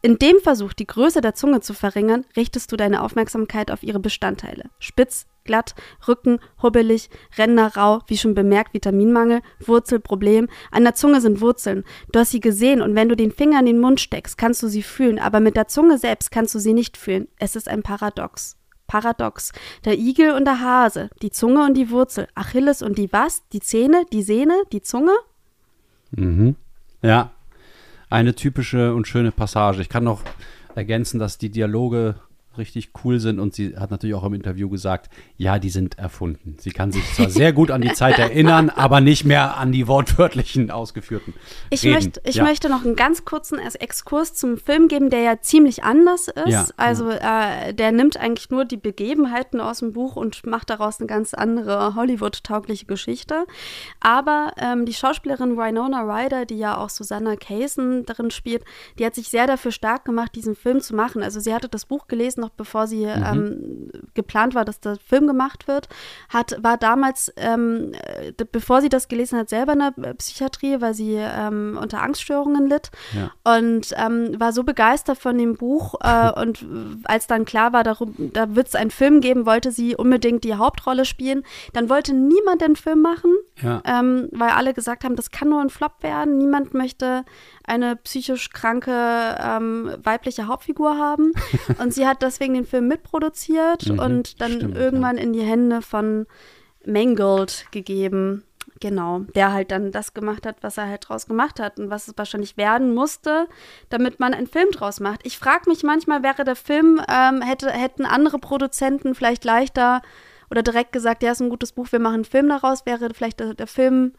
In 0.01 0.17
dem 0.17 0.39
Versuch, 0.39 0.71
die 0.71 0.87
Größe 0.87 1.19
der 1.19 1.33
Zunge 1.33 1.59
zu 1.59 1.73
verringern, 1.73 2.25
richtest 2.37 2.71
du 2.71 2.77
deine 2.77 3.03
Aufmerksamkeit 3.03 3.69
auf 3.69 3.83
ihre 3.83 3.99
Bestandteile. 3.99 4.69
Spitz, 4.79 5.27
glatt, 5.43 5.75
Rücken, 6.07 6.39
hubbelig, 6.61 7.09
Ränder 7.37 7.75
rau, 7.75 7.99
wie 8.07 8.17
schon 8.17 8.33
bemerkt, 8.33 8.73
Vitaminmangel, 8.73 9.41
Wurzelproblem. 9.59 10.47
An 10.71 10.83
der 10.83 10.95
Zunge 10.95 11.19
sind 11.19 11.41
Wurzeln. 11.41 11.83
Du 12.13 12.19
hast 12.19 12.31
sie 12.31 12.39
gesehen 12.39 12.81
und 12.81 12.95
wenn 12.95 13.09
du 13.09 13.17
den 13.17 13.31
Finger 13.31 13.59
in 13.59 13.65
den 13.65 13.81
Mund 13.81 13.99
steckst, 13.99 14.37
kannst 14.37 14.63
du 14.63 14.69
sie 14.69 14.83
fühlen, 14.83 15.19
aber 15.19 15.41
mit 15.41 15.57
der 15.57 15.67
Zunge 15.67 15.97
selbst 15.97 16.31
kannst 16.31 16.55
du 16.55 16.59
sie 16.59 16.73
nicht 16.73 16.95
fühlen. 16.95 17.27
Es 17.37 17.57
ist 17.57 17.67
ein 17.67 17.83
Paradox. 17.83 18.57
Paradox. 18.87 19.51
Der 19.83 19.99
Igel 19.99 20.31
und 20.31 20.45
der 20.45 20.61
Hase, 20.61 21.09
die 21.21 21.29
Zunge 21.29 21.65
und 21.65 21.73
die 21.75 21.91
Wurzel, 21.91 22.27
Achilles 22.35 22.81
und 22.81 22.97
die 22.97 23.11
was? 23.11 23.43
Die 23.49 23.59
Zähne, 23.59 24.05
die 24.13 24.23
Sehne, 24.23 24.53
die 24.71 24.81
Zunge? 24.81 25.11
Mhm. 26.11 26.55
Ja, 27.01 27.31
eine 28.09 28.35
typische 28.35 28.93
und 28.93 29.07
schöne 29.07 29.31
Passage. 29.31 29.81
Ich 29.81 29.89
kann 29.89 30.03
noch 30.03 30.21
ergänzen, 30.75 31.19
dass 31.19 31.37
die 31.37 31.49
Dialoge 31.49 32.15
richtig 32.59 32.91
cool 33.03 33.19
sind 33.19 33.39
und 33.39 33.53
sie 33.53 33.75
hat 33.77 33.91
natürlich 33.91 34.15
auch 34.15 34.23
im 34.23 34.33
Interview 34.33 34.69
gesagt, 34.69 35.09
ja, 35.37 35.59
die 35.59 35.69
sind 35.69 35.97
erfunden. 35.97 36.57
Sie 36.59 36.71
kann 36.71 36.91
sich 36.91 37.03
zwar 37.13 37.29
sehr 37.29 37.53
gut 37.53 37.71
an 37.71 37.81
die 37.81 37.93
Zeit 37.93 38.19
erinnern, 38.19 38.69
aber 38.69 39.01
nicht 39.01 39.25
mehr 39.25 39.57
an 39.57 39.71
die 39.71 39.87
wortwörtlichen 39.87 40.69
ausgeführten. 40.69 41.33
Ich, 41.69 41.83
Reden. 41.83 41.95
möchte, 41.95 42.21
ich 42.25 42.35
ja. 42.35 42.43
möchte 42.43 42.69
noch 42.69 42.85
einen 42.85 42.95
ganz 42.95 43.25
kurzen 43.25 43.59
Exkurs 43.59 44.33
zum 44.33 44.57
Film 44.57 44.87
geben, 44.87 45.09
der 45.09 45.21
ja 45.21 45.41
ziemlich 45.41 45.83
anders 45.83 46.27
ist. 46.27 46.47
Ja, 46.47 46.67
also 46.77 47.09
Äh, 47.09 47.73
der 47.73 47.91
nimmt 47.91 48.17
eigentlich 48.17 48.49
nur 48.49 48.65
die 48.65 48.77
Begebenheiten 48.77 49.59
aus 49.59 49.79
dem 49.79 49.93
Buch 49.93 50.15
und 50.15 50.45
macht 50.45 50.69
daraus 50.69 50.99
eine 50.99 51.07
ganz 51.07 51.33
andere 51.33 51.95
Hollywood-taugliche 51.95 52.85
Geschichte. 52.85 53.45
Aber 53.99 54.53
ähm, 54.57 54.85
die 54.85 54.93
Schauspielerin 54.93 55.57
Winona 55.57 56.01
Ryder, 56.01 56.45
die 56.45 56.57
ja 56.57 56.77
auch 56.77 56.89
Susanna 56.89 57.35
Kaysen 57.35 58.05
darin 58.05 58.31
spielt, 58.31 58.63
die 58.97 59.05
hat 59.05 59.15
sich 59.15 59.29
sehr 59.29 59.47
dafür 59.47 59.71
stark 59.71 60.05
gemacht, 60.05 60.35
diesen 60.35 60.55
Film 60.55 60.81
zu 60.81 60.95
machen. 60.95 61.23
Also 61.23 61.39
sie 61.39 61.53
hatte 61.53 61.69
das 61.69 61.85
Buch 61.85 62.07
gelesen, 62.07 62.41
noch 62.41 62.48
noch 62.49 62.55
bevor 62.57 62.87
sie 62.87 63.05
mhm. 63.05 63.23
ähm, 63.25 63.91
geplant 64.13 64.55
war, 64.55 64.65
dass 64.65 64.79
der 64.79 64.97
Film 64.97 65.27
gemacht 65.27 65.67
wird, 65.67 65.87
hat, 66.29 66.57
war 66.61 66.77
damals, 66.77 67.31
ähm, 67.37 67.93
bevor 68.51 68.81
sie 68.81 68.89
das 68.89 69.07
gelesen 69.07 69.39
hat, 69.39 69.49
selber 69.49 69.73
in 69.73 69.79
der 69.79 70.13
Psychiatrie, 70.15 70.81
weil 70.81 70.93
sie 70.93 71.15
ähm, 71.15 71.77
unter 71.81 72.01
Angststörungen 72.01 72.67
litt 72.67 72.91
ja. 73.13 73.31
und 73.57 73.93
ähm, 73.97 74.39
war 74.39 74.53
so 74.53 74.63
begeistert 74.63 75.17
von 75.17 75.37
dem 75.37 75.55
Buch 75.55 75.95
äh, 76.03 76.31
und 76.39 76.65
als 77.03 77.27
dann 77.27 77.45
klar 77.45 77.73
war, 77.73 77.83
darum, 77.83 78.13
da 78.33 78.55
wird 78.55 78.67
es 78.67 78.75
einen 78.75 78.91
Film 78.91 79.21
geben, 79.21 79.45
wollte 79.45 79.71
sie 79.71 79.95
unbedingt 79.95 80.43
die 80.43 80.55
Hauptrolle 80.55 81.05
spielen. 81.05 81.43
Dann 81.73 81.89
wollte 81.89 82.13
niemand 82.13 82.61
den 82.61 82.75
Film 82.75 83.01
machen, 83.01 83.35
ja. 83.61 83.81
ähm, 83.85 84.29
weil 84.31 84.49
alle 84.49 84.73
gesagt 84.73 85.03
haben, 85.03 85.15
das 85.15 85.31
kann 85.31 85.49
nur 85.49 85.61
ein 85.61 85.69
Flop 85.69 86.01
werden. 86.01 86.37
Niemand 86.37 86.73
möchte 86.73 87.23
eine 87.63 87.95
psychisch 87.97 88.49
kranke 88.49 88.91
ähm, 89.39 89.93
weibliche 90.03 90.47
Hauptfigur 90.47 90.97
haben. 90.97 91.33
und 91.79 91.93
sie 91.93 92.07
hat 92.07 92.21
deswegen 92.29 92.53
den 92.53 92.65
Film 92.65 92.87
mitproduziert 92.87 93.87
mhm, 93.87 93.99
und 93.99 94.41
dann 94.41 94.51
stimmt, 94.53 94.77
irgendwann 94.77 95.17
ja. 95.17 95.23
in 95.23 95.33
die 95.33 95.41
Hände 95.41 95.81
von 95.81 96.27
Mangold 96.85 97.65
gegeben. 97.71 98.43
Genau, 98.81 99.19
der 99.35 99.51
halt 99.51 99.71
dann 99.71 99.91
das 99.91 100.13
gemacht 100.13 100.45
hat, 100.45 100.57
was 100.61 100.77
er 100.77 100.87
halt 100.87 101.09
draus 101.09 101.25
gemacht 101.25 101.59
hat 101.59 101.79
und 101.79 101.89
was 101.89 102.07
es 102.07 102.17
wahrscheinlich 102.17 102.55
werden 102.55 102.93
musste, 102.93 103.47
damit 103.89 104.21
man 104.21 104.33
einen 104.33 104.47
Film 104.47 104.69
draus 104.71 105.01
macht. 105.01 105.19
Ich 105.25 105.37
frage 105.37 105.69
mich 105.69 105.83
manchmal, 105.83 106.23
wäre 106.23 106.45
der 106.45 106.55
Film, 106.55 107.01
ähm, 107.09 107.41
hätte, 107.41 107.71
hätten 107.71 108.05
andere 108.05 108.39
Produzenten 108.39 109.15
vielleicht 109.15 109.43
leichter 109.43 110.01
oder 110.49 110.63
direkt 110.63 110.93
gesagt, 110.93 111.23
ja, 111.23 111.31
ist 111.31 111.41
ein 111.41 111.49
gutes 111.49 111.73
Buch, 111.73 111.91
wir 111.91 111.99
machen 111.99 112.15
einen 112.15 112.25
Film 112.25 112.47
daraus, 112.47 112.85
wäre 112.85 113.09
vielleicht 113.13 113.41
der, 113.41 113.53
der 113.53 113.67
Film 113.67 114.13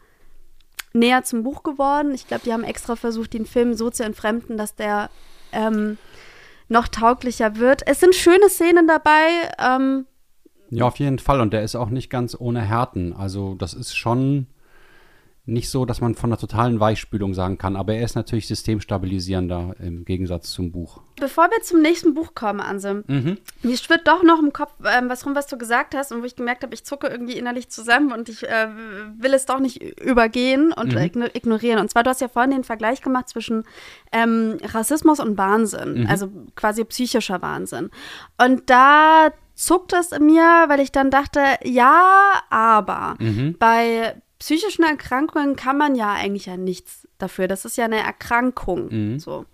näher 0.93 1.23
zum 1.23 1.41
Buch 1.41 1.63
geworden. 1.63 2.13
Ich 2.13 2.27
glaube, 2.27 2.43
die 2.45 2.53
haben 2.53 2.63
extra 2.63 2.95
versucht, 2.95 3.33
den 3.33 3.47
Film 3.47 3.73
so 3.73 3.89
zu 3.89 4.03
entfremden, 4.03 4.57
dass 4.57 4.75
der 4.75 5.09
ähm, 5.51 5.97
noch 6.71 6.87
tauglicher 6.87 7.57
wird. 7.57 7.85
Es 7.85 7.99
sind 7.99 8.15
schöne 8.15 8.49
Szenen 8.49 8.87
dabei. 8.87 9.27
Ähm, 9.59 10.05
ja, 10.69 10.85
auf 10.85 10.97
jeden 10.97 11.19
Fall. 11.19 11.41
Und 11.41 11.53
der 11.53 11.63
ist 11.63 11.75
auch 11.75 11.89
nicht 11.89 12.09
ganz 12.09 12.35
ohne 12.39 12.61
Härten. 12.61 13.13
Also, 13.13 13.55
das 13.55 13.73
ist 13.73 13.95
schon 13.95 14.47
nicht 15.45 15.69
so, 15.69 15.85
dass 15.85 16.01
man 16.01 16.13
von 16.13 16.29
einer 16.29 16.37
totalen 16.37 16.79
Weichspülung 16.79 17.33
sagen 17.33 17.57
kann, 17.57 17.75
aber 17.75 17.95
er 17.95 18.05
ist 18.05 18.15
natürlich 18.15 18.47
systemstabilisierender 18.47 19.75
im 19.79 20.05
Gegensatz 20.05 20.51
zum 20.51 20.71
Buch. 20.71 21.01
Bevor 21.19 21.45
wir 21.45 21.61
zum 21.63 21.81
nächsten 21.81 22.13
Buch 22.13 22.35
kommen, 22.35 22.59
Anselm, 22.59 23.03
mhm. 23.07 23.37
mir 23.63 23.77
schwirrt 23.77 24.07
doch 24.07 24.21
noch 24.21 24.39
im 24.39 24.53
Kopf 24.53 24.71
ähm, 24.85 25.09
was 25.09 25.25
rum, 25.25 25.35
was 25.35 25.47
du 25.47 25.57
gesagt 25.57 25.95
hast 25.95 26.11
und 26.11 26.21
wo 26.21 26.25
ich 26.25 26.35
gemerkt 26.35 26.63
habe, 26.63 26.75
ich 26.75 26.85
zucke 26.85 27.07
irgendwie 27.07 27.33
innerlich 27.33 27.69
zusammen 27.69 28.11
und 28.11 28.29
ich 28.29 28.43
äh, 28.43 28.67
will 29.17 29.33
es 29.33 29.45
doch 29.45 29.59
nicht 29.59 29.81
übergehen 29.99 30.73
und 30.73 30.93
mhm. 30.93 31.29
ignorieren. 31.33 31.79
Und 31.79 31.89
zwar, 31.89 32.03
du 32.03 32.11
hast 32.11 32.21
ja 32.21 32.27
vorhin 32.27 32.51
den 32.51 32.63
Vergleich 32.63 33.01
gemacht 33.01 33.29
zwischen 33.29 33.63
ähm, 34.11 34.57
Rassismus 34.63 35.19
und 35.19 35.39
Wahnsinn, 35.39 36.01
mhm. 36.01 36.07
also 36.07 36.29
quasi 36.55 36.83
psychischer 36.85 37.41
Wahnsinn. 37.41 37.89
Und 38.37 38.69
da 38.69 39.31
zuckt 39.55 39.93
es 39.93 40.11
in 40.11 40.27
mir, 40.27 40.65
weil 40.67 40.79
ich 40.79 40.91
dann 40.91 41.09
dachte, 41.09 41.39
ja, 41.63 42.41
aber 42.51 43.15
mhm. 43.19 43.55
bei 43.57 44.15
psychischen 44.41 44.83
Erkrankungen 44.83 45.55
kann 45.55 45.77
man 45.77 45.93
ja 45.93 46.13
eigentlich 46.13 46.47
ja 46.47 46.57
nichts 46.57 47.07
dafür. 47.19 47.47
Das 47.47 47.63
ist 47.63 47.77
ja 47.77 47.85
eine 47.85 47.99
Erkrankung. 47.99 48.87
Mhm. 48.89 49.19
So. 49.19 49.45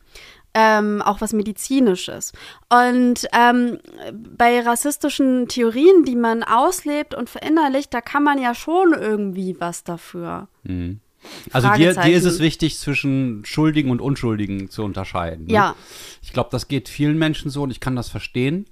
Ähm, 0.54 1.02
auch 1.02 1.20
was 1.20 1.34
medizinisches. 1.34 2.32
Und 2.70 3.28
ähm, 3.38 3.80
bei 4.14 4.62
rassistischen 4.62 5.50
Theorien, 5.50 6.06
die 6.06 6.16
man 6.16 6.42
auslebt 6.42 7.14
und 7.14 7.30
verinnerlicht, 7.30 7.94
da 7.94 8.00
kann 8.00 8.24
man 8.24 8.42
ja 8.42 8.56
schon 8.56 8.94
irgendwie 8.94 9.58
was 9.60 9.84
dafür. 9.84 10.48
Mhm. 10.64 11.02
Also 11.52 11.68
dir, 11.74 11.94
dir 11.94 12.16
ist 12.16 12.24
es 12.24 12.40
wichtig, 12.40 12.80
zwischen 12.80 13.44
Schuldigen 13.44 13.92
und 13.92 14.00
Unschuldigen 14.00 14.70
zu 14.70 14.84
unterscheiden. 14.86 15.48
Ne? 15.48 15.54
Ja. 15.54 15.76
Ich 16.22 16.32
glaube, 16.32 16.48
das 16.50 16.70
geht 16.70 16.88
vielen 16.88 17.18
Menschen 17.18 17.52
so 17.52 17.64
und 17.64 17.72
ich 17.72 17.82
kann 17.82 17.98
das 17.98 18.08
verstehen. 18.08 18.68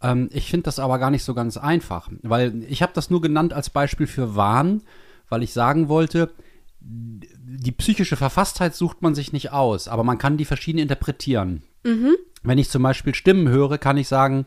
Ähm, 0.00 0.30
ich 0.32 0.48
finde 0.48 0.64
das 0.64 0.78
aber 0.78 1.00
gar 1.00 1.10
nicht 1.10 1.24
so 1.24 1.34
ganz 1.34 1.56
einfach, 1.56 2.08
weil 2.22 2.62
ich 2.68 2.80
habe 2.80 2.92
das 2.94 3.10
nur 3.10 3.20
genannt 3.20 3.52
als 3.52 3.70
Beispiel 3.70 4.06
für 4.06 4.36
Wahn 4.36 4.82
weil 5.28 5.42
ich 5.42 5.52
sagen 5.52 5.88
wollte, 5.88 6.32
die 6.80 7.72
psychische 7.72 8.16
Verfasstheit 8.16 8.74
sucht 8.74 9.02
man 9.02 9.14
sich 9.14 9.32
nicht 9.32 9.52
aus, 9.52 9.88
aber 9.88 10.04
man 10.04 10.18
kann 10.18 10.36
die 10.36 10.44
verschieden 10.44 10.78
interpretieren. 10.78 11.62
Mhm. 11.84 12.14
Wenn 12.42 12.58
ich 12.58 12.70
zum 12.70 12.82
Beispiel 12.82 13.14
Stimmen 13.14 13.48
höre, 13.48 13.78
kann 13.78 13.96
ich 13.96 14.08
sagen, 14.08 14.46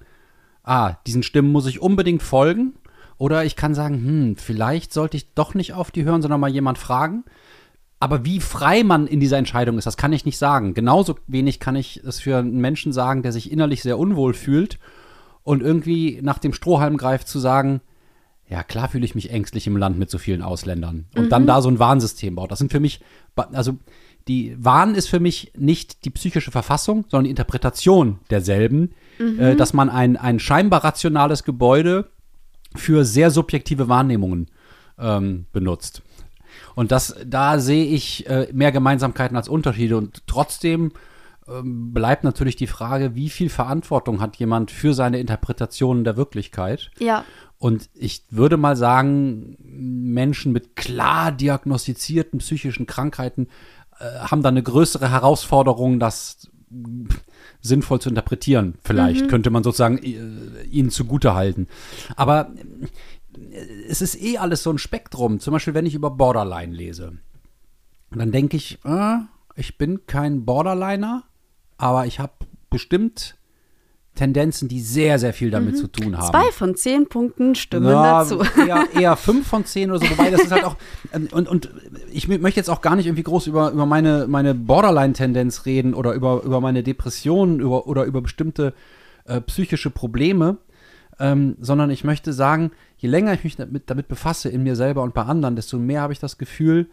ah, 0.63 0.95
diesen 1.07 1.23
Stimmen 1.23 1.51
muss 1.51 1.67
ich 1.67 1.81
unbedingt 1.81 2.23
folgen. 2.23 2.73
Oder 3.17 3.45
ich 3.45 3.55
kann 3.55 3.75
sagen, 3.75 3.95
hm, 3.95 4.35
vielleicht 4.37 4.93
sollte 4.93 5.17
ich 5.17 5.33
doch 5.33 5.53
nicht 5.53 5.73
auf 5.73 5.91
die 5.91 6.03
hören, 6.03 6.21
sondern 6.21 6.39
mal 6.39 6.49
jemand 6.49 6.77
fragen. 6.77 7.23
Aber 7.99 8.25
wie 8.25 8.39
frei 8.39 8.83
man 8.83 9.05
in 9.05 9.19
dieser 9.19 9.37
Entscheidung 9.37 9.77
ist, 9.77 9.85
das 9.85 9.97
kann 9.97 10.11
ich 10.11 10.25
nicht 10.25 10.39
sagen. 10.39 10.73
Genauso 10.73 11.17
wenig 11.27 11.59
kann 11.59 11.75
ich 11.75 12.01
es 12.03 12.19
für 12.19 12.37
einen 12.37 12.59
Menschen 12.59 12.93
sagen, 12.93 13.21
der 13.21 13.31
sich 13.31 13.51
innerlich 13.51 13.83
sehr 13.83 13.99
unwohl 13.99 14.33
fühlt 14.33 14.79
und 15.43 15.61
irgendwie 15.61 16.19
nach 16.23 16.39
dem 16.39 16.53
Strohhalm 16.53 16.97
greift, 16.97 17.27
zu 17.27 17.37
sagen, 17.37 17.81
ja, 18.51 18.63
klar 18.63 18.89
fühle 18.89 19.05
ich 19.05 19.15
mich 19.15 19.31
ängstlich 19.31 19.65
im 19.65 19.77
Land 19.77 19.97
mit 19.97 20.09
so 20.09 20.17
vielen 20.17 20.41
Ausländern. 20.41 21.05
Und 21.15 21.25
mhm. 21.25 21.29
dann 21.29 21.47
da 21.47 21.61
so 21.61 21.69
ein 21.69 21.79
Warnsystem 21.79 22.35
baut. 22.35 22.51
Das 22.51 22.59
sind 22.59 22.69
für 22.69 22.81
mich, 22.81 22.99
also 23.35 23.77
die 24.27 24.55
Wahn 24.59 24.93
ist 24.93 25.07
für 25.07 25.21
mich 25.21 25.53
nicht 25.57 26.03
die 26.03 26.09
psychische 26.09 26.51
Verfassung, 26.51 27.05
sondern 27.07 27.23
die 27.23 27.29
Interpretation 27.29 28.19
derselben, 28.29 28.91
mhm. 29.17 29.39
äh, 29.39 29.55
dass 29.55 29.71
man 29.71 29.89
ein, 29.89 30.17
ein 30.17 30.37
scheinbar 30.39 30.83
rationales 30.83 31.45
Gebäude 31.45 32.09
für 32.75 33.05
sehr 33.05 33.31
subjektive 33.31 33.87
Wahrnehmungen 33.87 34.47
ähm, 34.99 35.45
benutzt. 35.53 36.01
Und 36.75 36.91
das, 36.91 37.15
da 37.25 37.57
sehe 37.57 37.85
ich 37.85 38.27
äh, 38.27 38.49
mehr 38.51 38.73
Gemeinsamkeiten 38.73 39.37
als 39.37 39.47
Unterschiede. 39.47 39.95
Und 39.95 40.27
trotzdem 40.27 40.91
ähm, 41.47 41.93
bleibt 41.93 42.25
natürlich 42.25 42.57
die 42.57 42.67
Frage, 42.67 43.15
wie 43.15 43.29
viel 43.29 43.49
Verantwortung 43.49 44.19
hat 44.19 44.35
jemand 44.35 44.71
für 44.71 44.93
seine 44.93 45.19
Interpretationen 45.19 46.03
der 46.03 46.17
Wirklichkeit? 46.17 46.91
Ja. 46.99 47.23
Und 47.61 47.91
ich 47.93 48.23
würde 48.31 48.57
mal 48.57 48.75
sagen, 48.75 49.55
Menschen 49.59 50.51
mit 50.51 50.75
klar 50.75 51.31
diagnostizierten 51.31 52.39
psychischen 52.39 52.87
Krankheiten 52.87 53.49
äh, 53.99 54.05
haben 54.17 54.41
da 54.41 54.49
eine 54.49 54.63
größere 54.63 55.11
Herausforderung, 55.11 55.99
das 55.99 56.49
sinnvoll 57.61 58.01
zu 58.01 58.09
interpretieren. 58.09 58.79
Vielleicht 58.83 59.25
mhm. 59.25 59.27
könnte 59.27 59.51
man 59.51 59.61
sozusagen 59.61 59.99
äh, 59.99 60.63
ihnen 60.71 60.89
zugute 60.89 61.35
halten. 61.35 61.67
Aber 62.15 62.51
äh, 63.35 63.65
es 63.87 64.01
ist 64.01 64.19
eh 64.19 64.39
alles 64.39 64.63
so 64.63 64.71
ein 64.71 64.79
Spektrum. 64.79 65.39
Zum 65.39 65.51
Beispiel, 65.51 65.75
wenn 65.75 65.85
ich 65.85 65.93
über 65.93 66.09
Borderline 66.09 66.73
lese, 66.73 67.19
dann 68.09 68.31
denke 68.31 68.57
ich, 68.57 68.79
äh, 68.85 69.17
ich 69.55 69.77
bin 69.77 70.07
kein 70.07 70.45
Borderliner, 70.45 71.25
aber 71.77 72.07
ich 72.07 72.19
habe 72.19 72.33
bestimmt 72.71 73.35
Tendenzen, 74.15 74.67
die 74.67 74.81
sehr, 74.81 75.19
sehr 75.19 75.33
viel 75.33 75.51
damit 75.51 75.75
mhm. 75.75 75.77
zu 75.77 75.87
tun 75.87 76.17
haben. 76.17 76.29
Zwei 76.29 76.51
von 76.51 76.75
zehn 76.75 77.07
Punkten 77.07 77.55
stimmen 77.55 77.89
ja, 77.89 78.19
dazu. 78.19 78.41
Eher, 78.67 78.85
eher 78.99 79.15
fünf 79.15 79.47
von 79.47 79.65
zehn 79.65 79.89
oder 79.89 79.99
so, 79.99 80.09
wobei 80.11 80.29
das 80.29 80.41
ist 80.41 80.51
halt 80.51 80.65
auch, 80.65 80.75
ähm, 81.13 81.29
und, 81.31 81.47
und 81.47 81.69
ich 82.11 82.27
möchte 82.27 82.59
jetzt 82.59 82.69
auch 82.69 82.81
gar 82.81 82.95
nicht 82.95 83.05
irgendwie 83.05 83.23
groß 83.23 83.47
über, 83.47 83.71
über 83.71 83.85
meine, 83.85 84.27
meine 84.27 84.53
Borderline-Tendenz 84.53 85.65
reden 85.65 85.93
oder 85.93 86.13
über, 86.13 86.43
über 86.43 86.59
meine 86.59 86.83
Depressionen 86.83 87.59
über, 87.61 87.87
oder 87.87 88.03
über 88.03 88.21
bestimmte 88.21 88.73
äh, 89.25 89.39
psychische 89.41 89.89
Probleme, 89.89 90.57
ähm, 91.19 91.55
sondern 91.59 91.89
ich 91.89 92.03
möchte 92.03 92.33
sagen, 92.33 92.71
je 92.97 93.07
länger 93.07 93.33
ich 93.33 93.45
mich 93.45 93.55
damit, 93.55 93.89
damit 93.89 94.09
befasse, 94.09 94.49
in 94.49 94.63
mir 94.63 94.75
selber 94.75 95.03
und 95.03 95.13
bei 95.13 95.23
anderen, 95.23 95.55
desto 95.55 95.77
mehr 95.77 96.01
habe 96.01 96.13
ich 96.13 96.19
das 96.19 96.37
Gefühl, 96.37 96.89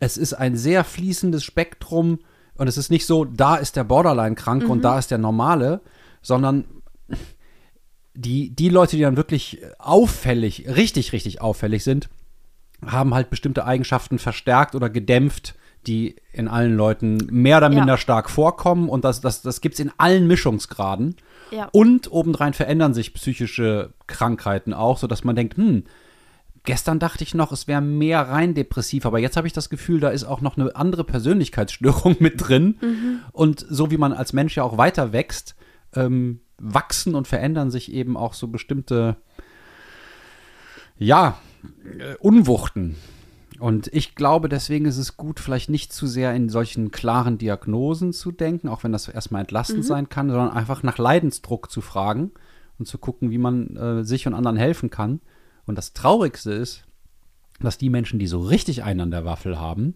es 0.00 0.18
ist 0.18 0.34
ein 0.34 0.56
sehr 0.56 0.84
fließendes 0.84 1.44
Spektrum 1.44 2.18
und 2.56 2.68
es 2.68 2.76
ist 2.76 2.90
nicht 2.90 3.06
so, 3.06 3.24
da 3.24 3.56
ist 3.56 3.76
der 3.76 3.84
Borderline-Kranke 3.84 4.66
mhm. 4.66 4.70
und 4.70 4.82
da 4.82 4.98
ist 4.98 5.10
der 5.10 5.18
Normale, 5.18 5.80
sondern 6.22 6.64
die, 8.14 8.50
die 8.54 8.68
Leute, 8.68 8.96
die 8.96 9.02
dann 9.02 9.16
wirklich 9.16 9.62
auffällig, 9.78 10.66
richtig, 10.68 11.12
richtig 11.12 11.40
auffällig 11.40 11.84
sind, 11.84 12.08
haben 12.84 13.14
halt 13.14 13.30
bestimmte 13.30 13.64
Eigenschaften 13.64 14.18
verstärkt 14.18 14.74
oder 14.74 14.90
gedämpft, 14.90 15.54
die 15.86 16.16
in 16.32 16.48
allen 16.48 16.76
Leuten 16.76 17.18
mehr 17.30 17.58
oder 17.58 17.68
minder 17.68 17.94
ja. 17.94 17.96
stark 17.96 18.30
vorkommen. 18.30 18.88
Und 18.88 19.04
das, 19.04 19.20
das, 19.20 19.42
das 19.42 19.60
gibt 19.60 19.74
es 19.74 19.80
in 19.80 19.90
allen 19.98 20.26
Mischungsgraden. 20.26 21.16
Ja. 21.50 21.68
Und 21.72 22.10
obendrein 22.10 22.54
verändern 22.54 22.94
sich 22.94 23.14
psychische 23.14 23.92
Krankheiten 24.06 24.74
auch, 24.74 24.98
sodass 24.98 25.24
man 25.24 25.36
denkt, 25.36 25.56
hm, 25.56 25.84
gestern 26.64 26.98
dachte 26.98 27.24
ich 27.24 27.34
noch, 27.34 27.52
es 27.52 27.66
wäre 27.66 27.80
mehr 27.80 28.20
rein 28.28 28.54
depressiv, 28.54 29.06
aber 29.06 29.18
jetzt 29.18 29.36
habe 29.36 29.46
ich 29.46 29.52
das 29.52 29.68
Gefühl, 29.68 30.00
da 30.00 30.10
ist 30.10 30.24
auch 30.24 30.40
noch 30.40 30.56
eine 30.56 30.74
andere 30.76 31.04
Persönlichkeitsstörung 31.04 32.16
mit 32.20 32.48
drin. 32.48 32.78
Mhm. 32.80 33.20
Und 33.32 33.66
so 33.68 33.90
wie 33.90 33.98
man 33.98 34.12
als 34.12 34.32
Mensch 34.32 34.56
ja 34.56 34.62
auch 34.62 34.78
weiter 34.78 35.12
wächst, 35.12 35.56
ähm, 35.94 36.40
wachsen 36.58 37.14
und 37.14 37.28
verändern 37.28 37.70
sich 37.70 37.92
eben 37.92 38.16
auch 38.16 38.34
so 38.34 38.48
bestimmte, 38.48 39.16
ja, 40.98 41.38
äh, 41.98 42.16
Unwuchten. 42.16 42.96
Und 43.58 43.88
ich 43.92 44.14
glaube, 44.14 44.48
deswegen 44.48 44.86
ist 44.86 44.96
es 44.96 45.16
gut, 45.16 45.38
vielleicht 45.38 45.70
nicht 45.70 45.92
zu 45.92 46.06
sehr 46.06 46.34
in 46.34 46.48
solchen 46.48 46.90
klaren 46.90 47.38
Diagnosen 47.38 48.12
zu 48.12 48.32
denken, 48.32 48.68
auch 48.68 48.82
wenn 48.82 48.92
das 48.92 49.06
erstmal 49.08 49.42
entlastend 49.42 49.80
mhm. 49.80 49.84
sein 49.84 50.08
kann, 50.08 50.30
sondern 50.30 50.50
einfach 50.50 50.82
nach 50.82 50.98
Leidensdruck 50.98 51.70
zu 51.70 51.80
fragen 51.80 52.32
und 52.78 52.86
zu 52.86 52.98
gucken, 52.98 53.30
wie 53.30 53.38
man 53.38 53.76
äh, 53.76 54.04
sich 54.04 54.26
und 54.26 54.34
anderen 54.34 54.56
helfen 54.56 54.90
kann. 54.90 55.20
Und 55.64 55.78
das 55.78 55.92
Traurigste 55.92 56.52
ist, 56.52 56.84
dass 57.60 57.78
die 57.78 57.90
Menschen, 57.90 58.18
die 58.18 58.26
so 58.26 58.40
richtig 58.40 58.82
einen 58.82 59.00
an 59.00 59.10
der 59.12 59.24
Waffel 59.24 59.60
haben, 59.60 59.94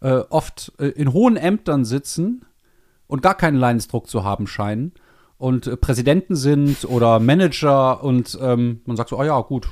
äh, 0.00 0.16
oft 0.30 0.72
äh, 0.78 0.88
in 0.88 1.12
hohen 1.12 1.36
Ämtern 1.36 1.84
sitzen 1.84 2.44
und 3.06 3.22
gar 3.22 3.36
keinen 3.36 3.56
Leidensdruck 3.56 4.08
zu 4.08 4.24
haben 4.24 4.48
scheinen 4.48 4.92
und 5.38 5.66
äh, 5.66 5.76
Präsidenten 5.76 6.36
sind 6.36 6.84
oder 6.84 7.20
Manager 7.20 8.02
und 8.02 8.38
ähm, 8.40 8.80
man 8.86 8.96
sagt 8.96 9.10
so, 9.10 9.18
oh 9.18 9.24
ja, 9.24 9.40
gut. 9.40 9.68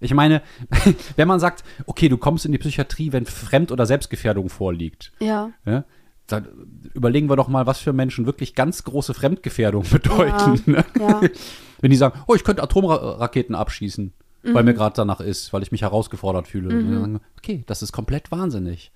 Ich 0.00 0.12
meine, 0.12 0.42
wenn 1.16 1.28
man 1.28 1.40
sagt, 1.40 1.64
okay, 1.86 2.08
du 2.08 2.18
kommst 2.18 2.44
in 2.44 2.52
die 2.52 2.58
Psychiatrie, 2.58 3.12
wenn 3.12 3.26
Fremd- 3.26 3.72
oder 3.72 3.86
Selbstgefährdung 3.86 4.48
vorliegt, 4.48 5.12
Ja. 5.20 5.50
ja, 5.64 5.84
dann 6.26 6.48
überlegen 6.92 7.28
wir 7.30 7.36
doch 7.36 7.48
mal, 7.48 7.66
was 7.66 7.78
für 7.78 7.92
Menschen 7.92 8.26
wirklich 8.26 8.54
ganz 8.54 8.84
große 8.84 9.14
Fremdgefährdung 9.14 9.84
bedeuten. 9.90 10.60
Ne? 10.72 10.84
Ja. 10.98 11.20
Wenn 11.80 11.90
die 11.90 11.96
sagen, 11.96 12.18
oh, 12.26 12.34
ich 12.34 12.42
könnte 12.42 12.62
Atomraketen 12.62 13.54
abschießen, 13.54 14.12
weil 14.42 14.64
mir 14.64 14.74
gerade 14.74 14.96
danach 14.96 15.20
ist, 15.20 15.52
weil 15.52 15.62
ich 15.62 15.72
mich 15.72 15.82
herausgefordert 15.82 16.48
fühle. 16.48 16.68
Und 16.70 16.90
dann 16.90 17.00
sagen 17.00 17.12
wir, 17.14 17.20
okay, 17.38 17.64
das 17.66 17.82
ist 17.82 17.92
komplett 17.92 18.30
wahnsinnig. 18.32 18.92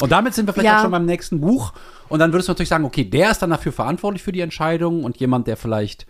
Und 0.00 0.12
damit 0.12 0.34
sind 0.34 0.46
wir 0.46 0.52
vielleicht 0.52 0.66
Ja. 0.66 0.78
auch 0.78 0.82
schon 0.82 0.90
beim 0.90 1.06
nächsten 1.06 1.40
Buch. 1.40 1.72
Und 2.08 2.18
dann 2.18 2.32
würdest 2.32 2.48
du 2.48 2.52
natürlich 2.52 2.68
sagen, 2.68 2.84
okay, 2.84 3.04
der 3.04 3.30
ist 3.30 3.40
dann 3.40 3.50
dafür 3.50 3.72
verantwortlich 3.72 4.22
für 4.22 4.32
die 4.32 4.40
Entscheidung 4.40 5.04
und 5.04 5.16
jemand, 5.18 5.46
der 5.46 5.56
vielleicht 5.56 6.06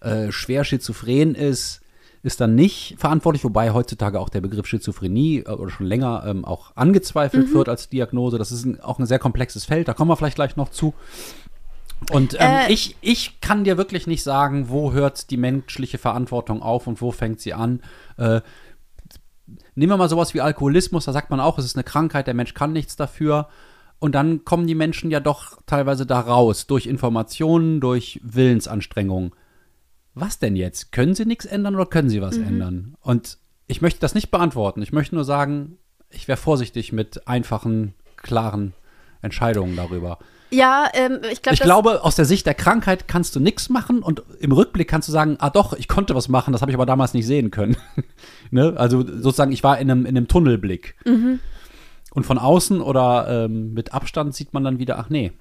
äh, 0.00 0.30
schwer 0.30 0.64
schizophren 0.64 1.34
ist, 1.34 1.80
ist 2.22 2.40
dann 2.40 2.54
nicht 2.56 2.96
verantwortlich, 2.98 3.44
wobei 3.44 3.72
heutzutage 3.72 4.18
auch 4.18 4.28
der 4.28 4.40
Begriff 4.40 4.66
Schizophrenie 4.66 5.38
äh, 5.46 5.50
oder 5.50 5.70
schon 5.70 5.86
länger 5.86 6.24
ähm, 6.26 6.44
auch 6.44 6.72
angezweifelt 6.76 7.52
wird 7.54 7.68
als 7.68 7.88
Diagnose. 7.88 8.38
Das 8.38 8.50
ist 8.52 8.64
ein, 8.64 8.80
auch 8.80 8.98
ein 8.98 9.06
sehr 9.06 9.18
komplexes 9.20 9.64
Feld, 9.64 9.88
da 9.88 9.94
kommen 9.94 10.10
wir 10.10 10.16
vielleicht 10.16 10.34
gleich 10.36 10.56
noch 10.56 10.68
zu. 10.70 10.94
Und 12.12 12.34
ähm, 12.34 12.40
Äh, 12.40 12.72
ich, 12.72 12.96
ich 13.00 13.40
kann 13.40 13.64
dir 13.64 13.76
wirklich 13.76 14.06
nicht 14.06 14.22
sagen, 14.22 14.68
wo 14.68 14.92
hört 14.92 15.30
die 15.30 15.36
menschliche 15.36 15.98
Verantwortung 15.98 16.62
auf 16.62 16.86
und 16.86 17.00
wo 17.00 17.10
fängt 17.10 17.40
sie 17.40 17.54
an. 17.54 17.80
Äh, 18.16 18.40
nehmen 19.78 19.92
wir 19.92 19.96
mal 19.96 20.08
sowas 20.08 20.34
wie 20.34 20.40
Alkoholismus, 20.40 21.04
da 21.04 21.12
sagt 21.12 21.30
man 21.30 21.40
auch, 21.40 21.58
es 21.58 21.64
ist 21.64 21.76
eine 21.76 21.84
Krankheit, 21.84 22.26
der 22.26 22.34
Mensch 22.34 22.54
kann 22.54 22.72
nichts 22.72 22.96
dafür. 22.96 23.48
Und 24.00 24.14
dann 24.14 24.44
kommen 24.44 24.66
die 24.66 24.74
Menschen 24.74 25.10
ja 25.10 25.20
doch 25.20 25.60
teilweise 25.66 26.06
da 26.06 26.20
raus, 26.20 26.66
durch 26.66 26.86
Informationen, 26.86 27.80
durch 27.80 28.20
Willensanstrengungen. 28.22 29.32
Was 30.14 30.38
denn 30.38 30.56
jetzt? 30.56 30.92
Können 30.92 31.14
sie 31.14 31.24
nichts 31.24 31.44
ändern 31.46 31.74
oder 31.74 31.86
können 31.86 32.08
sie 32.08 32.20
was 32.20 32.36
ändern? 32.36 32.94
Und 33.00 33.38
ich 33.66 33.80
möchte 33.80 34.00
das 34.00 34.14
nicht 34.14 34.30
beantworten. 34.30 34.82
Ich 34.82 34.92
möchte 34.92 35.14
nur 35.14 35.24
sagen, 35.24 35.78
ich 36.10 36.26
wäre 36.28 36.38
vorsichtig 36.38 36.92
mit 36.92 37.26
einfachen, 37.28 37.94
klaren 38.16 38.72
Entscheidungen 39.22 39.76
darüber. 39.76 40.18
Ja, 40.50 40.88
ähm, 40.94 41.20
ich 41.30 41.42
glaube, 41.42 41.54
Ich 41.54 41.60
glaube, 41.60 42.04
aus 42.04 42.16
der 42.16 42.24
Sicht 42.24 42.46
der 42.46 42.54
Krankheit 42.54 43.06
kannst 43.06 43.36
du 43.36 43.40
nichts 43.40 43.68
machen 43.68 44.02
und 44.02 44.22
im 44.40 44.52
Rückblick 44.52 44.88
kannst 44.88 45.08
du 45.08 45.12
sagen, 45.12 45.36
ah 45.40 45.50
doch, 45.50 45.72
ich 45.74 45.88
konnte 45.88 46.14
was 46.14 46.28
machen, 46.28 46.52
das 46.52 46.62
habe 46.62 46.70
ich 46.70 46.76
aber 46.76 46.86
damals 46.86 47.14
nicht 47.14 47.26
sehen 47.26 47.50
können. 47.50 47.76
ne? 48.50 48.74
Also 48.76 49.00
sozusagen, 49.06 49.52
ich 49.52 49.62
war 49.64 49.78
in 49.78 49.90
einem, 49.90 50.06
in 50.06 50.16
einem 50.16 50.28
Tunnelblick. 50.28 50.94
Mhm. 51.04 51.40
Und 52.12 52.24
von 52.24 52.38
außen 52.38 52.80
oder 52.80 53.44
ähm, 53.44 53.74
mit 53.74 53.92
Abstand 53.92 54.34
sieht 54.34 54.52
man 54.54 54.64
dann 54.64 54.78
wieder, 54.78 54.98
ach 54.98 55.10
nee. 55.10 55.32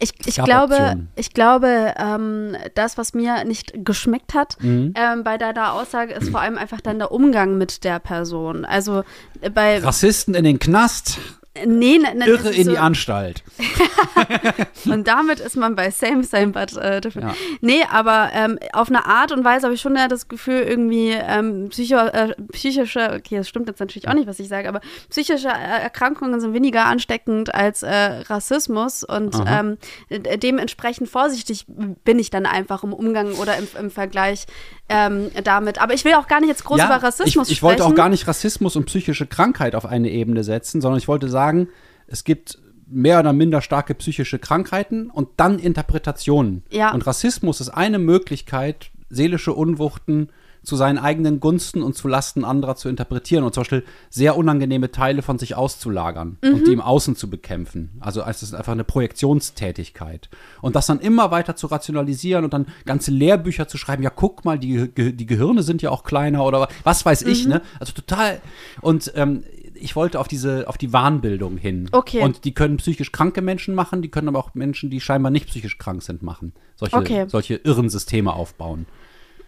Ich, 0.00 0.14
ich 0.24 0.36
glaube, 0.36 0.74
Optionen. 0.74 1.08
ich 1.14 1.34
glaube, 1.34 1.92
ähm, 1.98 2.56
das, 2.74 2.96
was 2.96 3.12
mir 3.12 3.44
nicht 3.44 3.84
geschmeckt 3.84 4.32
hat 4.32 4.56
Mhm. 4.62 4.94
ähm, 4.96 5.24
bei 5.24 5.36
deiner 5.36 5.74
Aussage, 5.74 6.14
ist 6.14 6.30
vor 6.30 6.40
allem 6.40 6.56
einfach 6.56 6.80
dann 6.80 6.98
der 6.98 7.12
Umgang 7.12 7.58
mit 7.58 7.84
der 7.84 7.98
Person. 7.98 8.64
Also 8.64 9.02
äh, 9.42 9.50
bei 9.50 9.78
Rassisten 9.78 10.34
in 10.34 10.44
den 10.44 10.58
Knast, 10.58 11.18
nee, 11.66 11.98
ne, 11.98 12.14
ne, 12.14 12.26
das 12.26 12.28
Irre 12.28 12.54
in 12.54 12.64
so, 12.64 12.70
die 12.72 12.78
Anstalt. 12.78 13.42
Und 14.84 15.06
damit 15.08 15.40
ist 15.40 15.56
man 15.56 15.74
bei 15.74 15.90
same, 15.90 16.22
same, 16.24 16.48
but 16.48 16.76
äh, 16.76 17.00
different. 17.00 17.32
Ja. 17.32 17.36
Nee, 17.60 17.82
aber 17.90 18.30
ähm, 18.32 18.58
auf 18.72 18.88
eine 18.88 19.04
Art 19.06 19.32
und 19.32 19.44
Weise 19.44 19.64
habe 19.66 19.74
ich 19.74 19.80
schon 19.80 19.96
ja 19.96 20.08
das 20.08 20.28
Gefühl, 20.28 20.60
irgendwie 20.60 21.10
ähm, 21.10 21.68
psycho, 21.70 21.96
äh, 21.96 22.34
psychische, 22.52 23.12
okay, 23.16 23.38
das 23.38 23.48
stimmt 23.48 23.68
jetzt 23.68 23.80
natürlich 23.80 24.08
auch 24.08 24.14
nicht, 24.14 24.26
was 24.28 24.38
ich 24.38 24.48
sage, 24.48 24.68
aber 24.68 24.80
psychische 25.10 25.48
äh, 25.48 25.82
Erkrankungen 25.82 26.40
sind 26.40 26.54
weniger 26.54 26.84
ansteckend 26.86 27.54
als 27.54 27.82
äh, 27.82 27.92
Rassismus 28.28 29.04
und 29.04 29.36
ähm, 29.46 29.78
de- 30.10 30.36
dementsprechend 30.36 31.08
vorsichtig 31.08 31.64
bin 31.66 32.18
ich 32.18 32.30
dann 32.30 32.46
einfach 32.46 32.84
im 32.84 32.92
Umgang 32.92 33.32
oder 33.34 33.56
im, 33.56 33.66
im 33.78 33.90
Vergleich 33.90 34.46
ähm, 34.88 35.30
damit. 35.44 35.80
Aber 35.80 35.94
ich 35.94 36.04
will 36.04 36.14
auch 36.14 36.26
gar 36.26 36.40
nicht 36.40 36.48
jetzt 36.48 36.64
groß 36.64 36.82
über 36.82 37.02
Rassismus 37.02 37.48
ich, 37.48 37.58
ich 37.58 37.62
wollte 37.62 37.82
auch 37.82 37.88
sprechen. 37.88 37.96
gar 37.96 38.08
nicht 38.08 38.26
Rassismus 38.26 38.76
und 38.76 38.86
psychische 38.86 39.26
Krankheit 39.26 39.74
auf 39.74 39.86
eine 39.86 40.10
Ebene 40.10 40.44
setzen, 40.44 40.80
sondern 40.80 40.98
ich 40.98 41.08
wollte 41.08 41.28
sagen, 41.28 41.68
es 42.06 42.24
gibt 42.24 42.58
mehr 42.86 43.20
oder 43.20 43.32
minder 43.32 43.60
starke 43.60 43.94
psychische 43.94 44.38
Krankheiten 44.38 45.10
und 45.10 45.28
dann 45.36 45.58
Interpretationen. 45.58 46.64
Ja. 46.70 46.92
Und 46.92 47.06
Rassismus 47.06 47.60
ist 47.60 47.68
eine 47.68 47.98
Möglichkeit, 47.98 48.90
seelische 49.10 49.52
Unwuchten 49.52 50.30
zu 50.68 50.76
seinen 50.76 50.98
eigenen 50.98 51.40
Gunsten 51.40 51.82
und 51.82 51.96
zu 51.96 52.08
Lasten 52.08 52.44
anderer 52.44 52.76
zu 52.76 52.90
interpretieren 52.90 53.42
und 53.42 53.54
zum 53.54 53.62
Beispiel 53.62 53.84
sehr 54.10 54.36
unangenehme 54.36 54.90
Teile 54.90 55.22
von 55.22 55.38
sich 55.38 55.54
auszulagern 55.54 56.36
und 56.42 56.66
die 56.66 56.72
im 56.74 56.82
Außen 56.82 57.16
zu 57.16 57.30
bekämpfen. 57.30 57.96
Also 58.00 58.20
es 58.22 58.42
ist 58.42 58.52
einfach 58.54 58.72
eine 58.72 58.84
Projektionstätigkeit. 58.84 60.28
Und 60.60 60.76
das 60.76 60.84
dann 60.84 61.00
immer 61.00 61.30
weiter 61.30 61.56
zu 61.56 61.68
rationalisieren 61.68 62.44
und 62.44 62.52
dann 62.52 62.66
ganze 62.84 63.10
Lehrbücher 63.10 63.66
zu 63.66 63.78
schreiben, 63.78 64.02
ja 64.02 64.10
guck 64.10 64.44
mal, 64.44 64.58
die, 64.58 64.88
die 64.94 65.26
Gehirne 65.26 65.62
sind 65.62 65.80
ja 65.80 65.88
auch 65.88 66.04
kleiner 66.04 66.44
oder 66.44 66.68
was 66.84 67.06
weiß 67.06 67.22
ich, 67.22 67.46
ne? 67.46 67.62
Also 67.80 67.94
total. 67.94 68.42
Und 68.82 69.10
ähm, 69.16 69.44
ich 69.74 69.96
wollte 69.96 70.20
auf 70.20 70.28
diese, 70.28 70.68
auf 70.68 70.76
die 70.76 70.92
Wahnbildung 70.92 71.56
hin. 71.56 71.88
Okay. 71.92 72.20
Und 72.20 72.44
die 72.44 72.52
können 72.52 72.76
psychisch 72.76 73.10
kranke 73.12 73.40
Menschen 73.40 73.74
machen, 73.74 74.02
die 74.02 74.10
können 74.10 74.28
aber 74.28 74.38
auch 74.38 74.54
Menschen, 74.54 74.90
die 74.90 75.00
scheinbar 75.00 75.30
nicht 75.30 75.46
psychisch 75.46 75.78
krank 75.78 76.02
sind, 76.02 76.22
machen. 76.22 76.52
Solche, 76.76 76.96
Okay. 76.96 77.24
solche 77.28 77.54
irren 77.54 77.88
Systeme 77.88 78.34
aufbauen. 78.34 78.86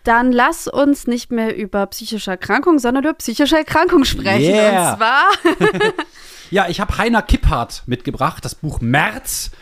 Dann 0.05 0.32
lass 0.32 0.66
uns 0.66 1.07
nicht 1.07 1.30
mehr 1.30 1.57
über 1.57 1.86
psychische 1.86 2.30
Erkrankung, 2.30 2.78
sondern 2.78 3.05
über 3.05 3.14
psychische 3.14 3.57
Erkrankung 3.57 4.05
sprechen. 4.05 4.55
Yeah. 4.55 4.92
Und 4.92 4.98
zwar 4.98 5.24
Ja, 6.51 6.68
ich 6.68 6.80
habe 6.80 6.98
Heiner 6.98 7.22
Kipphardt 7.22 7.84
mitgebracht, 7.86 8.44
das 8.44 8.57
Buch 8.57 8.80
März. 8.80 9.53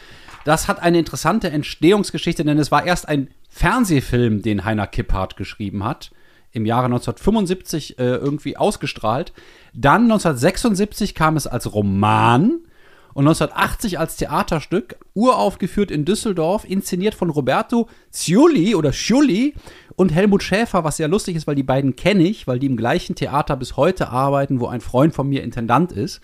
Das 0.45 0.68
hat 0.68 0.80
eine 0.80 0.99
interessante 0.99 1.51
Entstehungsgeschichte, 1.51 2.45
denn 2.45 2.59
es 2.59 2.70
war 2.70 2.86
erst 2.86 3.07
ein 3.09 3.28
Fernsehfilm, 3.51 4.41
den 4.41 4.64
Heiner 4.64 4.86
Kipphardt 4.86 5.36
geschrieben 5.36 5.84
hat. 5.84 6.11
Im 6.51 6.64
Jahre 6.64 6.86
1975 6.86 7.99
äh, 7.99 8.05
irgendwie 8.05 8.57
ausgestrahlt. 8.57 9.34
Dann 9.74 10.05
1976 10.05 11.14
kam 11.14 11.36
es 11.36 11.47
als 11.47 11.74
Roman 11.74 12.61
und 13.12 13.26
1980 13.26 13.99
als 13.99 14.16
Theaterstück, 14.16 14.97
uraufgeführt 15.12 15.91
in 15.91 16.07
Düsseldorf, 16.07 16.64
inszeniert 16.64 17.14
von 17.14 17.28
Roberto 17.28 17.89
Ciulli 18.11 18.74
oder 18.74 18.93
Sciulli 18.93 19.55
und 19.99 20.15
Helmut 20.15 20.45
Schäfer, 20.45 20.85
was 20.85 20.97
sehr 20.97 21.09
lustig 21.09 21.35
ist, 21.35 21.49
weil 21.49 21.57
die 21.57 21.65
beiden 21.65 21.97
kenne 21.97 22.23
ich, 22.23 22.47
weil 22.47 22.61
die 22.61 22.69
im 22.69 22.77
gleichen 22.77 23.17
Theater 23.17 23.57
bis 23.57 23.77
heute 23.77 24.11
arbeiten, 24.11 24.61
wo 24.61 24.69
ein 24.69 24.81
Freund 24.81 25.13
von 25.13 25.29
mir 25.29 25.43
Intendant 25.43 25.91
ist. 25.91 26.21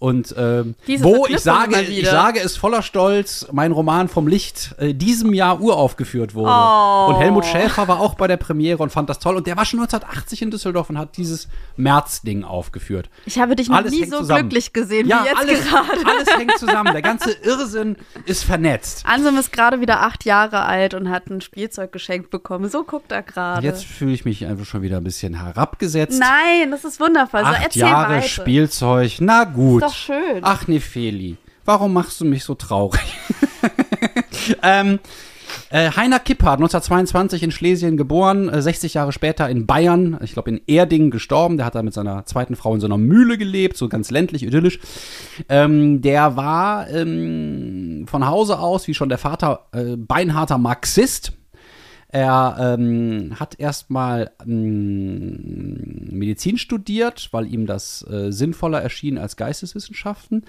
Und 0.00 0.34
ähm, 0.38 0.74
Diese 0.86 1.04
wo 1.04 1.26
ich 1.28 1.40
sage, 1.40 1.78
ich 1.82 2.08
sage 2.08 2.40
es 2.40 2.56
voller 2.56 2.80
Stolz, 2.82 3.46
mein 3.52 3.70
Roman 3.70 4.08
vom 4.08 4.26
Licht 4.26 4.74
äh, 4.78 4.94
diesem 4.94 5.34
Jahr 5.34 5.60
uraufgeführt 5.60 6.34
wurde. 6.34 6.50
Oh. 6.50 7.10
Und 7.12 7.16
Helmut 7.20 7.44
Schäfer 7.44 7.86
war 7.86 8.00
auch 8.00 8.14
bei 8.14 8.26
der 8.26 8.38
Premiere 8.38 8.82
und 8.82 8.90
fand 8.90 9.10
das 9.10 9.18
toll. 9.18 9.36
Und 9.36 9.46
der 9.46 9.58
war 9.58 9.66
schon 9.66 9.78
1980 9.78 10.40
in 10.40 10.50
Düsseldorf 10.50 10.88
und 10.88 10.96
hat 10.98 11.18
dieses 11.18 11.48
März-Ding 11.76 12.44
aufgeführt. 12.44 13.10
Ich 13.26 13.38
habe 13.38 13.54
dich 13.56 13.68
noch 13.68 13.76
Alles 13.76 13.92
nie 13.92 14.06
so 14.06 14.20
zusammen. 14.20 14.48
glücklich 14.48 14.72
gesehen 14.72 15.06
Ja, 15.06 15.22
wie 15.22 15.26
jetzt 15.28 15.36
alles, 15.38 15.68
gerade. 15.68 16.06
alles 16.06 16.34
hängt 16.34 16.52
zusammen. 16.58 16.92
Der 16.94 17.02
ganze 17.02 17.32
Irrsinn 17.32 17.96
ist 18.24 18.44
vernetzt. 18.44 19.04
Ansem 19.06 19.36
ist 19.36 19.52
gerade 19.52 19.82
wieder 19.82 20.00
acht 20.00 20.24
Jahre 20.24 20.62
alt 20.62 20.94
und 20.94 21.10
hat 21.10 21.28
ein 21.28 21.42
Spielzeug 21.42 21.92
geschenkt 21.92 22.30
bekommen. 22.30 22.70
So 22.70 22.84
guckt 22.84 23.12
er 23.12 23.22
gerade. 23.22 23.66
Jetzt 23.66 23.84
fühle 23.84 24.12
ich 24.12 24.24
mich 24.24 24.46
einfach 24.46 24.64
schon 24.64 24.80
wieder 24.80 24.96
ein 24.96 25.04
bisschen 25.04 25.34
herabgesetzt. 25.34 26.18
Nein, 26.18 26.70
das 26.70 26.84
ist 26.86 27.00
wundervoll. 27.00 27.40
So, 27.40 27.46
Acht 27.50 27.76
Jahre 27.76 28.14
weiter. 28.14 28.26
Spielzeug, 28.28 29.16
na 29.20 29.44
gut. 29.44 29.89
Doch 29.90 29.96
schön. 29.96 30.40
Ach 30.42 30.68
nee, 30.68 30.80
Feli, 30.80 31.36
warum 31.64 31.92
machst 31.92 32.20
du 32.20 32.24
mich 32.24 32.44
so 32.44 32.54
traurig? 32.54 33.00
ähm, 34.62 35.00
äh, 35.70 35.90
Heiner 35.92 36.18
Kipphardt, 36.18 36.58
1922 36.58 37.42
in 37.42 37.50
Schlesien 37.50 37.96
geboren, 37.96 38.48
äh, 38.48 38.62
60 38.62 38.94
Jahre 38.94 39.12
später 39.12 39.48
in 39.48 39.66
Bayern, 39.66 40.18
ich 40.22 40.32
glaube 40.32 40.50
in 40.50 40.60
Erding 40.66 41.10
gestorben. 41.10 41.56
Der 41.56 41.66
hat 41.66 41.74
da 41.74 41.82
mit 41.82 41.94
seiner 41.94 42.24
zweiten 42.26 42.56
Frau 42.56 42.74
in 42.74 42.80
so 42.80 42.86
einer 42.86 42.98
Mühle 42.98 43.38
gelebt, 43.38 43.76
so 43.76 43.88
ganz 43.88 44.10
ländlich, 44.10 44.42
idyllisch. 44.42 44.80
Ähm, 45.48 46.02
der 46.02 46.36
war 46.36 46.88
ähm, 46.90 48.06
von 48.08 48.26
Hause 48.26 48.58
aus, 48.58 48.86
wie 48.88 48.94
schon 48.94 49.08
der 49.08 49.18
Vater, 49.18 49.66
äh, 49.72 49.96
beinharter 49.96 50.58
Marxist. 50.58 51.32
Er 52.12 52.56
ähm, 52.58 53.38
hat 53.38 53.60
erstmal 53.60 54.32
ähm, 54.44 56.08
Medizin 56.10 56.58
studiert, 56.58 57.28
weil 57.30 57.46
ihm 57.46 57.66
das 57.66 58.04
äh, 58.10 58.32
sinnvoller 58.32 58.82
erschien 58.82 59.16
als 59.16 59.36
Geisteswissenschaften. 59.36 60.44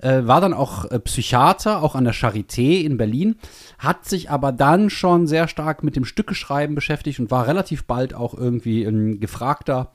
Äh, 0.00 0.26
war 0.26 0.42
dann 0.42 0.52
auch 0.52 0.84
äh, 0.90 1.00
Psychiater, 1.00 1.82
auch 1.82 1.94
an 1.94 2.04
der 2.04 2.12
Charité 2.12 2.82
in 2.82 2.98
Berlin, 2.98 3.36
hat 3.78 4.04
sich 4.04 4.30
aber 4.30 4.52
dann 4.52 4.90
schon 4.90 5.26
sehr 5.26 5.48
stark 5.48 5.82
mit 5.82 5.96
dem 5.96 6.04
Stückeschreiben 6.04 6.74
beschäftigt 6.74 7.20
und 7.20 7.30
war 7.30 7.46
relativ 7.46 7.84
bald 7.84 8.12
auch 8.12 8.34
irgendwie 8.34 8.84
ein 8.84 9.18
gefragter, 9.18 9.92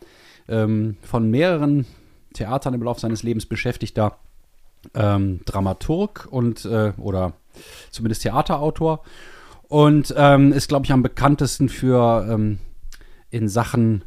ähm, 0.50 0.98
von 1.04 1.30
mehreren 1.30 1.86
Theatern 2.34 2.74
im 2.74 2.82
Laufe 2.82 3.02
seines 3.02 3.22
Lebens 3.22 3.46
beschäftigter 3.46 4.18
ähm, 4.96 5.42
Dramaturg 5.46 6.28
und 6.32 6.66
äh, 6.66 6.94
oder 6.98 7.34
zumindest 7.92 8.24
Theaterautor 8.24 9.04
und 9.68 10.14
ähm, 10.18 10.54
ist, 10.54 10.68
glaube 10.68 10.86
ich, 10.86 10.92
am 10.92 11.04
bekanntesten 11.04 11.70
für 11.70 12.28
ähm, 12.30 12.60
in 13.30 13.48
Sachen 13.48 14.04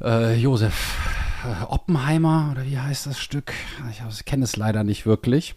äh, 0.00 0.34
Josef 0.36 0.98
äh, 1.44 1.64
Oppenheimer 1.64 2.50
oder 2.52 2.64
wie 2.64 2.78
heißt 2.78 3.06
das 3.06 3.18
Stück? 3.18 3.52
Ich 3.90 4.24
kenne 4.24 4.44
es 4.44 4.56
leider 4.56 4.84
nicht 4.84 5.06
wirklich. 5.06 5.54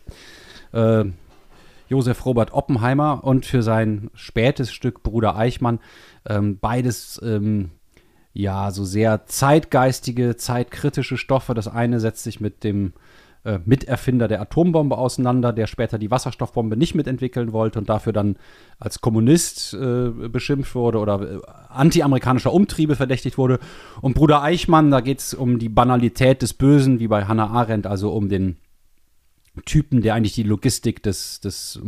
Äh, 0.71 1.05
Josef 1.89 2.25
Robert 2.25 2.53
Oppenheimer 2.53 3.23
und 3.23 3.45
für 3.45 3.61
sein 3.61 4.09
spätes 4.13 4.71
Stück 4.71 5.03
Bruder 5.03 5.35
Eichmann. 5.35 5.79
Ähm, 6.25 6.57
beides 6.59 7.21
ähm, 7.23 7.71
ja 8.33 8.71
so 8.71 8.83
sehr 8.83 9.25
zeitgeistige, 9.25 10.35
zeitkritische 10.35 11.17
Stoffe. 11.17 11.53
Das 11.53 11.67
eine 11.67 11.99
setzt 11.99 12.23
sich 12.23 12.39
mit 12.39 12.63
dem 12.63 12.93
äh, 13.45 13.59
Miterfinder 13.65 14.27
der 14.27 14.41
Atombombe 14.41 14.97
auseinander, 14.97 15.51
der 15.53 15.67
später 15.67 15.97
die 15.97 16.11
Wasserstoffbombe 16.11 16.77
nicht 16.77 16.95
mitentwickeln 16.95 17.51
wollte 17.51 17.79
und 17.79 17.89
dafür 17.89 18.13
dann 18.13 18.37
als 18.79 19.01
Kommunist 19.01 19.73
äh, 19.73 20.09
beschimpft 20.29 20.75
wurde 20.75 20.99
oder 20.99 21.21
äh, 21.21 21.39
anti-amerikanischer 21.69 22.53
Umtriebe 22.53 22.95
verdächtigt 22.95 23.37
wurde. 23.37 23.59
Und 24.01 24.13
Bruder 24.13 24.41
Eichmann, 24.41 24.91
da 24.91 25.01
geht 25.01 25.19
es 25.19 25.33
um 25.33 25.59
die 25.59 25.69
Banalität 25.69 26.41
des 26.41 26.53
Bösen, 26.53 26.99
wie 26.99 27.07
bei 27.07 27.25
Hannah 27.25 27.49
Arendt, 27.49 27.85
also 27.85 28.11
um 28.13 28.29
den 28.29 28.57
Typen, 29.65 30.01
der 30.01 30.15
eigentlich 30.15 30.33
die 30.33 30.43
Logistik 30.43 31.03
des, 31.03 31.39
des 31.39 31.79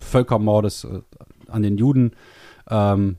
Völkermordes 0.00 0.84
äh, 0.84 1.00
an 1.48 1.62
den 1.62 1.78
Juden 1.78 2.12
ähm, 2.68 3.16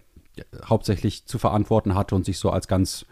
hauptsächlich 0.65 1.25
zu 1.25 1.37
verantworten 1.37 1.95
hatte 1.95 2.15
und 2.15 2.25
sich 2.25 2.37
so 2.37 2.49
als 2.49 2.67
ganz 2.67 3.05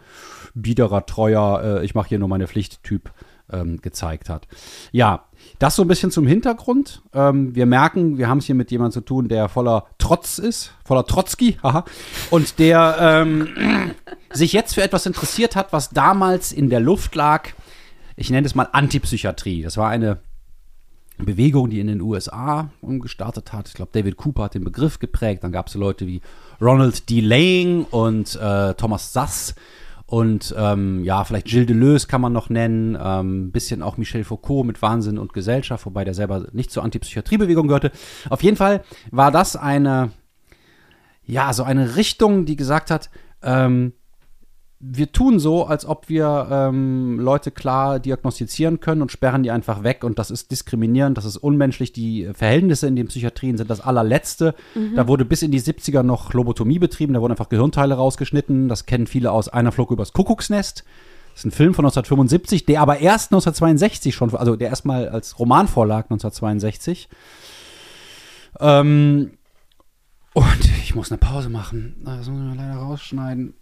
biederer, 0.54 1.06
treuer, 1.06 1.62
äh, 1.62 1.84
ich 1.84 1.94
mache 1.94 2.08
hier 2.08 2.18
nur 2.18 2.28
meine 2.28 2.48
Pflicht-Typ 2.48 3.12
ähm, 3.52 3.80
gezeigt 3.80 4.28
hat. 4.28 4.46
Ja, 4.92 5.24
das 5.58 5.76
so 5.76 5.82
ein 5.82 5.88
bisschen 5.88 6.10
zum 6.10 6.26
Hintergrund. 6.26 7.02
Ähm, 7.12 7.54
wir 7.54 7.66
merken, 7.66 8.18
wir 8.18 8.28
haben 8.28 8.38
es 8.38 8.46
hier 8.46 8.54
mit 8.54 8.70
jemandem 8.70 8.92
zu 8.92 9.00
tun, 9.02 9.28
der 9.28 9.48
voller 9.48 9.86
Trotz 9.98 10.38
ist, 10.38 10.72
voller 10.84 11.04
Trotzki, 11.04 11.58
haha, 11.62 11.84
und 12.30 12.58
der 12.58 12.96
ähm, 13.00 13.48
sich 14.32 14.52
jetzt 14.52 14.74
für 14.74 14.82
etwas 14.82 15.06
interessiert 15.06 15.56
hat, 15.56 15.72
was 15.72 15.90
damals 15.90 16.52
in 16.52 16.70
der 16.70 16.80
Luft 16.80 17.14
lag. 17.14 17.48
Ich 18.16 18.30
nenne 18.30 18.46
es 18.46 18.54
mal 18.54 18.68
Antipsychiatrie. 18.70 19.62
Das 19.62 19.76
war 19.76 19.88
eine 19.88 20.18
Bewegung, 21.24 21.70
die 21.70 21.80
in 21.80 21.86
den 21.86 22.00
USA 22.00 22.70
gestartet 22.82 23.52
hat. 23.52 23.68
Ich 23.68 23.74
glaube, 23.74 23.90
David 23.92 24.16
Cooper 24.16 24.44
hat 24.44 24.54
den 24.54 24.64
Begriff 24.64 24.98
geprägt. 24.98 25.44
Dann 25.44 25.52
gab 25.52 25.68
es 25.68 25.74
Leute 25.74 26.06
wie 26.06 26.20
Ronald 26.60 27.08
D. 27.08 27.20
Lang 27.20 27.84
und 27.84 28.36
äh, 28.36 28.74
Thomas 28.74 29.12
Sass, 29.12 29.54
und 30.10 30.52
ähm, 30.58 31.04
ja, 31.04 31.22
vielleicht 31.22 31.46
Gilles 31.46 31.68
Deleuze 31.68 32.08
kann 32.08 32.20
man 32.20 32.32
noch 32.32 32.50
nennen, 32.50 32.98
ähm, 33.00 33.52
bisschen 33.52 33.80
auch 33.80 33.96
Michel 33.96 34.24
Foucault 34.24 34.66
mit 34.66 34.82
Wahnsinn 34.82 35.18
und 35.18 35.32
Gesellschaft, 35.32 35.86
wobei 35.86 36.02
der 36.04 36.14
selber 36.14 36.48
nicht 36.50 36.72
zur 36.72 36.82
Antipsychiatriebewegung 36.82 37.68
gehörte. 37.68 37.92
Auf 38.28 38.42
jeden 38.42 38.56
Fall 38.56 38.82
war 39.12 39.30
das 39.30 39.54
eine, 39.54 40.10
ja, 41.24 41.52
so 41.52 41.62
eine 41.62 41.94
Richtung, 41.94 42.44
die 42.44 42.56
gesagt 42.56 42.90
hat, 42.90 43.08
ähm, 43.40 43.92
wir 44.82 45.12
tun 45.12 45.38
so, 45.38 45.66
als 45.66 45.84
ob 45.84 46.08
wir 46.08 46.48
ähm, 46.50 47.20
Leute 47.20 47.50
klar 47.50 48.00
diagnostizieren 48.00 48.80
können 48.80 49.02
und 49.02 49.12
sperren 49.12 49.42
die 49.42 49.50
einfach 49.50 49.82
weg. 49.82 50.04
Und 50.04 50.18
das 50.18 50.30
ist 50.30 50.50
diskriminierend, 50.50 51.18
das 51.18 51.26
ist 51.26 51.36
unmenschlich. 51.36 51.92
Die 51.92 52.30
Verhältnisse 52.32 52.86
in 52.86 52.96
den 52.96 53.08
Psychiatrien 53.08 53.58
sind 53.58 53.68
das 53.68 53.82
allerletzte. 53.82 54.54
Mhm. 54.74 54.96
Da 54.96 55.06
wurde 55.06 55.26
bis 55.26 55.42
in 55.42 55.50
die 55.50 55.60
70er 55.60 56.02
noch 56.02 56.32
Lobotomie 56.32 56.78
betrieben, 56.78 57.12
da 57.12 57.20
wurden 57.20 57.32
einfach 57.32 57.50
Gehirnteile 57.50 57.94
rausgeschnitten. 57.94 58.68
Das 58.68 58.86
kennen 58.86 59.06
viele 59.06 59.32
aus 59.32 59.50
Einer 59.50 59.70
Flug 59.70 59.90
übers 59.90 60.14
Kuckucksnest. 60.14 60.84
Das 61.34 61.40
ist 61.40 61.44
ein 61.44 61.50
Film 61.50 61.74
von 61.74 61.84
1975, 61.84 62.64
der 62.64 62.80
aber 62.80 63.00
erst 63.00 63.32
1962 63.32 64.14
schon, 64.14 64.34
also 64.34 64.56
der 64.56 64.70
erstmal 64.70 65.10
als 65.10 65.38
Roman 65.38 65.68
vorlag, 65.68 66.04
1962. 66.04 67.10
Ähm, 68.58 69.32
und 70.32 70.64
ich 70.82 70.94
muss 70.94 71.12
eine 71.12 71.18
Pause 71.18 71.50
machen. 71.50 71.96
Das 72.02 72.28
muss 72.28 72.50
ich 72.50 72.56
leider 72.56 72.76
rausschneiden. 72.76 73.54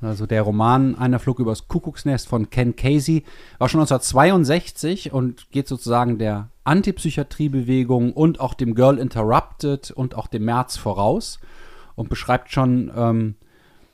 Also 0.00 0.26
der 0.26 0.42
Roman 0.42 0.94
Einer 0.94 1.18
Flug 1.18 1.40
übers 1.40 1.66
Kuckucksnest 1.66 2.28
von 2.28 2.50
Ken 2.50 2.76
Casey 2.76 3.24
war 3.58 3.68
schon 3.68 3.80
1962 3.80 5.12
und 5.12 5.50
geht 5.50 5.66
sozusagen 5.66 6.18
der 6.18 6.50
Antipsychiatriebewegung 6.64 8.12
und 8.12 8.38
auch 8.40 8.54
dem 8.54 8.74
Girl 8.74 8.98
Interrupted 8.98 9.90
und 9.90 10.14
auch 10.14 10.28
dem 10.28 10.44
März 10.44 10.76
voraus 10.76 11.40
und 11.96 12.08
beschreibt 12.08 12.52
schon 12.52 12.92
ähm, 12.94 13.34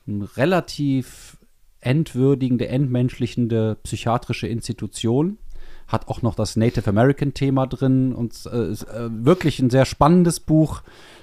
relativ 0.07 1.37
entwürdigende, 1.79 2.67
entmenschlichende 2.67 3.77
psychiatrische 3.83 4.47
Institution. 4.47 5.39
Hat 5.87 6.07
auch 6.07 6.21
noch 6.21 6.35
das 6.35 6.55
Native 6.55 6.87
American 6.87 7.33
Thema 7.33 7.65
drin 7.65 8.13
und 8.13 8.33
äh, 8.51 8.69
ist 8.69 8.83
äh, 8.83 9.09
wirklich 9.09 9.59
ein 9.59 9.69
sehr 9.69 9.85
spannendes 9.85 10.39
Buch 10.39 10.81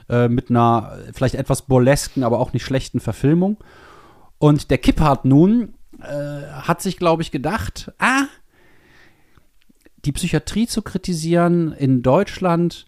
äh, 0.08 0.28
mit 0.28 0.50
einer 0.50 0.98
vielleicht 1.12 1.34
etwas 1.34 1.62
burlesken, 1.62 2.24
aber 2.24 2.40
auch 2.40 2.52
nicht 2.52 2.64
schlechten 2.64 3.00
Verfilmung. 3.00 3.58
Und 4.38 4.70
der 4.70 4.78
Kipphardt 4.78 5.24
nun 5.24 5.74
äh, 6.00 6.42
hat 6.50 6.82
sich, 6.82 6.96
glaube 6.96 7.22
ich, 7.22 7.30
gedacht, 7.30 7.92
ah, 7.98 8.24
die 10.04 10.12
Psychiatrie 10.12 10.66
zu 10.66 10.82
kritisieren 10.82 11.72
in 11.72 12.02
Deutschland 12.02 12.86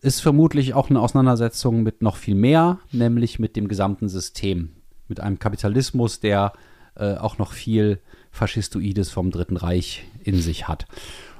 ist 0.00 0.20
vermutlich 0.20 0.74
auch 0.74 0.90
eine 0.90 1.00
Auseinandersetzung 1.00 1.82
mit 1.82 2.02
noch 2.02 2.16
viel 2.16 2.36
mehr, 2.36 2.78
nämlich 2.92 3.38
mit 3.38 3.56
dem 3.56 3.66
gesamten 3.66 4.08
System, 4.08 4.70
mit 5.08 5.20
einem 5.20 5.40
Kapitalismus, 5.40 6.20
der 6.20 6.52
äh, 6.94 7.14
auch 7.14 7.38
noch 7.38 7.52
viel 7.52 8.00
Faschistoides 8.30 9.10
vom 9.10 9.30
Dritten 9.30 9.56
Reich 9.56 10.04
in 10.22 10.40
sich 10.40 10.68
hat. 10.68 10.86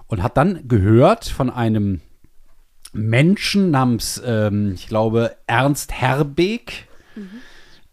Und 0.09 0.23
hat 0.23 0.37
dann 0.37 0.67
gehört 0.67 1.27
von 1.27 1.51
einem 1.51 2.01
Menschen 2.93 3.71
namens, 3.71 4.21
ähm, 4.25 4.73
ich 4.75 4.89
glaube, 4.89 5.37
Ernst 5.47 5.93
Herbeek, 5.93 6.89
mhm. 7.15 7.29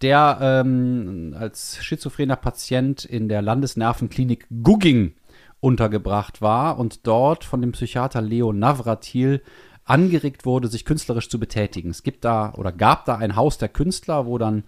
der 0.02 0.38
ähm, 0.41 1.36
als 1.38 1.84
schizophrener 1.84 2.36
Patient 2.36 3.06
in 3.06 3.28
der 3.30 3.41
Landesnervenklinik 3.41 4.48
Gugging 4.64 5.14
untergebracht 5.60 6.41
war 6.41 6.78
und 6.78 7.08
dort 7.08 7.43
von 7.43 7.62
dem 7.62 7.72
Psychiater 7.72 8.22
Leo 8.22 8.54
Navratil 8.54 9.41
angeregt 9.84 10.46
wurde, 10.46 10.68
sich 10.68 10.86
künstlerisch 10.86 11.30
zu 11.30 11.39
betätigen. 11.39 11.91
Es 11.91 12.04
gibt 12.04 12.26
da 12.26 12.54
oder 12.54 12.72
gab 12.72 13.06
da 13.06 13.16
ein 13.16 13.36
Haus 13.36 13.58
der 13.58 13.70
Künstler, 13.70 14.26
wo 14.26 14.38
dann 14.38 14.64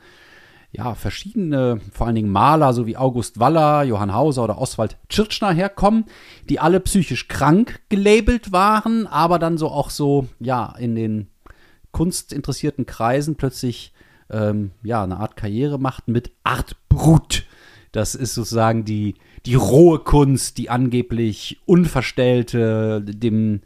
ja, 0.71 0.95
verschiedene, 0.95 1.79
vor 1.91 2.07
allen 2.07 2.15
Dingen 2.15 2.29
Maler, 2.29 2.73
so 2.73 2.85
wie 2.85 2.97
August 2.97 3.39
Waller, 3.39 3.83
Johann 3.83 4.13
Hauser 4.13 4.43
oder 4.43 4.59
Oswald 4.59 4.97
Tschirtschner 5.09 5.51
herkommen, 5.51 6.05
die 6.49 6.59
alle 6.59 6.79
psychisch 6.79 7.27
krank 7.27 7.79
gelabelt 7.89 8.51
waren, 8.51 9.07
aber 9.07 9.39
dann 9.39 9.57
so 9.57 9.69
auch 9.69 9.89
so, 9.89 10.27
ja, 10.39 10.75
in 10.77 10.95
den 10.95 11.27
kunstinteressierten 11.91 12.85
Kreisen 12.85 13.35
plötzlich, 13.35 13.93
ähm, 14.29 14.71
ja, 14.83 15.03
eine 15.03 15.17
Art 15.17 15.37
Karriere 15.37 15.79
machten 15.79 16.11
mit 16.11 16.31
Art 16.43 16.75
Brut. 16.89 17.45
Das 17.93 18.13
ist 18.13 18.35
sozusagen 18.35 18.83
die, 18.83 19.15
die 19.45 19.55
rohe 19.55 19.99
Kunst, 19.99 20.57
die 20.57 20.69
angeblich 20.69 21.61
unverstellte, 21.65 23.01
dem 23.01 23.61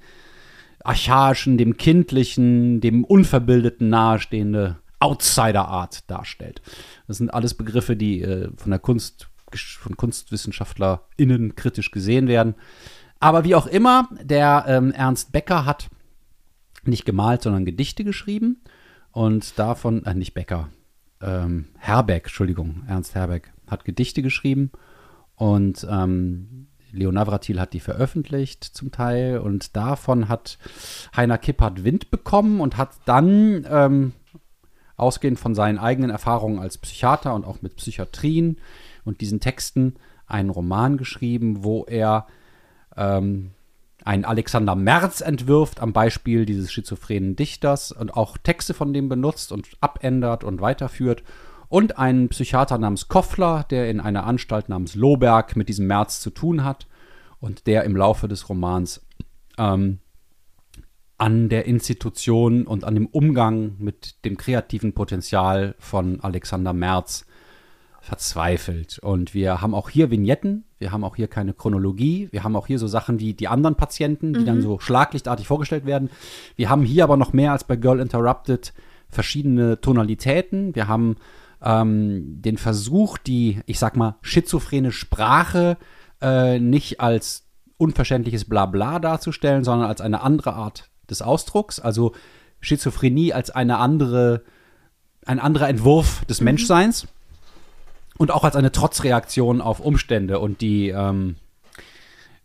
archaischen, 0.83 1.57
dem 1.57 1.77
kindlichen, 1.77 2.79
dem 2.79 3.03
unverbildeten 3.03 3.89
nahestehende 3.89 4.77
Outsider-Art 5.01 6.09
darstellt. 6.09 6.61
Das 7.07 7.17
sind 7.17 7.33
alles 7.33 7.53
Begriffe, 7.53 7.95
die 7.95 8.21
äh, 8.21 8.49
von 8.55 8.71
der 8.71 8.79
Kunst, 8.79 9.27
von 9.79 9.97
KunstwissenschaftlerInnen 9.97 11.55
kritisch 11.55 11.91
gesehen 11.91 12.27
werden. 12.27 12.55
Aber 13.19 13.43
wie 13.43 13.55
auch 13.55 13.67
immer, 13.67 14.09
der 14.21 14.65
ähm, 14.67 14.91
Ernst 14.91 15.31
Becker 15.31 15.65
hat 15.65 15.89
nicht 16.83 17.05
gemalt, 17.05 17.43
sondern 17.43 17.65
Gedichte 17.65 18.03
geschrieben. 18.03 18.61
Und 19.11 19.59
davon, 19.59 20.05
äh, 20.05 20.13
nicht 20.13 20.33
Becker, 20.33 20.69
ähm, 21.21 21.67
Herbeck, 21.77 22.25
Entschuldigung, 22.25 22.83
Ernst 22.87 23.15
Herbeck 23.15 23.51
hat 23.67 23.85
Gedichte 23.85 24.21
geschrieben. 24.21 24.71
Und 25.35 25.85
ähm, 25.89 26.67
Leo 26.91 27.11
Navratil 27.11 27.59
hat 27.59 27.73
die 27.73 27.79
veröffentlicht 27.79 28.63
zum 28.63 28.91
Teil. 28.91 29.39
Und 29.39 29.75
davon 29.75 30.29
hat 30.29 30.57
Heiner 31.15 31.37
Kippert 31.37 31.83
Wind 31.83 32.11
bekommen 32.11 32.59
und 32.59 32.77
hat 32.77 32.91
dann 33.05 33.65
ähm, 33.69 34.13
ausgehend 35.01 35.39
von 35.39 35.55
seinen 35.55 35.77
eigenen 35.77 36.09
Erfahrungen 36.09 36.59
als 36.59 36.77
Psychiater 36.77 37.33
und 37.33 37.45
auch 37.45 37.61
mit 37.61 37.75
Psychiatrien 37.75 38.57
und 39.03 39.21
diesen 39.21 39.39
Texten 39.39 39.95
einen 40.27 40.49
Roman 40.49 40.97
geschrieben, 40.97 41.63
wo 41.63 41.83
er 41.85 42.27
ähm, 42.95 43.51
einen 44.03 44.25
Alexander 44.25 44.75
Merz 44.75 45.21
entwirft 45.21 45.79
am 45.79 45.93
Beispiel 45.93 46.45
dieses 46.45 46.71
schizophrenen 46.71 47.35
Dichters 47.35 47.91
und 47.91 48.15
auch 48.15 48.37
Texte 48.37 48.73
von 48.73 48.93
dem 48.93 49.09
benutzt 49.09 49.51
und 49.51 49.67
abändert 49.79 50.43
und 50.43 50.61
weiterführt. 50.61 51.23
Und 51.69 51.97
einen 51.97 52.27
Psychiater 52.29 52.77
namens 52.77 53.07
Koffler, 53.07 53.65
der 53.69 53.89
in 53.89 54.01
einer 54.01 54.25
Anstalt 54.25 54.67
namens 54.67 54.95
Lohberg 54.95 55.55
mit 55.55 55.69
diesem 55.69 55.87
Merz 55.87 56.19
zu 56.19 56.29
tun 56.29 56.63
hat 56.63 56.87
und 57.39 57.65
der 57.65 57.85
im 57.85 57.95
Laufe 57.95 58.27
des 58.27 58.49
Romans 58.49 59.05
ähm, 59.57 59.99
an 61.21 61.49
der 61.49 61.67
Institution 61.67 62.65
und 62.65 62.83
an 62.83 62.95
dem 62.95 63.05
Umgang 63.05 63.75
mit 63.77 64.25
dem 64.25 64.37
kreativen 64.37 64.93
Potenzial 64.93 65.75
von 65.77 66.19
Alexander 66.19 66.73
Merz 66.73 67.27
verzweifelt. 68.01 68.97
Und 68.97 69.35
wir 69.35 69.61
haben 69.61 69.75
auch 69.75 69.91
hier 69.91 70.09
Vignetten, 70.09 70.63
wir 70.79 70.91
haben 70.91 71.03
auch 71.03 71.15
hier 71.15 71.27
keine 71.27 71.53
Chronologie, 71.53 72.27
wir 72.31 72.43
haben 72.43 72.55
auch 72.55 72.65
hier 72.65 72.79
so 72.79 72.87
Sachen 72.87 73.19
wie 73.19 73.35
die 73.35 73.47
anderen 73.47 73.75
Patienten, 73.75 74.33
die 74.33 74.39
mhm. 74.39 74.45
dann 74.47 74.61
so 74.63 74.79
schlaglichtartig 74.79 75.45
vorgestellt 75.45 75.85
werden. 75.85 76.09
Wir 76.55 76.71
haben 76.71 76.81
hier 76.81 77.03
aber 77.03 77.17
noch 77.17 77.33
mehr 77.33 77.51
als 77.51 77.65
bei 77.65 77.75
Girl 77.75 77.99
Interrupted 77.99 78.73
verschiedene 79.07 79.79
Tonalitäten. 79.79 80.73
Wir 80.73 80.87
haben 80.87 81.17
ähm, 81.61 82.41
den 82.41 82.57
Versuch, 82.57 83.19
die, 83.19 83.59
ich 83.67 83.77
sag 83.77 83.95
mal, 83.95 84.15
schizophrene 84.23 84.91
Sprache 84.91 85.77
äh, 86.19 86.57
nicht 86.57 86.99
als 86.99 87.45
unverständliches 87.77 88.45
Blabla 88.45 88.97
darzustellen, 88.97 89.63
sondern 89.63 89.87
als 89.87 90.01
eine 90.01 90.21
andere 90.21 90.53
Art 90.53 90.89
des 91.09 91.21
Ausdrucks. 91.21 91.79
Also 91.79 92.13
Schizophrenie 92.59 93.33
als 93.33 93.49
eine 93.49 93.77
andere, 93.77 94.43
ein 95.25 95.39
anderer 95.39 95.69
Entwurf 95.69 96.23
des 96.25 96.41
Menschseins 96.41 97.07
und 98.17 98.31
auch 98.31 98.43
als 98.43 98.55
eine 98.55 98.71
Trotzreaktion 98.71 99.61
auf 99.61 99.79
Umstände. 99.79 100.39
Und 100.39 100.61
die 100.61 100.89
ähm, 100.89 101.35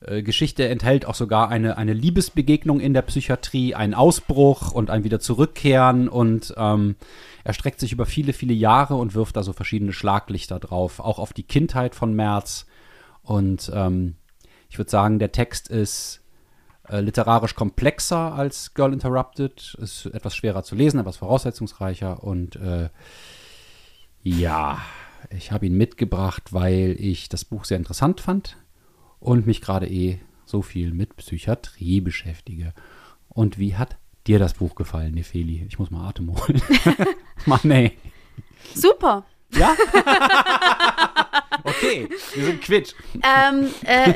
äh, 0.01 0.23
Geschichte 0.23 0.69
enthält 0.69 1.07
auch 1.07 1.15
sogar 1.15 1.49
eine, 1.49 1.77
eine 1.77 1.93
Liebesbegegnung 1.93 2.81
in 2.81 2.95
der 2.95 3.03
Psychiatrie, 3.03 3.75
einen 3.75 3.95
Ausbruch 3.95 4.73
und 4.73 4.91
ein 4.91 5.05
wieder 5.05 5.21
zurückkehren 5.21 6.09
und 6.09 6.55
ähm, 6.57 6.97
erstreckt 7.45 7.81
sich 7.81 7.93
über 7.93 8.07
viele, 8.07 8.33
viele 8.33 8.55
Jahre 8.55 8.97
und 8.97 9.15
wirft 9.15 9.37
da 9.37 9.43
so 9.43 9.53
verschiedene 9.53 9.93
Schlaglichter 9.93 10.59
drauf, 10.59 11.01
auch 11.01 11.19
auf 11.19 11.33
die 11.33 11.45
Kindheit 11.45 11.95
von 11.95 12.15
Merz. 12.15 12.67
Und 13.23 13.71
ähm, 13.75 14.17
ich 14.69 14.79
würde 14.79 14.91
sagen, 14.91 15.19
der 15.19 15.33
Text 15.33 15.69
ist 15.69 16.21
äh, 16.89 17.01
literarisch 17.01 17.55
komplexer 17.55 18.35
als 18.35 18.75
Girl 18.75 18.93
Interrupted, 18.93 19.77
ist 19.81 20.07
etwas 20.07 20.37
schwerer 20.37 20.63
zu 20.63 20.75
lesen, 20.75 21.01
etwas 21.01 21.17
voraussetzungsreicher 21.19 22.23
und 22.23 22.57
äh, 22.57 22.89
ja, 24.23 24.81
ich 25.31 25.53
habe 25.53 25.67
ihn 25.67 25.77
mitgebracht, 25.77 26.53
weil 26.53 26.97
ich 26.99 27.29
das 27.29 27.45
Buch 27.45 27.65
sehr 27.65 27.77
interessant 27.77 28.21
fand 28.21 28.57
und 29.21 29.47
mich 29.47 29.61
gerade 29.61 29.87
eh 29.87 30.21
so 30.45 30.63
viel 30.63 30.93
mit 30.93 31.17
Psychiatrie 31.17 32.01
beschäftige. 32.01 32.73
Und 33.29 33.59
wie 33.59 33.77
hat 33.77 33.97
dir 34.27 34.39
das 34.39 34.55
Buch 34.55 34.75
gefallen, 34.75 35.15
Nefeli? 35.15 35.67
Ich 35.69 35.79
muss 35.79 35.91
mal 35.91 36.09
Atem 36.09 36.35
holen. 36.35 36.63
Mann, 37.47 37.71
ey. 37.71 37.99
Super. 38.75 39.25
Ja? 39.51 39.75
okay, 41.65 42.09
wir 42.35 42.45
sind 42.45 42.61
quitt. 42.63 42.95
Ähm, 43.15 43.69
äh, 43.85 44.15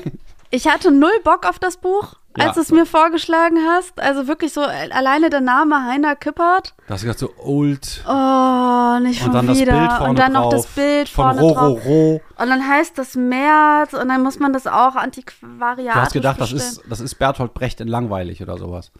ich 0.50 0.66
hatte 0.66 0.90
null 0.90 1.20
Bock 1.24 1.46
auf 1.46 1.58
das 1.58 1.76
Buch, 1.76 2.16
als 2.38 2.54
du 2.54 2.60
es 2.60 2.70
mir 2.70 2.86
vorgeschlagen 2.86 3.58
hast. 3.68 4.00
Also 4.00 4.26
wirklich 4.28 4.52
so 4.52 4.60
äh, 4.62 4.90
alleine 4.90 5.30
der 5.30 5.40
Name 5.40 5.84
Heiner 5.84 6.14
Kippert. 6.16 6.74
Da 6.86 6.94
hast 6.94 7.02
du 7.02 7.06
gesagt 7.06 7.18
so 7.18 7.30
old 7.38 8.04
Oh, 8.06 8.98
nicht 9.00 9.18
schon 9.20 9.28
und 9.28 9.34
dann 9.34 9.46
das 9.48 9.58
wieder. 9.58 9.72
Bild 9.78 9.92
vorne 9.92 10.10
und 10.10 10.18
dann 10.18 10.32
drauf 10.34 10.44
noch 10.44 10.50
das 10.50 10.66
Bild 10.68 11.08
von 11.08 11.24
vorne 11.38 11.40
Ro. 11.40 11.48
Ro, 11.52 11.72
Ro. 11.84 12.20
Und 12.38 12.48
dann 12.48 12.66
heißt 12.68 12.96
das 12.98 13.14
März 13.16 13.92
und 13.94 14.08
dann 14.08 14.22
muss 14.22 14.38
man 14.38 14.52
das 14.52 14.66
auch 14.66 14.94
antiquariatisch 14.96 15.94
Du 15.94 16.00
hast 16.00 16.12
gedacht, 16.12 16.40
das 16.40 16.52
ist, 16.52 16.82
das 16.88 17.00
ist 17.00 17.16
Bertolt 17.16 17.52
Brecht 17.54 17.80
in 17.80 17.88
langweilig 17.88 18.42
oder 18.42 18.56
sowas. 18.58 18.92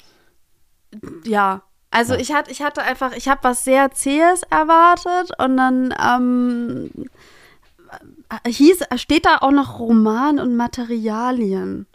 Ja. 1.25 1.63
Also 1.93 2.15
Ja. 2.15 2.21
ich 2.21 2.33
hatte, 2.33 2.51
ich 2.51 2.63
hatte 2.63 2.83
einfach, 2.83 3.13
ich 3.17 3.29
habe 3.29 3.41
was 3.43 3.65
sehr 3.65 3.91
Zähes 3.91 4.43
erwartet 4.51 5.33
und 5.39 5.57
dann 5.57 5.95
ähm, 6.05 6.91
äh, 8.45 8.51
hieß, 8.51 8.85
steht 8.97 9.27
da 9.27 9.39
auch 9.41 9.51
noch 9.51 9.79
Roman 9.81 10.39
und 10.39 10.57
Materialien. 10.57 11.87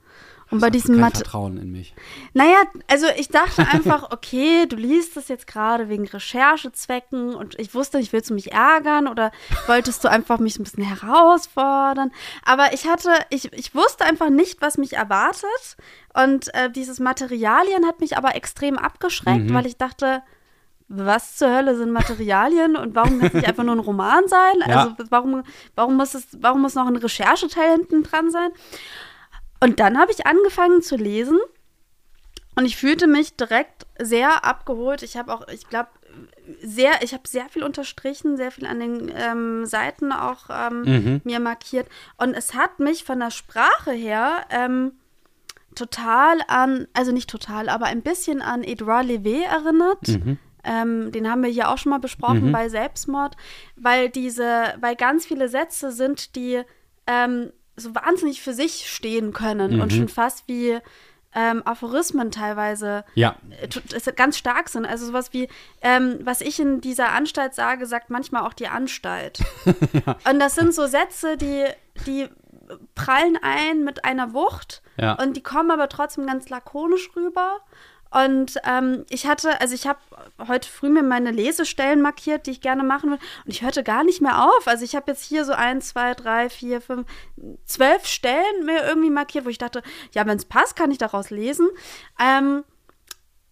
Und 0.55 0.61
bei 0.61 0.69
diesem 0.69 0.95
kein 0.95 1.01
Mat 1.01 1.17
Vertrauen 1.17 1.57
in 1.57 1.71
mich. 1.71 1.93
Naja, 2.33 2.57
also 2.89 3.05
ich 3.17 3.29
dachte 3.29 3.65
einfach, 3.71 4.11
okay, 4.11 4.65
du 4.67 4.75
liest 4.75 5.15
das 5.15 5.27
jetzt 5.27 5.47
gerade 5.47 5.89
wegen 5.89 6.07
Recherchezwecken 6.07 7.35
und 7.35 7.57
ich 7.59 7.73
wusste 7.73 7.97
nicht, 7.97 8.13
willst 8.13 8.29
du 8.29 8.33
mich 8.33 8.51
ärgern 8.51 9.07
oder 9.07 9.31
wolltest 9.67 10.03
du 10.03 10.09
einfach 10.09 10.39
mich 10.39 10.57
ein 10.59 10.63
bisschen 10.63 10.83
herausfordern? 10.83 12.11
Aber 12.43 12.73
ich 12.73 12.87
hatte, 12.87 13.09
ich, 13.29 13.51
ich 13.53 13.75
wusste 13.75 14.05
einfach 14.05 14.29
nicht, 14.29 14.61
was 14.61 14.77
mich 14.77 14.93
erwartet 14.93 15.77
und 16.13 16.53
äh, 16.53 16.69
dieses 16.71 16.99
Materialien 16.99 17.85
hat 17.85 17.99
mich 17.99 18.17
aber 18.17 18.35
extrem 18.35 18.77
abgeschreckt, 18.77 19.49
Mhm. 19.49 19.53
weil 19.53 19.65
ich 19.65 19.77
dachte, 19.77 20.21
was 20.87 21.35
zur 21.35 21.49
Hölle 21.49 21.75
sind 21.75 21.91
Materialien 21.91 22.75
und 22.75 22.93
warum 22.93 23.17
kann 23.19 23.27
es 23.29 23.33
nicht 23.33 23.47
einfach 23.47 23.63
nur 23.63 23.75
ein 23.75 23.79
Roman 23.79 24.27
sein? 24.27 24.53
Ja. 24.67 24.83
Also 24.83 24.95
warum, 25.09 25.43
warum, 25.75 25.95
muss 25.97 26.13
es, 26.13 26.27
warum 26.39 26.61
muss 26.61 26.75
noch 26.75 26.85
ein 26.87 26.95
Rechercheteil 26.95 27.71
hinten 27.71 28.03
dran 28.03 28.29
sein? 28.31 28.51
Und 29.59 29.79
dann 29.79 29.97
habe 29.97 30.11
ich 30.11 30.25
angefangen 30.27 30.81
zu 30.81 30.95
lesen 30.95 31.39
und 32.55 32.65
ich 32.65 32.77
fühlte 32.77 33.07
mich 33.07 33.35
direkt 33.35 33.85
sehr 33.99 34.45
abgeholt. 34.45 35.01
Ich 35.03 35.17
habe 35.17 35.33
auch, 35.33 35.47
ich 35.47 35.67
glaube, 35.69 35.89
sehr, 36.61 37.01
ich 37.01 37.13
habe 37.13 37.27
sehr 37.27 37.49
viel 37.49 37.63
unterstrichen, 37.63 38.37
sehr 38.37 38.51
viel 38.51 38.65
an 38.65 38.79
den 38.79 39.11
ähm, 39.15 39.65
Seiten 39.65 40.11
auch 40.11 40.49
ähm, 40.49 40.81
Mhm. 40.83 41.21
mir 41.23 41.39
markiert. 41.39 41.87
Und 42.17 42.33
es 42.33 42.53
hat 42.53 42.79
mich 42.79 43.03
von 43.03 43.19
der 43.19 43.31
Sprache 43.31 43.91
her 43.91 44.45
ähm, 44.49 44.93
total 45.73 46.39
an, 46.47 46.87
also 46.93 47.11
nicht 47.11 47.29
total, 47.29 47.67
aber 47.67 47.85
ein 47.87 48.01
bisschen 48.01 48.41
an 48.41 48.63
Edouard 48.63 49.05
Levé 49.05 49.43
erinnert. 49.43 50.07
Mhm. 50.07 50.37
Ähm, 50.63 51.11
den 51.11 51.29
haben 51.29 51.43
wir 51.43 51.49
hier 51.49 51.69
auch 51.69 51.77
schon 51.77 51.91
mal 51.91 51.99
besprochen 51.99 52.51
bei 52.51 52.69
Selbstmord, 52.69 53.35
weil 53.75 54.09
diese, 54.09 54.73
weil 54.79 54.95
ganz 54.95 55.25
viele 55.25 55.47
Sätze 55.47 55.91
sind, 55.91 56.35
die 56.35 56.61
ähm, 57.07 57.51
so 57.75 57.93
wahnsinnig 57.95 58.41
für 58.41 58.53
sich 58.53 58.89
stehen 58.89 59.33
können 59.33 59.81
und 59.81 59.91
Mhm. 59.91 59.97
schon 59.97 60.07
fast 60.09 60.47
wie 60.47 60.79
ähm, 61.37 61.63
Aphorismen 61.65 62.31
teilweise 62.31 63.03
Ja, 63.13 63.35
äh, 63.61 64.11
ganz 64.13 64.37
stark 64.37 64.69
sind. 64.69 64.85
Also 64.85 65.05
sowas 65.07 65.33
wie, 65.33 65.49
ähm, 65.81 66.19
was 66.23 66.39
ich 66.39 66.61
in 66.61 66.79
dieser 66.79 67.11
Anstalt 67.11 67.53
sage, 67.53 67.85
sagt 67.87 68.09
manchmal 68.09 68.43
auch 68.43 68.53
die 68.53 68.67
Anstalt. 68.69 69.39
Und 70.29 70.39
das 70.39 70.55
sind 70.55 70.73
so 70.73 70.87
Sätze, 70.87 71.35
die, 71.35 71.65
die 72.07 72.29
prallen 72.95 73.37
ein 73.41 73.83
mit 73.83 74.05
einer 74.05 74.33
Wucht 74.33 74.81
Ja. 74.97 75.13
und 75.21 75.35
die 75.37 75.43
kommen 75.43 75.69
aber 75.71 75.87
trotzdem 75.89 76.25
ganz 76.25 76.49
lakonisch 76.49 77.09
rüber. 77.15 77.57
Und 78.15 78.55
ähm, 78.63 79.05
ich 79.09 79.27
hatte, 79.27 79.59
also 79.59 79.75
ich 79.75 79.87
habe 79.87 79.99
heute 80.47 80.69
früh 80.69 80.87
mir 80.87 81.03
meine 81.03 81.31
Lesestellen 81.31 82.01
markiert, 82.01 82.47
die 82.47 82.51
ich 82.51 82.61
gerne 82.61 82.83
machen 82.83 83.11
will. 83.11 83.19
Und 83.43 83.51
ich 83.51 83.61
hörte 83.61 83.83
gar 83.83 84.05
nicht 84.05 84.21
mehr 84.21 84.41
auf. 84.41 84.67
Also 84.67 84.85
ich 84.85 84.95
habe 84.95 85.11
jetzt 85.11 85.25
hier 85.25 85.43
so 85.43 85.51
eins, 85.51 85.89
zwei, 85.89 86.13
drei, 86.13 86.49
vier, 86.49 86.79
fünf, 86.79 87.05
zwölf 87.65 88.05
Stellen 88.05 88.65
mir 88.65 88.85
irgendwie 88.85 89.09
markiert, 89.09 89.43
wo 89.43 89.49
ich 89.49 89.57
dachte, 89.57 89.83
ja, 90.13 90.25
wenn 90.25 90.37
es 90.37 90.45
passt, 90.45 90.77
kann 90.77 90.91
ich 90.91 90.97
daraus 90.97 91.29
lesen. 91.29 91.67
Ähm, 92.17 92.63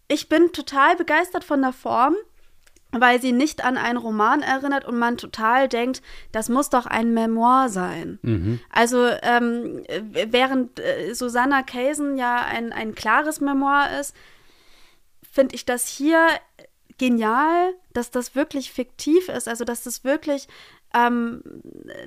ich 0.08 0.30
bin 0.30 0.54
total 0.54 0.96
begeistert 0.96 1.44
von 1.44 1.62
der 1.62 1.74
Form, 1.74 2.16
weil 2.92 3.20
sie 3.20 3.34
nicht 3.34 3.66
an 3.66 3.76
einen 3.76 3.98
Roman 3.98 4.42
erinnert 4.44 4.86
und 4.86 4.98
man 4.98 5.18
total 5.18 5.68
denkt, 5.68 6.02
das 6.32 6.48
muss 6.48 6.70
doch 6.70 6.86
ein 6.86 7.14
Memoir 7.14 7.68
sein. 7.68 8.18
Also 8.70 9.08
ähm, 9.24 9.84
äh, 9.88 10.28
während 10.30 10.80
äh, 10.80 11.14
Susanna 11.14 11.64
Kaysen 11.64 12.18
ja 12.18 12.46
ein, 12.46 12.72
ein 12.72 12.96
klares 12.96 13.42
Memoir 13.42 13.90
ist, 14.00 14.16
finde 15.34 15.56
ich 15.56 15.66
das 15.66 15.88
hier 15.88 16.28
genial, 17.00 17.74
dass 17.92 18.12
das 18.12 18.36
wirklich 18.36 18.72
fiktiv 18.72 19.30
ist, 19.30 19.48
also 19.48 19.66
dass 19.66 19.82
das 19.82 20.04
wirklich 20.04 20.48
ähm, 20.94 21.42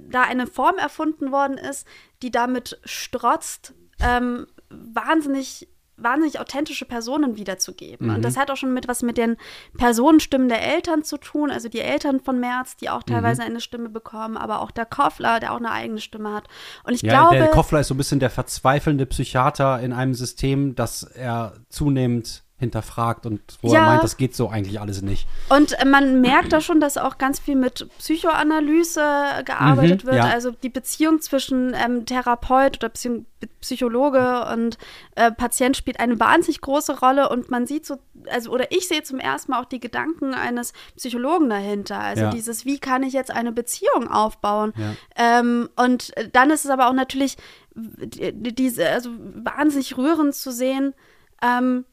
da 0.09 0.23
eine 0.23 0.47
Form 0.47 0.77
erfunden 0.79 1.33
worden 1.33 1.59
ist, 1.59 1.89
die 2.23 2.31
damit 2.31 2.79
strotzt, 2.85 3.75
ähm, 4.01 4.47
wahnsinnig 4.71 5.69
wahnsinnig 5.99 6.39
authentische 6.41 6.85
Personen 6.85 7.39
wiederzugeben. 7.39 8.11
Und 8.11 8.23
das 8.23 8.37
hat 8.37 8.51
auch 8.51 8.59
schon 8.59 8.75
mit 8.75 8.87
was 8.87 9.03
mit 9.03 9.17
den 9.17 9.39
Personenstimmen 9.79 10.51
der 10.51 10.61
Eltern 10.63 11.05
zu 11.05 11.17
tun, 11.17 11.51
also 11.51 11.71
die 11.71 11.81
Eltern 11.81 12.21
von 12.21 12.39
Merz, 12.39 12.77
die 12.77 12.91
auch 12.91 13.03
teilweise 13.03 13.43
eine 13.43 13.63
Stimme 13.63 13.89
bekommen, 13.89 14.37
aber 14.37 14.61
auch 14.61 14.71
der 14.71 14.85
Koffler, 14.85 15.41
der 15.41 15.55
auch 15.55 15.57
eine 15.57 15.71
eigene 15.71 16.01
Stimme 16.01 16.35
hat. 16.35 16.49
Und 16.85 16.93
ich 16.93 17.01
ja 17.01 17.13
glaube, 17.13 17.39
der 17.39 17.49
Koffler 17.49 17.81
ist 17.81 17.89
so 17.89 17.95
ein 17.95 17.97
bisschen 17.97 18.21
der 18.21 18.29
verzweifelnde 18.29 19.07
Psychiater 19.07 19.81
in 19.81 19.95
einem 19.95 20.13
System, 20.13 20.75
das 20.75 21.03
er 21.03 21.55
zunehmend 21.71 22.45
hinterfragt 22.59 23.27
und 23.27 23.41
wo 23.61 23.73
Ja. 23.75 23.81
er 23.81 23.87
meint, 23.87 24.03
das 24.03 24.17
geht 24.17 24.35
so 24.35 24.49
eigentlich 24.49 24.81
alles 24.81 25.03
nicht. 25.03 25.29
Und 25.51 25.79
äh, 25.79 25.85
man 25.85 26.23
merkt 26.23 26.53
da 26.55 26.63
schon, 26.63 26.81
dass 26.81 26.97
auch 26.97 27.19
ganz 27.19 27.39
viel 27.39 27.55
mit 27.55 27.87
Psychoanalyse 27.99 29.03
gearbeitet 29.45 30.05
Mhm, 30.05 30.09
wird. 30.09 30.17
ja. 30.17 30.25
Also 30.31 30.53
die 30.53 30.71
Beziehung 30.71 31.21
zwischen 31.21 31.75
ähm, 31.75 32.07
Therapeut 32.07 32.77
oder 32.79 32.89
Psy 32.91 33.25
Psychologe 33.61 34.47
und 34.53 34.79
äh, 35.17 35.31
Patient 35.31 35.77
spielt 35.77 36.01
eine 36.01 36.19
wahnsinnig 36.19 36.61
große 36.63 36.99
Rolle. 37.01 37.29
Und 37.29 37.51
man 37.51 37.67
sieht 37.67 37.85
so, 37.85 37.99
also 38.31 38.51
oder 38.51 38.73
ich 38.73 38.89
sehe 38.89 39.03
zum 39.03 39.19
ersten 39.19 39.51
Mal 39.51 39.61
auch 39.61 39.67
die 39.67 39.79
Gedanken 39.81 40.33
eines 40.35 40.73
Psychologen 40.97 41.51
dahinter. 41.51 41.99
Also 41.99 42.23
Ja. 42.25 42.31
dieses, 42.31 42.65
wie 42.65 42.79
kann 42.79 43.03
ich 43.03 43.13
jetzt 43.13 43.31
eine 43.31 43.53
Beziehung 43.53 44.09
aufbauen? 44.09 44.73
Ähm, 45.17 45.69
und 45.77 46.17
äh, 46.17 46.29
dann 46.31 46.51
ist 46.51 46.65
es 46.65 46.71
aber 46.71 46.89
auch 46.89 46.95
natürlich 46.95 47.37
diese, 47.75 48.89
also 48.89 49.11
wahnsinnig 49.19 49.97
rührend 49.99 50.35
zu 50.35 50.51
sehen, 50.51 50.95
ähm, 51.43 51.85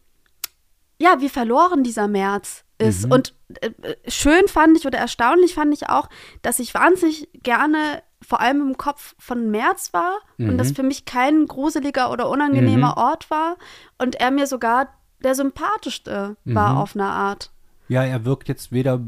ja, 1.03 1.19
wie 1.19 1.29
verloren 1.29 1.83
dieser 1.83 2.07
März 2.07 2.63
ist. 2.77 3.05
Und 3.11 3.33
äh, 3.61 3.71
schön 4.07 4.47
fand 4.47 4.77
ich 4.77 4.87
oder 4.87 4.97
erstaunlich 4.97 5.53
fand 5.53 5.73
ich 5.73 5.89
auch, 5.89 6.09
dass 6.41 6.59
ich 6.59 6.73
wahnsinnig 6.73 7.29
gerne 7.43 8.01
vor 8.21 8.39
allem 8.39 8.61
im 8.61 8.77
Kopf 8.77 9.15
von 9.19 9.51
März 9.51 9.91
war 9.91 10.13
und 10.37 10.57
das 10.57 10.71
für 10.71 10.83
mich 10.83 11.03
kein 11.03 11.45
gruseliger 11.45 12.09
oder 12.09 12.29
unangenehmer 12.29 12.95
Ort 12.95 13.29
war 13.29 13.57
und 13.97 14.15
er 14.15 14.31
mir 14.31 14.47
sogar 14.47 14.87
der 15.21 15.35
sympathischste 15.35 16.37
war 16.45 16.79
auf 16.79 16.95
eine 16.95 17.05
Art. 17.05 17.51
Ja, 17.89 18.03
er 18.03 18.23
wirkt 18.23 18.47
jetzt 18.47 18.71
weder 18.71 19.01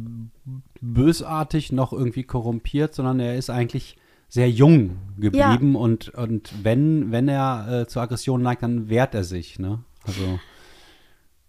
bösartig 0.82 1.72
noch 1.72 1.93
irgendwie 1.93 2.24
korrumpiert, 2.24 2.93
sondern 2.93 3.22
er 3.22 3.38
ist 3.38 3.50
eigentlich 3.50 3.98
sehr 4.28 4.50
jung 4.50 4.98
geblieben 5.18 5.76
und, 5.78 6.10
und 6.10 6.52
wenn, 6.62 7.12
wenn 7.12 7.30
er 7.30 7.84
äh, 7.84 7.88
zur 7.88 8.02
Aggression 8.02 8.41
neigt, 8.41 8.64
dann 8.64 8.89
wehrt 8.89 9.16
er 9.16 9.24
sich, 9.24 9.60
ne? 9.60 9.80
Also, 10.06 10.39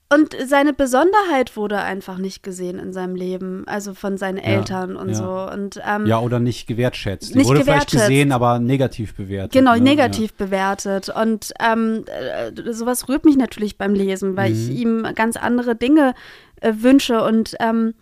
Und 0.08 0.36
seine 0.46 0.72
Besonderheit 0.72 1.56
wurde 1.56 1.78
einfach 1.78 2.18
nicht 2.18 2.44
gesehen 2.44 2.78
in 2.78 2.92
seinem 2.92 3.16
Leben, 3.16 3.64
also 3.66 3.92
von 3.92 4.18
seinen 4.18 4.38
Eltern 4.38 4.94
und 4.94 5.08
ja. 5.08 5.14
so. 5.16 5.52
Und, 5.52 5.80
ähm, 5.84 6.06
Ja, 6.06 6.20
oder 6.20 6.38
nicht 6.38 6.68
gewertschätzt. 6.68 7.30
Die 7.34 7.38
Nicht 7.38 7.48
wurde 7.48 7.64
vielleicht 7.64 7.90
gewertschätzt. 7.90 8.08
gesehen, 8.10 8.30
aber 8.30 8.60
negativ 8.60 9.14
bewertet. 9.16 9.50
Genau, 9.52 9.74
ne? 9.74 9.80
negativ 9.80 10.32
bewertet. 10.34 11.08
Und 11.08 11.52
ähm, 11.60 12.04
äh, 12.06 12.72
sowas 12.72 13.08
rührt 13.08 13.24
mich 13.24 13.36
natürlich 13.36 13.78
beim 13.78 13.94
Lesen, 13.94 14.36
weil 14.36 14.52
ich 14.52 14.68
Mhm. 14.68 14.76
ihm 14.76 15.14
ganz 15.16 15.36
andere 15.36 15.74
Dinge 15.74 16.14
äh, 16.60 16.72
wünsche 16.76 17.24
und 17.24 17.56
ähm, 17.58 17.94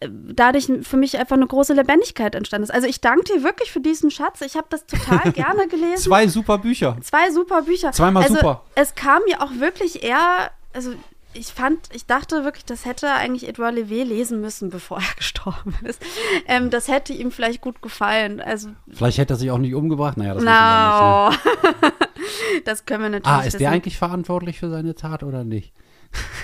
äh, 0.00 0.08
dadurch 0.10 0.68
für 0.82 0.96
mich 0.96 1.16
einfach 1.16 1.36
eine 1.36 1.46
große 1.46 1.74
Lebendigkeit 1.74 2.34
entstanden 2.34 2.64
ist. 2.64 2.74
Also 2.74 2.88
ich 2.88 3.00
danke 3.00 3.22
dir 3.32 3.44
wirklich 3.44 3.70
für 3.70 3.80
diesen 3.80 4.10
Schatz. 4.10 4.40
Ich 4.40 4.56
habe 4.56 4.66
das 4.68 4.84
total 4.84 5.30
gerne 5.32 5.60
Ja. 5.62 5.66
gelesen. 5.66 5.98
Zwei 5.98 6.26
super 6.26 6.58
Bücher. 6.58 6.96
Zwei 7.02 7.30
super 7.30 7.62
Bücher. 7.62 7.92
Zweimal 7.92 8.24
also, 8.24 8.34
super. 8.34 8.64
Es 8.74 8.96
kam 8.96 9.22
mir 9.28 9.40
auch 9.40 9.52
wirklich 9.60 10.02
eher, 10.02 10.50
also 10.74 10.92
ich 11.36 11.48
fand, 11.48 11.88
ich 11.92 12.06
dachte 12.06 12.44
wirklich, 12.44 12.64
das 12.64 12.84
hätte 12.84 13.10
eigentlich 13.10 13.48
Edouard 13.48 13.74
Levé 13.74 14.04
lesen 14.04 14.40
müssen, 14.40 14.70
bevor 14.70 14.98
er 14.98 15.14
gestorben 15.16 15.74
ist. 15.82 16.00
Ähm, 16.46 16.70
das 16.70 16.86
hätte 16.88 17.12
ihm 17.12 17.32
vielleicht 17.32 17.60
gut 17.60 17.82
gefallen. 17.82 18.40
Also, 18.40 18.68
Vielleicht 18.92 19.18
hätte 19.18 19.34
er 19.34 19.36
sich 19.36 19.50
auch 19.50 19.58
nicht 19.58 19.74
umgebracht. 19.74 20.16
Naja, 20.16 20.34
das 20.34 20.42
wissen 20.44 20.52
wir 20.52 21.30
nicht. 21.30 21.44
Ne? 21.44 21.80
no. 21.82 22.60
das 22.64 22.86
können 22.86 23.02
wir 23.02 23.10
natürlich 23.10 23.36
Ah, 23.36 23.40
ist 23.42 23.54
der 23.54 23.60
wissen. 23.60 23.72
eigentlich 23.72 23.98
verantwortlich 23.98 24.60
für 24.60 24.70
seine 24.70 24.94
Tat 24.94 25.22
oder 25.24 25.42
nicht? 25.42 25.72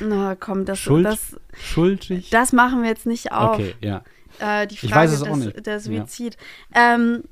Na 0.00 0.34
komm, 0.34 0.64
das, 0.64 0.80
Schuld? 0.80 1.06
das, 1.06 1.36
Schuldig? 1.52 2.30
das 2.30 2.52
machen 2.52 2.82
wir 2.82 2.88
jetzt 2.88 3.06
nicht 3.06 3.30
auf. 3.30 3.54
Okay, 3.54 3.76
ja. 3.80 4.02
Äh, 4.40 4.66
die 4.66 4.74
Ich 4.74 4.80
Frage 4.80 4.94
weiß 4.94 5.12
es 5.12 5.20
des, 5.20 5.28
auch 5.28 5.36
nicht. 5.36 5.66
der 5.66 5.74
Ja. 5.74 5.80
Suizid. 5.80 6.36
Ähm, 6.74 7.22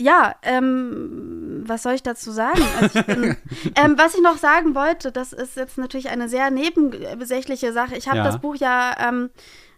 ja, 0.00 0.34
ähm, 0.42 1.64
was 1.66 1.82
soll 1.82 1.94
ich 1.94 2.02
dazu 2.02 2.30
sagen? 2.30 2.62
Also 2.80 2.98
ich 3.00 3.06
bin, 3.06 3.36
ähm, 3.74 3.98
was 3.98 4.14
ich 4.14 4.22
noch 4.22 4.36
sagen 4.38 4.74
wollte, 4.74 5.10
das 5.12 5.32
ist 5.32 5.56
jetzt 5.56 5.76
natürlich 5.78 6.08
eine 6.08 6.28
sehr 6.28 6.50
nebensächliche 6.50 7.72
Sache. 7.72 7.96
Ich 7.96 8.06
habe 8.08 8.18
Ja. 8.18 8.24
das 8.24 8.40
Buch 8.40 8.54
ja 8.56 8.94
ähm, 9.00 9.30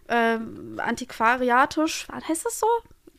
äh, 0.07 0.37
antiquariatisch, 0.77 2.07
heißt 2.27 2.45
das 2.45 2.59
so? 2.59 2.67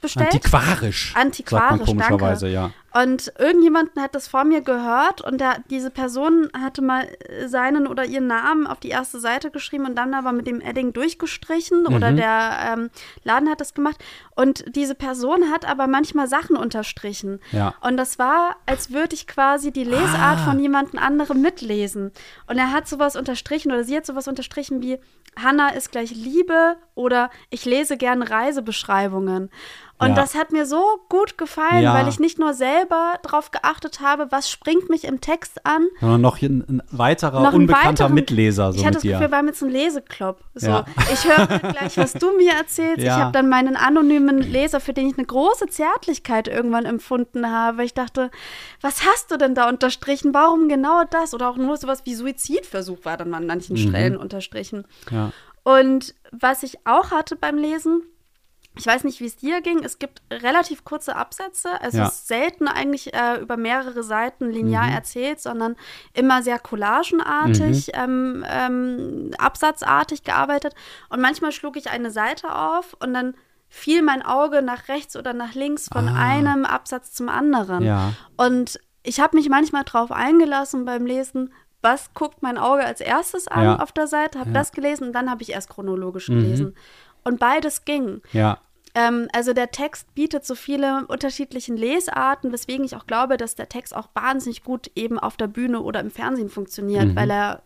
Bestellt? 0.02 0.34
Antiquarisch. 0.34 1.14
Antiquarisch, 1.16 1.68
sagt 1.68 1.78
man 1.78 1.86
komischerweise, 1.86 2.48
ja. 2.48 2.70
Und 2.94 3.32
irgendjemanden 3.38 4.02
hat 4.02 4.14
das 4.14 4.28
vor 4.28 4.44
mir 4.44 4.60
gehört 4.60 5.22
und 5.22 5.40
der, 5.40 5.56
diese 5.70 5.90
Person 5.90 6.50
hatte 6.52 6.82
mal 6.82 7.08
seinen 7.46 7.86
oder 7.86 8.04
ihren 8.04 8.26
Namen 8.26 8.66
auf 8.66 8.80
die 8.80 8.90
erste 8.90 9.18
Seite 9.18 9.50
geschrieben 9.50 9.86
und 9.86 9.94
dann 9.94 10.12
aber 10.12 10.32
mit 10.32 10.46
dem 10.46 10.60
Edding 10.60 10.92
durchgestrichen 10.92 11.86
oder 11.86 12.10
Mhm. 12.10 12.16
der 12.16 12.50
ähm, 12.74 12.90
Laden 13.24 13.48
hat 13.48 13.62
das 13.62 13.72
gemacht. 13.72 13.96
Und 14.34 14.64
diese 14.76 14.94
Person 14.94 15.50
hat 15.50 15.64
aber 15.66 15.86
manchmal 15.86 16.28
Sachen 16.28 16.54
unterstrichen. 16.56 17.40
Ja. 17.52 17.72
Und 17.80 17.96
das 17.96 18.18
war, 18.18 18.56
als 18.66 18.90
würde 18.92 19.14
ich 19.14 19.26
quasi 19.26 19.72
die 19.72 19.84
Lesart 19.84 20.40
Ah. 20.40 20.44
von 20.44 20.58
jemandem 20.58 20.98
anderem 20.98 21.40
mitlesen. 21.40 22.12
Und 22.46 22.58
er 22.58 22.72
hat 22.72 22.88
sowas 22.88 23.16
unterstrichen 23.16 23.72
oder 23.72 23.84
sie 23.84 23.96
hat 23.96 24.04
sowas 24.04 24.28
unterstrichen 24.28 24.82
wie 24.82 24.98
Hannah 25.42 25.70
ist 25.70 25.92
gleich 25.92 26.10
Liebe 26.10 26.76
oder 26.94 27.30
ich 27.48 27.64
lese 27.64 27.96
gerne 27.96 28.28
Reisebeschreibungen. 28.30 29.48
Und 30.02 30.08
Ja. 30.10 30.14
das 30.16 30.34
hat 30.34 30.52
mir 30.52 30.66
so 30.66 30.82
gut 31.08 31.38
gefallen, 31.38 31.82
Ja. 31.82 31.94
weil 31.94 32.08
ich 32.08 32.18
nicht 32.18 32.38
nur 32.38 32.54
selber 32.54 33.14
drauf 33.22 33.50
geachtet 33.50 34.00
habe, 34.00 34.26
was 34.30 34.50
springt 34.50 34.90
mich 34.90 35.04
im 35.04 35.20
Text 35.20 35.64
an. 35.64 35.86
Sondern 36.00 36.20
noch 36.20 36.40
ein, 36.42 36.64
ein 36.68 36.82
weiterer, 36.90 37.40
Noch 37.42 37.52
unbekannter 37.52 38.04
weiteren- 38.04 38.14
Mitleser 38.14 38.72
so 38.72 38.78
ich 38.78 38.84
hatte 38.84 38.96
mit 38.98 39.04
das. 39.04 39.10
Gefühl, 39.12 39.30
wir 39.30 39.36
haben 39.38 39.46
jetzt 39.46 39.60
so 39.60 39.66
einen 39.66 39.74
Leseklopp. 39.74 40.40
So, 40.54 40.66
Ja. 40.66 40.84
Ich 41.12 41.24
höre 41.24 41.46
gleich, 41.58 41.96
was 41.96 42.12
du 42.14 42.36
mir 42.36 42.52
erzählst. 42.52 42.98
Ich 43.02 43.10
habe 43.10 43.32
dann 43.32 43.48
meinen 43.48 43.76
anonymen 43.76 44.38
Leser, 44.38 44.80
für 44.80 44.92
den 44.92 45.08
ich 45.08 45.16
eine 45.18 45.26
große 45.26 45.66
Zärtlichkeit 45.68 46.48
irgendwann 46.48 46.84
empfunden 46.84 47.50
habe. 47.50 47.84
Ich 47.84 47.94
dachte, 47.94 48.30
was 48.80 49.06
hast 49.06 49.30
du 49.30 49.36
denn 49.38 49.54
da 49.54 49.68
unterstrichen? 49.68 50.34
Warum 50.34 50.68
genau 50.68 51.04
das? 51.08 51.32
Oder 51.34 51.48
auch 51.48 51.56
nur 51.56 51.76
sowas 51.76 52.02
wie 52.04 52.14
Suizidversuch 52.14 53.04
war 53.04 53.16
dann 53.16 53.32
an 53.34 53.46
manchen 53.46 53.74
Mhm. 53.76 53.88
Stellen 53.88 54.16
unterstrichen. 54.16 54.84
ja. 55.10 55.30
Und 55.64 56.16
was 56.32 56.64
ich 56.64 56.78
auch 56.86 57.12
hatte 57.12 57.36
beim 57.36 57.56
Lesen, 57.56 58.02
ich 58.74 58.86
weiß 58.86 59.04
nicht, 59.04 59.20
wie 59.20 59.26
es 59.26 59.36
dir 59.36 59.60
ging, 59.60 59.84
es 59.84 59.98
gibt 59.98 60.22
relativ 60.30 60.84
kurze 60.84 61.14
Absätze. 61.16 61.80
Also 61.82 61.98
Ja. 61.98 62.06
es 62.06 62.12
ist 62.14 62.28
selten 62.28 62.68
eigentlich 62.68 63.12
äh, 63.12 63.36
über 63.40 63.56
mehrere 63.58 64.02
Seiten 64.02 64.50
linear 64.50 64.86
Mhm. 64.86 64.92
erzählt, 64.94 65.40
sondern 65.40 65.76
immer 66.14 66.42
sehr 66.42 66.58
collagenartig, 66.58 67.90
ähm, 67.94 68.44
ähm, 68.48 69.30
absatzartig 69.38 70.24
gearbeitet. 70.24 70.74
Und 71.10 71.20
manchmal 71.20 71.52
schlug 71.52 71.76
ich 71.76 71.90
eine 71.90 72.10
Seite 72.10 72.54
auf 72.54 72.96
und 73.00 73.12
dann 73.14 73.34
fiel 73.68 74.02
mein 74.02 74.22
Auge 74.22 74.62
nach 74.62 74.88
rechts 74.88 75.16
oder 75.16 75.32
nach 75.32 75.54
links 75.54 75.88
von 75.92 76.08
Ah. 76.08 76.14
einem 76.30 76.64
Absatz 76.64 77.12
zum 77.12 77.28
anderen. 77.28 77.82
Ja. 77.84 78.12
Und 78.36 78.78
ich 79.02 79.20
habe 79.20 79.36
mich 79.36 79.48
manchmal 79.48 79.84
drauf 79.84 80.12
eingelassen 80.12 80.84
beim 80.84 81.06
Lesen, 81.06 81.52
was 81.80 82.14
guckt 82.14 82.42
mein 82.42 82.58
Auge 82.58 82.84
als 82.84 83.00
erstes 83.00 83.48
an 83.48 83.64
Ja. 83.64 83.76
auf 83.80 83.90
der 83.92 84.06
Seite, 84.06 84.38
habe 84.38 84.50
Ja. 84.50 84.54
das 84.54 84.72
gelesen 84.72 85.08
und 85.08 85.12
dann 85.14 85.30
habe 85.30 85.42
ich 85.42 85.50
erst 85.52 85.68
chronologisch 85.70 86.28
Mhm. 86.28 86.74
Und 87.24 87.38
beides 87.40 87.84
ging. 87.84 88.20
Ja. 88.32 88.58
Ähm, 88.94 89.28
also 89.32 89.52
der 89.54 89.70
Text 89.70 90.14
bietet 90.14 90.44
so 90.44 90.54
viele 90.54 91.06
unterschiedliche 91.06 91.72
Lesarten, 91.72 92.52
weswegen 92.52 92.84
ich 92.84 92.94
auch 92.96 93.06
glaube, 93.06 93.36
dass 93.38 93.54
der 93.54 93.68
Text 93.68 93.96
auch 93.96 94.08
wahnsinnig 94.14 94.64
gut 94.64 94.90
eben 94.94 95.18
auf 95.18 95.36
der 95.36 95.46
Bühne 95.46 95.80
oder 95.80 96.00
im 96.00 96.10
Fernsehen 96.10 96.50
funktioniert, 96.50 97.06
Mhm. 97.06 97.16
weil 97.16 97.30
er, 97.30 97.62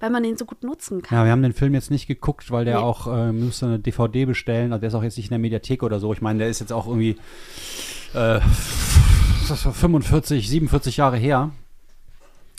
weil 0.00 0.10
man 0.10 0.22
ihn 0.24 0.36
so 0.36 0.44
gut 0.44 0.62
nutzen 0.62 1.00
kann. 1.00 1.16
Ja, 1.18 1.24
wir 1.24 1.32
haben 1.32 1.42
den 1.42 1.54
Film 1.54 1.72
jetzt 1.72 1.90
nicht 1.90 2.06
geguckt, 2.06 2.50
weil 2.50 2.66
der 2.66 2.76
Nee. 2.78 2.82
auch, 2.84 3.06
äh, 3.06 3.32
müsste 3.32 3.66
eine 3.66 3.78
DVD 3.78 4.26
bestellen, 4.26 4.72
also 4.72 4.80
der 4.80 4.88
ist 4.88 4.94
auch 4.94 5.02
jetzt 5.02 5.16
nicht 5.16 5.26
in 5.26 5.30
der 5.30 5.38
Mediathek 5.38 5.82
oder 5.82 5.98
so. 5.98 6.12
Ich 6.12 6.20
meine, 6.20 6.40
der 6.40 6.48
ist 6.48 6.60
jetzt 6.60 6.72
auch 6.72 6.86
irgendwie 6.88 7.16
äh, 8.12 8.40
45, 9.46 10.48
47 10.48 10.96
Jahre 10.96 11.16
her. 11.16 11.50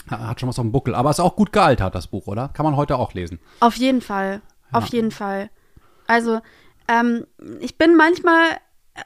Ha- 0.09 0.27
Hat 0.27 0.39
schon 0.39 0.49
was 0.49 0.59
auf 0.59 0.63
dem 0.65 0.71
Buckel. 0.71 0.95
Aber 0.95 1.09
ist 1.09 1.19
auch 1.19 1.35
gut 1.35 1.51
gealtert, 1.51 1.95
das 1.95 2.07
Buch, 2.07 2.27
oder? 2.27 2.49
Kann 2.49 2.63
man 2.65 2.75
heute 2.75 2.97
auch 2.97 3.13
lesen. 3.13 3.39
Auf 3.59 3.75
jeden 3.75 4.01
Fall. 4.01 4.41
Auf 4.71 4.85
Ja. 4.87 4.93
jeden 4.93 5.11
Fall. 5.11 5.49
Also, 6.07 6.41
ähm, 6.87 7.25
ich 7.59 7.77
bin 7.77 7.95
manchmal 7.95 8.57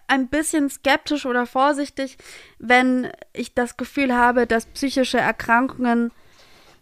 ein 0.07 0.27
bisschen 0.27 0.69
skeptisch 0.69 1.25
oder 1.25 1.45
vorsichtig, 1.45 2.17
wenn 2.59 3.11
ich 3.33 3.53
das 3.53 3.77
Gefühl 3.77 4.15
habe, 4.15 4.45
dass 4.45 4.67
psychische 4.67 5.17
Erkrankungen. 5.17 6.11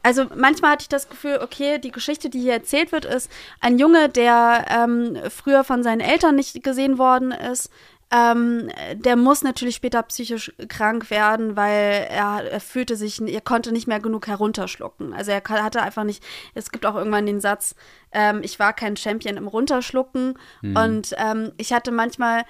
Also 0.04 0.26
manchmal 0.36 0.72
hatte 0.72 0.84
ich 0.84 0.90
das 0.90 1.10
Gefühl, 1.10 1.40
okay, 1.42 1.80
die 1.80 1.92
Geschichte, 1.92 2.30
die 2.30 2.40
hier 2.40 2.54
erzählt 2.54 2.92
wird, 2.92 3.06
ist 3.06 3.32
ein 3.60 3.80
Junge, 3.80 4.10
der 4.10 4.66
ähm, 4.70 5.18
früher 5.30 5.64
von 5.64 5.84
seinen 5.84 6.02
Eltern 6.02 6.36
nicht 6.36 6.64
gesehen 6.64 6.98
worden 6.98 7.32
ist. 7.32 7.70
Ähm, 8.10 8.70
der 8.94 9.18
muss 9.18 9.44
natürlich 9.44 9.76
später 9.76 10.02
psychisch 10.04 10.54
krank 10.70 11.10
werden, 11.10 11.58
weil 11.58 12.08
er, 12.10 12.50
er 12.50 12.60
fühlte 12.62 12.96
sich, 12.96 13.22
er 13.22 13.42
konnte 13.42 13.74
nicht 13.74 13.88
mehr 13.88 14.00
genug 14.00 14.28
herunterschlucken. 14.28 15.14
Also 15.14 15.32
er 15.32 15.44
hatte 15.44 15.82
einfach 15.82 16.06
nicht, 16.06 16.24
es 16.54 16.72
gibt 16.72 16.86
auch 16.86 16.96
irgendwann 16.96 17.26
den 17.26 17.42
Satz, 17.42 17.76
ähm, 18.14 18.40
ich 18.44 18.60
war 18.60 18.72
kein 18.72 18.96
Champion 18.96 19.36
im 19.36 19.48
Runterschlucken. 19.48 20.40
Und 20.62 21.14
ähm, 21.18 21.52
ich 21.58 21.74
hatte 21.74 21.92
manchmal 21.92 22.46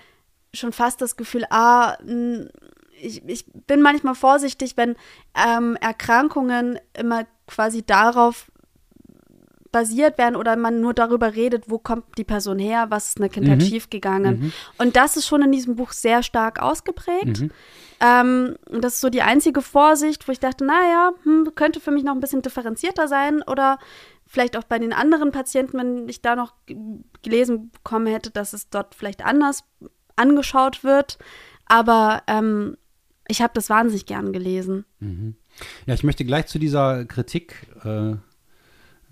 schon 0.54 0.74
fast 0.74 1.02
das 1.02 1.18
Gefühl, 1.18 1.46
ah, 1.50 1.98
ich, 3.02 3.28
ich 3.28 3.46
bin 3.66 3.82
manchmal 3.82 4.16
vorsichtig, 4.16 4.78
wenn 4.78 4.96
ähm, 5.36 5.76
Erkrankungen 5.82 6.80
immer 6.94 7.26
quasi 7.48 7.84
darauf 7.84 8.52
basiert 9.78 10.18
werden 10.18 10.36
oder 10.36 10.56
man 10.56 10.82
nur 10.82 10.94
darüber 10.96 11.36
redet, 11.36 11.70
wo 11.70 11.78
kommt 11.78 12.06
die 12.18 12.24
Person 12.24 12.58
her, 12.58 12.88
was 12.90 13.10
ist 13.10 13.18
in 13.18 13.22
der 13.22 13.30
Kindheit 13.30 13.60
Mhm. 13.60 13.66
schiefgegangen. 13.66 14.54
Und 14.80 14.96
das 14.96 15.18
ist 15.18 15.28
schon 15.28 15.44
in 15.44 15.52
diesem 15.52 15.76
Buch 15.76 15.92
sehr 15.92 16.24
stark 16.24 16.60
ausgeprägt. 16.62 17.42
Mhm. 17.42 17.52
Ähm, 18.00 18.56
das 18.72 18.96
ist 18.96 19.02
so 19.02 19.10
die 19.10 19.22
einzige 19.22 19.62
Vorsicht, 19.62 20.28
wo 20.28 20.32
ich 20.32 20.40
dachte, 20.40 20.66
naja, 20.66 21.12
hm, 21.24 21.52
könnte 21.56 21.80
für 21.80 21.92
mich 21.92 22.04
noch 22.04 22.14
ein 22.14 22.20
bisschen 22.20 22.42
differenzierter 22.42 23.08
sein 23.08 23.44
oder 23.44 23.78
vielleicht 24.26 24.58
auch 24.58 24.64
bei 24.64 24.80
den 24.80 24.94
anderen 24.94 25.32
Patienten, 25.32 25.78
wenn 25.78 26.10
ich 26.10 26.22
da 26.22 26.36
noch 26.36 26.54
gelesen 27.22 27.70
bekommen 27.72 28.08
hätte, 28.08 28.32
dass 28.32 28.54
es 28.54 28.70
dort 28.70 28.96
vielleicht 28.96 29.24
anders 29.24 29.64
angeschaut 30.16 30.84
wird. 30.84 31.18
Aber 31.66 32.24
ähm, 32.28 32.78
ich 33.28 33.42
habe 33.42 33.54
das 33.54 33.70
wahnsinnig 33.70 34.06
gern 34.06 34.34
gelesen. 34.34 34.86
Ja, 35.86 35.94
ich 35.94 36.04
möchte 36.04 36.26
gleich 36.26 36.48
zu 36.48 36.60
dieser 36.60 37.06
Kritik 37.06 37.68
äh, 37.84 38.16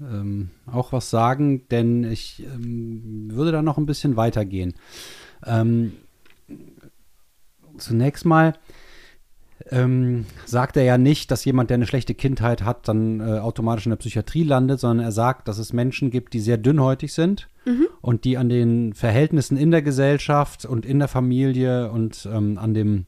ähm, 0.01 0.49
auch 0.71 0.91
was 0.91 1.09
sagen, 1.09 1.67
denn 1.69 2.03
ich 2.03 2.43
ähm, 2.43 3.29
würde 3.31 3.51
da 3.51 3.61
noch 3.61 3.77
ein 3.77 3.85
bisschen 3.85 4.15
weitergehen. 4.15 4.73
Ähm, 5.45 5.93
zunächst 7.77 8.25
mal 8.25 8.53
ähm, 9.71 10.25
sagt 10.45 10.77
er 10.77 10.83
ja 10.83 10.97
nicht, 10.97 11.31
dass 11.31 11.45
jemand, 11.45 11.69
der 11.69 11.75
eine 11.75 11.87
schlechte 11.87 12.13
Kindheit 12.13 12.63
hat, 12.63 12.87
dann 12.87 13.19
äh, 13.19 13.39
automatisch 13.39 13.85
in 13.85 13.91
der 13.91 13.97
Psychiatrie 13.97 14.43
landet, 14.43 14.79
sondern 14.79 15.05
er 15.05 15.11
sagt, 15.11 15.47
dass 15.47 15.57
es 15.57 15.73
Menschen 15.73 16.11
gibt, 16.11 16.33
die 16.33 16.39
sehr 16.39 16.57
dünnhäutig 16.57 17.13
sind 17.13 17.47
und 18.01 18.25
die 18.25 18.37
an 18.37 18.49
den 18.49 18.93
Verhältnissen 18.93 19.57
in 19.57 19.71
der 19.71 19.81
Gesellschaft 19.81 20.65
und 20.65 20.85
in 20.85 20.99
der 20.99 21.07
Familie 21.07 21.89
und 21.89 22.27
ähm, 22.31 22.57
an 22.57 22.73
dem 22.73 23.05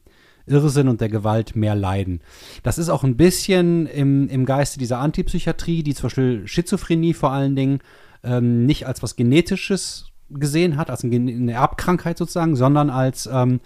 Irrsinn 0.48 0.88
und 0.88 1.00
der 1.00 1.08
Gewalt 1.08 1.56
mehr 1.56 1.74
leiden. 1.74 2.20
Das 2.62 2.78
ist 2.78 2.88
auch 2.88 3.04
ein 3.04 3.16
bisschen 3.16 3.86
im, 3.86 4.28
im 4.28 4.44
Geiste 4.44 4.78
dieser 4.78 4.98
Antipsychiatrie, 4.98 5.82
die 5.82 5.94
zum 5.94 6.04
Beispiel 6.04 6.46
Schizophrenie 6.46 7.14
vor 7.14 7.32
allen 7.32 7.56
Dingen 7.56 7.80
ähm, 8.22 8.66
nicht 8.66 8.86
als 8.86 9.02
was 9.02 9.16
Genetisches 9.16 10.06
gesehen 10.30 10.76
hat, 10.76 10.90
als 10.90 11.04
eine, 11.04 11.52
Erbkrankheit 11.52 12.18
sozusagen, 12.18 12.56
sondern 12.56 12.90
als 12.90 13.28
ähm, 13.32 13.60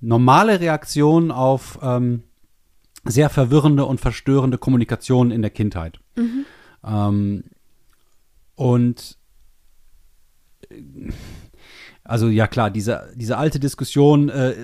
normale 0.00 0.60
Reaktion 0.60 1.30
auf 1.30 1.78
ähm, 1.82 2.22
sehr 3.04 3.30
verwirrende 3.30 3.84
und 3.84 4.00
verstörende 4.00 4.58
Kommunikation 4.58 5.30
in 5.30 5.42
der 5.42 5.50
Kindheit. 5.50 6.00
Ähm, 6.84 7.44
Und 8.54 9.16
äh, 10.68 10.82
also 12.08 12.28
ja 12.28 12.46
klar, 12.46 12.70
diese, 12.70 13.10
diese 13.14 13.36
alte 13.36 13.60
Diskussion, 13.60 14.30
äh, 14.30 14.54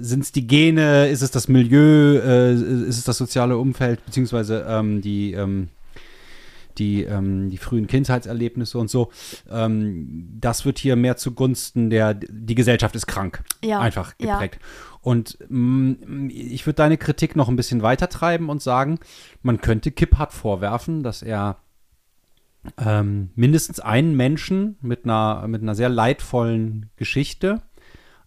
sind 0.00 0.24
es 0.24 0.32
die 0.32 0.48
Gene, 0.48 1.08
ist 1.08 1.22
es 1.22 1.30
das 1.30 1.46
Milieu, 1.46 2.18
äh, 2.18 2.52
ist 2.52 2.98
es 2.98 3.04
das 3.04 3.16
soziale 3.16 3.56
Umfeld, 3.56 4.04
beziehungsweise 4.04 4.66
ähm, 4.68 5.00
die, 5.00 5.32
ähm, 5.32 5.68
die, 6.76 7.04
ähm, 7.04 7.50
die 7.50 7.56
frühen 7.56 7.86
Kindheitserlebnisse 7.86 8.78
und 8.78 8.90
so, 8.90 9.10
ähm, 9.48 10.28
das 10.40 10.64
wird 10.64 10.80
hier 10.80 10.96
mehr 10.96 11.16
zugunsten 11.16 11.88
der, 11.88 12.14
die 12.14 12.56
Gesellschaft 12.56 12.96
ist 12.96 13.06
krank, 13.06 13.44
Ja, 13.64 13.78
einfach 13.78 14.14
ja. 14.20 14.34
geprägt. 14.34 14.58
Und 15.00 15.38
mm, 15.48 16.30
ich 16.30 16.66
würde 16.66 16.78
deine 16.78 16.98
Kritik 16.98 17.36
noch 17.36 17.48
ein 17.48 17.56
bisschen 17.56 17.82
weiter 17.82 18.08
treiben 18.08 18.48
und 18.48 18.60
sagen, 18.60 18.98
man 19.42 19.60
könnte 19.60 19.92
Kiphart 19.92 20.32
vorwerfen, 20.32 21.04
dass 21.04 21.22
er 21.22 21.58
ähm, 22.76 23.30
mindestens 23.34 23.80
einen 23.80 24.16
Menschen 24.16 24.76
mit 24.80 25.04
einer, 25.04 25.46
mit 25.48 25.62
einer 25.62 25.74
sehr 25.74 25.88
leidvollen 25.88 26.90
Geschichte 26.96 27.62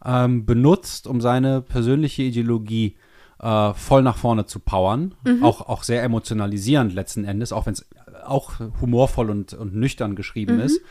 ähm, 0.03 0.45
benutzt, 0.45 1.07
um 1.07 1.21
seine 1.21 1.61
persönliche 1.61 2.23
Ideologie 2.23 2.97
äh, 3.39 3.73
voll 3.73 4.03
nach 4.03 4.17
vorne 4.17 4.45
zu 4.45 4.59
powern. 4.59 5.15
Auch, 5.43 5.61
auch 5.61 5.83
sehr 5.83 6.03
emotionalisierend 6.03 6.93
letzten 6.93 7.25
Endes, 7.25 7.51
auch 7.53 7.65
wenn 7.65 7.73
es 7.73 7.85
auch 8.23 8.53
humorvoll 8.79 9.29
und, 9.29 9.53
und 9.53 9.75
nüchtern 9.75 10.15
geschrieben 10.15 10.59
ist. 10.59 10.81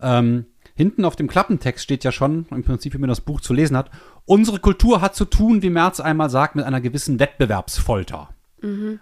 Ähm, 0.00 0.46
hinten 0.74 1.04
auf 1.04 1.16
dem 1.16 1.28
Klappentext 1.28 1.84
steht 1.84 2.04
ja 2.04 2.12
schon, 2.12 2.46
im 2.50 2.64
Prinzip, 2.64 2.94
wie 2.94 2.98
man 2.98 3.08
das 3.08 3.20
Buch 3.20 3.40
zu 3.40 3.54
lesen 3.54 3.76
hat, 3.76 3.90
unsere 4.24 4.58
Kultur 4.58 5.00
hat 5.00 5.14
zu 5.14 5.24
tun, 5.24 5.62
wie 5.62 5.70
Merz 5.70 6.00
einmal 6.00 6.30
sagt, 6.30 6.56
mit 6.56 6.64
einer 6.64 6.80
gewissen 6.80 7.20
Wettbewerbsfolter. 7.20 8.33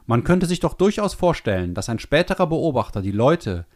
Man 0.07 0.25
könnte 0.25 0.47
sich 0.47 0.61
doch 0.61 0.75
durchaus 0.75 1.15
vorstellen, 1.15 1.75
dass 1.75 1.89
ein 1.89 1.99
späterer 1.99 2.47
Beobachter 2.47 3.03
die 3.03 3.13
Leute, 3.13 3.67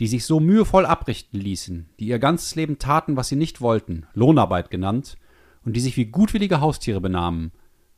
die 0.00 0.06
sich 0.06 0.24
so 0.24 0.40
mühevoll 0.40 0.86
abrichten 0.86 1.38
ließen, 1.38 1.88
die 2.00 2.06
ihr 2.06 2.18
ganzes 2.18 2.54
Leben 2.54 2.78
taten, 2.78 3.16
was 3.16 3.28
sie 3.28 3.36
nicht 3.36 3.60
wollten, 3.60 4.06
Lohnarbeit 4.14 4.70
genannt, 4.70 5.16
und 5.64 5.74
die 5.74 5.80
sich 5.80 5.96
wie 5.96 6.06
gutwillige 6.06 6.60
Haustiere 6.60 7.00
benahmen, 7.00 7.52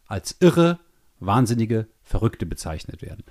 als 0.07 0.37
irre, 0.41 0.79
wahnsinnige, 1.19 1.89
Verrückte 2.03 2.47
bezeichnet 2.47 3.03
werden. 3.03 3.25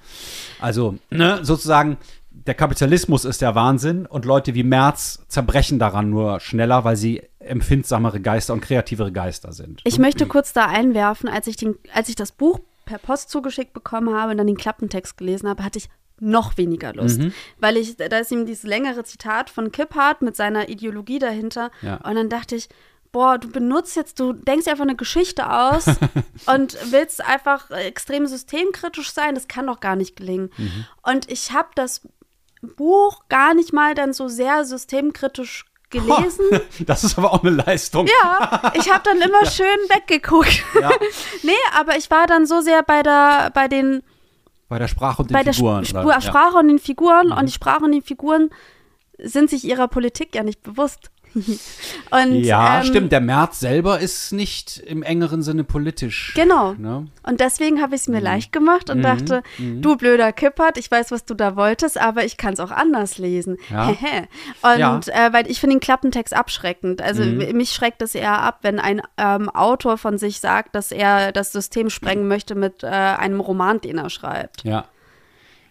Also, 0.59 0.97
ne, 1.09 1.39
sozusagen, 1.43 1.97
der 2.29 2.55
Kapitalismus 2.55 3.23
ist 3.23 3.41
der 3.41 3.55
Wahnsinn 3.55 4.05
und 4.05 4.25
Leute 4.25 4.53
wie 4.53 4.63
Merz 4.63 5.23
zerbrechen 5.29 5.79
daran 5.79 6.09
nur 6.09 6.41
schneller, 6.41 6.83
weil 6.83 6.97
sie 6.97 7.21
empfindsamere 7.39 8.19
Geister 8.19 8.53
und 8.53 8.59
kreativere 8.59 9.13
Geister 9.13 9.53
sind. 9.53 9.81
Ich 9.85 9.97
möchte 9.97 10.25
kurz 10.25 10.51
da 10.51 10.65
einwerfen, 10.65 11.29
als 11.29 11.47
ich, 11.47 11.55
den, 11.55 11.75
als 11.93 12.09
ich 12.09 12.15
das 12.15 12.33
Buch 12.33 12.59
per 12.85 12.99
Post 12.99 13.29
zugeschickt 13.29 13.73
bekommen 13.73 14.13
habe 14.13 14.31
und 14.31 14.37
dann 14.37 14.47
den 14.47 14.57
Klappentext 14.57 15.17
gelesen 15.17 15.49
habe, 15.49 15.63
hatte 15.63 15.79
ich 15.79 15.89
noch 16.19 16.57
weniger 16.57 16.93
Lust. 16.93 17.19
Mhm. 17.19 17.33
Weil 17.59 17.77
ich, 17.77 17.97
da 17.97 18.17
ist 18.17 18.31
ihm 18.31 18.45
dieses 18.45 18.63
längere 18.63 19.03
Zitat 19.03 19.49
von 19.49 19.71
Kiphart 19.71 20.21
mit 20.21 20.35
seiner 20.35 20.69
Ideologie 20.69 21.19
dahinter. 21.19 21.71
Ja. 21.81 21.97
Und 21.97 22.15
dann 22.15 22.29
dachte 22.29 22.55
ich, 22.55 22.69
boah, 23.11 23.37
du 23.37 23.49
benutzt 23.49 23.95
jetzt, 23.95 24.19
du 24.19 24.33
denkst 24.33 24.67
einfach 24.67 24.83
eine 24.83 24.95
Geschichte 24.95 25.49
aus 25.49 25.85
und 26.53 26.77
willst 26.91 27.25
einfach 27.25 27.69
extrem 27.71 28.27
systemkritisch 28.27 29.11
sein. 29.11 29.35
Das 29.35 29.47
kann 29.47 29.67
doch 29.67 29.79
gar 29.79 29.95
nicht 29.95 30.15
gelingen. 30.15 30.51
Mhm. 30.57 30.85
Und 31.03 31.31
ich 31.31 31.51
habe 31.51 31.69
das 31.75 32.07
Buch 32.61 33.27
gar 33.29 33.53
nicht 33.53 33.73
mal 33.73 33.93
dann 33.93 34.13
so 34.13 34.27
sehr 34.27 34.65
systemkritisch 34.65 35.65
gelesen. 35.89 36.45
Das 36.85 37.03
ist 37.03 37.17
aber 37.17 37.33
auch 37.33 37.43
eine 37.43 37.51
Leistung. 37.51 38.07
Ja, 38.07 38.71
ich 38.75 38.91
habe 38.91 39.01
dann 39.03 39.21
immer 39.21 39.45
schön 39.49 39.65
weggeguckt. 39.89 40.63
Ja. 40.79 40.89
nee, 41.43 41.51
aber 41.77 41.97
ich 41.97 42.11
war 42.11 42.27
dann 42.27 42.45
so 42.45 42.61
sehr 42.61 42.83
bei 42.83 43.01
der, 43.03 43.51
bei 43.53 43.67
den, 43.67 44.03
Bei 44.67 44.79
der 44.79 44.87
Sprache 44.87 45.21
und 45.21 45.29
den 45.29 45.33
bei 45.33 45.43
der 45.43 45.53
Figuren. 45.53 45.85
Spur, 45.85 46.01
oder? 46.01 46.11
Ja. 46.11 46.17
Mhm. 46.17 46.21
Sprache 46.21 46.57
und 46.57 46.67
den 46.67 46.79
Figuren 46.79 47.31
und 47.31 47.45
die 47.47 47.53
Sprache 47.53 47.83
und 47.85 47.91
die 47.91 48.01
Figuren 48.01 48.49
sind 49.17 49.49
sich 49.49 49.63
ihrer 49.63 49.87
Politik 49.87 50.35
ja 50.35 50.43
nicht 50.43 50.61
bewusst. 50.61 51.11
und, 52.11 52.33
Ja, 52.43 52.79
ähm, 52.79 52.85
stimmt. 52.85 53.11
Der 53.11 53.21
März 53.21 53.59
selber 53.59 53.99
ist 53.99 54.31
nicht 54.31 54.77
im 54.77 55.03
engeren 55.03 55.41
Sinne 55.41 55.63
politisch. 55.63 56.33
Genau. 56.35 56.73
Ne? 56.73 57.07
Und 57.23 57.39
deswegen 57.39 57.81
habe 57.81 57.95
ich 57.95 58.01
es 58.01 58.07
mir 58.07 58.17
Mhm. 58.19 58.23
leicht 58.23 58.51
gemacht 58.51 58.89
und 58.89 59.01
dachte, 59.01 59.43
du 59.57 59.97
blöder 59.97 60.31
Kippert, 60.31 60.77
ich 60.77 60.89
weiß, 60.89 61.11
was 61.11 61.25
du 61.25 61.33
da 61.33 61.55
wolltest, 61.55 61.99
aber 61.99 62.23
ich 62.25 62.37
kann 62.37 62.53
es 62.53 62.59
auch 62.59 62.71
anders 62.71 63.17
lesen. 63.17 63.57
Ja. 63.69 63.87
Hehe. 63.99 64.27
und 64.61 64.79
Ja. 64.79 64.93
Mhm. 64.95 65.01
äh, 65.07 65.33
weil 65.33 65.49
ich 65.51 65.59
finde 65.59 65.75
den 65.75 65.81
Klappentext 65.81 66.33
abschreckend. 66.33 67.01
Also 67.01 67.23
mich 67.23 67.71
schreckt 67.71 68.01
es 68.01 68.15
eher 68.15 68.39
ab, 68.41 68.59
wenn 68.61 68.79
ein 68.79 69.01
ähm, 69.17 69.49
Autor 69.49 69.97
von 69.97 70.17
sich 70.17 70.39
sagt, 70.39 70.75
dass 70.75 70.91
er 70.91 71.31
das 71.31 71.51
System 71.51 71.89
sprengen 71.89 72.27
möchte 72.27 72.55
mit 72.55 72.83
äh, 72.83 72.87
einem 72.87 73.39
Roman, 73.39 73.81
den 73.81 73.97
er 73.97 74.09
schreibt. 74.09 74.63
Ja. 74.63 74.85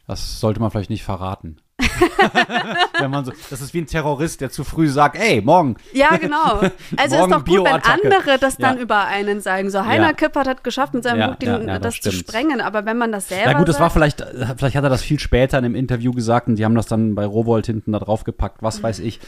Das 0.07 0.39
sollte 0.41 0.61
man 0.61 0.71
vielleicht 0.71 0.91
nicht 0.91 1.03
verraten. 1.05 1.57
Wenn 3.01 3.11
man 3.11 3.25
so, 3.25 3.33
das 3.51 3.61
ist 3.61 3.75
wie 3.75 3.79
ein 3.81 3.87
Terrorist, 3.87 4.41
der 4.41 4.51
zu 4.51 4.62
früh 4.62 4.89
sagt, 4.89 5.16
ey, 5.16 5.43
morgen. 5.43 5.77
Ja, 5.93 6.16
genau. 6.16 6.61
Also 6.97 7.16
ist 7.16 7.31
doch 7.31 7.45
gut, 7.45 7.64
wenn 7.64 7.83
andere 7.83 8.39
das 8.39 8.57
dann 8.57 8.77
Ja. 8.77 8.83
über 8.83 9.05
einen 9.07 9.41
sagen. 9.41 9.70
So, 9.70 9.85
Heiner 9.85 10.09
Ja. 10.09 10.12
Kippert 10.12 10.47
hat 10.47 10.62
geschafft, 10.64 10.95
mit 10.95 11.03
seinem 11.03 11.18
Ja, 11.20 11.27
Buch 11.29 11.37
den, 11.37 11.66
das 11.66 11.81
das, 11.81 12.01
zu 12.01 12.12
sprengen. 12.12 12.61
Aber 12.61 12.87
wenn 12.87 12.97
man 12.97 13.11
das 13.11 13.29
selber 13.29 13.53
Na 13.53 13.59
gut, 13.59 13.68
das 13.68 13.81
war 13.81 13.91
vielleicht, 13.91 14.25
vielleicht 14.57 14.77
hat 14.77 14.85
er 14.85 14.91
das 14.91 15.03
viel 15.03 15.18
später 15.18 15.59
in 15.59 15.64
einem 15.64 15.75
Interview 15.75 16.12
gesagt 16.12 16.47
und 16.47 16.57
die 16.57 16.64
haben 16.64 16.75
das 16.77 16.87
dann 16.87 17.14
bei 17.14 17.27
Rowold 17.27 17.66
hinten 17.66 17.93
da 17.93 17.99
drauf 17.99 18.25
gepackt, 18.25 18.62
was 18.62 18.83
weiß 18.83 19.01
ich. 19.01 19.20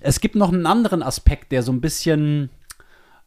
Es 0.00 0.20
gibt 0.20 0.34
noch 0.34 0.52
einen 0.52 0.66
anderen 0.66 1.02
Aspekt, 1.02 1.52
der 1.52 1.62
so 1.62 1.72
ein 1.72 1.80
bisschen 1.80 2.50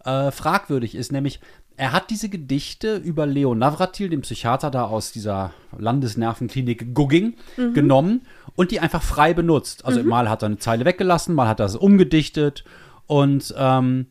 äh, 0.06 0.32
fragwürdig 0.32 0.96
ist, 0.96 1.12
nämlich 1.12 1.40
er 1.78 1.92
hat 1.92 2.10
diese 2.10 2.28
Gedichte 2.28 2.98
über 2.98 3.28
Leo 3.28 3.54
Navratil, 3.54 4.10
den 4.10 4.22
Psychiater 4.22 4.72
da 4.72 4.86
aus 4.86 5.12
dieser 5.12 5.54
Landesnervenklinik 5.78 6.96
Gugging, 6.96 7.36
genommen 7.56 8.24
und 8.56 8.72
die 8.72 8.80
einfach 8.80 9.04
frei 9.04 9.34
benutzt. 9.36 9.86
Also 9.86 10.04
mal 10.04 10.30
hat 10.30 10.44
er 10.44 10.48
eine 10.48 10.58
Zeile 10.58 10.86
weggelassen, 10.86 11.36
mal 11.36 11.48
hat 11.48 11.60
er 11.60 11.68
es 11.68 11.76
umgedichtet 11.76 12.64
und 13.06 13.54
ähm, 13.58 14.08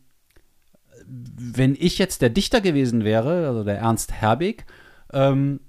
wenn 1.08 1.76
ich 1.78 1.98
jetzt 1.98 2.22
der 2.22 2.30
Dichter 2.30 2.60
gewesen 2.60 3.04
wäre, 3.04 3.48
also 3.48 3.64
der 3.64 3.78
Ernst 3.78 4.12
Herbig, 4.12 4.64
ähm, 5.12 5.60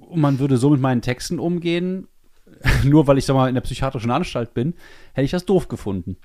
und 0.00 0.20
man 0.20 0.38
würde 0.38 0.58
so 0.58 0.70
mit 0.70 0.80
meinen 0.80 1.02
Texten 1.02 1.38
umgehen, 1.38 2.08
nur 2.84 3.06
weil 3.06 3.18
ich 3.18 3.24
sag 3.24 3.34
mal 3.34 3.48
in 3.48 3.54
der 3.54 3.62
psychiatrischen 3.62 4.10
Anstalt 4.10 4.54
bin, 4.54 4.74
hätte 5.12 5.24
ich 5.24 5.30
das 5.30 5.44
doof 5.44 5.68
gefunden. 5.68 6.16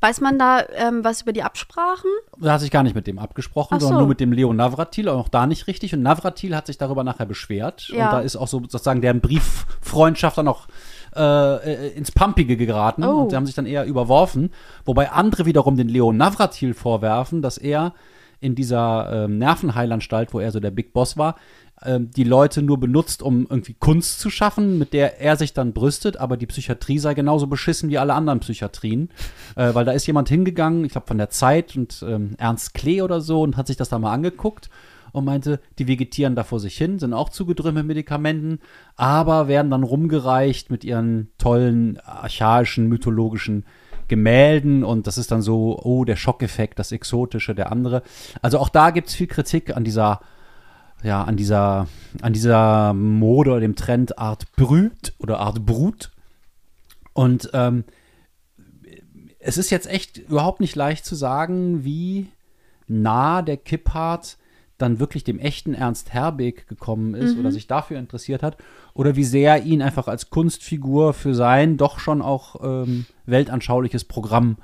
Weiß 0.00 0.20
man 0.20 0.38
da 0.38 0.64
ähm, 0.74 1.04
was 1.04 1.22
über 1.22 1.32
die 1.32 1.42
Absprachen? 1.42 2.10
Da 2.40 2.54
hat 2.54 2.60
sich 2.60 2.70
gar 2.70 2.82
nicht 2.82 2.94
mit 2.94 3.06
dem 3.06 3.18
abgesprochen, 3.18 3.76
Ach 3.76 3.80
sondern 3.80 3.96
so. 3.96 4.00
nur 4.00 4.08
mit 4.08 4.20
dem 4.20 4.32
Leo 4.32 4.52
Navratil, 4.52 5.08
auch 5.08 5.28
da 5.28 5.46
nicht 5.46 5.66
richtig. 5.68 5.94
Und 5.94 6.02
Navratil 6.02 6.56
hat 6.56 6.66
sich 6.66 6.76
darüber 6.76 7.04
nachher 7.04 7.26
beschwert. 7.26 7.88
Ja. 7.88 8.06
Und 8.06 8.12
da 8.12 8.20
ist 8.20 8.36
auch 8.36 8.48
so 8.48 8.58
sozusagen 8.60 9.00
deren 9.00 9.20
Brieffreundschaft 9.20 10.38
dann 10.38 10.48
auch 10.48 10.66
äh, 11.14 11.88
äh, 11.88 11.88
ins 11.90 12.10
Pumpige 12.10 12.56
geraten. 12.56 13.04
Oh. 13.04 13.22
Und 13.22 13.30
sie 13.30 13.36
haben 13.36 13.46
sich 13.46 13.54
dann 13.54 13.66
eher 13.66 13.84
überworfen. 13.84 14.50
Wobei 14.84 15.10
andere 15.10 15.46
wiederum 15.46 15.76
den 15.76 15.88
Leo 15.88 16.12
Navratil 16.12 16.74
vorwerfen, 16.74 17.40
dass 17.42 17.58
er 17.58 17.94
in 18.40 18.56
dieser 18.56 19.24
ähm, 19.24 19.38
Nervenheilanstalt, 19.38 20.34
wo 20.34 20.40
er 20.40 20.50
so 20.50 20.58
der 20.58 20.72
Big 20.72 20.92
Boss 20.92 21.16
war, 21.16 21.36
die 21.98 22.24
Leute 22.24 22.62
nur 22.62 22.78
benutzt, 22.78 23.22
um 23.22 23.46
irgendwie 23.48 23.74
Kunst 23.74 24.20
zu 24.20 24.30
schaffen, 24.30 24.78
mit 24.78 24.92
der 24.92 25.20
er 25.20 25.36
sich 25.36 25.52
dann 25.52 25.72
brüstet, 25.72 26.16
aber 26.16 26.36
die 26.36 26.46
Psychiatrie 26.46 26.98
sei 26.98 27.14
genauso 27.14 27.46
beschissen 27.46 27.90
wie 27.90 27.98
alle 27.98 28.14
anderen 28.14 28.40
Psychiatrien. 28.40 29.10
Äh, 29.54 29.74
weil 29.74 29.84
da 29.84 29.92
ist 29.92 30.06
jemand 30.06 30.30
hingegangen, 30.30 30.84
ich 30.84 30.92
glaube 30.92 31.06
von 31.06 31.18
der 31.18 31.28
Zeit 31.28 31.76
und 31.76 32.02
ähm, 32.08 32.36
Ernst 32.38 32.72
Klee 32.72 33.02
oder 33.02 33.20
so 33.20 33.42
und 33.42 33.58
hat 33.58 33.66
sich 33.66 33.76
das 33.76 33.90
da 33.90 33.98
mal 33.98 34.12
angeguckt 34.12 34.70
und 35.12 35.26
meinte, 35.26 35.60
die 35.78 35.88
vegetieren 35.88 36.34
da 36.34 36.42
vor 36.42 36.58
sich 36.58 36.76
hin, 36.76 36.98
sind 36.98 37.12
auch 37.12 37.28
zugedröhnt 37.28 37.74
mit 37.74 37.86
Medikamenten, 37.86 38.60
aber 38.96 39.46
werden 39.46 39.70
dann 39.70 39.82
rumgereicht 39.82 40.70
mit 40.70 40.84
ihren 40.84 41.30
tollen, 41.36 41.98
archaischen, 42.00 42.88
mythologischen 42.88 43.66
Gemälden 44.08 44.84
und 44.84 45.06
das 45.06 45.18
ist 45.18 45.30
dann 45.30 45.42
so, 45.42 45.78
oh, 45.82 46.04
der 46.04 46.16
Schockeffekt, 46.16 46.78
das 46.78 46.92
Exotische, 46.92 47.54
der 47.54 47.70
andere. 47.70 48.02
Also 48.40 48.58
auch 48.58 48.68
da 48.68 48.90
gibt 48.90 49.08
es 49.08 49.14
viel 49.14 49.26
Kritik 49.26 49.76
an 49.76 49.84
dieser, 49.84 50.20
ja, 51.02 51.22
an 51.24 51.36
dieser, 51.36 51.88
an 52.20 52.32
dieser 52.32 52.92
Mode 52.94 53.50
oder 53.50 53.60
dem 53.60 53.76
Trend 53.76 54.18
Art 54.18 54.50
Brut 54.56 55.14
oder 55.18 55.40
Art 55.40 55.64
Brut. 55.66 56.10
Und 57.12 57.50
ähm, 57.52 57.84
es 59.38 59.58
ist 59.58 59.70
jetzt 59.70 59.88
echt 59.88 60.18
überhaupt 60.18 60.60
nicht 60.60 60.76
leicht 60.76 61.04
zu 61.04 61.14
sagen, 61.14 61.84
wie 61.84 62.28
nah 62.86 63.42
der 63.42 63.56
Kipphardt 63.56 64.38
dann 64.78 64.98
wirklich 64.98 65.22
dem 65.22 65.38
echten 65.38 65.74
Ernst 65.74 66.12
Herbeek 66.12 66.66
gekommen 66.66 67.14
ist 67.14 67.38
oder 67.38 67.52
sich 67.52 67.68
dafür 67.68 67.98
interessiert 67.98 68.42
hat 68.42 68.56
oder 68.94 69.14
wie 69.14 69.24
sehr 69.24 69.62
ihn 69.62 69.80
einfach 69.80 70.08
als 70.08 70.28
Kunstfigur 70.28 71.14
für 71.14 71.34
sein 71.34 71.76
doch 71.76 72.00
schon 72.00 72.20
auch 72.20 72.56
ähm, 72.64 73.06
weltanschauliches 73.24 74.04
Programm 74.04 74.56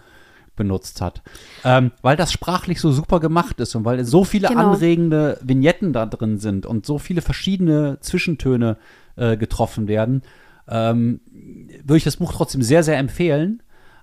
benutzt 0.59 1.01
hat. 1.01 1.23
Ähm, 1.65 1.93
weil 2.03 2.17
das 2.17 2.31
sprachlich 2.33 2.79
so 2.83 2.93
super 2.93 3.19
gemacht 3.21 3.59
ist 3.61 3.75
und 3.75 3.87
weil 3.87 4.05
so 4.05 4.25
viele 4.25 4.49
Genau. 4.49 4.73
anregende 4.73 5.39
Vignetten 5.43 5.95
da 5.95 6.05
drin 6.05 6.37
sind 6.39 6.67
und 6.67 6.85
so 6.85 6.99
viele 6.99 7.23
verschiedene 7.23 7.99
Zwischentöne 8.01 8.77
äh, 9.17 9.39
getroffen 9.39 9.89
werden, 9.89 10.21
ähm, 10.69 11.21
würde 11.83 11.97
ich 11.97 12.05
das 12.05 12.17
Buch 12.19 12.33
trotzdem 12.35 12.61
sehr, 12.61 12.83
sehr 12.83 12.99
empfehlen. 12.99 13.63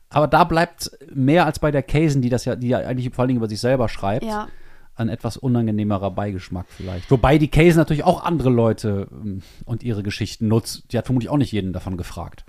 Aber 0.10 0.28
da 0.28 0.44
bleibt 0.46 0.92
mehr 1.14 1.46
als 1.46 1.60
bei 1.60 1.70
der 1.72 1.84
Casen, 1.84 2.22
die 2.24 2.30
das 2.30 2.46
ja, 2.46 2.56
die 2.56 2.70
ja 2.70 2.80
eigentlich 2.80 3.14
vor 3.14 3.22
allen 3.24 3.28
Dingen 3.30 3.40
über 3.40 3.50
sich 3.50 3.60
selber 3.60 3.90
schreibt, 3.90 4.24
Ja. 4.26 4.48
ein 4.96 5.10
etwas 5.10 5.36
unangenehmerer 5.38 6.12
Beigeschmack 6.12 6.68
vielleicht. 6.70 7.12
Wobei 7.12 7.38
die 7.38 7.50
Casen 7.50 7.78
natürlich 7.78 8.04
auch 8.06 8.24
andere 8.24 8.50
Leute 8.50 9.08
ähm, 9.12 9.42
und 9.66 9.84
ihre 9.84 10.04
Geschichten 10.04 10.48
nutzt. 10.48 10.92
Die 10.92 10.98
hat 10.98 11.06
vermutlich 11.08 11.30
auch 11.30 11.38
nicht 11.38 11.52
jeden 11.52 11.74
davon 11.74 11.98
gefragt. 11.98 12.46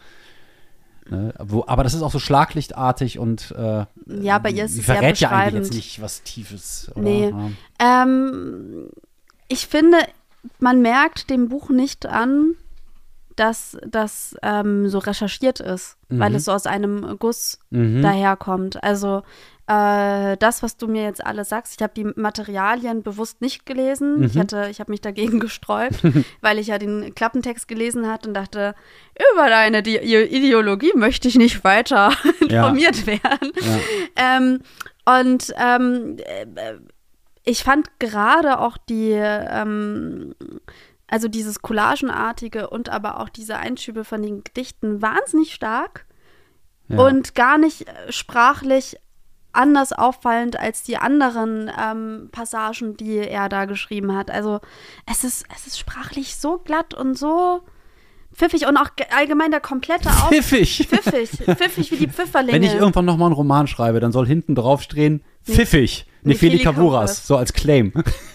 Ne? 1.08 1.32
Aber 1.38 1.84
das 1.84 1.94
ist 1.94 2.02
auch 2.02 2.10
so 2.12 2.18
schlaglichtartig 2.18 3.18
und 3.18 3.52
äh, 3.56 3.84
Ja, 4.06 4.38
bei 4.38 4.50
ihr 4.50 4.64
ist 4.64 4.72
es 4.78 4.86
sehr 4.86 4.96
verrät 4.96 5.18
ja 5.18 5.30
eigentlich 5.30 5.54
jetzt 5.64 5.74
nicht 5.74 6.00
was 6.02 6.22
Tiefes. 6.22 6.90
Oder? 6.94 7.02
Nee. 7.02 7.30
Ja. 7.80 8.02
Ähm, 8.02 8.88
ich 9.48 9.66
finde, 9.66 9.98
man 10.58 10.82
merkt 10.82 11.30
dem 11.30 11.48
Buch 11.48 11.70
nicht 11.70 12.06
an, 12.06 12.54
dass 13.36 13.76
das 13.86 14.34
ähm, 14.42 14.88
so 14.88 14.98
recherchiert 14.98 15.60
ist, 15.60 15.96
weil 16.08 16.34
es 16.34 16.46
so 16.46 16.52
aus 16.52 16.66
einem 16.66 17.16
Guss 17.18 17.58
Mhm. 17.70 18.00
daherkommt. 18.02 18.82
Also 18.82 19.22
äh, 19.68 20.36
das, 20.36 20.62
was 20.62 20.76
du 20.76 20.86
mir 20.86 21.02
jetzt 21.02 21.24
alles 21.26 21.48
sagst, 21.48 21.74
ich 21.76 21.82
habe 21.82 21.92
die 21.94 22.04
Materialien 22.04 23.02
bewusst 23.02 23.40
nicht 23.40 23.66
gelesen. 23.66 24.18
Mhm. 24.18 24.24
Ich 24.24 24.38
hatte, 24.38 24.68
ich 24.70 24.78
habe 24.80 24.92
mich 24.92 25.00
dagegen 25.00 25.40
gesträubt, 25.46 26.00
weil 26.40 26.58
ich 26.58 26.68
ja 26.68 26.78
den 26.78 27.14
Klappentext 27.14 27.66
gelesen 27.66 28.08
hatte 28.08 28.28
und 28.28 28.34
dachte, 28.34 28.74
über 29.34 29.48
deine 29.48 29.82
Di 29.82 29.96
Ideologie 29.96 30.92
möchte 30.94 31.26
ich 31.28 31.34
nicht 31.36 31.64
weiter 31.64 32.12
informiert 32.40 33.06
werden. 33.06 33.52
Ja. 33.60 34.36
Ähm, 34.36 34.60
und 35.04 35.52
ähm, 35.58 36.16
äh, 36.24 36.74
ich 37.44 37.62
fand 37.64 37.98
gerade 38.00 38.58
auch 38.58 38.76
die, 38.76 39.12
ähm, 39.12 40.34
also 41.08 41.28
dieses 41.28 41.62
Collagenartige 41.62 42.70
und 42.70 42.88
aber 42.88 43.20
auch 43.20 43.28
diese 43.28 43.56
Einschübe 43.56 44.04
von 44.04 44.22
den 44.22 44.42
Gedichten 44.42 45.00
wahnsinnig 45.02 45.54
stark 45.54 46.06
Ja. 46.88 46.98
und 46.98 47.34
gar 47.36 47.58
nicht 47.58 47.88
äh, 47.88 48.10
sprachlich 48.12 48.96
anders 49.56 49.92
auffallend 49.92 50.58
als 50.58 50.82
die 50.82 50.96
anderen 50.98 51.70
ähm, 51.80 52.28
Passagen, 52.32 52.96
die 52.96 53.16
er 53.18 53.48
da 53.48 53.64
geschrieben 53.64 54.14
hat. 54.16 54.30
Also 54.30 54.60
es 55.10 55.24
ist, 55.24 55.44
es 55.54 55.66
ist 55.66 55.78
sprachlich 55.78 56.36
so 56.36 56.58
glatt 56.58 56.94
und 56.94 57.16
so 57.18 57.60
pfiffig 58.34 58.66
und 58.66 58.76
auch 58.76 58.94
ge- 58.96 59.06
allgemein 59.16 59.50
der 59.50 59.60
komplette 59.60 60.08
Auf 60.10 60.28
Pfiffig. 60.28 60.86
pfiffig, 60.88 61.30
pfiffig 61.30 61.90
wie 61.90 61.96
die 61.96 62.08
Pfifferlinge. 62.08 62.52
Wenn 62.52 62.62
ich 62.62 62.74
irgendwann 62.74 63.06
nochmal 63.06 63.26
einen 63.26 63.34
Roman 63.34 63.66
schreibe, 63.66 63.98
dann 64.00 64.12
soll 64.12 64.26
hinten 64.26 64.54
drauf 64.54 64.82
stehen, 64.82 65.24
pfiffig. 65.44 66.06
Nefeli 66.22 66.58
Kavuras. 66.58 67.26
so 67.26 67.36
als 67.36 67.52
Claim. 67.52 67.92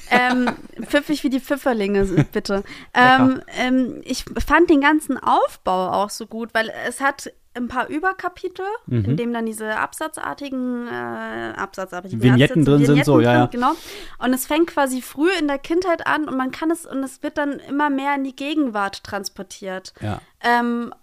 ähm, 0.09 0.49
pfiffig 0.81 1.23
wie 1.25 1.29
die 1.29 1.41
Pfifferlinge, 1.41 2.05
bitte. 2.31 2.63
ähm, 2.93 3.41
ähm, 3.59 4.01
ich 4.05 4.23
fand 4.47 4.69
den 4.69 4.79
ganzen 4.81 5.17
Aufbau 5.17 5.89
auch 5.91 6.09
so 6.09 6.25
gut, 6.25 6.49
weil 6.53 6.71
es 6.87 6.99
hat 7.01 7.31
ein 7.53 7.67
paar 7.67 7.87
Überkapitel, 7.89 8.65
Mhm. 8.85 9.05
in 9.05 9.17
dem 9.17 9.33
dann 9.33 9.45
diese 9.45 9.75
absatzartigen 9.77 10.87
äh, 10.87 11.53
absatzartigen 11.57 12.21
Vignetten 12.21 12.63
drin 12.63 12.85
sind, 12.85 13.03
so, 13.05 13.19
ja, 13.19 13.33
ja. 13.33 13.45
Genau. 13.47 13.71
Und 14.19 14.33
es 14.33 14.45
fängt 14.45 14.67
quasi 14.67 15.01
früh 15.01 15.29
in 15.37 15.47
der 15.47 15.59
Kindheit 15.59 16.07
an 16.07 16.29
und 16.29 16.37
man 16.37 16.51
kann 16.51 16.71
es 16.71 16.85
und 16.85 17.03
es 17.03 17.23
wird 17.23 17.37
dann 17.37 17.59
immer 17.59 17.89
mehr 17.89 18.15
in 18.15 18.23
die 18.23 18.35
Gegenwart 18.35 19.03
transportiert. 19.03 19.93
Ja. 19.99 20.21
Ähm, 20.41 20.93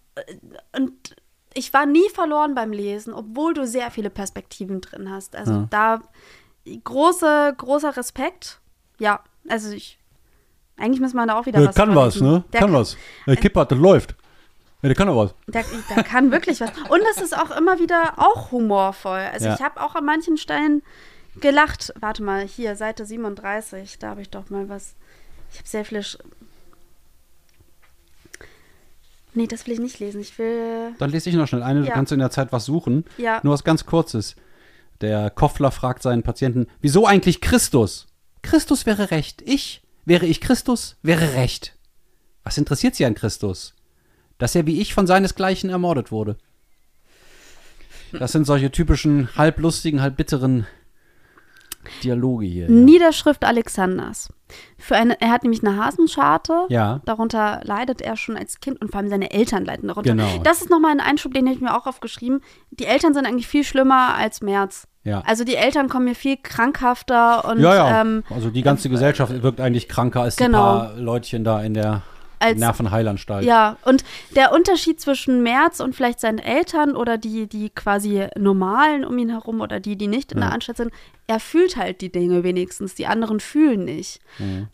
und 0.75 1.17
ich 1.55 1.73
war 1.75 1.87
nie 1.87 2.09
verloren 2.15 2.55
beim 2.55 2.73
Lesen, 2.73 3.13
obwohl 3.13 3.53
du 3.53 3.67
sehr 3.67 3.91
viele 3.91 4.11
Perspektiven 4.11 4.81
drin 4.81 5.11
hast. 5.11 5.37
Also 5.37 5.53
Ja. 5.53 5.67
da 5.71 6.03
große, 6.85 7.55
großer 7.57 7.97
Respekt. 7.97 8.61
Ja, 8.99 9.21
also 9.49 9.71
ich. 9.71 9.99
Eigentlich 10.77 11.01
muss 11.01 11.13
man 11.13 11.27
da 11.27 11.37
auch 11.39 11.47
wieder 11.47 11.65
was 11.67 11.75
kann 11.75 11.95
was, 11.97 12.21
ne? 12.21 12.45
Der 12.53 12.61
kann 12.61 12.73
was. 12.73 12.97
Der 13.27 13.35
Kipper, 13.37 13.65
das 13.65 13.77
läuft. 13.79 14.15
Ja, 14.83 14.89
der 14.89 14.95
kann 14.95 15.09
doch 15.09 15.17
was. 15.17 15.35
Der, 15.49 15.65
der 15.95 16.05
kann 16.05 16.31
wirklich 16.31 16.61
was. 16.61 16.71
Und 16.89 17.01
es 17.11 17.21
ist 17.21 17.37
auch 17.37 17.51
immer 17.51 17.81
wieder 17.81 18.15
auch 18.17 18.53
humorvoll. 18.53 19.19
Also 19.33 19.47
Ja. 19.47 19.55
ich 19.55 19.61
habe 19.61 19.81
auch 19.81 19.95
an 19.97 20.05
manchen 20.05 20.37
Stellen 20.37 20.83
gelacht. 21.41 21.93
Warte 21.99 22.23
mal, 22.23 22.47
hier, 22.47 22.77
Seite 22.77 23.05
37, 23.05 23.99
da 23.99 24.11
habe 24.11 24.23
ich 24.23 24.31
doch 24.31 24.51
mal 24.51 24.69
was. 24.69 24.95
Ich 25.53 25.59
habe 25.59 25.69
sehr 25.69 25.85
viele. 25.85 26.03
Sch 26.05 26.19
nee, 29.35 29.47
das 29.47 29.67
will 29.67 29.75
ich 29.75 29.81
nicht 29.81 29.99
lesen. 29.99 30.21
Ich 30.21 30.39
will. 30.39 30.93
Dann 30.99 31.11
lese 31.11 31.31
ich 31.31 31.37
noch 31.37 31.49
schnell 31.49 31.63
eine, 31.63 31.81
du 31.81 31.87
Ja. 31.87 31.95
kannst 31.95 32.13
in 32.13 32.19
der 32.19 32.31
Zeit 32.31 32.53
was 32.53 32.65
suchen. 32.65 33.05
Ja. 33.17 33.41
Nur 33.43 33.55
was 33.55 33.65
ganz 33.65 33.87
Kurzes. 33.87 34.37
Der 35.01 35.31
Koffler 35.31 35.71
fragt 35.71 36.03
seinen 36.03 36.23
Patienten, 36.23 36.67
wieso 36.81 37.07
eigentlich 37.07 37.41
Christus? 37.41 38.07
Christus 38.43 38.85
wäre 38.87 39.11
recht. 39.11 39.43
Ich, 39.43 39.83
wäre 40.05 40.27
ich 40.27 40.41
Christus, 40.41 40.97
wäre 41.03 41.35
recht. 41.35 41.75
Was 42.43 42.59
interessiert 42.59 42.95
Sie 42.95 43.05
an 43.05 43.15
Christus? 43.15 43.75
Dass 44.39 44.55
er 44.55 44.67
wie 44.67 44.81
ich 44.81 44.95
von 44.95 45.07
seinesgleichen 45.07 45.71
ermordet 45.71 46.11
wurde. 46.13 46.37
Das 48.13 48.33
sind 48.33 48.45
solche 48.45 48.71
typischen 48.71 49.29
halblustigen, 49.37 50.01
halb 50.01 50.17
bitteren 50.17 50.67
Dialoge 52.03 52.47
hier. 52.47 52.65
Ja. 52.65 52.71
Niederschrift 52.71 53.45
Alexanders. 53.45 54.33
Für 54.79 54.97
eine, 54.97 55.21
er 55.21 55.31
hat 55.31 55.43
nämlich 55.43 55.63
eine 55.63 55.83
Hasenscharte. 55.83 56.67
Ja. 56.69 57.01
Darunter 57.05 57.61
leidet 57.65 58.01
er 58.01 58.17
schon 58.17 58.37
als 58.37 58.61
Kind 58.61 58.81
und 58.81 58.91
vor 58.91 59.01
allem 59.01 59.11
seine 59.11 59.31
Eltern 59.31 59.65
leiden 59.65 59.89
darunter. 59.89 60.11
Genau. 60.11 60.39
Das 60.43 60.61
ist 60.63 60.71
nochmal 60.71 60.93
ein 60.93 61.01
Einschub, 61.01 61.35
den 61.35 61.47
habe 61.47 61.55
ich 61.55 61.61
mir 61.61 61.77
auch 61.77 61.87
aufgeschrieben. 61.87 62.41
Die 62.71 62.87
Eltern 62.87 63.15
sind 63.15 63.27
eigentlich 63.27 63.47
viel 63.47 63.65
schlimmer 63.65 64.15
als 64.15 64.41
Merz. 64.41 64.87
Ja. 65.05 65.23
Also 65.27 65.45
die 65.45 65.57
Eltern 65.57 65.89
kommen 65.89 66.07
mir 66.07 66.15
viel 66.15 66.37
krankhafter 66.37 67.45
und 67.47 67.61
ja, 67.61 67.75
ja. 67.75 68.01
ähm, 68.01 68.25
also 68.31 68.51
die 68.51 68.63
ganze 68.63 68.89
Gesellschaft 68.89 69.43
wirkt 69.43 69.61
eigentlich 69.61 69.89
kranker 69.89 70.23
als 70.23 70.37
Genau. 70.37 70.49
die 70.49 70.87
paar 70.87 70.97
Leutchen 70.97 71.45
da 71.45 71.63
in 71.63 71.75
der 71.75 72.03
Als- 72.41 72.59
Nervenheilanstalt. 72.59 73.45
ja, 73.45 73.77
und 73.85 74.05
der 74.37 74.53
Unterschied 74.53 75.01
zwischen 75.01 75.43
Merz 75.43 75.81
und 75.81 75.95
vielleicht 75.97 76.21
seinen 76.21 76.39
Eltern 76.39 76.97
oder 76.97 77.19
die, 77.19 77.47
die 77.49 77.71
quasi 77.71 78.27
normalen 78.39 79.05
um 79.05 79.19
ihn 79.19 79.31
herum 79.31 79.61
oder 79.61 79.81
die, 79.81 79.97
die 79.97 80.07
nicht 80.09 80.33
in 80.33 80.41
der 80.41 80.53
Anstalt 80.53 80.77
sind, 80.79 80.91
er 81.27 81.41
fühlt 81.41 81.77
halt 81.77 82.01
die 82.01 82.11
Dinge 82.13 82.43
wenigstens, 82.45 82.95
die 82.95 83.07
anderen 83.07 83.41
fühlen 83.41 83.85
nicht. 83.85 84.21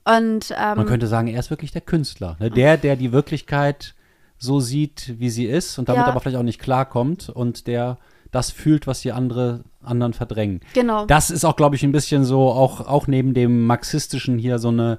Und 0.04 0.50
ähm, 0.56 0.76
Man 0.76 0.86
könnte 0.86 1.06
sagen, 1.06 1.28
er 1.28 1.40
ist 1.40 1.50
wirklich 1.50 1.72
der 1.72 1.80
Künstler. 1.80 2.36
Ne? 2.38 2.50
Der, 2.50 2.76
der 2.76 2.96
die 2.96 3.12
Wirklichkeit 3.12 3.94
so 4.38 4.60
sieht, 4.60 5.14
wie 5.18 5.30
sie 5.30 5.46
ist 5.46 5.78
und 5.78 5.88
damit 5.88 6.02
Ja. 6.02 6.06
aber 6.08 6.20
vielleicht 6.20 6.36
auch 6.36 6.42
nicht 6.42 6.60
klarkommt 6.60 7.28
und 7.30 7.66
der 7.66 7.98
das 8.30 8.50
fühlt, 8.50 8.86
was 8.88 9.00
die 9.00 9.12
andere, 9.12 9.62
anderen 9.80 10.12
verdrängen. 10.12 10.60
genau. 10.74 11.06
Das 11.06 11.30
ist 11.30 11.44
auch, 11.44 11.54
glaube 11.54 11.76
ich, 11.76 11.84
ein 11.84 11.92
bisschen 11.92 12.24
so, 12.24 12.48
auch, 12.50 12.80
auch 12.86 13.06
neben 13.06 13.32
dem 13.32 13.64
Marxistischen 13.66 14.38
hier 14.38 14.58
so 14.58 14.68
eine 14.68 14.98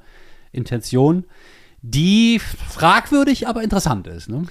Intention, 0.54 1.26
die 1.90 2.40
fragwürdig, 2.40 3.48
aber 3.48 3.64
interessant 3.64 4.08
ist. 4.08 4.30
Ne? 4.30 4.46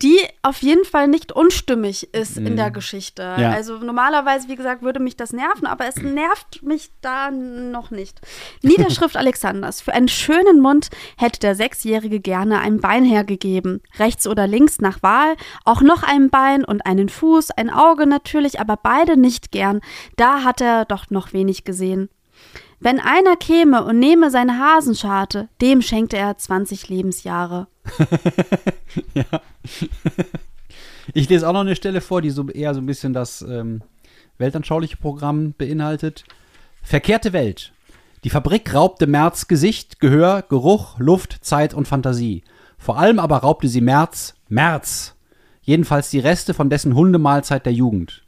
die 0.00 0.18
auf 0.42 0.62
jeden 0.62 0.84
Fall 0.84 1.08
nicht 1.08 1.32
unstimmig 1.32 2.14
ist 2.14 2.36
in 2.36 2.56
der 2.56 2.70
Geschichte. 2.70 3.34
Mhm. 3.36 3.42
Ja. 3.42 3.50
Also 3.50 3.78
normalerweise, 3.78 4.48
wie 4.48 4.56
gesagt, 4.56 4.82
würde 4.82 5.00
mich 5.00 5.16
das 5.16 5.32
nerven, 5.32 5.66
aber 5.66 5.86
es 5.86 5.96
nervt 5.96 6.62
mich 6.62 6.90
da 7.00 7.30
noch 7.30 7.90
nicht. 7.90 8.20
Niederschrift 8.62 9.16
Alexanders. 9.18 9.80
Für 9.80 9.92
einen 9.92 10.08
schönen 10.08 10.60
Mund 10.60 10.90
hätte 11.16 11.40
der 11.40 11.54
Sechsjährige 11.54 12.20
gerne 12.20 12.60
ein 12.60 12.80
Bein 12.80 13.04
hergegeben. 13.04 13.82
Rechts 13.98 14.26
oder 14.26 14.46
links 14.46 14.80
nach 14.80 15.02
Wahl, 15.02 15.36
auch 15.64 15.82
noch 15.82 16.02
ein 16.02 16.30
Bein 16.30 16.64
und 16.64 16.86
einen 16.86 17.08
Fuß, 17.08 17.50
ein 17.52 17.70
Auge 17.70 18.06
natürlich, 18.06 18.60
aber 18.60 18.78
beide 18.82 19.16
nicht 19.16 19.52
gern. 19.52 19.80
Da 20.16 20.44
hat 20.44 20.60
er 20.60 20.84
doch 20.84 21.10
noch 21.10 21.32
wenig 21.32 21.64
gesehen. 21.64 22.08
Wenn 22.84 23.00
einer 23.00 23.36
käme 23.36 23.82
und 23.82 23.98
nehme 23.98 24.30
seine 24.30 24.58
Hasenscharte, 24.58 25.48
dem 25.62 25.80
schenkte 25.80 26.18
er 26.18 26.36
20 26.36 26.88
Lebensjahre. 26.90 27.66
Ich 31.12 31.28
lese 31.28 31.46
auch 31.46 31.52
noch 31.52 31.60
eine 31.60 31.76
Stelle 31.76 32.00
vor, 32.00 32.22
die 32.22 32.30
so 32.30 32.48
eher 32.48 32.72
so 32.72 32.80
ein 32.80 32.86
bisschen 32.86 33.12
das 33.12 33.42
ähm, 33.42 33.82
weltanschauliche 34.38 34.96
Programm 34.96 35.52
beinhaltet. 35.52 36.24
Verkehrte 36.82 37.34
Welt. 37.34 37.74
Die 38.24 38.30
Fabrik 38.30 38.72
raubte 38.72 39.06
Merz 39.06 39.46
Gesicht, 39.46 40.00
Gehör, 40.00 40.40
Geruch, 40.48 40.98
Luft, 40.98 41.44
Zeit 41.44 41.74
und 41.74 41.86
Fantasie. 41.86 42.42
Vor 42.78 42.98
allem 42.98 43.18
aber 43.18 43.36
raubte 43.36 43.68
sie 43.68 43.82
Merz, 43.82 44.34
Merz. 44.48 45.14
Jedenfalls 45.60 46.08
die 46.08 46.20
Reste 46.20 46.54
von 46.54 46.70
dessen 46.70 46.94
Hundemahlzeit 46.94 47.66
der 47.66 47.74
Jugend. 47.74 48.23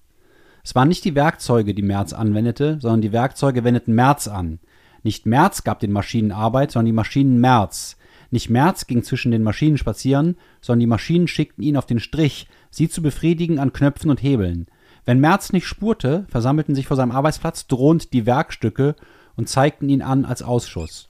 Es 0.66 0.74
waren 0.74 0.88
nicht 0.88 1.04
die 1.04 1.14
Werkzeuge, 1.14 1.74
die 1.74 1.82
Merz 1.82 2.12
anwendete, 2.12 2.78
sondern 2.80 3.00
die 3.00 3.12
Werkzeuge 3.12 3.62
wendeten 3.62 3.94
Merz 3.94 4.26
an. 4.26 4.58
Nicht 5.04 5.24
Merz 5.24 5.62
gab 5.62 5.78
den 5.78 5.92
Maschinen 5.92 6.32
Arbeit, 6.32 6.72
sondern 6.72 6.86
die 6.86 6.92
Maschinen 6.92 7.40
Merz. 7.40 7.96
Nicht 8.32 8.50
Merz 8.50 8.88
ging 8.88 9.04
zwischen 9.04 9.30
den 9.30 9.44
Maschinen 9.44 9.78
spazieren, 9.78 10.36
sondern 10.60 10.80
die 10.80 10.88
Maschinen 10.88 11.28
schickten 11.28 11.62
ihn 11.62 11.76
auf 11.76 11.86
den 11.86 12.00
Strich, 12.00 12.48
sie 12.68 12.88
zu 12.88 13.00
befriedigen 13.00 13.60
an 13.60 13.72
Knöpfen 13.72 14.10
und 14.10 14.20
Hebeln. 14.24 14.66
Wenn 15.04 15.20
Merz 15.20 15.52
nicht 15.52 15.68
spurte, 15.68 16.26
versammelten 16.30 16.74
sich 16.74 16.88
vor 16.88 16.96
seinem 16.96 17.12
Arbeitsplatz 17.12 17.68
drohend 17.68 18.12
die 18.12 18.26
Werkstücke 18.26 18.96
und 19.36 19.48
zeigten 19.48 19.88
ihn 19.88 20.02
an 20.02 20.24
als 20.24 20.42
Ausschuss. 20.42 21.08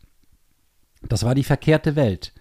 Das 1.09 1.25
war 1.25 1.35
die 1.35 1.45
verkehrte 1.45 1.97
Welt. 1.97 2.35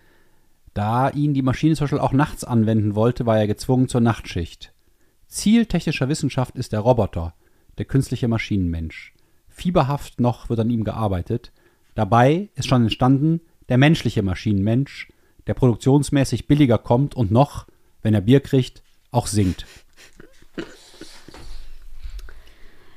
Da 0.73 1.09
ihn 1.11 1.33
die 1.33 1.43
Maschine 1.43 1.77
zum 1.77 1.85
Beispiel 1.85 1.99
auch 1.99 2.11
nachts 2.11 2.43
anwenden 2.43 2.93
wollte, 2.93 3.25
war 3.25 3.39
er 3.39 3.47
gezwungen 3.47 3.87
zur 3.87 4.01
Nachtschicht. 4.01 4.74
Ziel 5.35 5.65
technischer 5.65 6.07
Wissenschaft 6.09 6.55
ist 6.55 6.71
der 6.71 6.79
Roboter, 6.79 7.33
der 7.77 7.85
künstliche 7.85 8.27
Maschinenmensch. 8.29 9.13
Fieberhaft 9.49 10.19
noch 10.21 10.49
wird 10.49 10.59
an 10.61 10.69
ihm 10.69 10.83
gearbeitet. 10.85 11.51
Dabei 11.93 12.49
ist 12.55 12.67
schon 12.69 12.83
entstanden 12.83 13.41
der 13.69 13.77
menschliche 13.77 14.21
Maschinenmensch, 14.23 15.09
der 15.47 15.53
produktionsmäßig 15.53 16.47
billiger 16.47 16.77
kommt 16.77 17.15
und 17.15 17.31
noch, 17.31 17.67
wenn 18.01 18.13
er 18.13 18.21
Bier 18.21 18.39
kriegt, 18.39 18.81
auch 19.11 19.27
singt. 19.27 19.65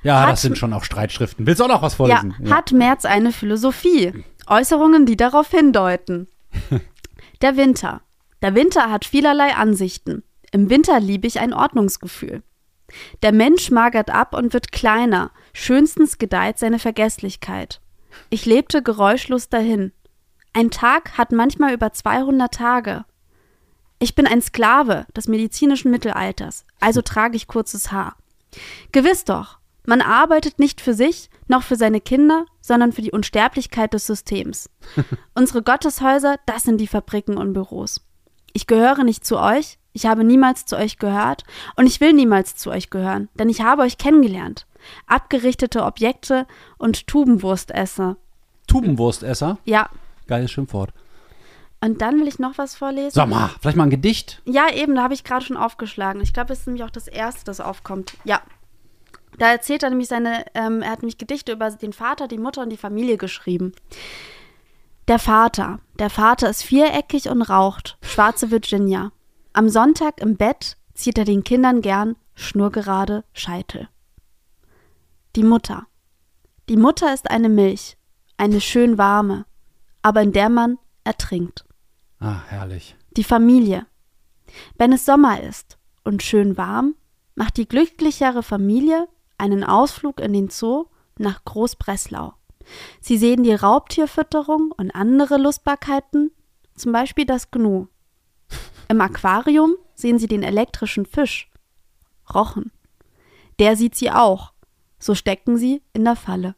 Ja, 0.05 0.23
Hat- 0.23 0.31
das 0.33 0.43
sind 0.43 0.57
schon 0.57 0.73
auch 0.73 0.85
Streitschriften. 0.85 1.47
Willst 1.47 1.61
du 1.61 1.65
auch 1.65 1.69
noch 1.69 1.83
was 1.83 1.95
Ja, 1.95 1.97
vorlesen? 1.97 2.51
hat 2.51 2.73
Merz 2.73 3.05
eine 3.05 3.33
Philosophie? 3.33 4.13
Äußerungen, 4.47 5.07
die 5.07 5.17
darauf 5.17 5.51
hindeuten. 5.51 6.29
Der 7.43 7.57
Winter. 7.57 8.01
Der 8.43 8.55
Winter 8.55 8.91
hat 8.91 9.05
vielerlei 9.05 9.55
Ansichten. 9.57 10.23
Im 10.53 10.71
Winter 10.71 11.01
liebe 11.01 11.27
ich 11.27 11.41
ein 11.41 11.53
Ordnungsgefühl. 11.53 12.43
Der 13.23 13.33
Mensch 13.33 13.71
magert 13.71 14.11
ab 14.11 14.35
und 14.35 14.55
wird 14.55 14.73
kleiner, 14.73 15.31
schönstens 15.53 16.19
gedeiht 16.19 16.59
seine 16.59 16.79
Vergesslichkeit. 16.79 17.81
Ich 18.31 18.47
lebte 18.47 18.83
geräuschlos 18.83 19.49
dahin. 19.49 19.93
Ein 20.55 20.71
Tag 20.71 21.19
hat 21.19 21.33
manchmal 21.33 21.75
über 21.75 21.93
200 21.93 22.53
Tage. 22.53 23.05
Ich 23.99 24.15
bin 24.15 24.27
ein 24.27 24.41
Sklave 24.41 25.07
des 25.17 25.29
medizinischen 25.29 25.91
Mittelalters, 25.91 26.65
also 26.81 27.03
trage 27.03 27.37
ich 27.37 27.47
kurzes 27.47 27.93
Haar. 27.93 28.17
Gewiss 28.93 29.25
doch, 29.25 29.59
man 29.85 30.01
arbeitet 30.01 30.59
nicht 30.59 30.81
für 30.81 30.95
sich, 30.95 31.31
noch 31.47 31.63
für 31.63 31.77
seine 31.77 32.01
Kinder, 32.01 32.47
sondern 32.61 32.93
für 32.93 33.03
die 33.03 33.11
Unsterblichkeit 33.11 33.93
des 33.95 34.07
Systems. 34.07 34.71
Unsere 35.35 35.63
Gotteshäuser, 35.63 36.37
das 36.47 36.63
sind 36.63 36.79
die 36.79 36.87
Fabriken 36.87 37.37
und 37.37 37.53
Büros. 37.53 38.01
Ich 38.53 38.67
gehöre 38.67 39.05
nicht 39.05 39.25
zu 39.25 39.39
euch, 39.39 39.79
ich 39.99 40.07
habe 40.07 40.23
niemals 40.23 40.65
zu 40.65 40.77
euch 40.77 40.99
gehört 40.99 41.43
und 41.75 41.87
ich 41.87 42.01
will 42.01 42.13
niemals 42.13 42.55
zu 42.55 42.71
euch 42.71 42.89
gehören, 42.89 43.29
denn 43.35 43.49
ich 43.49 43.63
habe 43.63 43.83
euch 43.83 43.99
kennengelernt. 43.99 44.65
Abgerichtete 45.09 45.83
Objekte 45.83 46.47
und 46.79 47.09
Tubenwurstesser. 47.09 48.17
Tubenwurstesser? 48.69 49.59
Ja. 49.65 49.91
Geiles 50.29 50.53
Schimpfwort. 50.53 50.93
Und 51.81 52.01
dann 52.01 52.21
will 52.21 52.29
ich 52.29 52.39
noch 52.39 52.59
was 52.59 52.77
vorlesen. 52.77 53.11
Sag 53.11 53.29
mal, 53.29 53.51
vielleicht 53.61 53.77
mal 53.77 53.85
ein 53.85 53.91
Gedicht? 53.91 54.41
Ja, 54.45 54.73
eben, 54.73 54.95
da 54.95 55.03
habe 55.03 55.15
ich 55.15 55.25
gerade 55.25 55.45
schon 55.45 55.57
aufgeschlagen. 55.57 56.21
Ich 56.21 56.33
glaube, 56.33 56.49
das 56.49 56.61
ist 56.61 56.67
nämlich 56.67 56.85
auch 56.85 56.91
das 56.91 57.09
erste, 57.09 57.45
das 57.45 57.61
aufkommt. 57.61 58.15
Ja. 58.23 58.41
Da 59.39 59.51
erzählt 59.51 59.83
er 59.83 59.91
nämlich 59.91 60.09
seine, 60.09 60.45
ähm, 60.55 60.83
er 60.83 60.93
hat 60.93 61.03
nämlich 61.03 61.19
Gedichte 61.19 61.53
über 61.53 61.71
den 61.71 61.93
Vater, 61.93 62.29
die 62.29 62.39
Mutter 62.39 62.63
und 62.63 62.71
die 62.71 62.77
Familie 62.77 63.17
geschrieben. 63.17 63.73
Der 65.09 65.19
Vater. 65.19 65.81
Der 65.99 66.11
Vater 66.11 66.49
ist 66.51 66.63
viereckig 66.63 67.29
und 67.29 67.43
raucht. 67.43 67.99
Schwarze 68.03 68.53
Virginia. 68.53 69.11
Am 69.59 69.69
Sonntag 69.69 70.21
im 70.21 70.37
Bett 70.37 70.77
zieht 70.95 71.19
er 71.19 71.25
den 71.25 71.43
Kindern 71.43 71.83
gern 71.83 72.15
schnurgerade 72.37 73.25
Scheitel. 73.33 73.89
Die 75.35 75.43
Mutter. 75.43 75.89
Die 76.69 76.77
Mutter 76.77 77.13
ist 77.13 77.29
eine 77.29 77.49
Milch, 77.49 77.99
eine 78.37 78.61
schön 78.61 78.99
warme, 78.99 79.47
aber 80.01 80.23
in 80.23 80.33
der 80.33 80.49
man 80.49 80.79
ertrinkt. 81.03 81.65
Ah, 82.21 82.41
herrlich. 82.47 82.95
Die 83.17 83.25
Familie. 83.25 83.85
Wenn 84.77 84.93
es 84.93 85.05
Sommer 85.05 85.43
ist 85.43 85.77
und 86.05 86.23
schön 86.23 86.57
warm, 86.57 86.95
macht 87.35 87.57
die 87.57 87.67
glücklichere 87.67 88.45
Familie 88.45 89.09
einen 89.39 89.65
Ausflug 89.65 90.21
in 90.21 90.35
den 90.35 90.51
Zoo 90.51 90.85
nach 91.19 91.45
Großbreslau. 91.45 92.33
Sie 93.01 93.19
sehen 93.19 93.43
die 93.43 93.55
Raubtierfütterung 93.55 94.71
und 94.71 94.93
andere 94.93 95.37
Lustbarkeiten, 95.37 96.31
zum 96.77 96.93
Beispiel 96.93 97.27
das 97.27 97.51
Gnu. 97.51 97.89
Im 98.89 99.01
Aquarium 99.01 99.75
sehen 99.95 100.19
sie 100.19 100.27
den 100.29 100.43
elektrischen 100.43 101.07
Fisch. 101.07 101.51
Rochen. 102.35 102.71
Der 103.59 103.77
sieht 103.77 103.95
sie 103.95 104.11
auch. 104.11 104.53
So 104.99 105.15
stecken 105.15 105.57
sie 105.57 105.83
in 105.93 106.05
der 106.05 106.17
Falle. 106.17 106.55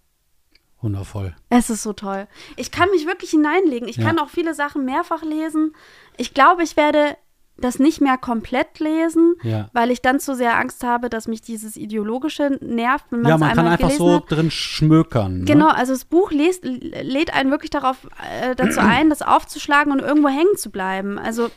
Wundervoll. 0.81 1.35
Es 1.51 1.69
ist 1.69 1.83
so 1.83 1.93
toll. 1.93 2.27
Ich 2.57 2.71
kann 2.71 2.91
mich 2.91 3.07
wirklich 3.07 3.31
hineinlegen. 3.31 3.89
Ich 3.89 3.97
Ja. 3.97 4.07
kann 4.07 4.19
auch 4.19 4.31
viele 4.31 4.55
Sachen 4.55 4.85
mehrfach 4.85 5.23
lesen. 5.23 5.75
Ich 6.17 6.33
glaube, 6.33 6.63
ich 6.63 6.77
werde 6.77 7.17
das 7.59 7.79
nicht 7.79 8.01
mehr 8.01 8.17
komplett 8.17 8.79
lesen, 8.79 9.35
Ja. 9.43 9.69
weil 9.75 9.91
ich 9.91 10.01
dann 10.01 10.19
zu 10.19 10.35
sehr 10.35 10.57
Angst 10.59 10.83
habe, 10.83 11.11
dass 11.11 11.29
mich 11.29 11.43
dieses 11.43 11.77
Ideologische 11.77 12.59
nervt, 12.63 13.05
wenn 13.11 13.27
Ja, 13.27 13.37
man 13.37 13.53
kann 13.55 13.67
einfach 13.69 13.91
so 13.91 14.15
hat. 14.15 14.31
drin 14.31 14.51
schmökern. 14.51 15.41
Ne? 15.41 15.45
Genau, 15.45 15.69
also 15.69 15.93
das 15.93 16.07
Buch 16.07 16.31
lädt, 16.31 16.61
lädt 16.65 17.35
einen 17.35 17.51
wirklich 17.51 17.69
darauf 17.71 18.09
äh, 18.41 18.55
dazu 18.57 18.81
ein, 18.81 19.11
das 19.11 19.21
aufzuschlagen 19.21 19.93
und 19.93 19.99
irgendwo 20.01 20.29
hängen 20.31 20.57
zu 20.57 20.71
bleiben. 20.71 21.19
Also 21.19 21.51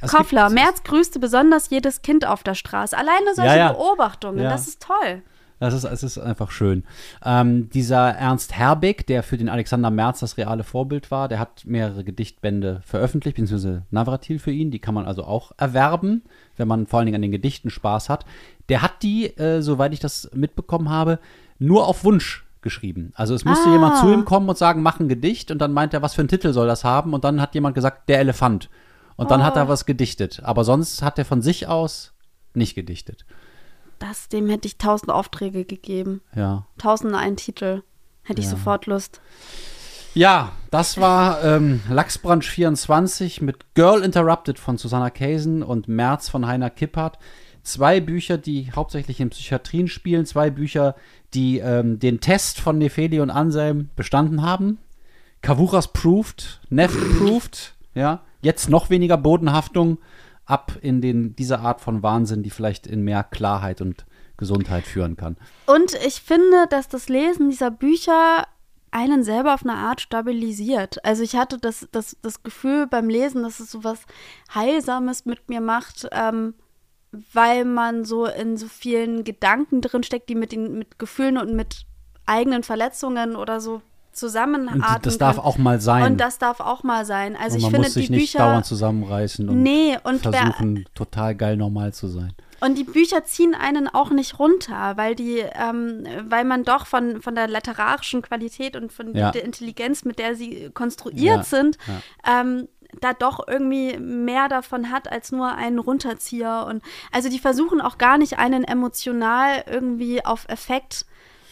Es 0.00 0.10
Koffler, 0.10 0.44
gibt- 0.48 0.54
Merz 0.54 0.82
grüßte 0.84 1.18
besonders 1.18 1.70
jedes 1.70 2.02
Kind 2.02 2.26
auf 2.26 2.42
der 2.42 2.54
Straße. 2.54 2.96
Alleine 2.96 3.34
solche 3.34 3.50
Ja, 3.50 3.56
ja. 3.56 3.72
Beobachtungen, 3.72 4.42
das 4.44 4.66
ist 4.68 4.82
toll. 4.82 5.22
Das 5.58 5.74
ist, 5.74 5.84
es 5.84 6.02
ist 6.02 6.16
einfach 6.16 6.50
schön. 6.50 6.84
Ähm, 7.22 7.68
dieser 7.68 8.08
Ernst 8.12 8.54
Herbig, 8.56 9.06
der 9.06 9.22
für 9.22 9.36
den 9.36 9.50
Alexander 9.50 9.90
Merz 9.90 10.20
das 10.20 10.38
reale 10.38 10.64
Vorbild 10.64 11.10
war, 11.10 11.28
der 11.28 11.38
hat 11.38 11.66
mehrere 11.66 12.02
Gedichtbände 12.02 12.80
veröffentlicht, 12.82 13.36
beziehungsweise 13.36 13.82
Navratil 13.90 14.38
für 14.38 14.52
ihn. 14.52 14.70
Die 14.70 14.78
kann 14.78 14.94
man 14.94 15.04
also 15.04 15.22
auch 15.24 15.52
erwerben, 15.58 16.22
wenn 16.56 16.66
man 16.66 16.86
vor 16.86 16.98
allen 17.00 17.06
Dingen 17.06 17.16
an 17.16 17.22
den 17.22 17.30
Gedichten 17.30 17.68
Spaß 17.68 18.08
hat. 18.08 18.24
Der 18.70 18.80
hat 18.80 19.02
die, 19.02 19.36
äh, 19.36 19.60
soweit 19.60 19.92
ich 19.92 20.00
das 20.00 20.30
mitbekommen 20.32 20.88
habe, 20.88 21.18
nur 21.58 21.86
auf 21.86 22.04
Wunsch 22.04 22.46
geschrieben. 22.62 23.12
Also 23.14 23.34
es 23.34 23.44
musste 23.44 23.68
Ah. 23.68 23.72
jemand 23.72 23.98
zu 23.98 24.10
ihm 24.10 24.24
kommen 24.24 24.48
und 24.48 24.56
sagen, 24.56 24.80
mach 24.82 24.98
ein 24.98 25.08
Gedicht 25.10 25.50
und 25.50 25.58
dann 25.58 25.74
meint 25.74 25.92
er, 25.92 26.00
was 26.00 26.14
für 26.14 26.22
einen 26.22 26.28
Titel 26.28 26.54
soll 26.54 26.68
das 26.68 26.84
haben? 26.84 27.12
Und 27.12 27.24
dann 27.24 27.38
hat 27.38 27.54
jemand 27.54 27.74
gesagt, 27.74 28.08
der 28.08 28.20
Elefant. 28.20 28.70
Und 29.20 29.30
dann 29.30 29.44
hat 29.44 29.56
er 29.56 29.68
was 29.68 29.86
gedichtet. 29.86 30.40
Aber 30.42 30.64
sonst 30.64 31.02
hat 31.02 31.18
er 31.18 31.24
von 31.24 31.42
sich 31.42 31.66
aus 31.68 32.12
nicht 32.54 32.74
gedichtet. 32.74 33.24
Das, 33.98 34.28
dem 34.28 34.48
hätte 34.48 34.66
ich 34.66 34.78
tausend 34.78 35.10
Aufträge 35.10 35.64
gegeben. 35.64 36.22
Ja. 36.34 36.66
Tausend 36.78 37.14
einen 37.14 37.36
Titel. 37.36 37.82
Hätte 38.22 38.40
ich 38.40 38.46
Ja. 38.46 38.52
sofort 38.52 38.86
Lust. 38.86 39.20
Ja, 40.14 40.52
das 40.70 40.98
war 40.98 41.44
ähm, 41.44 41.80
Lachsbranch 41.88 42.48
24 42.48 43.42
mit 43.42 43.74
Girl 43.74 44.02
Interrupted 44.02 44.58
von 44.58 44.76
Susanna 44.78 45.10
Kaysen 45.10 45.62
und 45.62 45.86
März 45.86 46.28
von 46.28 46.46
Heiner 46.46 46.70
Kippert. 46.70 47.18
Zwei 47.62 48.00
Bücher, 48.00 48.38
die 48.38 48.72
hauptsächlich 48.72 49.20
in 49.20 49.30
Psychiatrien 49.30 49.86
spielen, 49.86 50.24
zwei 50.26 50.50
Bücher, 50.50 50.96
die 51.34 51.58
ähm, 51.58 51.98
den 51.98 52.20
Test 52.20 52.58
von 52.58 52.78
Nefeli 52.78 53.20
und 53.20 53.30
Anselm 53.30 53.90
bestanden 53.96 54.42
haben. 54.42 54.78
Kavuras 55.42 55.92
proved, 55.92 56.60
Neff 56.70 56.92
proved, 57.18 57.74
ja. 57.94 58.22
Jetzt 58.40 58.68
noch 58.68 58.90
weniger 58.90 59.16
Bodenhaftung 59.16 59.98
ab 60.46 60.78
in 60.80 61.00
den, 61.00 61.36
diese 61.36 61.60
Art 61.60 61.80
von 61.80 62.02
Wahnsinn, 62.02 62.42
die 62.42 62.50
vielleicht 62.50 62.86
in 62.86 63.02
mehr 63.02 63.24
Klarheit 63.24 63.80
und 63.80 64.04
Gesundheit 64.36 64.84
führen 64.84 65.16
kann. 65.16 65.36
Und 65.66 65.94
ich 66.06 66.20
finde, 66.22 66.66
dass 66.68 66.88
das 66.88 67.08
Lesen 67.08 67.50
dieser 67.50 67.70
Bücher 67.70 68.46
einen 68.90 69.22
selber 69.22 69.54
auf 69.54 69.62
eine 69.62 69.74
Art 69.74 70.00
stabilisiert. 70.00 71.04
Also 71.04 71.22
ich 71.22 71.36
hatte 71.36 71.58
das, 71.58 71.86
das, 71.92 72.16
das 72.22 72.42
Gefühl 72.42 72.86
beim 72.86 73.08
Lesen, 73.08 73.42
dass 73.42 73.60
es 73.60 73.70
so 73.70 73.84
was 73.84 74.00
Heilsames 74.52 75.26
mit 75.26 75.48
mir 75.48 75.60
macht, 75.60 76.08
ähm, 76.10 76.54
weil 77.32 77.64
man 77.64 78.04
so 78.04 78.26
in 78.26 78.56
so 78.56 78.66
vielen 78.66 79.22
Gedanken 79.24 79.80
drinsteckt, 79.80 80.28
die 80.28 80.34
mit 80.34 80.52
den 80.52 80.78
mit 80.78 80.98
Gefühlen 80.98 81.38
und 81.38 81.54
mit 81.54 81.86
eigenen 82.26 82.62
Verletzungen 82.62 83.36
oder 83.36 83.60
so 83.60 83.82
Und 84.10 84.16
zusammenarten 84.16 85.02
das 85.02 85.18
darf 85.18 85.36
können. 85.36 85.46
auch 85.46 85.58
mal 85.58 85.80
sein. 85.80 86.04
Und 86.12 86.20
das 86.20 86.38
darf 86.38 86.60
auch 86.60 86.82
mal 86.82 87.04
sein. 87.04 87.36
Also 87.36 87.54
Und 87.54 87.58
ich 87.58 87.62
man 87.64 87.70
finde 87.72 87.86
muss 87.88 87.94
sich 87.94 88.06
die 88.06 88.12
nicht 88.12 88.32
Bücher 88.32 88.38
dauernd 88.44 88.66
zusammenreißen 88.66 89.48
und 89.48 89.62
Nee, 89.62 89.96
und 90.02 90.24
wer- 90.24 90.32
versuchen, 90.32 90.84
total 90.94 91.34
geil 91.34 91.56
normal 91.56 91.92
zu 91.92 92.08
sein. 92.08 92.32
Und 92.62 92.76
die 92.76 92.84
Bücher 92.84 93.24
ziehen 93.24 93.54
einen 93.54 93.88
auch 93.88 94.10
nicht 94.10 94.38
runter, 94.38 94.96
weil 94.98 95.14
die, 95.14 95.38
ähm, 95.38 96.04
weil 96.28 96.44
man 96.44 96.64
doch 96.64 96.86
von, 96.86 97.22
von 97.22 97.34
der 97.34 97.48
literarischen 97.48 98.20
Qualität 98.20 98.76
und 98.76 98.92
von 98.92 99.14
Ja. 99.16 99.30
der 99.30 99.44
Intelligenz, 99.44 100.04
mit 100.04 100.18
der 100.18 100.34
sie 100.34 100.70
konstruiert 100.74 101.38
Ja, 101.38 101.42
sind, 101.42 101.78
ähm, 102.28 102.68
da 103.00 103.14
doch 103.14 103.46
irgendwie 103.48 103.96
mehr 103.98 104.48
davon 104.48 104.90
hat 104.90 105.10
als 105.10 105.30
nur 105.32 105.54
einen 105.54 105.78
Runterzieher. 105.78 106.66
Und 106.68 106.82
also 107.12 107.30
die 107.30 107.38
versuchen 107.38 107.80
auch 107.80 107.96
gar 107.96 108.18
nicht 108.18 108.38
einen 108.38 108.64
emotional 108.64 109.64
irgendwie 109.70 110.22
auf 110.24 110.46
Effekt 110.48 111.06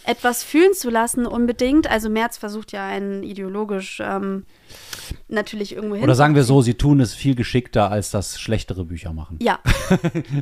etwas 0.09 0.43
fühlen 0.43 0.73
zu 0.73 0.89
lassen 0.91 1.27
unbedingt. 1.27 1.89
Also 1.89 2.09
Merz 2.09 2.39
versucht 2.39 2.73
ja 2.73 2.87
einen 2.87 3.23
ideologisch 3.23 4.01
ähm, 4.03 4.47
natürlich 5.29 5.75
irgendwo 5.75 5.97
hin. 5.97 6.05
Oder 6.05 6.15
sagen 6.15 6.35
wir 6.35 6.45
so, 6.45 6.63
sie 6.63 6.75
tun 6.75 7.01
es 7.01 7.15
viel 7.15 7.35
geschickter, 7.35 7.91
als 7.91 8.11
das 8.11 8.41
schlechtere 8.41 8.85
Bücher 8.85 9.13
machen. 9.13 9.39
Ja. 9.43 9.59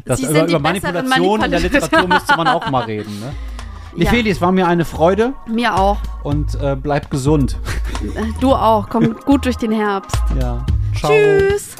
Das, 0.04 0.18
Sie 0.18 0.24
über 0.26 0.34
sind 0.34 0.50
die 0.50 0.54
über 0.54 0.60
Manipulation 0.60 1.42
in 1.42 1.50
der. 1.50 1.60
Literatur 1.60 2.06
müsste 2.08 2.36
man 2.36 2.46
auch 2.48 2.70
mal 2.70 2.84
reden. 2.84 3.18
Ne? 3.20 3.32
Ja. 3.96 4.04
Nefeli, 4.04 4.30
es 4.30 4.40
war 4.40 4.52
mir 4.52 4.66
eine 4.66 4.84
Freude 4.84 5.32
Mir 5.46 5.76
auch. 5.76 5.98
und 6.22 6.54
äh, 6.60 6.76
bleib 6.76 7.10
gesund. 7.10 7.58
Du 8.40 8.52
auch. 8.52 8.88
Komm 8.88 9.16
gut 9.24 9.44
durch 9.46 9.56
den 9.56 9.72
Herbst. 9.72 10.16
Ja. 10.40 10.64
Ciao. 10.94 11.10
Tschüss. 11.12 11.76